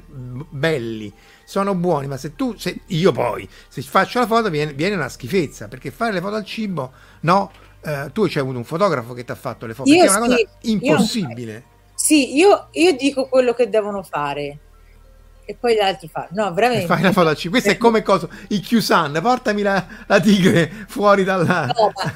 belli 0.49 1.11
sono 1.45 1.75
buoni, 1.75 2.07
ma 2.07 2.17
se 2.17 2.35
tu, 2.35 2.55
se 2.57 2.81
io 2.88 3.11
poi, 3.11 3.47
se 3.67 3.81
faccio 3.81 4.19
la 4.19 4.27
foto 4.27 4.49
viene, 4.49 4.73
viene 4.73 4.95
una 4.95 5.09
schifezza, 5.09 5.67
perché 5.67 5.91
fare 5.91 6.11
le 6.11 6.21
foto 6.21 6.35
al 6.35 6.45
cibo, 6.45 6.91
no, 7.21 7.51
eh, 7.84 8.09
tu 8.13 8.25
c'hai 8.27 8.41
avuto 8.41 8.57
un 8.57 8.63
fotografo 8.63 9.13
che 9.13 9.23
ti 9.23 9.31
ha 9.31 9.35
fatto 9.35 9.65
le 9.65 9.73
foto, 9.73 9.89
io 9.89 10.03
è 10.03 10.09
una 10.09 10.21
sì, 10.21 10.27
cosa 10.27 10.57
impossibile. 10.61 11.53
Io, 11.53 11.63
sì, 11.95 12.35
io, 12.35 12.67
io 12.71 12.95
dico 12.95 13.27
quello 13.27 13.53
che 13.53 13.69
devono 13.69 14.03
fare 14.03 14.59
e 15.45 15.56
poi 15.56 15.76
gli 15.76 15.80
altri 15.80 16.07
fanno. 16.07 16.28
No, 16.32 16.53
veramente. 16.53 16.86
Fai 16.86 17.02
la 17.02 17.11
foto 17.11 17.30
al 17.30 17.36
cibo. 17.36 17.52
Questo 17.52 17.72
è 17.72 17.78
come 17.78 18.02
cosa. 18.02 18.28
I 18.49 18.60
Q-San, 18.60 19.18
portami 19.22 19.61
la, 19.61 19.86
la, 20.07 20.20
tigre 20.20 20.72
fuori 20.88 21.24
dalla. 21.24 21.65
No, 21.68 21.91
ma 21.94 22.14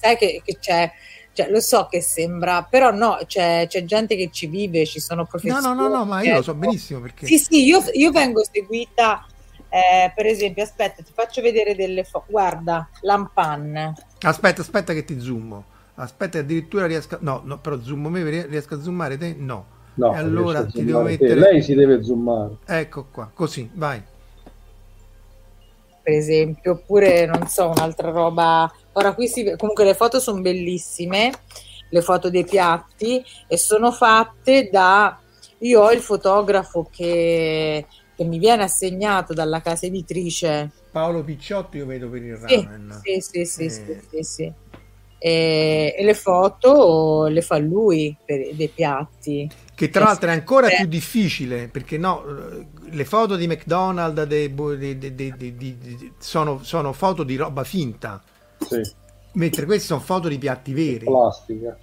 sai 0.00 0.16
che, 0.16 0.42
che 0.44 0.58
c'è 0.58 0.92
cioè, 1.38 1.50
lo 1.50 1.60
so 1.60 1.86
che 1.88 2.00
sembra, 2.00 2.64
però 2.64 2.90
no, 2.90 3.16
c'è, 3.24 3.66
c'è, 3.68 3.84
gente 3.84 4.16
che 4.16 4.28
ci 4.32 4.48
vive, 4.48 4.84
ci 4.84 4.98
sono 4.98 5.24
professionisti. 5.24 5.68
No, 5.68 5.72
no, 5.72 5.86
no, 5.86 5.98
no 5.98 6.04
ma 6.04 6.20
io 6.20 6.34
lo 6.34 6.42
so 6.42 6.52
benissimo 6.52 6.98
perché... 6.98 7.26
Sì, 7.26 7.38
sì, 7.38 7.64
io, 7.64 7.80
io 7.92 8.10
vengo 8.10 8.42
seguita, 8.42 9.24
eh, 9.68 10.10
per 10.16 10.26
esempio, 10.26 10.64
aspetta, 10.64 11.00
ti 11.00 11.12
faccio 11.14 11.40
vedere 11.40 11.76
delle 11.76 12.02
foto. 12.02 12.24
Guarda, 12.28 12.88
Lampan. 13.02 13.94
Aspetta, 14.22 14.62
aspetta 14.62 14.92
che 14.92 15.04
ti 15.04 15.20
zoomo. 15.20 15.64
Aspetta, 15.94 16.40
addirittura 16.40 16.86
riesco... 16.86 17.18
No, 17.20 17.42
no, 17.44 17.58
però 17.58 17.80
zoom 17.80 18.08
me, 18.08 18.46
riesco 18.46 18.74
a 18.74 18.82
zoomare 18.82 19.16
te? 19.16 19.36
No. 19.38 19.76
No, 19.98 20.14
e 20.14 20.16
allora 20.16 20.64
ti 20.64 20.84
devo 20.84 21.02
mettere... 21.02 21.34
Te. 21.34 21.40
Lei 21.40 21.62
si 21.62 21.74
deve 21.74 22.02
zoomare. 22.02 22.56
Ecco 22.64 23.06
qua, 23.12 23.30
così, 23.32 23.68
vai. 23.74 24.02
Per 26.02 26.14
esempio, 26.14 26.72
oppure, 26.72 27.26
non 27.26 27.46
so, 27.46 27.68
un'altra 27.68 28.10
roba 28.10 28.72
Ora 28.98 29.14
qui 29.14 29.28
si 29.28 29.54
comunque 29.56 29.84
le 29.84 29.94
foto 29.94 30.18
sono 30.18 30.40
bellissime, 30.40 31.30
le 31.88 32.02
foto 32.02 32.30
dei 32.30 32.44
piatti 32.44 33.24
e 33.46 33.56
sono 33.56 33.92
fatte 33.92 34.68
da 34.72 35.20
io 35.58 35.82
ho 35.82 35.92
il 35.92 36.00
fotografo 36.00 36.88
che, 36.90 37.86
che 38.16 38.24
mi 38.24 38.38
viene 38.38 38.64
assegnato 38.64 39.34
dalla 39.34 39.60
casa 39.60 39.86
editrice 39.86 40.70
Paolo 40.90 41.22
Picciotti 41.22 41.78
io 41.78 41.86
vedo 41.86 42.08
per 42.08 42.22
il 42.22 42.36
ramen 42.36 43.00
sì 43.02 43.20
sì 43.20 43.44
sì, 43.44 43.64
eh. 43.64 43.70
sì, 43.70 44.00
sì, 44.10 44.22
sì. 44.22 44.52
E, 45.18 45.94
e, 45.96 46.04
le 46.04 46.14
foto 46.14 47.26
le 47.26 47.40
fa 47.40 47.58
lui 47.58 48.16
per, 48.24 48.54
dei 48.54 48.68
piatti 48.68 49.48
che 49.78 49.90
tra 49.90 50.04
l'altro 50.04 50.28
è 50.28 50.32
ancora 50.32 50.68
più 50.68 50.86
difficile 50.86 51.68
perché 51.68 51.98
no 51.98 52.24
le 52.90 53.04
foto 53.04 53.36
di 53.36 53.46
McDonald's 53.46 54.24
de, 54.24 54.52
de, 55.14 55.34
de, 55.34 56.12
sono, 56.18 56.64
sono 56.64 56.92
foto 56.92 57.22
di 57.22 57.36
roba 57.36 57.62
finta 57.62 58.20
sì. 58.58 58.82
Mentre 59.32 59.66
queste 59.66 59.86
sono 59.86 60.00
foto 60.00 60.28
di 60.28 60.38
piatti 60.38 60.72
veri. 60.72 61.04
Plastica. 61.04 61.78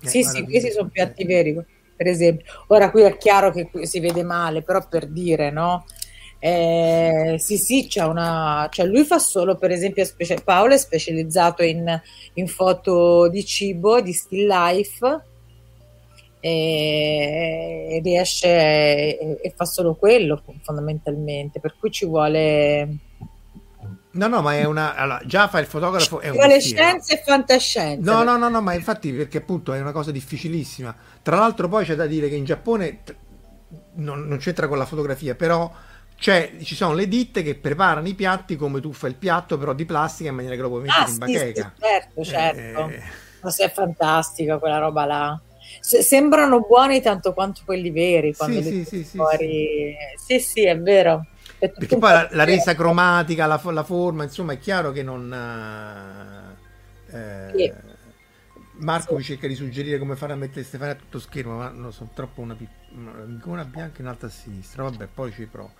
Eh, 0.00 0.08
sì, 0.08 0.22
sì, 0.22 0.44
questi 0.44 0.70
sono 0.70 0.88
piatti 0.88 1.24
veri. 1.24 1.54
per 1.96 2.06
esempio. 2.06 2.44
Ora 2.68 2.90
qui 2.90 3.02
è 3.02 3.16
chiaro 3.16 3.50
che 3.50 3.68
si 3.86 4.00
vede 4.00 4.22
male, 4.22 4.62
però 4.62 4.86
per 4.88 5.06
dire, 5.06 5.50
no? 5.50 5.84
Eh, 6.38 7.36
sì, 7.38 7.56
sì, 7.56 7.86
c'è 7.86 8.04
una, 8.04 8.68
cioè 8.70 8.86
lui 8.86 9.04
fa 9.04 9.18
solo, 9.18 9.56
per 9.56 9.70
esempio, 9.70 10.04
specie, 10.04 10.40
Paolo 10.42 10.74
è 10.74 10.78
specializzato 10.78 11.62
in, 11.62 12.00
in 12.34 12.48
foto 12.48 13.28
di 13.28 13.44
cibo, 13.44 14.00
di 14.00 14.12
still 14.12 14.48
life, 14.48 15.24
e 16.44 18.00
riesce 18.02 18.48
e, 18.48 19.38
e, 19.40 19.52
fa 19.54 19.64
solo 19.64 19.94
quello 19.94 20.42
fondamentalmente, 20.62 21.60
per 21.60 21.76
cui 21.78 21.92
ci 21.92 22.04
vuole... 22.04 22.96
No, 24.14 24.26
no, 24.26 24.42
ma 24.42 24.56
è 24.56 24.64
una... 24.64 24.96
Allora, 24.96 25.20
già 25.24 25.46
fa 25.46 25.60
il 25.60 25.66
fotografo... 25.66 26.18
È 26.18 26.32
Tra 26.32 26.46
le 26.46 26.60
scienze 26.60 27.14
e 27.14 27.22
fantascienze. 27.24 28.10
No, 28.10 28.24
no, 28.24 28.36
no, 28.36 28.48
no, 28.48 28.60
ma 28.60 28.74
infatti 28.74 29.12
perché 29.12 29.38
appunto 29.38 29.72
è 29.72 29.80
una 29.80 29.92
cosa 29.92 30.10
difficilissima. 30.10 30.92
Tra 31.22 31.36
l'altro 31.36 31.68
poi 31.68 31.84
c'è 31.84 31.94
da 31.94 32.06
dire 32.06 32.28
che 32.28 32.34
in 32.34 32.44
Giappone 32.44 33.02
non, 33.94 34.26
non 34.26 34.38
c'entra 34.38 34.66
con 34.66 34.78
la 34.78 34.84
fotografia, 34.84 35.36
però 35.36 35.72
cioè, 36.16 36.56
ci 36.64 36.74
sono 36.74 36.94
le 36.94 37.06
ditte 37.06 37.44
che 37.44 37.54
preparano 37.54 38.08
i 38.08 38.14
piatti 38.14 38.56
come 38.56 38.80
tu 38.80 38.92
fai 38.92 39.10
il 39.10 39.16
piatto, 39.16 39.56
però 39.56 39.74
di 39.74 39.84
plastica 39.84 40.30
in 40.30 40.34
maniera 40.34 40.56
che 40.56 40.62
lo 40.62 40.68
puoi 40.70 40.82
mettere 40.82 41.04
ah, 41.04 41.08
in 41.08 41.18
bacheca. 41.18 41.72
Sì, 41.74 41.82
certo, 41.82 42.24
certo. 42.24 42.88
Eh... 42.88 43.02
Ma 43.42 43.50
se 43.50 43.64
è 43.64 43.70
fantastica 43.70 44.58
quella 44.58 44.78
roba 44.78 45.04
là. 45.04 45.40
Se, 45.80 46.02
sembrano 46.02 46.60
buoni 46.60 47.00
tanto 47.00 47.32
quanto 47.32 47.62
quelli 47.64 47.90
veri 47.90 48.34
quando 48.34 48.60
sì, 48.62 48.84
sì, 48.84 49.04
sì, 49.04 49.16
fuori. 49.16 49.94
Sì. 50.16 50.38
sì, 50.40 50.64
è 50.64 50.78
vero. 50.78 51.26
È 51.58 51.68
Perché 51.68 51.96
poi 51.96 52.10
la, 52.10 52.28
la, 52.32 52.44
resa 52.44 52.74
cromatica, 52.74 53.46
la, 53.46 53.60
la, 53.62 53.84
forma, 53.84 54.24
insomma, 54.24 54.52
è 54.52 54.58
chiaro 54.58 54.90
che 54.90 55.02
non... 55.02 55.32
Eh, 57.10 57.52
sì. 57.54 57.72
Marco 58.74 59.14
mi 59.14 59.22
cerca 59.22 59.46
di 59.46 59.54
suggerire 59.54 59.98
come 59.98 60.16
fare 60.16 60.32
a 60.32 60.36
mettere 60.36 60.64
Stefania 60.64 60.94
a 60.94 60.96
tutto 60.96 61.20
schermo, 61.20 61.58
ma 61.58 61.68
non 61.68 61.92
sono 61.92 62.10
troppo 62.14 62.40
una, 62.40 62.56
una 63.44 63.64
bianca 63.64 63.98
e 63.98 64.02
un'altra 64.02 64.26
a 64.26 64.30
sinistra. 64.30 64.82
Vabbè, 64.82 65.08
poi 65.12 65.32
ci 65.32 65.46
provo. 65.46 65.72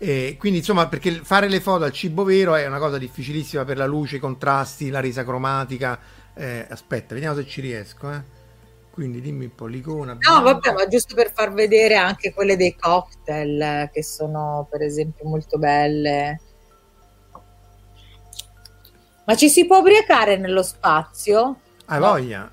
E 0.00 0.36
quindi 0.38 0.58
insomma 0.58 0.86
perché 0.86 1.10
fare 1.10 1.48
le 1.48 1.60
foto 1.60 1.82
al 1.82 1.92
cibo 1.92 2.22
vero 2.22 2.54
è 2.54 2.64
una 2.66 2.78
cosa 2.78 2.98
difficilissima 2.98 3.64
per 3.64 3.76
la 3.76 3.86
luce, 3.86 4.16
i 4.16 4.20
contrasti, 4.20 4.90
la 4.90 5.00
resa 5.00 5.24
cromatica. 5.24 5.98
Eh, 6.34 6.66
aspetta, 6.68 7.14
vediamo 7.14 7.36
se 7.36 7.46
ci 7.46 7.60
riesco. 7.60 8.10
Eh. 8.12 8.22
Quindi 8.98 9.20
dimmi 9.20 9.44
un 9.44 9.54
po' 9.54 9.66
l'icona. 9.66 10.18
No, 10.18 10.42
vabbè, 10.42 10.72
ma 10.72 10.88
giusto 10.88 11.14
per 11.14 11.30
far 11.32 11.52
vedere 11.52 11.94
anche 11.94 12.34
quelle 12.34 12.56
dei 12.56 12.74
cocktail 12.74 13.88
che 13.92 14.02
sono 14.02 14.66
per 14.68 14.82
esempio 14.82 15.24
molto 15.28 15.56
belle. 15.56 16.40
Ma 19.24 19.36
ci 19.36 19.48
si 19.48 19.66
può 19.66 19.78
ubriacare 19.78 20.36
nello 20.36 20.64
spazio? 20.64 21.60
Hai 21.84 22.00
no. 22.00 22.06
voglia. 22.08 22.50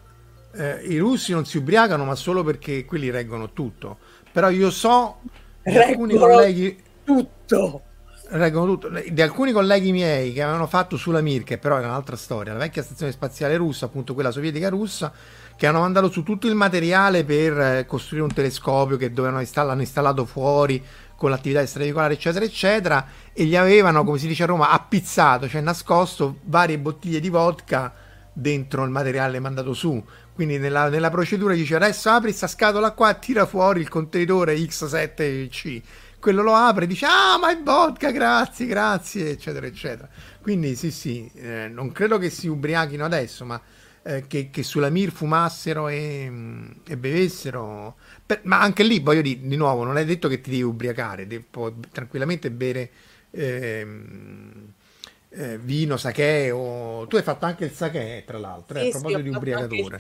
Eh, 0.54 0.84
I 0.84 1.00
russi 1.00 1.32
non 1.32 1.48
si 1.48 1.58
ubriacano, 1.58 2.06
ma 2.06 2.14
solo 2.14 2.44
perché 2.44 2.86
quelli 2.86 3.10
reggono 3.10 3.52
tutto. 3.52 3.98
Però 4.32 4.52
io 4.52 4.70
so 4.70 5.22
di 5.64 5.76
alcuni 5.76 6.16
colleghi 6.16 6.80
tutto. 7.04 7.82
Reggono 8.28 8.66
tutto. 8.68 8.90
Di 8.90 9.22
alcuni 9.24 9.52
colleghi 9.52 9.92
miei 9.92 10.32
che 10.32 10.44
avevano 10.44 10.68
fatto 10.68 10.96
sulla 10.96 11.22
Mir, 11.22 11.44
che 11.44 11.58
però 11.58 11.80
era 11.80 11.88
un'altra 11.88 12.16
storia, 12.16 12.54
la 12.54 12.60
vecchia 12.60 12.84
stazione 12.84 13.12
spaziale 13.12 13.58
russa, 13.58 13.86
appunto 13.86 14.14
quella 14.14 14.30
sovietica 14.30 14.70
russa, 14.70 15.12
che 15.56 15.68
hanno 15.68 15.80
mandato 15.80 16.10
su 16.10 16.24
tutto 16.24 16.48
il 16.48 16.56
materiale 16.56 17.24
per 17.24 17.60
eh, 17.60 17.86
costruire 17.86 18.26
un 18.26 18.34
telescopio 18.34 18.98
che 18.98 19.12
dovevano 19.12 19.40
installare, 19.40 19.74
hanno 19.74 19.82
installato 19.82 20.26
fuori 20.26 20.84
con 21.16 21.30
l'attività 21.30 21.62
extraveicolare, 21.62 22.14
eccetera, 22.14 22.44
eccetera, 22.44 23.08
e 23.32 23.46
gli 23.46 23.56
avevano, 23.56 24.04
come 24.04 24.18
si 24.18 24.28
dice 24.28 24.44
a 24.44 24.48
Roma, 24.48 24.70
appizzato, 24.70 25.48
cioè 25.48 25.62
nascosto 25.62 26.40
varie 26.44 26.78
bottiglie 26.78 27.22
di 27.22 27.30
vodka 27.30 27.94
dentro 28.34 28.84
il 28.84 28.90
materiale 28.90 29.40
mandato 29.40 29.74
su. 29.74 30.04
Quindi 30.34 30.58
nella, 30.58 30.90
nella 30.90 31.10
procedura 31.10 31.54
dice 31.54 31.76
adesso 31.76 32.10
apri 32.10 32.28
questa 32.28 32.48
scatola 32.48 32.92
qua 32.92 33.14
tira 33.14 33.46
fuori 33.46 33.80
il 33.80 33.88
contenitore 33.88 34.56
X7C 34.56 35.82
quello 36.20 36.42
lo 36.42 36.56
apre 36.56 36.86
e 36.86 36.88
dice 36.88 37.06
ah 37.06 37.38
ma 37.38 37.52
è 37.52 37.62
vodka 37.62 38.10
grazie 38.10 38.66
grazie 38.66 39.30
eccetera 39.30 39.68
eccetera 39.68 40.10
quindi 40.42 40.76
sì 40.76 40.90
sì 40.90 41.30
eh, 41.36 41.70
non 41.72 41.92
credo 41.92 42.18
che 42.18 42.32
si 42.32 42.48
ubriachino 42.48 43.06
adesso 43.06 43.46
ma 43.46 43.62
eh, 44.08 44.28
che, 44.28 44.52
che, 44.52 44.62
sulla 44.62 44.90
Mir 44.90 45.12
fumassero 45.12 45.88
e, 45.88 46.28
mm, 46.30 46.72
e 46.88 46.96
bevessero. 46.96 47.96
Per, 48.24 48.42
ma 48.44 48.62
anche 48.62 48.84
lì 48.84 49.00
voglio 49.00 49.22
dire 49.22 49.40
di 49.42 49.56
nuovo 49.56 49.84
non 49.84 49.98
è 49.98 50.06
detto 50.06 50.28
che 50.28 50.42
ti 50.42 50.52
devi 50.52 50.62
ubriacare 50.62 51.26
devi, 51.26 51.44
puoi 51.50 51.74
tranquillamente 51.92 52.52
bere 52.52 52.90
eh, 53.32 53.88
vino, 55.60 55.98
sake 55.98 56.52
o 56.52 57.08
tu 57.08 57.16
hai 57.16 57.24
fatto 57.24 57.46
anche 57.46 57.66
il 57.66 57.72
sake 57.72 58.24
tra 58.26 58.38
l'altro 58.38 58.80
sì, 58.80 58.86
eh, 58.86 58.88
a 58.88 58.92
proposito 58.92 59.18
sì, 59.20 59.24
di 59.24 59.36
ubriacature 59.36 59.98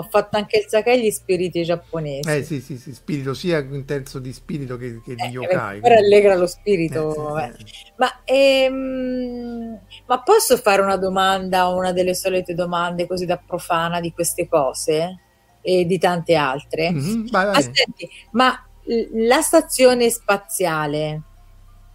ho 0.00 0.08
fatto 0.08 0.36
anche 0.36 0.58
il 0.58 0.64
sake 0.66 1.00
gli 1.00 1.10
spiriti 1.10 1.62
giapponesi. 1.62 2.28
Eh 2.28 2.42
sì, 2.42 2.60
sì, 2.60 2.76
sì, 2.78 2.92
spirito 2.94 3.34
sia 3.34 3.58
in 3.58 3.84
terzo 3.84 4.18
di 4.18 4.32
spirito 4.32 4.76
che, 4.76 5.00
che 5.04 5.14
di 5.14 5.22
eh, 5.22 5.28
yokai. 5.28 5.80
Per 5.80 5.92
allegra 5.92 6.34
lo 6.34 6.46
spirito. 6.46 7.38
Eh, 7.38 7.52
sì, 7.56 7.64
sì. 7.66 7.92
Ma, 7.96 8.22
ehm, 8.24 9.78
ma 10.06 10.22
posso 10.22 10.56
fare 10.56 10.82
una 10.82 10.96
domanda, 10.96 11.68
una 11.68 11.92
delle 11.92 12.14
solite 12.14 12.54
domande 12.54 13.06
così 13.06 13.26
da 13.26 13.36
profana 13.36 14.00
di 14.00 14.12
queste 14.12 14.48
cose 14.48 15.18
e 15.60 15.84
di 15.84 15.98
tante 15.98 16.34
altre? 16.34 16.90
Mm-hmm, 16.90 17.26
vai, 17.28 17.44
vai. 17.46 17.56
Aspetti, 17.56 18.08
ma 18.32 18.66
la 19.12 19.40
stazione 19.40 20.10
spaziale, 20.10 21.22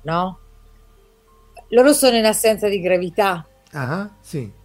no? 0.03 0.39
Loro 1.69 1.93
sono 1.93 2.15
in 2.15 2.25
assenza 2.25 2.69
di 2.69 2.79
gravità. 2.79 3.47
Ah, 3.71 4.09
sì. 4.21 4.63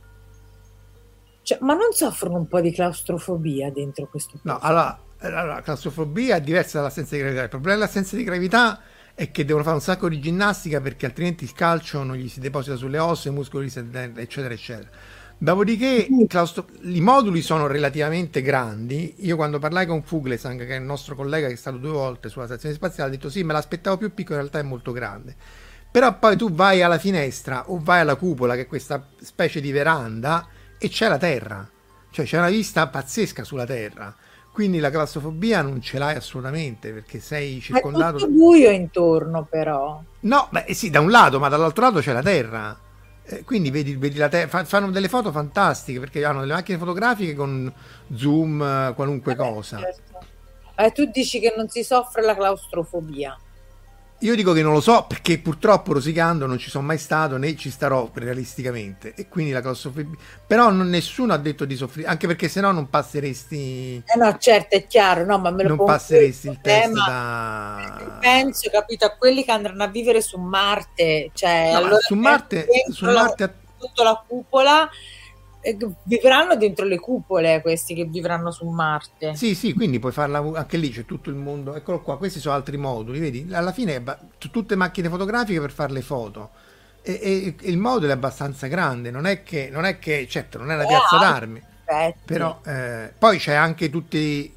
Cioè, 1.50 1.58
ma 1.62 1.74
non 1.74 1.90
soffrono 1.90 2.36
un 2.36 2.46
po' 2.46 2.60
di 2.60 2.70
claustrofobia 2.70 3.72
dentro 3.72 4.06
questo 4.06 4.38
posto? 4.40 4.48
No, 4.48 4.60
allora, 4.60 4.96
la 5.18 5.60
claustrofobia 5.62 6.36
è 6.36 6.40
diversa 6.40 6.78
dall'assenza 6.78 7.16
di 7.16 7.22
gravità. 7.22 7.42
Il 7.42 7.48
problema 7.48 7.76
dell'assenza 7.76 8.14
di 8.14 8.22
gravità 8.22 8.80
è 9.16 9.32
che 9.32 9.44
devono 9.44 9.64
fare 9.64 9.74
un 9.74 9.82
sacco 9.82 10.08
di 10.08 10.20
ginnastica 10.20 10.80
perché 10.80 11.06
altrimenti 11.06 11.42
il 11.42 11.52
calcio 11.52 12.04
non 12.04 12.14
gli 12.14 12.28
si 12.28 12.38
deposita 12.38 12.76
sulle 12.76 12.98
ossa, 12.98 13.30
i 13.30 13.32
muscoli, 13.32 13.66
eccetera, 13.66 14.54
eccetera. 14.54 14.88
Dopodiché 15.38 16.06
claustro... 16.28 16.66
i 16.82 17.00
moduli 17.00 17.42
sono 17.42 17.66
relativamente 17.66 18.42
grandi. 18.42 19.16
Io 19.24 19.34
quando 19.34 19.58
parlai 19.58 19.86
con 19.86 20.04
Fuglesang, 20.04 20.64
che 20.64 20.76
è 20.76 20.78
il 20.78 20.84
nostro 20.84 21.16
collega 21.16 21.48
che 21.48 21.54
è 21.54 21.56
stato 21.56 21.78
due 21.78 21.90
volte 21.90 22.28
sulla 22.28 22.46
stazione 22.46 22.76
spaziale, 22.76 23.10
ha 23.10 23.12
detto 23.12 23.28
sì, 23.28 23.42
me 23.42 23.54
l'aspettavo 23.54 23.96
più 23.96 24.14
piccolo, 24.14 24.36
in 24.36 24.42
realtà 24.42 24.60
è 24.60 24.62
molto 24.62 24.92
grande. 24.92 25.34
Però 25.90 26.16
poi 26.16 26.36
tu 26.36 26.52
vai 26.52 26.80
alla 26.80 26.98
finestra 26.98 27.68
o 27.70 27.80
vai 27.82 27.98
alla 27.98 28.14
cupola, 28.14 28.54
che 28.54 28.60
è 28.60 28.66
questa 28.68 29.04
specie 29.18 29.60
di 29.60 29.72
veranda, 29.72 30.46
e 30.82 30.88
c'è 30.88 31.08
la 31.08 31.18
Terra, 31.18 31.68
cioè 32.10 32.24
c'è 32.24 32.38
una 32.38 32.48
vista 32.48 32.86
pazzesca 32.86 33.44
sulla 33.44 33.66
Terra. 33.66 34.16
Quindi 34.50 34.78
la 34.78 34.90
claustrofobia 34.90 35.60
non 35.60 35.80
ce 35.82 35.98
l'hai 35.98 36.16
assolutamente 36.16 36.90
perché 36.90 37.20
sei 37.20 37.60
circondato. 37.60 38.16
È 38.16 38.20
tutto 38.20 38.32
buio 38.32 38.70
intorno, 38.70 39.46
però. 39.48 40.02
No, 40.20 40.48
beh 40.50 40.72
sì, 40.72 40.88
da 40.88 41.00
un 41.00 41.10
lato, 41.10 41.38
ma 41.38 41.48
dall'altro 41.48 41.84
lato 41.84 42.00
c'è 42.00 42.12
la 42.12 42.22
Terra. 42.22 42.76
Eh, 43.22 43.44
quindi 43.44 43.70
vedi, 43.70 43.94
vedi 43.94 44.16
la 44.16 44.28
Terra. 44.28 44.64
fanno 44.64 44.90
delle 44.90 45.08
foto 45.08 45.30
fantastiche 45.30 46.00
perché 46.00 46.24
hanno 46.24 46.40
delle 46.40 46.54
macchine 46.54 46.78
fotografiche 46.78 47.34
con 47.34 47.72
zoom, 48.14 48.94
qualunque 48.94 49.32
eh, 49.32 49.36
cosa. 49.36 49.78
Certo. 49.78 50.18
Eh, 50.76 50.92
tu 50.92 51.04
dici 51.12 51.38
che 51.40 51.52
non 51.56 51.68
si 51.68 51.84
soffre 51.84 52.22
la 52.22 52.34
claustrofobia. 52.34 53.38
Io 54.22 54.34
dico 54.34 54.52
che 54.52 54.62
non 54.62 54.74
lo 54.74 54.80
so 54.80 55.06
perché 55.08 55.38
purtroppo 55.38 55.94
rosicando 55.94 56.46
non 56.46 56.58
ci 56.58 56.68
sono 56.68 56.84
mai 56.84 56.98
stato 56.98 57.38
né 57.38 57.56
ci 57.56 57.70
starò 57.70 58.10
realisticamente. 58.12 59.14
E 59.14 59.28
quindi 59.28 59.52
la 59.52 59.60
claustrofobia 59.60 60.16
però 60.46 60.70
non, 60.70 60.88
nessuno 60.88 61.32
ha 61.32 61.38
detto 61.38 61.64
di 61.64 61.76
soffrire 61.76 62.08
anche 62.08 62.26
perché 62.26 62.48
sennò 62.48 62.70
non 62.72 62.90
passeresti 62.90 64.02
eh 64.04 64.18
no 64.18 64.36
certo 64.38 64.74
è 64.74 64.86
chiaro 64.86 65.24
no 65.24 65.38
ma 65.38 65.50
me 65.50 65.62
lo 65.62 65.76
non 65.76 65.86
passeresti 65.86 66.48
il 66.48 66.58
test 66.60 66.92
da 66.92 68.18
penso 68.20 68.68
capito 68.68 69.06
a 69.06 69.10
quelli 69.10 69.44
che 69.44 69.52
andranno 69.52 69.84
a 69.84 69.86
vivere 69.86 70.20
su 70.20 70.38
Marte 70.38 71.30
cioè 71.34 71.70
no, 71.72 71.78
allora 71.78 71.98
su 71.98 72.14
Marte 72.14 72.66
su 72.90 73.04
Marte 73.04 73.44
la, 73.44 73.52
tutta 73.78 74.02
la 74.02 74.24
cupola 74.26 74.90
vivranno 76.04 76.56
dentro 76.56 76.86
le 76.86 76.98
cupole 76.98 77.60
questi 77.60 77.94
che 77.94 78.04
vivranno 78.04 78.50
su 78.50 78.66
Marte. 78.68 79.34
Sì, 79.34 79.54
sì, 79.54 79.74
quindi 79.74 79.98
puoi 79.98 80.12
farla 80.12 80.38
anche 80.54 80.76
lì, 80.76 80.90
c'è 80.90 81.04
tutto 81.04 81.30
il 81.30 81.36
mondo. 81.36 81.74
Eccolo 81.74 82.00
qua, 82.00 82.16
questi 82.16 82.40
sono 82.40 82.54
altri 82.54 82.76
moduli, 82.76 83.18
vedi? 83.18 83.46
Alla 83.52 83.72
fine 83.72 83.96
è 83.96 84.16
tutte 84.50 84.74
macchine 84.74 85.08
fotografiche 85.08 85.60
per 85.60 85.70
fare 85.70 85.92
le 85.92 86.02
foto. 86.02 86.50
E, 87.02 87.18
e, 87.22 87.54
e 87.60 87.70
il 87.70 87.78
modulo 87.78 88.10
è 88.10 88.14
abbastanza 88.14 88.66
grande, 88.66 89.10
non 89.10 89.26
è 89.26 89.42
che, 89.42 89.68
non 89.70 89.84
è 89.84 89.98
che 89.98 90.26
certo, 90.28 90.58
non 90.58 90.70
è 90.70 90.74
una 90.74 90.86
piazza 90.86 91.16
eh, 91.16 91.20
d'armi. 91.20 91.62
Però 92.24 92.60
eh, 92.64 93.12
poi 93.18 93.38
c'è 93.38 93.54
anche 93.54 93.90
tutte 93.90 94.50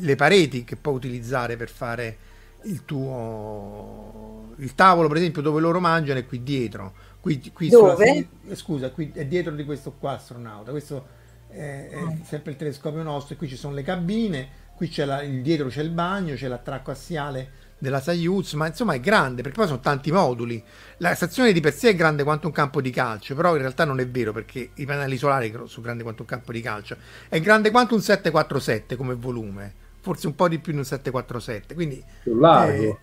le 0.00 0.16
pareti 0.16 0.64
che 0.64 0.76
puoi 0.76 0.94
utilizzare 0.94 1.56
per 1.56 1.68
fare 1.68 2.16
il 2.64 2.84
tuo 2.84 4.54
il 4.58 4.74
tavolo, 4.74 5.08
per 5.08 5.18
esempio, 5.18 5.42
dove 5.42 5.60
loro 5.60 5.80
mangiano 5.80 6.18
è 6.18 6.26
qui 6.26 6.42
dietro 6.42 7.06
Qui, 7.20 7.50
qui 7.52 7.68
Dove? 7.68 8.28
Sulla, 8.42 8.54
scusa, 8.54 8.90
qui 8.90 9.10
è 9.12 9.26
dietro 9.26 9.54
di 9.54 9.64
questo 9.64 9.92
qua 9.92 10.12
astronauta. 10.12 10.70
Questo 10.70 11.06
è, 11.48 11.88
è 11.90 12.00
mm. 12.00 12.22
sempre 12.22 12.52
il 12.52 12.56
telescopio 12.56 13.02
nostro. 13.02 13.34
E 13.34 13.36
qui 13.36 13.48
ci 13.48 13.56
sono 13.56 13.74
le 13.74 13.82
cabine. 13.82 14.66
Qui 14.74 14.88
c'è 14.88 15.04
la, 15.04 15.22
il 15.22 15.42
dietro 15.42 15.68
c'è 15.68 15.82
il 15.82 15.90
bagno, 15.90 16.34
c'è 16.34 16.46
l'attracco 16.46 16.92
assiale 16.92 17.66
della 17.78 18.00
Soyuz, 18.00 18.52
ma 18.54 18.66
insomma 18.66 18.94
è 18.94 19.00
grande 19.00 19.42
perché 19.42 19.58
poi 19.58 19.66
sono 19.66 19.80
tanti 19.80 20.12
moduli. 20.12 20.62
La 20.98 21.14
stazione 21.14 21.52
di 21.52 21.60
per 21.60 21.72
sé 21.72 21.90
è 21.90 21.94
grande 21.94 22.24
quanto 22.24 22.46
un 22.46 22.52
campo 22.52 22.80
di 22.80 22.90
calcio, 22.90 23.34
però 23.34 23.54
in 23.54 23.60
realtà 23.60 23.84
non 23.84 24.00
è 24.00 24.06
vero 24.06 24.32
perché 24.32 24.70
i 24.74 24.84
pannelli 24.84 25.16
solari 25.16 25.50
sono 25.50 25.82
grandi 25.82 26.02
quanto 26.02 26.22
un 26.22 26.28
campo 26.28 26.52
di 26.52 26.60
calcio. 26.60 26.96
È 27.28 27.40
grande 27.40 27.70
quanto 27.70 27.94
un 27.94 28.02
747 28.02 28.96
come 28.96 29.14
volume, 29.14 29.74
forse 30.00 30.26
un 30.26 30.34
po' 30.34 30.48
di 30.48 30.58
più 30.58 30.72
di 30.72 30.78
un 30.78 30.84
747, 30.84 31.74
quindi 31.74 32.02
più 32.22 32.38
largo. 32.38 32.82
Eh, 32.82 32.98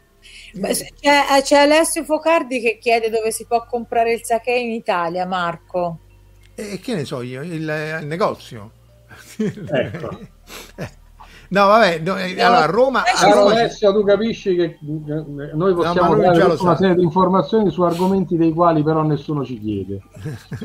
c'è, 0.99 1.41
c'è, 1.41 1.57
Alessio 1.57 2.03
Focardi 2.03 2.59
che 2.61 2.77
chiede 2.79 3.09
dove 3.09 3.31
si 3.31 3.45
può 3.45 3.65
comprare 3.65 4.13
il 4.13 4.23
sake 4.23 4.51
in 4.51 4.71
Italia, 4.71 5.25
Marco. 5.25 5.99
E 6.55 6.79
che 6.79 6.95
ne 6.95 7.05
so 7.05 7.21
io, 7.21 7.41
il, 7.41 7.51
il 7.51 8.05
negozio. 8.05 8.71
Ecco. 9.37 10.19
eh. 10.77 11.03
No, 11.55 11.67
vabbè, 11.67 11.99
no, 11.99 12.17
eh, 12.17 12.41
allora 12.41 12.63
a 12.63 12.65
Roma, 12.65 13.03
a 13.05 13.29
Roma 13.29 13.51
Alessio, 13.51 13.93
tu 13.93 14.03
capisci 14.03 14.57
che 14.57 14.77
noi 14.81 15.73
possiamo 15.73 16.15
no, 16.15 16.21
dare 16.21 16.43
una 16.43 16.57
sa. 16.57 16.75
serie 16.75 16.95
di 16.95 17.03
informazioni 17.03 17.71
su 17.71 17.81
argomenti 17.83 18.35
dei 18.35 18.51
quali 18.51 18.83
però 18.83 19.03
nessuno 19.03 19.45
ci 19.45 19.57
chiede. 19.61 20.01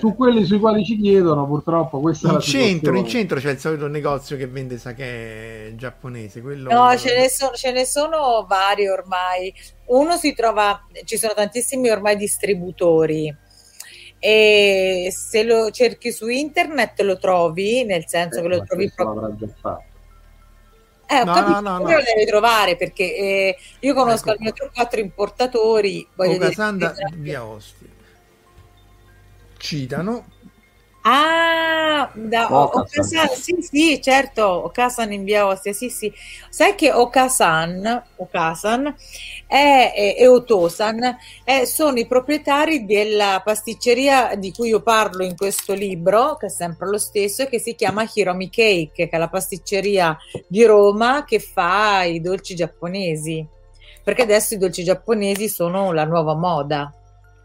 su 0.00 0.16
quelli 0.16 0.44
sui 0.44 0.58
quali 0.58 0.84
ci 0.84 0.98
chiedono, 0.98 1.46
purtroppo 1.46 2.00
questa 2.00 2.26
in 2.26 2.32
è 2.32 2.36
la 2.38 2.42
centro, 2.42 2.96
in 2.96 3.06
centro 3.06 3.38
c'è 3.38 3.52
il 3.52 3.58
solito 3.60 3.86
negozio 3.86 4.36
che 4.36 4.48
vende 4.48 4.78
sake 4.78 5.74
giapponese. 5.76 6.40
Quello... 6.40 6.72
No, 6.72 6.96
ce 6.96 7.16
ne, 7.16 7.28
sono, 7.28 7.52
ce 7.52 7.70
ne 7.70 7.84
sono 7.84 8.44
vari 8.48 8.88
ormai. 8.88 9.54
Uno 9.86 10.16
si 10.16 10.34
trova, 10.34 10.88
ci 11.04 11.16
sono 11.18 11.34
tantissimi 11.34 11.88
ormai 11.88 12.16
distributori 12.16 13.32
e 14.18 15.08
se 15.16 15.44
lo 15.44 15.70
cerchi 15.70 16.10
su 16.10 16.26
internet 16.26 17.00
lo 17.02 17.16
trovi, 17.16 17.84
nel 17.84 18.08
senso 18.08 18.40
eh, 18.40 18.42
che 18.42 18.48
lo 18.48 18.64
trovi 18.64 18.92
proprio 18.92 19.36
eh, 21.10 21.24
no, 21.24 21.34
capito, 21.34 21.60
no, 21.60 21.78
no, 21.78 21.78
no. 21.78 21.90
lo 21.90 22.02
devi 22.02 22.24
trovare 22.24 22.76
perché 22.76 23.16
eh, 23.16 23.56
io 23.80 23.94
conosco 23.94 24.30
ecco. 24.30 24.38
almeno 24.38 24.70
4 24.72 25.00
importatori. 25.00 26.06
Ocasanda 26.14 26.92
dire, 26.92 27.16
via 27.16 27.44
Ostia. 27.44 27.88
Citano 29.56 30.24
Ah, 31.02 32.10
da 32.14 32.54
Okasan, 32.54 33.28
sì, 33.28 33.56
sì, 33.60 34.00
certo, 34.02 34.44
Okasan 34.44 35.12
in 35.12 35.24
via 35.24 35.46
Ostia, 35.46 35.72
sì, 35.72 35.88
sì. 35.88 36.12
Sai 36.50 36.74
che 36.74 36.92
Okasan, 36.92 38.02
Okasan 38.16 38.94
è, 39.46 39.92
è, 39.94 40.16
e 40.18 40.26
Otosan 40.26 41.16
è, 41.42 41.64
sono 41.64 41.98
i 41.98 42.06
proprietari 42.06 42.84
della 42.84 43.40
pasticceria 43.42 44.34
di 44.36 44.52
cui 44.52 44.68
io 44.68 44.82
parlo 44.82 45.24
in 45.24 45.36
questo 45.36 45.72
libro, 45.72 46.36
che 46.36 46.46
è 46.46 46.50
sempre 46.50 46.88
lo 46.88 46.98
stesso, 46.98 47.46
che 47.46 47.58
si 47.58 47.74
chiama 47.74 48.06
Hiromi 48.12 48.50
Cake, 48.50 49.08
che 49.08 49.08
è 49.08 49.18
la 49.18 49.28
pasticceria 49.28 50.18
di 50.46 50.64
Roma 50.64 51.24
che 51.24 51.38
fa 51.38 52.02
i 52.02 52.20
dolci 52.20 52.54
giapponesi. 52.54 53.46
Perché 54.04 54.22
adesso 54.22 54.54
i 54.54 54.58
dolci 54.58 54.84
giapponesi 54.84 55.48
sono 55.48 55.92
la 55.92 56.04
nuova 56.04 56.34
moda, 56.34 56.92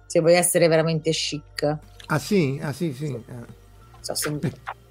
se 0.08 0.20
vuoi 0.20 0.34
essere 0.34 0.68
veramente 0.68 1.12
chic. 1.12 1.94
Ah 2.08 2.20
sì, 2.20 2.60
ah, 2.62 2.72
sì, 2.72 2.94
sì. 2.94 3.24
So, 4.02 4.40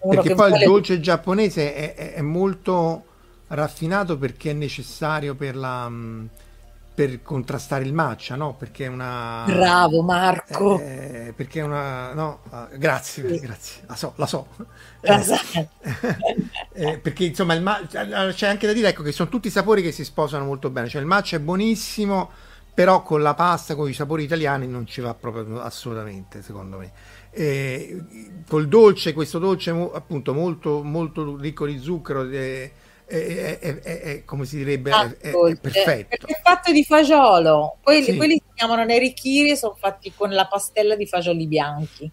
perché 0.08 0.34
poi 0.34 0.52
il 0.52 0.64
dolce 0.64 0.98
giapponese 1.00 1.74
è, 1.74 1.94
è, 1.94 2.12
è, 2.14 2.20
molto 2.20 3.04
raffinato 3.48 4.18
perché 4.18 4.50
è 4.50 4.54
necessario 4.54 5.36
per 5.36 5.54
la 5.54 5.88
mm, 5.88 6.26
per 6.94 7.22
contrastare 7.22 7.84
il 7.84 7.92
matcha, 7.92 8.36
no? 8.36 8.54
Perché 8.54 8.84
è 8.84 8.88
una 8.88 9.42
Bravo 9.46 10.02
Marco. 10.02 10.78
Eh, 10.80 11.32
perché 11.34 11.58
è 11.60 11.62
una 11.64 12.12
no, 12.12 12.40
ah, 12.50 12.68
grazie, 12.72 13.28
sì. 13.34 13.40
grazie. 13.40 13.82
La 13.86 13.96
so, 13.96 14.12
la 14.16 14.26
so. 14.26 14.46
Esatto. 15.06 15.68
eh, 16.72 16.98
perché 16.98 17.24
insomma 17.24 17.54
il 17.54 17.62
matcha, 17.62 18.32
c'è 18.32 18.46
anche 18.46 18.66
da 18.66 18.72
dire 18.72 18.88
ecco 18.88 19.02
che 19.02 19.12
sono 19.12 19.28
tutti 19.28 19.50
sapori 19.50 19.82
che 19.82 19.92
si 19.92 20.04
sposano 20.04 20.44
molto 20.44 20.70
bene, 20.70 20.88
cioè 20.88 21.00
il 21.00 21.06
matcha 21.06 21.36
è 21.36 21.40
buonissimo, 21.40 22.30
però 22.74 23.02
con 23.02 23.22
la 23.22 23.34
pasta, 23.34 23.76
con 23.76 23.88
i 23.88 23.92
sapori 23.92 24.24
italiani 24.24 24.66
non 24.66 24.84
ci 24.84 25.00
va 25.00 25.14
proprio 25.14 25.60
assolutamente, 25.60 26.42
secondo 26.42 26.78
me. 26.78 26.92
Eh, 27.30 28.02
col 28.48 28.66
dolce, 28.66 29.12
questo 29.12 29.38
dolce 29.38 29.70
appunto 29.70 30.34
molto, 30.34 30.82
molto 30.82 31.36
ricco 31.36 31.66
di 31.66 31.78
zucchero, 31.78 32.28
è, 32.28 32.70
è, 33.06 33.58
è, 33.58 33.80
è 33.80 34.24
come 34.24 34.44
si 34.44 34.56
direbbe, 34.56 34.90
è, 35.20 35.30
perfetto. 35.30 36.16
Perché 36.16 36.32
è 36.32 36.40
fatto 36.42 36.72
di 36.72 36.84
fagiolo, 36.84 37.76
poi 37.80 38.02
sì. 38.02 38.16
quelli 38.16 38.34
si 38.34 38.52
chiamano 38.54 38.84
nerikiri 38.84 39.50
e 39.50 39.56
sono 39.56 39.76
fatti 39.78 40.12
con 40.12 40.30
la 40.30 40.46
pastella 40.46 40.96
di 40.96 41.06
fagioli 41.06 41.46
bianchi. 41.46 42.10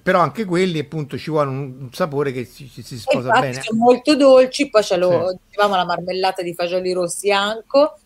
però 0.00 0.20
anche 0.20 0.44
quelli 0.44 0.78
appunto 0.78 1.18
ci 1.18 1.30
vuole 1.30 1.50
un, 1.50 1.76
un 1.80 1.92
sapore 1.92 2.30
che 2.30 2.44
si, 2.44 2.68
si 2.68 2.98
sposa 2.98 3.32
bene. 3.40 3.60
Sono 3.60 3.80
molto 3.80 4.14
dolci, 4.14 4.70
poi 4.70 4.82
c'è 4.82 4.96
lo, 4.96 5.30
sì. 5.30 5.38
dicevamo 5.48 5.74
la 5.74 5.84
marmellata 5.84 6.42
di 6.42 6.54
fagioli 6.54 6.92
rossi 6.92 7.32
anco 7.32 7.98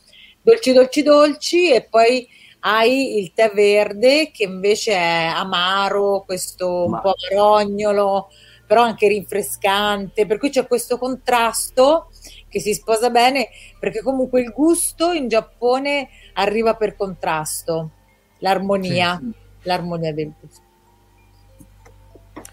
dolci 0.43 0.73
dolci 0.73 1.03
dolci 1.03 1.73
e 1.73 1.87
poi 1.89 2.27
hai 2.61 3.19
il 3.19 3.33
tè 3.33 3.51
verde 3.55 4.31
che 4.31 4.45
invece 4.45 4.93
è 4.93 5.33
amaro, 5.35 6.23
questo 6.25 6.87
Ma... 6.89 6.97
un 6.97 7.03
po' 7.03 7.15
marognolo, 7.31 8.29
però 8.67 8.83
anche 8.83 9.09
rinfrescante, 9.09 10.27
per 10.27 10.39
cui 10.39 10.51
c'è 10.51 10.67
questo 10.67 10.99
contrasto 10.99 12.11
che 12.49 12.61
si 12.61 12.75
sposa 12.75 13.11
bene 13.11 13.49
perché 13.79 14.03
comunque 14.03 14.41
il 14.41 14.51
gusto 14.51 15.13
in 15.13 15.29
Giappone 15.29 16.09
arriva 16.35 16.75
per 16.75 16.97
contrasto, 16.97 17.91
l'armonia, 18.39 19.19
sì. 19.21 19.33
l'armonia 19.63 20.13
del 20.13 20.33
gusto. 20.39 20.69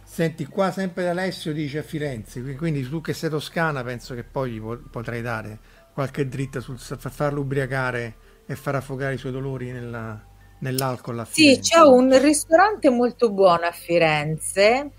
Senti, 0.04 0.46
qua 0.46 0.72
sempre 0.72 1.08
Alessio 1.10 1.54
dice 1.54 1.80
a 1.80 1.84
Firenze, 1.84 2.42
quindi 2.56 2.88
tu 2.90 3.02
che 3.02 3.14
sei 3.14 3.30
toscana 3.30 3.84
penso 3.84 4.16
che 4.16 4.24
poi 4.24 4.60
potrai 4.90 5.22
dare 5.22 5.60
qualche 5.98 6.28
dritta 6.28 6.60
sul 6.60 6.78
farlo 6.78 7.42
ubriacare 7.42 8.18
e 8.46 8.56
far 8.56 8.76
affogare 8.76 9.16
i 9.16 9.18
suoi 9.18 9.32
dolori 9.32 9.72
nella, 9.72 10.24
nell'alcol. 10.60 11.18
A 11.18 11.26
sì, 11.26 11.58
c'è 11.60 11.80
un 11.80 12.22
ristorante 12.22 12.92
molto 12.92 13.32
buono 13.32 13.66
a 13.66 13.72
Firenze 13.72 14.92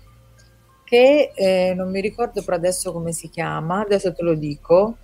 che 0.83 1.31
eh, 1.33 1.73
non 1.73 1.89
mi 1.89 2.01
ricordo 2.01 2.43
però 2.43 2.57
adesso 2.57 2.91
come 2.91 3.13
si 3.13 3.29
chiama, 3.29 3.79
adesso 3.79 4.13
te 4.13 4.23
lo 4.23 4.33
dico. 4.33 4.97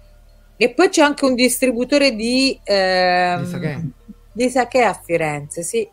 E 0.58 0.74
poi 0.74 0.90
c'è 0.90 1.02
anche 1.02 1.24
un 1.24 1.34
distributore 1.34 2.14
di, 2.14 2.60
ehm, 2.62 3.44
di, 3.44 3.50
sake. 3.50 3.88
di 4.34 4.50
sake 4.50 4.84
a 4.84 5.00
Firenze, 5.02 5.64
sì. 5.64 5.88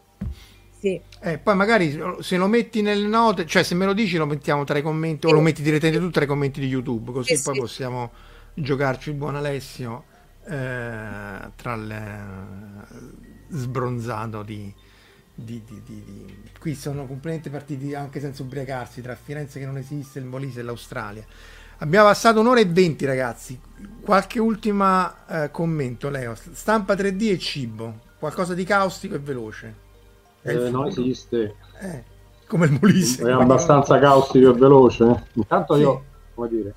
sì. 0.81 1.01
Eh, 1.21 1.39
poi 1.39 1.55
magari 1.55 1.97
se 2.19 2.37
lo 2.37 2.49
metti 2.49 2.83
nelle 2.83 3.07
note, 3.07 3.47
cioè 3.47 3.63
se 3.63 3.77
me 3.77 3.87
lo 3.87 3.93
dici 3.93 4.17
lo 4.17 4.27
mettiamo 4.27 4.65
tra 4.65 4.79
i 4.79 4.83
commenti 4.83 5.29
sì. 5.29 5.33
o 5.33 5.37
lo 5.37 5.43
metti 5.43 5.63
direttamente 5.63 6.05
tu 6.05 6.11
tra 6.11 6.25
i 6.25 6.27
commenti 6.27 6.59
di 6.59 6.67
YouTube, 6.67 7.13
così 7.13 7.37
sì, 7.37 7.43
poi 7.45 7.61
possiamo 7.61 8.11
giocarci 8.55 9.11
il 9.11 9.17
buon 9.17 9.37
Alessio 9.37 10.05
eh, 10.45 11.51
tra 11.57 11.75
il 11.75 11.95
sbronzato 13.49 14.43
di, 14.43 14.73
di, 15.35 15.63
di, 15.65 15.83
di, 15.85 16.43
qui 16.59 16.75
sono 16.75 17.07
completamente 17.07 17.51
partiti 17.51 17.95
anche 17.95 18.21
senza 18.21 18.43
ubriacarsi 18.43 19.03
tra 19.03 19.15
Firenze 19.15 19.59
che 19.59 19.67
non 19.67 19.77
esiste, 19.77 20.19
il 20.19 20.25
Molise 20.25 20.61
e 20.61 20.63
l'Australia. 20.63 21.25
Abbiamo 21.79 22.07
passato 22.07 22.41
un'ora 22.41 22.61
e 22.61 22.67
venti 22.67 23.05
ragazzi. 23.05 23.59
Qualche 24.01 24.39
ultima 24.39 25.27
eh, 25.27 25.51
commento, 25.51 26.11
Leo. 26.11 26.35
Stampa 26.35 26.95
3D 26.95 27.31
e 27.31 27.39
cibo. 27.39 28.01
Qualcosa 28.21 28.55
di 28.55 28.63
caustico 28.63 29.17
e 29.17 29.19
veloce. 29.19 29.75
Eh, 30.43 30.71
non 30.71 30.87
esiste. 30.87 31.57
Eh, 31.81 32.05
come 32.47 32.67
il 32.67 32.79
Molise. 32.81 33.29
È 33.29 33.33
abbastanza 33.33 33.99
caustico 33.99 34.51
e 34.51 34.53
veloce. 34.53 35.25
Intanto 35.33 35.75
sì. 35.75 35.81
io, 35.81 36.05
come 36.35 36.49
dire, 36.49 36.75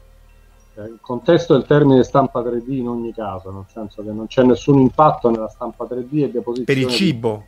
il 0.83 0.93
eh, 0.93 0.97
contesto 0.99 1.53
del 1.53 1.65
termine 1.65 2.03
stampa 2.03 2.41
3D 2.41 2.71
in 2.73 2.87
ogni 2.87 3.13
caso, 3.13 3.51
nel 3.51 3.65
senso 3.67 4.03
che 4.03 4.11
non 4.11 4.27
c'è 4.27 4.43
nessun 4.43 4.79
impatto 4.79 5.29
nella 5.29 5.47
stampa 5.47 5.85
3D 5.85 6.23
e 6.23 6.31
deposizione. 6.31 6.65
Per 6.65 6.77
il 6.77 6.89
cibo. 6.89 7.43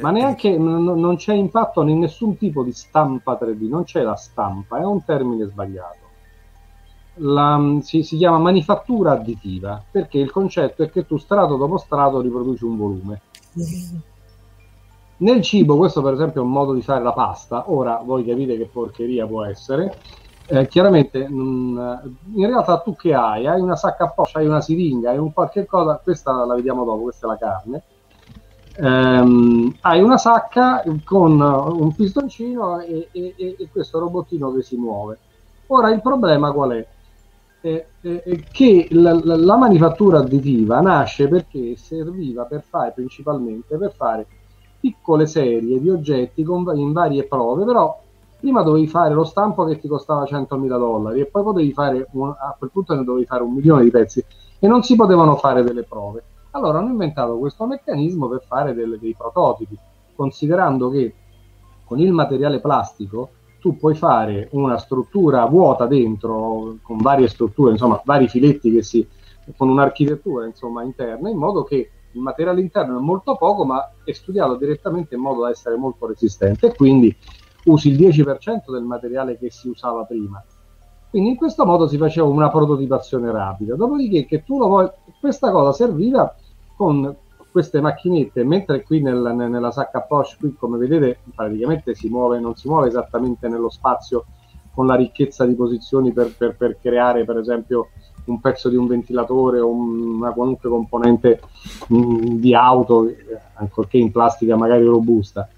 Ma 0.00 0.10
neanche 0.10 0.56
n- 0.56 0.84
non 0.84 1.16
c'è 1.16 1.32
impatto 1.32 1.82
in 1.82 1.98
nessun 1.98 2.36
tipo 2.36 2.62
di 2.62 2.72
stampa 2.72 3.38
3D, 3.40 3.68
non 3.68 3.84
c'è 3.84 4.02
la 4.02 4.16
stampa, 4.16 4.78
è 4.78 4.84
un 4.84 5.02
termine 5.04 5.46
sbagliato. 5.46 6.06
La, 7.20 7.78
si, 7.80 8.04
si, 8.04 8.16
chiama 8.16 8.38
manifattura 8.38 9.12
additiva 9.12 9.82
perché 9.90 10.18
il 10.18 10.30
concetto 10.30 10.84
è 10.84 10.90
che 10.90 11.04
tu 11.04 11.16
strato 11.16 11.56
dopo 11.56 11.76
strato 11.76 12.20
riproduci 12.20 12.64
un 12.64 12.76
volume. 12.76 13.20
Nel 15.16 15.42
cibo, 15.42 15.76
questo 15.76 16.00
per 16.00 16.12
esempio 16.12 16.42
è 16.42 16.44
un 16.44 16.52
modo 16.52 16.74
di 16.74 16.82
fare 16.82 17.02
la 17.02 17.12
pasta. 17.12 17.72
Ora 17.72 18.00
voi 18.04 18.24
capite 18.24 18.56
che 18.56 18.66
porcheria 18.66 19.26
può 19.26 19.42
essere 19.44 19.96
eh, 20.50 20.66
chiaramente 20.66 21.28
mh, 21.28 22.16
in 22.34 22.46
realtà 22.46 22.78
tu 22.78 22.96
che 22.96 23.12
hai? 23.12 23.46
Hai 23.46 23.60
una 23.60 23.76
sacca 23.76 24.04
a 24.04 24.08
posta, 24.08 24.38
hai 24.38 24.46
una 24.46 24.62
siringa, 24.62 25.10
hai 25.10 25.18
un 25.18 25.32
qualche 25.32 25.66
cosa, 25.66 26.00
questa 26.02 26.32
la 26.46 26.54
vediamo 26.54 26.84
dopo, 26.84 27.02
questa 27.02 27.26
è 27.26 27.30
la 27.30 27.36
carne. 27.36 27.82
Um, 28.78 29.74
hai 29.80 30.00
una 30.00 30.16
sacca 30.16 30.84
con 31.04 31.40
un 31.40 31.94
pistoncino 31.94 32.78
e, 32.80 33.08
e, 33.10 33.34
e, 33.36 33.68
questo 33.70 33.98
robottino 33.98 34.54
che 34.54 34.62
si 34.62 34.76
muove. 34.76 35.18
Ora 35.66 35.90
il 35.90 36.00
problema 36.00 36.52
qual 36.52 36.70
è? 36.70 36.86
È, 37.60 37.86
è, 38.00 38.22
è 38.22 38.42
che 38.50 38.86
la, 38.92 39.20
la, 39.22 39.36
la, 39.36 39.56
manifattura 39.56 40.20
additiva 40.20 40.80
nasce 40.80 41.26
perché 41.28 41.76
serviva 41.76 42.44
per 42.44 42.62
fare 42.62 42.92
principalmente 42.92 43.76
per 43.76 43.92
fare 43.92 44.26
piccole 44.78 45.26
serie 45.26 45.80
di 45.80 45.90
oggetti 45.90 46.44
con, 46.44 46.64
in 46.78 46.92
varie 46.92 47.24
prove, 47.24 47.64
però 47.64 48.00
prima 48.38 48.62
dovevi 48.62 48.86
fare 48.86 49.14
lo 49.14 49.24
stampo 49.24 49.64
che 49.64 49.78
ti 49.78 49.88
costava 49.88 50.22
100.000 50.22 50.66
dollari 50.66 51.20
e 51.20 51.26
poi 51.26 51.42
potevi 51.42 51.72
fare 51.72 52.06
un, 52.12 52.28
a 52.28 52.54
quel 52.58 52.70
punto 52.70 52.94
ne 52.94 53.04
dovevi 53.04 53.26
fare 53.26 53.42
un 53.42 53.52
milione 53.52 53.82
di 53.82 53.90
pezzi 53.90 54.24
e 54.58 54.66
non 54.66 54.82
si 54.82 54.96
potevano 54.96 55.36
fare 55.36 55.62
delle 55.62 55.82
prove. 55.82 56.22
Allora 56.52 56.78
hanno 56.78 56.90
inventato 56.90 57.38
questo 57.38 57.66
meccanismo 57.66 58.28
per 58.28 58.42
fare 58.46 58.74
delle, 58.74 58.98
dei 58.98 59.14
prototipi, 59.16 59.76
considerando 60.14 60.90
che 60.90 61.14
con 61.84 61.98
il 61.98 62.12
materiale 62.12 62.60
plastico 62.60 63.30
tu 63.60 63.76
puoi 63.76 63.94
fare 63.94 64.48
una 64.52 64.78
struttura 64.78 65.44
vuota 65.46 65.86
dentro, 65.86 66.76
con 66.82 66.98
varie 66.98 67.28
strutture, 67.28 67.72
insomma, 67.72 68.00
vari 68.04 68.28
filetti 68.28 68.70
che 68.70 68.82
si, 68.82 69.06
con 69.56 69.68
un'architettura 69.68 70.46
insomma, 70.46 70.82
interna, 70.82 71.28
in 71.28 71.36
modo 71.36 71.64
che 71.64 71.90
il 72.12 72.20
materiale 72.20 72.60
interno 72.60 72.98
è 72.98 73.00
molto 73.00 73.36
poco, 73.36 73.64
ma 73.64 73.92
è 74.04 74.12
studiato 74.12 74.56
direttamente 74.56 75.14
in 75.14 75.20
modo 75.20 75.42
da 75.42 75.50
essere 75.50 75.76
molto 75.76 76.06
resistente 76.06 76.68
e 76.68 76.74
quindi 76.74 77.14
usi 77.68 77.88
il 77.90 77.98
10% 77.98 78.70
del 78.72 78.82
materiale 78.82 79.38
che 79.38 79.50
si 79.50 79.68
usava 79.68 80.04
prima. 80.04 80.42
Quindi 81.10 81.30
in 81.30 81.36
questo 81.36 81.64
modo 81.64 81.86
si 81.86 81.96
faceva 81.96 82.26
una 82.26 82.50
prototipazione 82.50 83.30
rapida. 83.30 83.74
Dopodiché 83.74 84.26
che 84.26 84.44
tu 84.44 84.58
lo 84.58 84.66
vuoi, 84.66 84.90
questa 85.20 85.50
cosa 85.50 85.72
serviva 85.72 86.34
con 86.76 87.16
queste 87.50 87.80
macchinette, 87.80 88.44
mentre 88.44 88.82
qui 88.82 89.00
nel, 89.00 89.20
nella 89.34 89.70
sacca 89.70 90.02
Porsche, 90.02 90.36
qui 90.38 90.54
come 90.54 90.76
vedete 90.76 91.20
praticamente 91.34 91.94
si 91.94 92.08
muove, 92.08 92.38
non 92.38 92.54
si 92.56 92.68
muove 92.68 92.88
esattamente 92.88 93.48
nello 93.48 93.70
spazio 93.70 94.26
con 94.72 94.86
la 94.86 94.94
ricchezza 94.94 95.44
di 95.44 95.54
posizioni 95.54 96.12
per, 96.12 96.36
per, 96.36 96.56
per 96.56 96.78
creare 96.80 97.24
per 97.24 97.38
esempio 97.38 97.88
un 98.26 98.40
pezzo 98.40 98.68
di 98.68 98.76
un 98.76 98.86
ventilatore 98.86 99.58
o 99.58 99.70
una 99.70 100.30
qualunque 100.32 100.68
componente 100.68 101.40
mh, 101.88 101.96
mm, 101.96 102.20
di 102.36 102.54
auto, 102.54 103.12
ancorché 103.54 103.96
in 103.98 104.12
plastica 104.12 104.54
magari 104.56 104.84
robusta. 104.84 105.48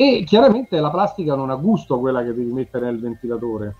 E 0.00 0.24
chiaramente 0.24 0.80
la 0.80 0.88
plastica 0.88 1.34
non 1.34 1.50
ha 1.50 1.56
gusto 1.56 2.00
quella 2.00 2.22
che 2.22 2.32
devi 2.32 2.50
mettere 2.50 2.86
nel 2.86 2.98
ventilatore. 2.98 3.74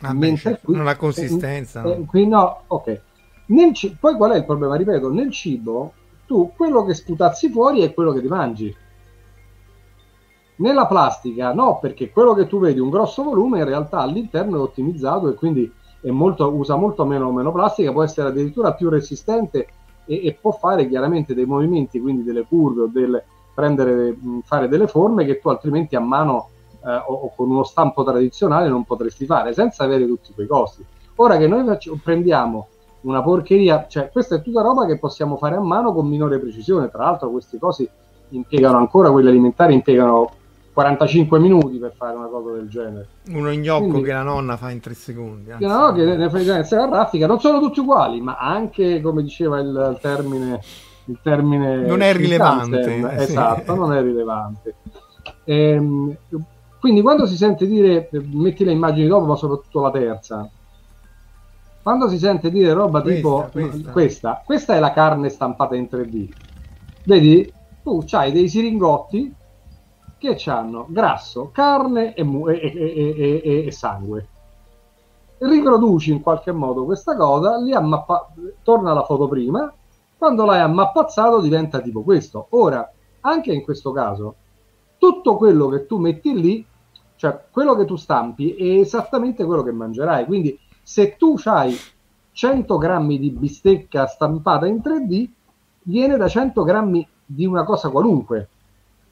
Ah, 0.00 0.14
Mentre 0.14 0.58
qui, 0.64 0.74
non 0.74 0.86
ha 0.88 0.96
consistenza. 0.96 1.82
Eh, 1.82 2.06
qui 2.06 2.26
no, 2.26 2.62
ok. 2.66 3.00
Nel, 3.48 3.72
poi 4.00 4.16
qual 4.16 4.30
è 4.30 4.38
il 4.38 4.46
problema? 4.46 4.74
Ripeto, 4.74 5.12
nel 5.12 5.30
cibo 5.30 5.92
tu 6.24 6.52
quello 6.56 6.82
che 6.86 6.94
sputazzi 6.94 7.50
fuori 7.50 7.82
è 7.82 7.92
quello 7.92 8.12
che 8.12 8.22
ti 8.22 8.26
mangi. 8.26 8.74
Nella 10.56 10.86
plastica 10.86 11.52
no, 11.52 11.78
perché 11.78 12.10
quello 12.10 12.32
che 12.32 12.46
tu 12.46 12.58
vedi 12.58 12.80
un 12.80 12.88
grosso 12.88 13.22
volume 13.22 13.58
in 13.58 13.66
realtà 13.66 13.98
all'interno 13.98 14.56
è 14.56 14.60
ottimizzato 14.60 15.28
e 15.28 15.34
quindi 15.34 15.70
molto, 16.04 16.48
usa 16.48 16.76
molto 16.76 17.04
meno, 17.04 17.30
meno, 17.32 17.52
plastica, 17.52 17.92
può 17.92 18.02
essere 18.02 18.28
addirittura 18.28 18.72
più 18.72 18.88
resistente 18.88 19.66
e, 20.06 20.26
e, 20.26 20.38
può 20.40 20.52
fare 20.52 20.88
chiaramente 20.88 21.34
dei 21.34 21.44
movimenti, 21.44 22.00
quindi 22.00 22.22
delle 22.22 22.46
curve 22.46 22.80
o 22.80 22.86
del, 22.86 23.22
prendere, 23.54 24.16
fare 24.44 24.68
delle 24.68 24.86
forme 24.86 25.24
che 25.24 25.38
tu 25.38 25.48
altrimenti 25.48 25.96
a 25.96 26.00
mano 26.00 26.48
eh, 26.84 26.94
o, 26.94 27.12
o, 27.12 27.32
con 27.34 27.50
uno 27.50 27.64
stampo 27.64 28.02
tradizionale 28.04 28.68
non 28.68 28.84
potresti 28.84 29.26
fare 29.26 29.52
senza 29.52 29.84
avere 29.84 30.06
tutti 30.06 30.32
quei 30.32 30.46
costi. 30.46 30.84
Ora 31.16 31.36
che 31.36 31.46
noi 31.46 31.64
facciamo, 31.64 32.00
prendiamo 32.02 32.68
una 33.02 33.22
porcheria, 33.22 33.86
cioè 33.88 34.10
questa 34.10 34.36
è 34.36 34.42
tutta 34.42 34.62
roba 34.62 34.86
che 34.86 34.98
possiamo 34.98 35.36
fare 35.36 35.56
a 35.56 35.60
mano 35.60 35.92
con 35.92 36.06
minore 36.08 36.38
precisione, 36.38 36.90
tra 36.90 37.04
l'altro 37.04 37.30
queste 37.30 37.58
cose 37.58 37.88
impiegano 38.30 38.78
ancora, 38.78 39.10
quelle 39.10 39.30
alimentari 39.30 39.74
impiegano 39.74 40.30
45 40.72 41.38
minuti 41.38 41.76
per 41.76 41.92
fare 41.94 42.16
una 42.16 42.28
cosa 42.28 42.52
del 42.52 42.68
genere. 42.68 43.08
Uno 43.28 43.50
gnocco 43.50 43.88
Quindi, 43.88 44.02
che 44.04 44.12
la 44.12 44.22
nonna 44.22 44.56
fa 44.56 44.70
in 44.70 44.80
3 44.80 44.94
secondi. 44.94 45.50
Anzi, 45.50 45.66
no, 45.66 45.92
che 45.92 46.16
ne 46.16 46.30
fai 46.30 46.44
la 46.44 46.88
raffica, 46.88 47.26
non 47.26 47.40
sono 47.40 47.60
tutti 47.60 47.80
uguali, 47.80 48.20
ma 48.20 48.38
anche, 48.38 49.00
come 49.00 49.22
diceva 49.22 49.60
il 49.60 49.98
termine... 50.00 50.60
Il 51.06 51.18
termine 51.22 51.86
non 51.86 52.00
è 52.00 52.12
rilevante. 52.12 52.80
Tanzen, 52.80 53.10
esatto, 53.18 53.74
non 53.74 53.92
è 53.92 54.00
rilevante. 54.00 54.76
Ehm, 55.44 56.16
quindi 56.78 57.00
quando 57.00 57.26
si 57.26 57.36
sente 57.36 57.66
dire, 57.66 58.08
metti 58.12 58.64
le 58.64 58.72
immagini 58.72 59.08
dopo, 59.08 59.26
ma 59.26 59.36
soprattutto 59.36 59.80
la 59.80 59.90
terza, 59.90 60.50
quando 61.82 62.08
si 62.08 62.18
sente 62.18 62.50
dire 62.50 62.72
roba 62.72 63.02
questa, 63.02 63.16
tipo 63.16 63.48
questa. 63.50 63.90
questa, 63.90 64.42
questa 64.44 64.74
è 64.74 64.78
la 64.78 64.92
carne 64.92 65.28
stampata 65.28 65.74
in 65.74 65.88
3D. 65.90 66.28
Vedi, 67.04 67.52
tu 67.82 68.04
hai 68.12 68.30
dei 68.30 68.48
siringotti 68.48 69.34
che 70.18 70.50
hanno 70.50 70.86
grasso, 70.88 71.50
carne 71.52 72.14
e, 72.14 72.22
mu- 72.22 72.48
e, 72.48 72.60
e, 72.62 73.64
e, 73.66 73.70
sangue. 73.72 74.28
Riproduci 75.38 76.12
in 76.12 76.20
qualche 76.20 76.52
modo 76.52 76.84
questa 76.84 77.16
cosa, 77.16 77.58
li 77.58 77.72
ammappa- 77.72 78.32
torna 78.62 78.92
alla 78.92 79.04
foto 79.04 79.26
prima, 79.26 79.72
quando 80.22 80.44
l'hai 80.44 80.60
ammappazzato 80.60 81.40
diventa 81.40 81.80
tipo 81.80 82.04
questo. 82.04 82.46
Ora, 82.50 82.88
anche 83.22 83.52
in 83.52 83.64
questo 83.64 83.90
caso, 83.90 84.36
tutto 84.96 85.36
quello 85.36 85.66
che 85.66 85.84
tu 85.86 85.98
metti 85.98 86.40
lì, 86.40 86.64
cioè 87.16 87.46
quello 87.50 87.74
che 87.74 87.84
tu 87.84 87.96
stampi, 87.96 88.54
è 88.54 88.78
esattamente 88.78 89.44
quello 89.44 89.64
che 89.64 89.72
mangerai. 89.72 90.24
Quindi 90.24 90.56
se 90.80 91.16
tu 91.16 91.34
hai 91.46 91.76
100 92.30 92.78
grammi 92.78 93.18
di 93.18 93.30
bistecca 93.30 94.06
stampata 94.06 94.64
in 94.68 94.76
3D, 94.76 95.28
viene 95.82 96.16
da 96.16 96.28
100 96.28 96.62
grammi 96.62 97.04
di 97.26 97.44
una 97.44 97.64
cosa 97.64 97.88
qualunque. 97.88 98.48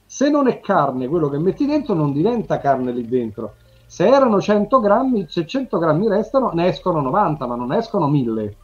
Se 0.07 0.31
non 0.31 0.47
è 0.47 0.61
carne 0.61 1.09
quello 1.09 1.29
che 1.29 1.39
metti 1.39 1.67
dentro, 1.67 1.95
non 1.95 2.13
diventa 2.13 2.61
carne 2.61 2.93
lì 2.93 3.05
dentro. 3.09 3.55
Se 3.85 4.07
erano 4.07 4.41
100 4.41 4.79
grammi, 4.79 5.27
se 5.29 5.45
100 5.45 5.77
grammi 5.77 6.07
restano, 6.07 6.53
ne 6.53 6.69
escono 6.69 7.01
90, 7.01 7.47
ma 7.49 7.57
non 7.57 7.73
escono 7.73 8.07
1000. 8.07 8.55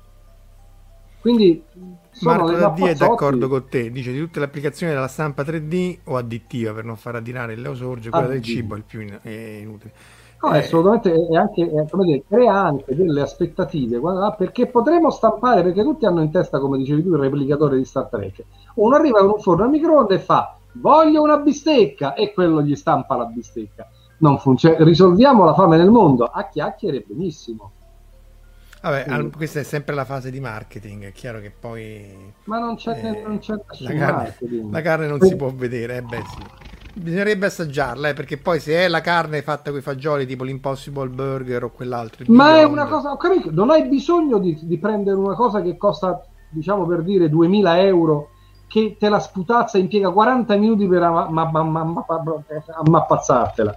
Quindi 1.20 1.64
Marco 2.20 2.52
Daddi 2.52 2.84
è 2.84 2.94
d'accordo 2.94 3.48
con 3.48 3.66
te, 3.68 3.90
dice 3.90 4.12
di 4.12 4.18
tutte 4.18 4.38
le 4.38 4.46
applicazioni 4.46 4.92
della 4.92 5.08
stampa 5.08 5.42
3D 5.42 5.98
o 6.04 6.16
additiva 6.16 6.72
per 6.72 6.84
non 6.84 6.96
far 6.96 7.16
addirare 7.16 7.52
il 7.52 7.60
leosorge, 7.60 8.10
quella 8.10 8.26
del 8.26 8.42
cibo 8.42 8.74
è 8.74 8.78
il 8.78 8.84
più 8.84 9.00
in- 9.00 9.18
è 9.20 9.58
inutile. 9.60 9.92
No, 10.42 10.52
eh, 10.52 10.58
assolutamente, 10.58 11.12
è 11.12 11.34
anche, 11.34 11.62
è, 11.62 11.96
dire, 12.04 12.22
crea 12.28 12.54
anche 12.54 12.94
delle 12.94 13.22
aspettative, 13.22 13.98
guarda, 13.98 14.32
perché 14.32 14.66
potremo 14.66 15.10
stampare, 15.10 15.62
perché 15.62 15.82
tutti 15.82 16.04
hanno 16.04 16.22
in 16.22 16.30
testa, 16.30 16.58
come 16.58 16.76
dicevi 16.76 17.02
tu, 17.02 17.14
il 17.14 17.20
replicatore 17.20 17.76
di 17.78 17.84
Star 17.84 18.08
Trek. 18.08 18.44
Uno 18.74 18.94
arriva 18.96 19.20
con 19.20 19.30
un 19.30 19.38
forno 19.38 19.64
a 19.64 19.68
microonde 19.68 20.14
e 20.14 20.18
fa, 20.18 20.56
voglio 20.72 21.22
una 21.22 21.38
bistecca, 21.38 22.14
e 22.14 22.32
quello 22.32 22.62
gli 22.62 22.76
stampa 22.76 23.16
la 23.16 23.24
bistecca. 23.24 23.88
Non 24.18 24.38
funziona, 24.38 24.76
risolviamo 24.84 25.44
la 25.44 25.54
fame 25.54 25.78
nel 25.78 25.90
mondo, 25.90 26.24
a 26.24 26.48
chiacchiere 26.48 27.04
benissimo. 27.06 27.72
Vabbè, 28.86 29.04
Quindi. 29.04 29.36
questa 29.36 29.58
è 29.58 29.62
sempre 29.64 29.96
la 29.96 30.04
fase 30.04 30.30
di 30.30 30.38
marketing, 30.38 31.06
è 31.06 31.12
chiaro 31.12 31.40
che 31.40 31.50
poi... 31.50 32.32
Ma 32.44 32.60
non 32.60 32.76
c'è, 32.76 32.96
eh, 33.04 33.20
non 33.26 33.40
c'è 33.40 33.54
la 33.78 33.92
carne, 33.92 34.36
la 34.70 34.80
carne 34.80 35.08
non 35.08 35.20
si 35.20 35.34
può 35.34 35.52
vedere, 35.52 35.96
eh 35.96 36.02
beh 36.02 36.22
sì. 36.24 36.38
Bisognerebbe 36.94 37.46
assaggiarla, 37.46 38.10
eh, 38.10 38.14
perché 38.14 38.38
poi 38.38 38.60
se 38.60 38.76
è 38.76 38.86
la 38.86 39.00
carne 39.00 39.42
fatta 39.42 39.70
con 39.70 39.80
i 39.80 39.82
fagioli, 39.82 40.24
tipo 40.24 40.44
l'Impossible 40.44 41.08
Burger 41.08 41.64
o 41.64 41.70
quell'altro. 41.70 42.26
Ma 42.28 42.58
è 42.58 42.62
una 42.62 42.86
cosa, 42.86 43.10
ho 43.10 43.16
capito, 43.16 43.50
non 43.50 43.70
hai 43.70 43.88
bisogno 43.88 44.38
di, 44.38 44.56
di, 44.62 44.78
prendere 44.78 45.16
una 45.16 45.34
cosa 45.34 45.60
che 45.62 45.76
costa, 45.76 46.24
diciamo 46.48 46.86
per 46.86 47.02
dire, 47.02 47.28
2000 47.28 47.80
euro, 47.80 48.28
che 48.68 48.94
te 48.96 49.08
la 49.08 49.18
sputazza 49.18 49.78
impiega 49.78 50.10
40 50.10 50.56
minuti 50.56 50.86
per 50.86 51.02
ammappazzartela. 51.02 53.74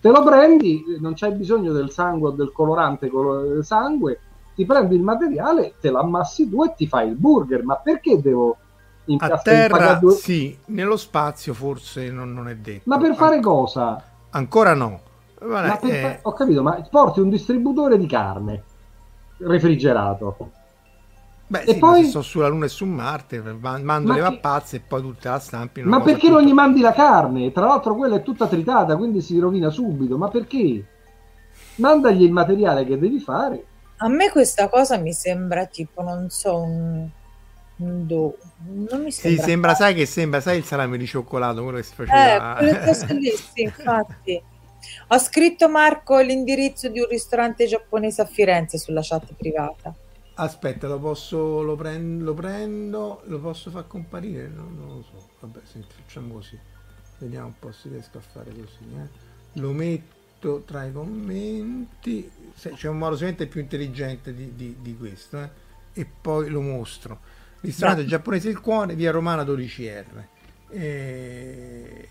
Te 0.00 0.08
lo 0.08 0.24
prendi, 0.24 0.82
non 0.98 1.12
c'hai 1.14 1.34
bisogno 1.34 1.72
del 1.72 1.90
sangue 1.90 2.30
o 2.30 2.32
del 2.32 2.52
colorante 2.52 3.10
del 3.10 3.64
sangue, 3.64 4.20
ti 4.56 4.64
prendi 4.64 4.96
il 4.96 5.02
materiale, 5.02 5.74
te 5.78 5.90
l'ammassi 5.90 6.48
tu 6.48 6.64
e 6.64 6.72
ti 6.74 6.88
fai 6.88 7.08
il 7.08 7.14
burger. 7.14 7.62
Ma 7.62 7.76
perché 7.76 8.20
devo 8.20 8.56
a 9.18 9.38
terra 9.38 10.00
sì, 10.10 10.56
nello 10.66 10.96
spazio 10.96 11.54
forse 11.54 12.10
non, 12.10 12.32
non, 12.32 12.48
è 12.48 12.56
detto. 12.56 12.82
Ma 12.86 12.98
per 12.98 13.14
fare 13.14 13.38
cosa? 13.40 14.02
Ancora 14.30 14.74
no. 14.74 15.00
Vabbè, 15.38 15.86
eh... 15.86 16.18
Ho 16.22 16.32
capito, 16.32 16.62
ma 16.62 16.84
porti 16.90 17.20
un 17.20 17.28
distributore 17.28 17.98
di 17.98 18.06
carne 18.06 18.62
refrigerato. 19.38 20.50
Beh, 21.48 21.60
e 21.60 21.74
sì, 21.74 21.78
poi 21.78 22.04
sto 22.04 22.22
sulla 22.22 22.48
Luna 22.48 22.64
e 22.64 22.68
su 22.68 22.86
Marte, 22.86 23.40
mando 23.40 24.12
le 24.12 24.22
mappazze 24.22 24.76
e 24.76 24.80
poi 24.80 25.02
tutte 25.02 25.28
la 25.28 25.38
stampi. 25.38 25.82
Ma 25.82 26.00
perché 26.00 26.28
tutta... 26.28 26.40
non 26.40 26.42
gli 26.42 26.52
mandi 26.52 26.80
la 26.80 26.92
carne? 26.92 27.52
Tra 27.52 27.66
l'altro 27.66 27.94
quella 27.94 28.16
è 28.16 28.22
tutta 28.22 28.48
tritata, 28.48 28.96
quindi 28.96 29.20
si 29.20 29.38
rovina 29.38 29.70
subito. 29.70 30.16
Ma 30.16 30.28
perché? 30.28 30.84
Mandagli 31.76 32.22
il 32.22 32.32
materiale 32.32 32.84
che 32.84 32.98
devi 32.98 33.20
fare. 33.20 33.64
A 33.98 34.08
me 34.08 34.30
questa 34.30 34.68
cosa 34.68 34.98
mi 34.98 35.12
sembra 35.12 35.66
tipo, 35.66 36.02
non 36.02 36.28
so, 36.28 36.58
un 36.58 37.10
Do... 37.76 38.38
Non 38.66 39.02
mi 39.02 39.12
sembra. 39.12 39.42
Sì, 39.42 39.48
sembra, 39.48 39.74
sai 39.74 39.94
che 39.94 40.06
sembra, 40.06 40.40
sai 40.40 40.58
il 40.58 40.64
salame 40.64 40.96
di 40.96 41.06
cioccolato, 41.06 41.62
quello 41.62 41.76
che 41.76 41.82
si 41.82 41.94
faceva. 41.94 42.58
Eh, 42.58 43.14
lì, 43.14 43.30
sì, 43.30 43.62
infatti. 43.62 44.42
Ho 45.08 45.18
scritto 45.18 45.68
Marco 45.68 46.18
l'indirizzo 46.20 46.88
di 46.88 47.00
un 47.00 47.06
ristorante 47.06 47.66
giapponese 47.66 48.22
a 48.22 48.24
Firenze 48.24 48.78
sulla 48.78 49.02
chat 49.02 49.34
privata. 49.34 49.94
Aspetta, 50.38 50.86
lo 50.86 50.98
posso, 50.98 51.62
lo 51.62 51.76
prendo, 51.76 52.24
lo, 52.24 52.34
prendo, 52.34 53.22
lo 53.24 53.40
posso 53.40 53.70
far 53.70 53.86
comparire? 53.86 54.48
No, 54.48 54.68
non 54.74 54.96
lo 54.96 55.02
so. 55.02 55.28
Vabbè, 55.40 55.60
senti, 55.64 55.94
facciamo 56.02 56.34
così. 56.34 56.58
Vediamo 57.18 57.46
un 57.46 57.58
po' 57.58 57.72
se 57.72 57.88
riesco 57.90 58.18
a 58.18 58.22
fare 58.22 58.50
così. 58.50 58.84
Eh. 58.94 59.08
Lo 59.60 59.72
metto 59.72 60.15
tra 60.64 60.84
i 60.84 60.92
commenti. 60.92 62.30
C'è 62.56 62.88
un 62.88 62.98
modo 62.98 63.12
sicuramente 63.12 63.46
più 63.46 63.60
intelligente 63.60 64.34
di, 64.34 64.54
di, 64.54 64.76
di 64.80 64.96
questo. 64.96 65.42
Eh. 65.42 65.48
E 65.92 66.06
poi 66.20 66.48
lo 66.48 66.60
mostro 66.60 67.20
ristorante 67.66 68.02
Beh. 68.02 68.08
giapponese 68.08 68.48
Il 68.48 68.60
Cuore, 68.60 68.94
via 68.94 69.10
Romana 69.10 69.42
12R. 69.42 70.04
E... 70.70 72.08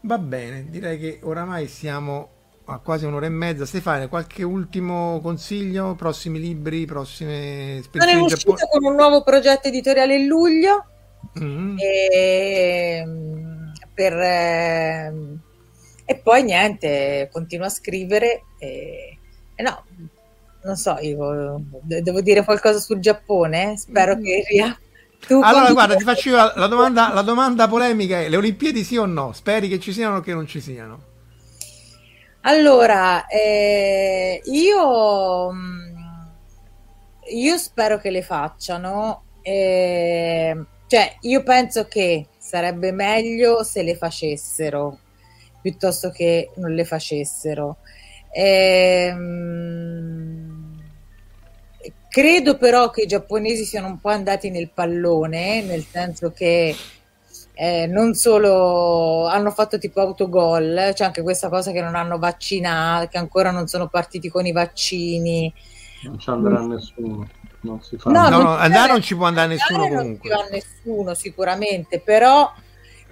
Va 0.00 0.18
bene, 0.18 0.66
direi 0.68 0.98
che 0.98 1.20
oramai 1.22 1.66
siamo 1.66 2.30
a 2.66 2.78
quasi 2.78 3.04
un'ora 3.04 3.26
e 3.26 3.30
mezza. 3.30 3.66
Stefano, 3.66 4.08
qualche 4.08 4.42
ultimo 4.42 5.20
consiglio? 5.20 5.94
Prossimi 5.94 6.38
libri, 6.38 6.84
prossime 6.86 7.80
spedizioni? 7.82 8.12
Sono 8.12 8.24
uscito 8.24 8.54
Giappone? 8.54 8.68
con 8.70 8.90
un 8.90 8.96
nuovo 8.96 9.22
progetto 9.22 9.68
editoriale 9.68 10.16
in 10.16 10.26
luglio. 10.26 10.84
Mm-hmm. 11.40 11.76
E, 11.78 13.04
per, 13.92 14.12
eh, 14.12 15.12
e 16.10 16.16
poi 16.16 16.42
niente, 16.42 17.28
continuo 17.30 17.66
a 17.66 17.68
scrivere. 17.68 18.44
E, 18.58 19.18
e 19.54 19.62
no, 19.62 19.84
non 20.62 20.74
so, 20.74 20.96
io 21.02 21.60
devo 21.82 22.22
dire 22.22 22.44
qualcosa 22.44 22.78
sul 22.78 22.98
Giappone. 22.98 23.76
Spero 23.76 24.14
mm-hmm. 24.14 24.24
che 24.24 24.44
ria- 24.48 24.78
tu 25.26 25.38
allora, 25.42 25.70
guarda, 25.70 25.96
ti 25.96 26.04
faccio 26.04 26.34
la, 26.34 26.54
la, 26.56 26.66
domanda, 26.66 27.12
la 27.12 27.20
domanda 27.20 27.68
polemica: 27.68 28.22
è, 28.22 28.30
le 28.30 28.38
Olimpiadi 28.38 28.84
sì 28.84 28.96
o 28.96 29.04
no? 29.04 29.34
Speri 29.34 29.68
che 29.68 29.78
ci 29.78 29.92
siano 29.92 30.16
o 30.16 30.20
che 30.20 30.32
non 30.32 30.46
ci 30.46 30.62
siano? 30.62 31.02
Allora, 32.40 33.26
eh, 33.26 34.40
io, 34.46 35.52
mm, 35.52 35.96
io 37.34 37.58
spero 37.58 37.98
che 37.98 38.08
le 38.08 38.22
facciano. 38.22 39.24
Eh, 39.42 40.56
cioè, 40.86 41.16
io 41.20 41.42
penso 41.42 41.86
che 41.86 42.28
sarebbe 42.38 42.92
meglio 42.92 43.62
se 43.62 43.82
le 43.82 43.94
facessero 43.94 45.00
piuttosto 45.60 46.10
che 46.10 46.50
non 46.56 46.72
le 46.72 46.84
facessero. 46.84 47.78
Eh, 48.30 49.14
Credo 52.08 52.56
però 52.56 52.90
che 52.90 53.02
i 53.02 53.06
giapponesi 53.06 53.64
siano 53.64 53.86
un 53.86 54.00
po' 54.00 54.08
andati 54.08 54.50
nel 54.50 54.70
pallone, 54.72 55.62
nel 55.62 55.84
senso 55.84 56.32
che 56.32 56.74
eh, 57.52 57.86
non 57.86 58.14
solo 58.14 59.26
hanno 59.26 59.50
fatto 59.50 59.78
tipo 59.78 60.00
autogol, 60.00 60.92
c'è 60.94 61.04
anche 61.04 61.22
questa 61.22 61.50
cosa 61.50 61.70
che 61.70 61.82
non 61.82 61.94
hanno 61.94 62.18
vaccinato, 62.18 63.08
che 63.08 63.18
ancora 63.18 63.50
non 63.50 63.66
sono 63.66 63.88
partiti 63.88 64.30
con 64.30 64.46
i 64.46 64.52
vaccini. 64.52 65.52
Non 66.04 66.18
ci 66.18 66.30
andrà 66.30 66.60
mm. 66.60 66.70
nessuno. 66.70 67.28
Non 67.60 67.82
si 67.82 67.98
fa. 67.98 68.10
No, 68.10 68.28
no, 68.30 68.42
non 68.42 68.56
andare 68.58 68.90
non 68.90 69.02
ci 69.02 69.14
può 69.14 69.26
andare 69.26 69.48
nessuno 69.48 69.82
andare 69.82 70.02
comunque. 70.02 70.28
Non 70.30 70.38
ci 70.38 70.44
va 70.44 70.56
nessuno 70.56 71.14
sicuramente, 71.14 72.00
però 72.00 72.50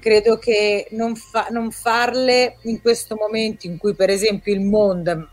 credo 0.07 0.39
che 0.39 0.87
non, 0.93 1.17
fa, 1.17 1.49
non, 1.51 1.73
farle 1.73 2.59
in 2.63 2.81
questo 2.81 3.17
momento 3.17 3.67
in 3.67 3.77
cui 3.77 3.93
per 3.97 4.09
esempio 4.09 4.55
il 4.55 4.61
mondo, 4.61 5.31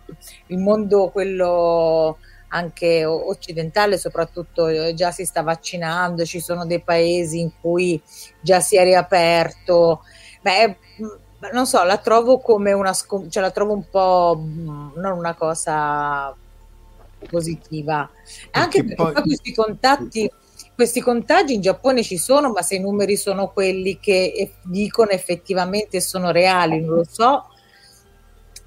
il 0.48 0.58
mondo 0.58 1.10
quello 1.10 2.18
anche 2.48 3.06
occidentale 3.06 4.00
soprattutto 4.00 4.66
eh, 4.66 4.96
già 4.96 5.12
si 5.12 5.26
sta 5.26 5.44
vaccinando, 5.44 6.26
ci 6.26 6.40
sono 6.40 6.66
dei 6.66 6.82
paesi 6.82 7.40
in 7.40 7.52
cui 7.62 8.02
già 8.42 8.62
si 8.62 8.76
è 8.76 8.84
riaperto. 8.84 10.02
Beh, 10.42 10.78
mm, 11.02 11.52
non 11.52 11.68
so, 11.68 11.84
la 11.84 11.98
trovo 11.98 12.40
come 12.40 12.72
una 12.72 12.94
scom- 12.94 13.30
cioè 13.30 13.44
la 13.44 13.52
trovo 13.52 13.74
un 13.74 13.88
po' 13.88 14.42
mm, 14.42 14.94
non 14.96 15.20
una 15.20 15.36
cosa 15.36 16.36
positiva. 17.30 18.10
Anche 18.50 18.84
perché, 18.84 18.96
perché 18.96 19.12
poi 19.14 19.22
questi 19.22 19.54
contatti 19.54 20.32
questi 20.76 21.02
contagi 21.02 21.54
in 21.54 21.62
Giappone 21.62 22.04
ci 22.04 22.18
sono, 22.18 22.52
ma 22.52 22.62
se 22.62 22.76
i 22.76 22.80
numeri 22.80 23.16
sono 23.16 23.52
quelli 23.52 24.00
che 24.00 24.54
dicono 24.64 25.12
effettivamente 25.12 26.02
sono 26.02 26.32
reali, 26.32 26.80
non 26.80 26.96
lo 26.96 27.06
so, 27.10 27.48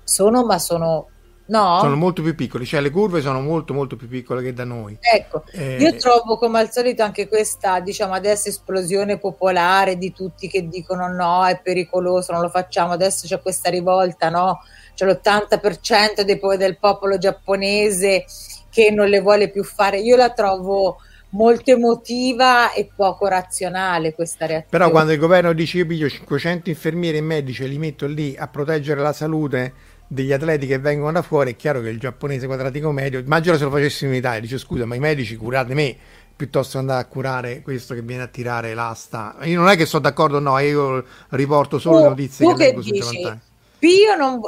sono, 0.05 0.45
ma 0.45 0.59
sono 0.59 1.09
No? 1.49 1.79
Sono 1.81 1.95
molto 1.95 2.23
più 2.23 2.35
piccoli, 2.35 2.67
cioè 2.67 2.81
le 2.81 2.91
curve 2.91 3.21
sono 3.21 3.41
molto 3.41 3.73
molto 3.73 3.95
più 3.95 4.09
piccole 4.09 4.43
che 4.43 4.53
da 4.53 4.65
noi. 4.65 4.99
Ecco, 5.01 5.45
eh... 5.53 5.77
io 5.77 5.95
trovo 5.95 6.39
come 6.39 6.59
al 6.59 6.73
solito 6.73 7.05
anche 7.05 7.29
questa, 7.29 7.79
diciamo 7.79 8.15
adesso 8.15 8.49
esplosione 8.49 9.19
popolare 9.19 9.97
di 9.97 10.13
tutti 10.13 10.49
che 10.49 10.67
dicono 10.67 11.07
no, 11.07 11.47
è 11.47 11.61
pericoloso, 11.61 12.33
non 12.33 12.41
lo 12.41 12.49
facciamo, 12.49 12.93
adesso 12.93 13.29
c'è 13.29 13.41
questa 13.41 13.71
rivolta, 13.71 14.29
no? 14.29 14.61
C'è 14.95 15.07
l'80% 15.07 16.23
dei, 16.23 16.41
del 16.59 16.79
popolo 16.79 17.17
giapponese 17.17 18.25
che 18.69 18.91
non 18.91 19.09
le 19.09 19.21
vuole 19.21 19.49
più 19.49 19.63
fare. 19.63 20.01
Io 20.01 20.17
la 20.17 20.31
trovo 20.31 20.97
molto 21.37 21.71
emotiva 21.71 22.73
e 22.73 22.89
poco 22.97 23.27
razionale 23.27 24.15
questa 24.15 24.47
reazione. 24.47 24.71
Però 24.71 24.91
quando 24.91 25.13
il 25.13 25.19
governo 25.19 25.53
dice 25.53 25.79
io 25.79 25.87
piglio 25.87 26.09
500 26.09 26.71
infermieri 26.71 27.19
e 27.19 27.21
medici 27.21 27.63
e 27.63 27.67
li 27.67 27.79
metto 27.79 28.07
lì 28.07 28.35
a 28.37 28.49
proteggere 28.49 29.01
la 29.03 29.13
salute 29.13 29.73
degli 30.09 30.33
atleti 30.33 30.67
che 30.67 30.79
vengono 30.79 31.13
da 31.13 31.23
fuori, 31.23 31.53
è 31.53 31.57
chiaro 31.57 31.81
che 31.83 31.91
il 31.91 31.99
giapponese 31.99 32.47
quadratico 32.47 32.91
medio, 32.91 33.19
immagino 33.19 33.57
se 33.57 33.65
lo 33.65 33.71
facessimo 33.71 34.13
in 34.13 34.19
Italia, 34.19 34.41
dice 34.41 34.57
scusa, 34.59 34.87
ma 34.87 34.95
i 34.95 35.01
medici 35.01 35.37
curate 35.37 35.75
me 35.75 35.97
piuttosto 36.35 36.73
che 36.73 36.79
andare 36.79 37.01
a 37.01 37.07
curare 37.07 37.63
questo 37.63 37.95
che 37.95 38.03
viene 38.03 38.23
a 38.23 38.27
tirare 38.27 38.75
l'asta. 38.75 39.37
Io 39.43 39.59
non 39.59 39.69
è 39.69 39.77
che 39.77 39.87
sono 39.87 40.03
d'accordo, 40.03 40.39
no, 40.39 40.59
io 40.59 41.05
riporto 41.31 41.79
solo 41.79 42.01
le 42.01 42.09
notizie 42.09 42.47
che, 42.47 42.53
che 42.53 42.65
leggo 42.65 42.81
dici? 42.83 43.39
Pio, 43.78 44.16
non, 44.16 44.40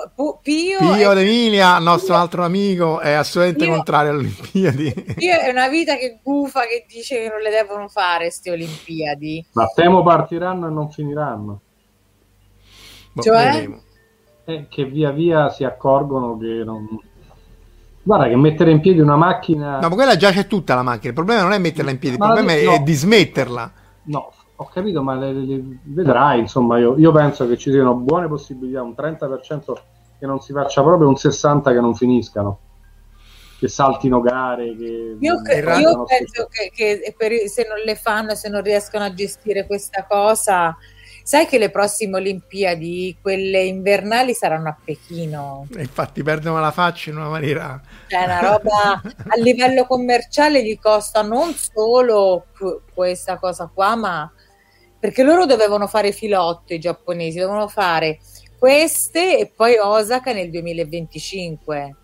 Pio, 0.42 0.78
Pio 0.78 1.10
è... 1.10 1.14
d'Emilia, 1.14 1.76
il 1.76 1.82
nostro 1.82 2.14
Pio... 2.14 2.22
altro 2.22 2.44
amico, 2.44 3.00
è 3.00 3.12
assolutamente 3.12 3.66
Pio... 3.66 3.74
contrario 3.74 4.10
alle 4.10 4.20
Olimpiadi. 4.20 5.04
Pio 5.16 5.38
è 5.38 5.50
una 5.50 5.68
vita 5.68 5.96
che 5.96 6.18
gufa 6.22 6.62
che 6.62 6.86
dice 6.88 7.22
che 7.22 7.28
non 7.28 7.40
le 7.40 7.50
devono 7.50 7.88
fare 7.88 8.24
queste 8.24 8.50
Olimpiadi. 8.50 9.46
Ma 9.52 9.66
temo 9.74 10.02
partiranno 10.02 10.66
e 10.66 10.70
non 10.70 10.90
finiranno. 10.90 11.60
Boh, 13.12 13.22
cioè? 13.22 13.68
Eh, 14.44 14.66
che 14.68 14.84
via 14.86 15.10
via 15.10 15.50
si 15.50 15.64
accorgono 15.64 16.38
che 16.38 16.62
non... 16.64 16.86
Guarda 18.02 18.28
che 18.28 18.36
mettere 18.36 18.70
in 18.70 18.80
piedi 18.80 19.00
una 19.00 19.16
macchina... 19.16 19.78
No, 19.80 19.90
ma 19.90 19.94
quella 19.94 20.16
già 20.16 20.30
c'è 20.30 20.46
tutta 20.46 20.74
la 20.74 20.82
macchina, 20.82 21.08
il 21.08 21.14
problema 21.14 21.42
non 21.42 21.52
è 21.52 21.58
metterla 21.58 21.90
in 21.90 21.98
piedi, 21.98 22.16
il 22.16 22.20
ma 22.20 22.32
problema 22.32 22.52
è, 22.58 22.64
no. 22.64 22.72
è 22.72 22.78
dismetterla. 22.78 23.72
No, 24.04 24.32
ho 24.60 24.68
capito, 24.72 25.02
ma 25.02 25.14
le, 25.14 25.32
le, 25.32 25.62
vedrai, 25.84 26.40
insomma, 26.40 26.78
io, 26.78 26.98
io, 26.98 27.12
penso 27.12 27.46
che 27.46 27.56
ci 27.56 27.70
siano 27.70 27.94
buone 27.94 28.26
possibilità, 28.26 28.82
un 28.82 28.94
30% 28.96 29.72
che 30.18 30.26
non 30.26 30.40
si 30.40 30.52
faccia 30.52 30.82
proprio, 30.82 31.06
un 31.06 31.14
60% 31.14 31.62
che 31.62 31.80
non 31.80 31.94
finiscano, 31.94 32.58
che 33.58 33.68
saltino 33.68 34.20
gare. 34.20 34.76
Che 34.76 35.16
io, 35.18 35.42
che, 35.42 35.58
io 35.58 36.04
penso 36.04 36.48
che, 36.50 36.72
che 36.74 37.14
per, 37.16 37.32
se 37.48 37.66
non 37.68 37.78
le 37.84 37.94
fanno, 37.94 38.34
se 38.34 38.48
non 38.48 38.62
riescono 38.62 39.04
a 39.04 39.14
gestire 39.14 39.64
questa 39.64 40.04
cosa, 40.08 40.76
Sai 41.28 41.44
che 41.44 41.58
le 41.58 41.68
prossime 41.68 42.16
Olimpiadi, 42.16 43.18
quelle 43.20 43.60
invernali, 43.60 44.32
saranno 44.32 44.70
a 44.70 44.76
Pechino. 44.82 45.66
E 45.76 45.82
infatti 45.82 46.22
perdono 46.22 46.58
la 46.58 46.70
faccia 46.70 47.10
in 47.10 47.18
una 47.18 47.28
maniera... 47.28 47.78
Cioè, 48.06 48.24
una 48.24 48.40
roba 48.40 48.92
a 49.02 49.36
livello 49.36 49.84
commerciale 49.84 50.64
gli 50.64 50.78
costa 50.78 51.20
non 51.20 51.52
solo 51.52 52.46
questa 52.94 53.36
cosa 53.36 53.70
qua, 53.70 53.94
ma 53.94 54.32
perché 54.98 55.22
loro 55.22 55.46
dovevano 55.46 55.86
fare 55.86 56.12
filotto 56.12 56.74
i 56.74 56.78
giapponesi, 56.78 57.38
dovevano 57.38 57.68
fare 57.68 58.18
queste 58.58 59.38
e 59.38 59.52
poi 59.54 59.76
Osaka 59.78 60.32
nel 60.32 60.50
2025. 60.50 61.96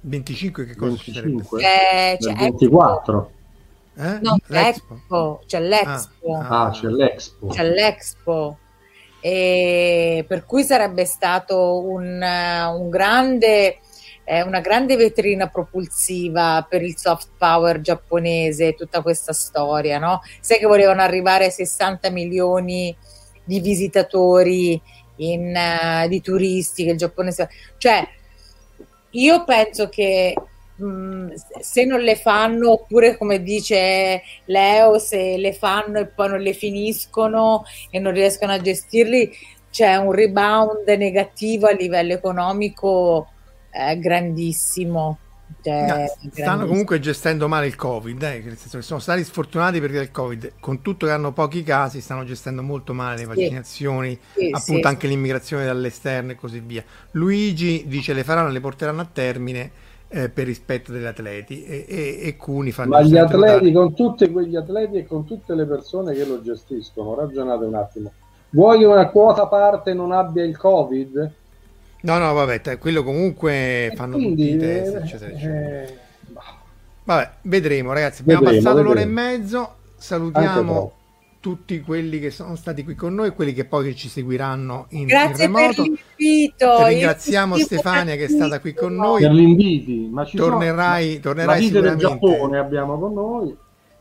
25 0.00 0.66
che 0.66 0.76
cosa 0.76 0.96
25? 1.04 1.62
Eh, 1.62 2.18
cioè, 2.20 2.34
24. 2.34 3.30
Eh? 3.96 4.18
No, 4.20 4.36
l'Expo. 4.46 5.42
c'è 5.46 5.60
l'Expo. 5.60 6.36
Ah, 6.36 6.66
ah, 6.66 6.70
c'è 6.70 6.88
l'Expo. 6.88 7.46
C'è 7.48 7.68
l'Expo. 7.68 8.58
E 9.20 10.24
per 10.28 10.44
cui 10.44 10.62
sarebbe 10.62 11.04
stato 11.04 11.80
un, 11.80 12.22
un 12.22 12.88
grande, 12.90 13.78
eh, 14.26 14.42
una 14.42 14.60
grande 14.60 14.96
vetrina 14.96 15.46
propulsiva 15.46 16.66
per 16.68 16.82
il 16.82 16.98
soft 16.98 17.28
power 17.38 17.80
giapponese, 17.80 18.74
tutta 18.74 19.00
questa 19.00 19.32
storia, 19.32 19.98
no? 19.98 20.20
Sai 20.40 20.58
che 20.58 20.66
volevano 20.66 21.00
arrivare 21.00 21.46
a 21.46 21.50
60 21.50 22.10
milioni 22.10 22.94
di 23.44 23.60
visitatori, 23.60 24.80
in, 25.18 25.54
uh, 25.56 26.08
di 26.08 26.20
turisti 26.20 26.84
che 26.84 26.90
il 26.90 26.98
Giappone... 26.98 27.32
Cioè, 27.78 28.06
io 29.10 29.44
penso 29.44 29.88
che 29.88 30.34
Mm, 30.82 31.30
se 31.60 31.86
non 31.86 32.00
le 32.00 32.16
fanno, 32.16 32.72
oppure 32.72 33.16
come 33.16 33.42
dice 33.42 34.22
Leo, 34.44 34.98
se 34.98 35.38
le 35.38 35.54
fanno 35.54 36.00
e 36.00 36.06
poi 36.06 36.28
non 36.28 36.40
le 36.40 36.52
finiscono 36.52 37.64
e 37.90 37.98
non 37.98 38.12
riescono 38.12 38.52
a 38.52 38.60
gestirli, 38.60 39.30
c'è 39.70 39.96
un 39.96 40.12
rebound 40.12 40.86
negativo 40.88 41.66
a 41.66 41.72
livello 41.72 42.12
economico 42.12 43.28
eh, 43.76 43.98
grandissimo. 43.98 45.18
Cioè, 45.62 45.86
no, 45.86 46.30
stanno 46.32 46.66
comunque 46.66 46.98
gestendo 46.98 47.46
male 47.46 47.66
il 47.66 47.76
Covid, 47.76 48.20
eh, 48.22 48.42
nel 48.44 48.56
senso 48.56 48.78
che 48.78 48.82
sono 48.82 48.98
stati 48.98 49.22
sfortunati 49.22 49.80
perché 49.80 49.98
il 49.98 50.10
Covid, 50.10 50.54
con 50.58 50.82
tutto 50.82 51.06
che 51.06 51.12
hanno 51.12 51.32
pochi 51.32 51.62
casi, 51.62 52.00
stanno 52.00 52.24
gestendo 52.24 52.62
molto 52.62 52.92
male 52.92 53.18
le 53.18 53.24
vaccinazioni, 53.26 54.18
sì, 54.34 54.50
appunto 54.52 54.82
sì, 54.82 54.86
anche 54.86 55.06
sì. 55.06 55.14
l'immigrazione 55.14 55.64
dall'esterno 55.64 56.32
e 56.32 56.34
così 56.34 56.60
via. 56.60 56.84
Luigi 57.12 57.84
dice 57.86 58.12
le 58.12 58.24
faranno, 58.24 58.50
le 58.50 58.60
porteranno 58.60 59.02
a 59.02 59.08
termine 59.10 59.70
eh, 60.08 60.28
per 60.28 60.46
rispetto 60.46 60.92
degli 60.92 61.04
atleti 61.04 61.64
e, 61.64 61.84
e, 61.88 62.18
e 62.22 62.36
Cuni 62.36 62.70
fanno 62.70 62.90
ma 62.90 63.02
gli 63.02 63.16
atleti 63.16 63.70
notare... 63.70 63.72
con 63.72 63.94
tutti 63.94 64.30
quegli 64.30 64.56
atleti 64.56 64.96
e 64.98 65.06
con 65.06 65.24
tutte 65.24 65.54
le 65.54 65.66
persone 65.66 66.14
che 66.14 66.24
lo 66.24 66.40
gestiscono 66.40 67.14
ragionate 67.14 67.64
un 67.64 67.74
attimo 67.74 68.12
vuoi 68.50 68.84
una 68.84 69.08
quota 69.08 69.46
parte 69.46 69.94
non 69.94 70.12
abbia 70.12 70.44
il 70.44 70.56
covid 70.56 71.32
no 72.02 72.18
no 72.18 72.32
vabbè 72.34 72.60
t- 72.60 72.78
quello 72.78 73.02
comunque 73.02 73.92
fanno 73.96 74.16
quindi, 74.16 74.52
tutti 74.52 74.54
i 74.54 74.58
test 74.58 74.94
eh, 74.94 74.98
eccetera, 74.98 75.30
eccetera. 75.32 75.82
Eh, 75.82 75.98
vabbè 77.04 77.30
vedremo 77.42 77.92
ragazzi 77.92 78.22
abbiamo 78.22 78.40
vedremo, 78.42 78.62
passato 78.62 78.82
vedremo. 78.82 78.94
l'ora 78.94 79.00
e 79.00 79.12
mezzo 79.38 79.74
salutiamo 79.96 80.92
tutti 81.40 81.80
quelli 81.80 82.18
che 82.18 82.30
sono 82.30 82.56
stati 82.56 82.82
qui 82.82 82.96
con 82.96 83.14
noi 83.14 83.30
quelli 83.30 83.52
che 83.52 83.64
poi 83.64 83.94
ci 83.94 84.08
seguiranno 84.08 84.86
in, 84.90 85.06
Grazie 85.06 85.44
in 85.44 85.52
remoto. 85.54 85.82
per 85.82 85.92
l'invito. 86.18 86.76
Ti 86.76 86.84
ringraziamo 86.88 87.56
Stefania 87.56 88.16
che 88.16 88.24
è 88.24 88.28
stata 88.28 88.58
qui 88.58 88.74
con 88.74 88.96
noi. 88.96 89.20
Per 89.22 89.30
l'inviti, 89.30 90.08
ma 90.10 90.24
ci 90.24 90.36
tornerai, 90.36 91.08
sono... 91.10 91.20
tornerai 91.20 91.60
la 91.60 91.66
sicuramente. 91.66 92.04
del 92.04 92.10
Giappone 92.10 92.58
abbiamo 92.58 92.98
con 92.98 93.12
noi. 93.14 93.56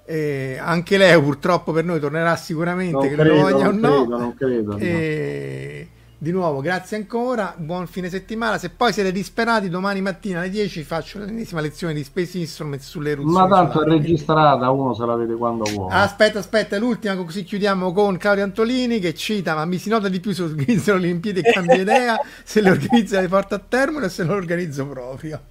Eh, 0.07 0.57
anche 0.59 0.97
lei 0.97 1.21
purtroppo 1.21 1.71
per 1.71 1.83
noi 1.83 1.99
tornerà 1.99 2.35
sicuramente, 2.35 2.91
Non 2.93 3.07
che 3.09 3.13
credo, 3.13 3.35
lo 3.35 3.41
voglia 3.41 3.67
o 3.67 3.71
non 3.71 3.79
no. 3.79 3.89
credo, 3.99 4.17
non 4.17 4.33
credo, 4.33 4.71
no. 4.71 4.77
E 4.79 5.87
di 6.17 6.31
nuovo, 6.31 6.61
grazie 6.61 6.97
ancora, 6.97 7.53
buon 7.57 7.87
fine 7.87 8.09
settimana. 8.09 8.57
Se 8.57 8.69
poi 8.69 8.93
siete 8.93 9.11
disperati, 9.11 9.69
domani 9.69 10.01
mattina 10.01 10.39
alle 10.39 10.49
10 10.49 10.83
faccio 10.83 11.19
l'ennesima 11.19 11.61
lezione 11.61 11.93
di 11.93 12.03
Space 12.03 12.37
Instrument 12.37 12.81
sulle 12.81 13.11
eruzioni. 13.11 13.47
Ma 13.47 13.53
tanto 13.53 13.83
è 13.83 13.87
registrata, 13.87 14.69
uno 14.69 14.93
se 14.93 15.05
la 15.05 15.15
vede 15.15 15.35
quando 15.35 15.65
vuole. 15.65 15.93
Aspetta, 15.93 16.39
aspetta, 16.39 16.77
l'ultima, 16.77 17.15
così 17.15 17.43
chiudiamo 17.43 17.91
con 17.91 18.17
Claudio 18.17 18.43
Antolini 18.43 18.99
che 18.99 19.13
cita: 19.13 19.55
Ma 19.55 19.65
mi 19.65 19.77
si 19.77 19.89
nota 19.89 20.07
di 20.07 20.19
più 20.19 20.31
se 20.31 20.43
organizzano 20.43 20.99
le 20.99 21.05
Olimpiadi 21.05 21.39
e 21.39 21.51
cambia 21.51 21.75
idea, 21.75 22.19
se 22.43 22.61
le 22.61 22.69
organizza 22.69 23.19
le 23.19 23.27
porta 23.27 23.55
a 23.55 23.59
termine 23.59 24.05
o 24.05 24.09
se 24.09 24.23
le 24.23 24.31
organizzo 24.31 24.87
proprio. 24.87 25.41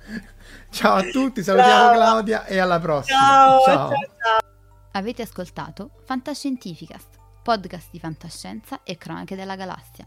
Ciao 0.71 0.95
a 0.95 1.03
tutti, 1.03 1.43
salutiamo 1.43 1.73
Ciao. 1.73 1.93
Claudia 1.93 2.47
e 2.47 2.59
alla 2.59 2.81
prossima. 2.81 3.19
Ciao, 3.19 3.61
ciao, 3.65 3.89
ciao. 3.89 4.53
Avete 4.93 5.23
ascoltato 5.23 5.91
Fantascientificast, 6.05 7.19
podcast 7.43 7.89
di 7.91 7.99
fantascienza 7.99 8.81
e 8.85 8.97
cronache 8.97 9.37
della 9.37 9.57
galassia, 9.57 10.07